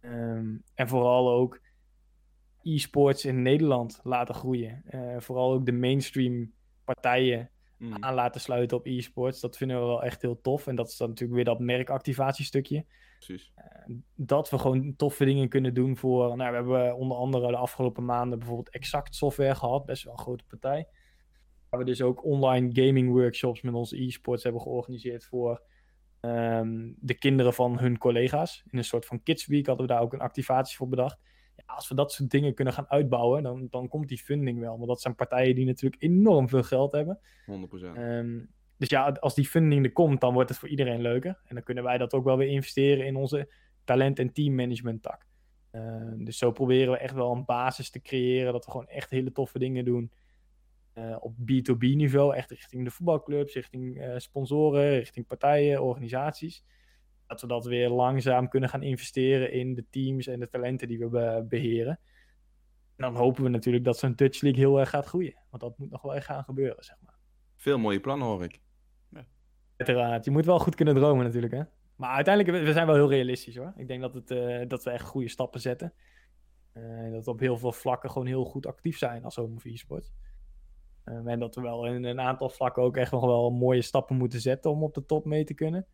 Ehm, 0.00 0.56
en 0.74 0.88
vooral 0.88 1.30
ook 1.30 1.60
e-sports 2.62 3.24
in 3.24 3.42
Nederland 3.42 4.00
laten 4.02 4.34
groeien. 4.34 4.82
vooral 5.18 5.52
ook 5.52 5.66
de 5.66 5.72
mainstream 5.72 6.52
partijen 6.84 7.50
mm. 7.84 8.04
aan 8.04 8.14
laten 8.14 8.40
sluiten 8.40 8.76
op 8.76 8.86
e-sports. 8.86 9.40
Dat 9.40 9.56
vinden 9.56 9.80
we 9.80 9.86
wel 9.86 10.02
echt 10.02 10.22
heel 10.22 10.40
tof. 10.40 10.66
En 10.66 10.76
dat 10.76 10.88
is 10.88 10.96
dan 10.96 11.08
natuurlijk 11.08 11.34
weer 11.34 11.54
dat 11.54 11.58
merkactivatiestukje. 11.58 12.84
Precies. 13.18 13.52
Uh, 13.58 13.96
dat 14.14 14.50
we 14.50 14.58
gewoon 14.58 14.96
toffe 14.96 15.24
dingen 15.24 15.48
kunnen 15.48 15.74
doen 15.74 15.96
voor... 15.96 16.36
Nou, 16.36 16.50
we 16.50 16.56
hebben 16.56 16.96
onder 16.96 17.16
andere 17.16 17.50
de 17.50 17.56
afgelopen 17.56 18.04
maanden 18.04 18.38
bijvoorbeeld 18.38 18.70
Exact 18.70 19.14
Software 19.14 19.54
gehad. 19.54 19.86
Best 19.86 20.04
wel 20.04 20.12
een 20.12 20.18
grote 20.18 20.44
partij. 20.44 20.88
Waar 21.68 21.80
we 21.80 21.86
dus 21.86 22.02
ook 22.02 22.24
online 22.24 22.68
gaming 22.72 23.10
workshops 23.10 23.60
met 23.60 23.74
onze 23.74 24.02
e-sports 24.02 24.42
hebben 24.42 24.62
georganiseerd 24.62 25.24
voor... 25.24 25.62
Ehm, 26.20 26.92
de 26.96 27.14
kinderen 27.14 27.54
van 27.54 27.78
hun 27.78 27.98
collega's. 27.98 28.64
In 28.70 28.78
een 28.78 28.84
soort 28.84 29.06
van 29.06 29.22
Kids 29.22 29.46
Week 29.46 29.66
hadden 29.66 29.86
we 29.86 29.92
daar 29.92 30.02
ook 30.02 30.12
een 30.12 30.20
activatie 30.20 30.76
voor 30.76 30.88
bedacht 30.88 31.18
als 31.66 31.88
we 31.88 31.94
dat 31.94 32.12
soort 32.12 32.30
dingen 32.30 32.54
kunnen 32.54 32.74
gaan 32.74 32.88
uitbouwen, 32.90 33.42
dan, 33.42 33.66
dan 33.70 33.88
komt 33.88 34.08
die 34.08 34.18
funding 34.18 34.60
wel. 34.60 34.76
Want 34.76 34.88
dat 34.88 35.00
zijn 35.00 35.14
partijen 35.14 35.54
die 35.54 35.66
natuurlijk 35.66 36.02
enorm 36.02 36.48
veel 36.48 36.62
geld 36.62 36.92
hebben. 36.92 37.18
100%. 37.46 37.50
Um, 37.50 37.96
ehm, 37.96 38.40
dus 38.76 38.88
ja, 38.88 39.08
als 39.20 39.34
die 39.34 39.46
funding 39.46 39.84
er 39.84 39.92
komt, 39.92 40.20
dan 40.20 40.34
wordt 40.34 40.48
het 40.48 40.58
voor 40.58 40.68
iedereen 40.68 41.00
leuker. 41.00 41.38
En 41.44 41.54
dan 41.54 41.64
kunnen 41.64 41.84
wij 41.84 41.98
dat 41.98 42.14
ook 42.14 42.24
wel 42.24 42.36
weer 42.36 42.48
investeren 42.48 43.06
in 43.06 43.16
onze 43.16 43.52
talent- 43.84 44.18
en 44.18 44.32
teammanagement 44.32 45.02
tak. 45.02 45.26
Ehm, 45.70 46.24
dus 46.24 46.38
zo 46.38 46.52
proberen 46.52 46.92
we 46.92 46.98
echt 46.98 47.14
wel 47.14 47.32
een 47.32 47.44
basis 47.44 47.90
te 47.90 48.00
creëren. 48.00 48.52
Dat 48.52 48.64
we 48.64 48.70
gewoon 48.70 48.88
echt 48.88 49.10
hele 49.10 49.32
toffe 49.32 49.58
dingen 49.58 49.84
doen. 49.84 50.12
Uh, 50.94 51.16
op 51.20 51.34
B2B 51.36 51.78
niveau, 51.78 52.34
echt 52.34 52.50
richting 52.50 52.84
de 52.84 52.90
voetbalclubs, 52.90 53.54
richting 53.54 54.02
uh, 54.02 54.14
sponsoren, 54.16 54.90
richting 54.90 55.26
partijen, 55.26 55.82
organisaties 55.82 56.64
dat 57.40 57.42
we 57.42 57.46
dat 57.54 57.66
weer 57.66 57.88
langzaam 57.88 58.48
kunnen 58.48 58.68
gaan 58.68 58.82
investeren 58.82 59.52
in 59.52 59.74
de 59.74 59.84
teams 59.90 60.26
en 60.26 60.40
de 60.40 60.48
talenten 60.48 60.88
die 60.88 60.98
we 60.98 61.44
beheren. 61.48 61.98
En 62.96 63.04
dan 63.04 63.16
hopen 63.16 63.42
we 63.42 63.48
natuurlijk 63.48 63.84
dat 63.84 63.98
zo'n 63.98 64.14
Dutch 64.14 64.40
League 64.40 64.60
heel 64.60 64.80
erg 64.80 64.90
gaat 64.90 65.06
groeien. 65.06 65.34
Want 65.50 65.62
dat 65.62 65.78
moet 65.78 65.90
nog 65.90 66.02
wel 66.02 66.14
echt 66.14 66.26
gaan 66.26 66.44
gebeuren, 66.44 66.84
zeg 66.84 66.96
maar. 67.00 67.18
Veel 67.56 67.78
mooie 67.78 68.00
plannen 68.00 68.26
hoor 68.26 68.44
ik. 68.44 68.60
Ja. 69.10 69.26
Uiteraard. 69.76 70.24
Je 70.24 70.30
moet 70.30 70.44
wel 70.44 70.58
goed 70.58 70.74
kunnen 70.74 70.94
dromen 70.94 71.24
natuurlijk, 71.24 71.52
hè. 71.52 71.62
Maar 71.96 72.10
uiteindelijk, 72.10 72.64
we 72.64 72.72
zijn 72.72 72.86
wel 72.86 72.94
heel 72.94 73.10
realistisch 73.10 73.56
hoor. 73.56 73.72
Ik 73.76 73.88
denk 73.88 74.00
dat, 74.00 74.14
het, 74.14 74.30
uh, 74.30 74.68
dat 74.68 74.84
we 74.84 74.90
echt 74.90 75.06
goede 75.06 75.28
stappen 75.28 75.60
zetten. 75.60 75.92
Uh, 76.74 77.12
dat 77.12 77.24
we 77.24 77.30
op 77.30 77.40
heel 77.40 77.58
veel 77.58 77.72
vlakken 77.72 78.10
gewoon 78.10 78.26
heel 78.26 78.44
goed 78.44 78.66
actief 78.66 78.98
zijn 78.98 79.24
als 79.24 79.36
Home 79.36 79.54
of 79.54 79.64
Esports. 79.64 80.12
Uh, 81.04 81.26
en 81.26 81.38
dat 81.38 81.54
we 81.54 81.60
wel 81.60 81.86
in 81.86 82.04
een 82.04 82.20
aantal 82.20 82.48
vlakken 82.48 82.82
ook 82.82 82.96
echt 82.96 83.12
nog 83.12 83.24
wel 83.24 83.50
mooie 83.50 83.82
stappen 83.82 84.16
moeten 84.16 84.40
zetten 84.40 84.70
om 84.70 84.82
op 84.82 84.94
de 84.94 85.04
top 85.04 85.24
mee 85.24 85.44
te 85.44 85.54
kunnen. 85.54 85.86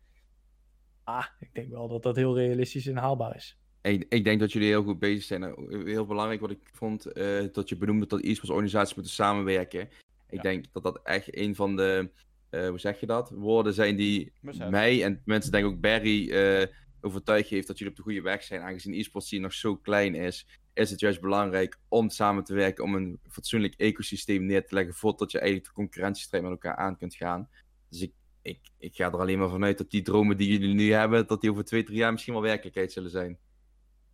Ah, 1.17 1.25
ik 1.39 1.49
denk 1.53 1.69
wel 1.69 1.87
dat 1.87 2.03
dat 2.03 2.15
heel 2.15 2.37
realistisch 2.37 2.87
en 2.87 2.97
haalbaar 2.97 3.35
is. 3.35 3.57
Ik, 3.81 4.05
ik 4.09 4.23
denk 4.23 4.39
dat 4.39 4.51
jullie 4.51 4.67
heel 4.67 4.83
goed 4.83 4.99
bezig 4.99 5.23
zijn. 5.23 5.41
Nou, 5.41 5.89
heel 5.89 6.05
belangrijk 6.05 6.41
wat 6.41 6.51
ik 6.51 6.69
vond, 6.73 7.17
uh, 7.17 7.43
dat 7.51 7.69
je 7.69 7.77
benoemde 7.77 8.07
dat 8.07 8.21
e-sports 8.21 8.49
organisaties 8.49 8.95
moeten 8.95 9.13
samenwerken. 9.13 9.89
Ik 10.29 10.41
denk 10.41 10.65
dat 10.71 10.83
dat 10.83 10.99
echt 11.03 11.37
een 11.37 11.55
van 11.55 11.75
de, 11.75 12.09
uh, 12.51 12.69
hoe 12.69 12.79
zeg 12.79 12.99
je 12.99 13.05
dat, 13.05 13.29
woorden 13.29 13.73
zijn 13.73 13.95
die 13.95 14.33
mij 14.69 15.03
en 15.03 15.21
mensen 15.25 15.51
denk 15.51 15.65
ook 15.65 15.79
Barry 15.79 16.29
uh, 16.29 16.67
overtuigd 17.01 17.49
heeft 17.49 17.67
dat 17.67 17.77
jullie 17.77 17.93
op 17.93 17.97
de 17.97 18.03
goede 18.03 18.21
weg 18.21 18.43
zijn. 18.43 18.61
Aangezien 18.61 18.93
e-sports 18.93 19.27
scene 19.27 19.41
nog 19.41 19.53
zo 19.53 19.75
klein 19.75 20.15
is, 20.15 20.47
is 20.73 20.89
het 20.89 20.99
juist 20.99 21.21
belangrijk 21.21 21.79
om 21.87 22.09
samen 22.09 22.43
te 22.43 22.53
werken, 22.53 22.83
om 22.83 22.95
een 22.95 23.19
fatsoenlijk 23.29 23.73
ecosysteem 23.77 24.45
neer 24.45 24.65
te 24.65 24.75
leggen 24.75 24.93
voordat 24.93 25.31
je 25.31 25.39
eigenlijk 25.39 25.67
de 25.67 25.75
concurrentiestrijd 25.75 26.43
met 26.43 26.51
elkaar 26.51 26.75
aan 26.75 26.97
kunt 26.97 27.15
gaan. 27.15 27.49
Dus 27.89 28.01
ik 28.01 28.13
ik, 28.41 28.59
ik 28.77 28.95
ga 28.95 29.05
er 29.05 29.19
alleen 29.19 29.39
maar 29.39 29.49
vanuit 29.49 29.77
dat 29.77 29.91
die 29.91 30.01
dromen 30.01 30.37
die 30.37 30.51
jullie 30.51 30.75
nu 30.75 30.91
hebben, 30.91 31.27
dat 31.27 31.41
die 31.41 31.51
over 31.51 31.63
twee, 31.63 31.83
drie 31.83 31.97
jaar 31.97 32.11
misschien 32.11 32.33
wel 32.33 32.41
werkelijkheid 32.41 32.91
zullen 32.91 33.09
zijn. 33.09 33.37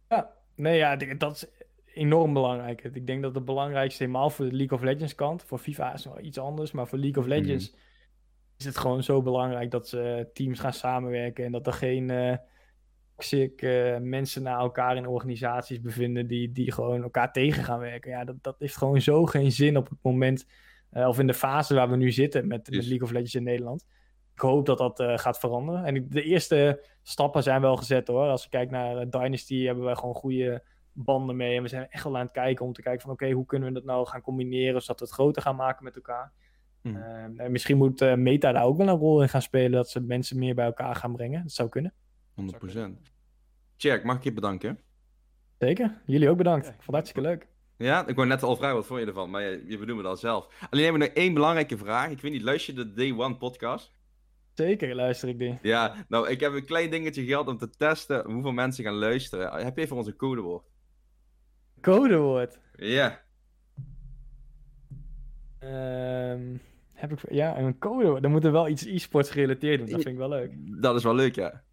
Ja, 0.10 0.34
nee, 0.56 0.78
ja, 0.78 0.96
dat 0.96 1.36
is 1.36 1.46
enorm 1.94 2.34
belangrijk. 2.34 2.84
Ik 2.84 3.08
denk 3.08 3.22
dat 3.22 3.36
het 3.36 3.46
belangrijkste, 3.46 4.04
helemaal 4.04 4.30
voor 4.30 4.46
de 4.46 4.56
League 4.56 4.78
of 4.78 4.84
Legends 4.84 5.16
kant, 5.16 5.44
voor 5.44 5.58
FIFA 5.58 5.94
is 5.94 6.06
nog 6.06 6.20
iets 6.20 6.38
anders, 6.38 6.72
maar 6.72 6.88
voor 6.88 6.98
League 6.98 7.24
of 7.24 7.30
mhm. 7.30 7.40
Legends 7.40 7.74
is 8.58 8.66
het 8.66 8.78
gewoon 8.78 9.04
zo 9.04 9.22
belangrijk 9.22 9.72
dat 9.72 9.88
ze 9.88 10.30
teams 10.34 10.60
gaan 10.60 10.74
samenwerken 10.74 11.46
en 11.46 11.52
dat 11.52 11.68
er 11.68 11.74
geen 11.74 12.10
uh, 12.10 12.36
toxic 13.16 13.62
uh, 13.62 13.98
mensen 13.98 14.44
naar 14.44 14.60
elkaar 14.60 14.98
in 14.98 15.08
organisaties 15.08 15.82
bevinden 15.82 16.28
die, 16.28 16.52
die 16.52 16.72
gewoon 16.72 17.04
elkaar 17.04 17.32
tegen 17.32 17.64
gaan 17.64 17.80
werken. 17.80 18.12
Ja, 18.12 18.24
dat, 18.24 18.36
dat 18.42 18.56
heeft 18.60 18.78
gewoon 18.78 19.02
zo 19.02 19.26
geen 19.26 19.52
zin 19.52 19.78
op 19.78 19.90
het 19.90 20.00
moment, 20.02 20.46
uh, 20.94 21.08
of 21.08 21.20
in 21.20 21.28
de 21.28 21.34
fase 21.34 21.74
waar 21.74 21.90
we 21.90 21.96
nu 21.96 22.12
zitten 22.12 22.48
met, 22.48 22.70
met 22.70 22.86
League 22.86 23.04
of 23.04 23.12
Legends 23.12 23.36
in 23.36 23.44
Nederland 23.44 23.86
ik 24.38 24.44
hoop 24.44 24.66
dat 24.66 24.78
dat 24.78 25.00
uh, 25.00 25.18
gaat 25.18 25.40
veranderen. 25.40 25.86
En 25.86 26.10
de 26.10 26.24
eerste 26.24 26.86
stappen 27.04 27.44
zijn 27.44 27.62
wel 27.62 27.76
gezet 27.76 28.08
hoor. 28.08 28.28
Als 28.28 28.44
je 28.44 28.50
kijkt 28.50 28.72
naar 28.72 28.96
uh, 28.96 29.10
Dynasty, 29.10 29.64
hebben 29.66 29.86
we 29.86 29.96
gewoon 29.96 30.16
goede 30.16 30.64
banden 30.92 31.36
mee. 31.36 31.56
En 31.56 31.62
we 31.62 31.68
zijn 31.68 31.88
echt 31.90 32.04
wel 32.04 32.18
aan 32.18 32.24
het 32.24 32.32
kijken 32.32 32.66
om 32.66 32.74
te 32.74 32.82
kijken 32.82 33.02
van 33.02 33.12
oké, 33.12 33.32
hoe 33.32 33.46
kunnen 33.46 33.68
we 33.68 33.74
dat 33.74 33.84
nou 33.84 34.08
gaan 34.08 34.22
combineren 34.22 34.82
zodat 34.82 35.00
we 35.00 35.06
het 35.06 35.14
groter 35.14 35.42
gaan 35.42 35.56
maken 35.56 35.84
met 35.84 35.96
elkaar. 35.96 36.32
Hmm. 36.82 36.96
Uh, 36.96 37.44
en 37.46 37.52
misschien 37.52 37.78
moet 37.78 38.16
Meta 38.16 38.52
daar 38.52 38.64
ook 38.64 38.78
wel 38.78 38.88
een 38.88 38.98
rol 38.98 39.22
in 39.22 39.30
gaan 39.30 39.42
spelen, 39.42 39.72
dat 39.72 39.90
ze 39.90 40.00
mensen 40.00 40.40
meer 40.40 40.56
bij 40.56 40.66
elkaar 40.66 40.96
gaan 40.96 41.16
brengen. 41.16 41.42
Dat 41.42 41.52
zou 41.52 41.70
kunnen. 41.70 41.94
100%. 42.42 42.76
Jack, 43.76 44.04
mag 44.04 44.18
ik 44.18 44.24
je 44.24 44.34
bedanken? 44.34 44.80
Zeker, 45.60 46.02
jullie 46.06 46.30
ook 46.30 46.38
bedankt. 46.38 46.66
Ik 46.66 46.72
vond 46.72 46.86
het 46.86 46.96
hartstikke 46.96 47.30
leuk. 47.30 47.48
Ja, 47.78 48.08
ik 48.08 48.16
wou 48.16 48.28
net 48.28 48.44
al 48.44 48.56
vragen, 48.56 48.76
wat 48.76 48.86
vond 48.86 49.00
je 49.00 49.06
ervan? 49.06 49.30
Maar 49.30 49.42
je, 49.42 49.64
je 49.68 49.78
bedoelt 49.78 49.98
het 49.98 50.08
al 50.08 50.16
zelf. 50.16 50.48
Alleen 50.70 50.84
hebben 50.84 51.02
we 51.02 51.08
nog 51.08 51.18
één 51.18 51.34
belangrijke 51.34 51.78
vraag. 51.78 52.10
Ik 52.10 52.22
weet 52.22 52.32
niet, 52.32 52.42
luister 52.42 52.74
je 52.74 52.84
de 52.84 52.94
Day 52.94 53.12
One 53.12 53.36
podcast? 53.36 53.97
Zeker 54.58 54.96
luister 54.96 55.30
ik 55.30 55.40
die. 55.40 55.58
Ja, 55.62 56.06
nou, 56.08 56.30
ik 56.30 56.40
heb 56.40 56.54
een 56.54 56.66
klein 56.66 56.90
dingetje 56.90 57.26
gehad 57.26 57.48
om 57.48 57.58
te 57.58 57.70
testen 57.70 58.32
hoeveel 58.32 58.52
mensen 58.52 58.84
gaan 58.84 58.94
luisteren. 58.94 59.66
Heb 59.66 59.76
je 59.76 59.82
even 59.82 59.96
onze 59.96 60.16
codewoord? 60.16 60.66
Codewoord? 61.82 62.60
Ja. 62.76 63.22
Um, 65.64 66.62
heb 66.94 67.12
ik... 67.12 67.20
Ja, 67.32 67.58
een 67.58 67.78
codewoord. 67.78 68.22
Dan 68.22 68.32
moet 68.32 68.44
er 68.46 68.52
wel 68.52 68.68
iets 68.68 68.86
e-sports 68.86 69.30
gerelateerd 69.30 69.78
doen. 69.80 69.90
Dat 69.90 70.02
vind 70.02 70.14
ik 70.14 70.18
wel 70.18 70.30
leuk. 70.30 70.52
Dat 70.82 70.96
is 70.96 71.04
wel 71.04 71.16
leuk, 71.16 71.36
ja. 71.36 71.64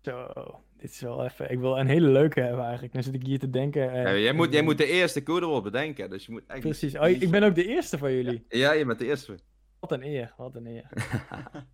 Zo, 0.00 0.26
dit 0.76 0.90
is 0.90 1.00
wel 1.00 1.24
even... 1.24 1.50
Ik 1.50 1.58
wil 1.58 1.78
een 1.78 1.86
hele 1.86 2.08
leuke 2.08 2.40
hebben 2.40 2.62
eigenlijk. 2.64 2.92
Dan 2.92 3.02
zit 3.02 3.14
ik 3.14 3.26
hier 3.26 3.38
te 3.38 3.50
denken. 3.50 3.90
en- 3.92 4.02
Ja, 4.02 4.16
jij, 4.16 4.32
moet, 4.32 4.52
jij 4.52 4.62
moet 4.62 4.78
de 4.78 4.86
eerste 4.86 5.22
codewoord 5.22 5.62
bedenken, 5.62 6.10
dus 6.10 6.26
je 6.26 6.32
moet 6.32 6.46
echt... 6.46 6.60
Precies. 6.60 6.98
Oh, 6.98 7.08
ik 7.08 7.30
ben 7.30 7.42
ook 7.42 7.54
de 7.54 7.66
eerste 7.66 7.98
van 7.98 8.12
jullie. 8.12 8.44
Ja, 8.48 8.72
je 8.72 8.84
bent 8.84 8.98
de 8.98 9.06
eerste. 9.06 9.38
Wat 9.80 9.92
een 9.92 10.02
eer, 10.02 10.34
wat 10.36 10.54
een 10.54 10.66
eer. 10.66 10.88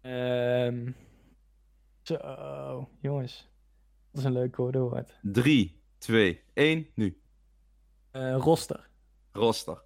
Ehm 0.00 0.90
zo, 2.02 2.88
jongens. 3.00 3.48
Dat 4.10 4.20
is 4.20 4.24
een 4.26 4.32
leuk 4.32 4.52
codewoord. 4.52 5.18
3, 5.22 5.82
2, 5.98 6.42
1, 6.54 6.86
nu. 6.94 7.20
Eh 8.10 8.36
roster. 8.38 8.88
Roster. 9.32 9.82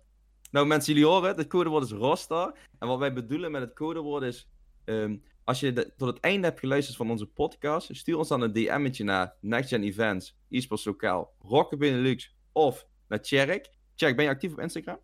Nou 0.51 0.67
mensen, 0.67 0.93
jullie 0.95 1.09
horen 1.09 1.29
het, 1.29 1.37
het 1.37 1.47
codewoord 1.49 1.85
is 1.85 1.91
roster. 1.91 2.59
En 2.79 2.89
wat 2.89 2.99
wij 2.99 3.13
bedoelen 3.13 3.51
met 3.51 3.61
het 3.61 3.73
codewoord 3.75 4.23
is... 4.23 4.49
ehm, 4.85 5.17
als 5.45 5.61
je 5.61 5.73
de- 5.73 5.93
tot 5.97 6.09
het 6.09 6.21
einde 6.21 6.47
hebt 6.47 6.61
geluisterd 6.61 6.97
van 6.97 7.11
onze 7.11 7.27
podcast, 7.27 7.97
stuur 7.97 8.17
ons 8.19 8.29
dan 8.29 8.41
een 8.41 8.53
DM'tje 8.53 9.05
naar 9.05 9.35
Next 9.41 9.69
Gen 9.69 9.83
Events, 9.83 10.37
eSports 10.51 10.85
Lokaal, 10.85 11.35
Rocket 11.39 11.79
Benelux 11.79 12.35
of 12.53 12.87
naar 13.09 13.21
Tjerk. 13.23 13.71
Tjerk, 13.95 14.17
ben 14.17 14.25
je 14.25 14.31
actief 14.31 14.53
op 14.53 14.61
Instagram? 14.61 14.99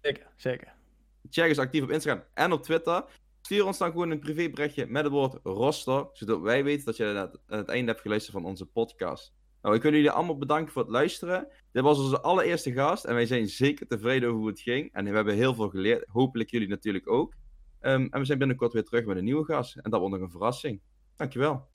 Zeker, 0.00 0.26
zeker. 0.36 0.74
Tjerk 1.30 1.50
is 1.50 1.58
actief 1.58 1.82
op 1.82 1.90
Instagram 1.90 2.24
en 2.34 2.52
op 2.52 2.62
Twitter. 2.62 3.04
Stuur 3.42 3.66
ons 3.66 3.78
dan 3.78 3.90
gewoon 3.90 4.10
een 4.10 4.18
privéberichtje 4.18 4.86
met 4.86 5.04
het 5.04 5.12
woord 5.12 5.38
roster, 5.42 6.06
zodat 6.12 6.40
wij 6.40 6.64
weten 6.64 6.84
dat 6.84 6.96
je 6.96 7.04
het, 7.04 7.38
aan 7.46 7.58
het 7.58 7.68
einde 7.68 7.90
hebt 7.90 8.02
geluisterd 8.02 8.36
van 8.36 8.44
onze 8.44 8.66
podcast. 8.66 9.34
Nou, 9.62 9.76
ik 9.76 9.82
wil 9.82 9.92
jullie 9.92 10.10
allemaal 10.10 10.38
bedanken 10.38 10.72
voor 10.72 10.82
het 10.82 10.90
luisteren. 10.90 11.48
Dit 11.72 11.82
was 11.82 11.98
onze 11.98 12.20
allereerste 12.20 12.72
gast 12.72 13.04
en 13.04 13.14
wij 13.14 13.26
zijn 13.26 13.48
zeker 13.48 13.86
tevreden 13.86 14.28
over 14.28 14.40
hoe 14.40 14.48
het 14.48 14.60
ging. 14.60 14.92
En 14.92 15.04
we 15.04 15.10
hebben 15.10 15.34
heel 15.34 15.54
veel 15.54 15.68
geleerd. 15.68 16.04
Hopelijk 16.08 16.50
jullie 16.50 16.68
natuurlijk 16.68 17.10
ook. 17.10 17.34
Ehm, 17.80 18.06
en 18.10 18.20
we 18.20 18.24
zijn 18.24 18.38
binnenkort 18.38 18.72
weer 18.72 18.84
terug 18.84 19.04
met 19.04 19.16
een 19.16 19.24
nieuwe 19.24 19.44
gast. 19.44 19.76
En 19.76 19.90
dat 19.90 20.00
wordt 20.00 20.14
nog 20.14 20.24
een 20.24 20.30
verrassing. 20.30 20.80
Dankjewel. 21.16 21.68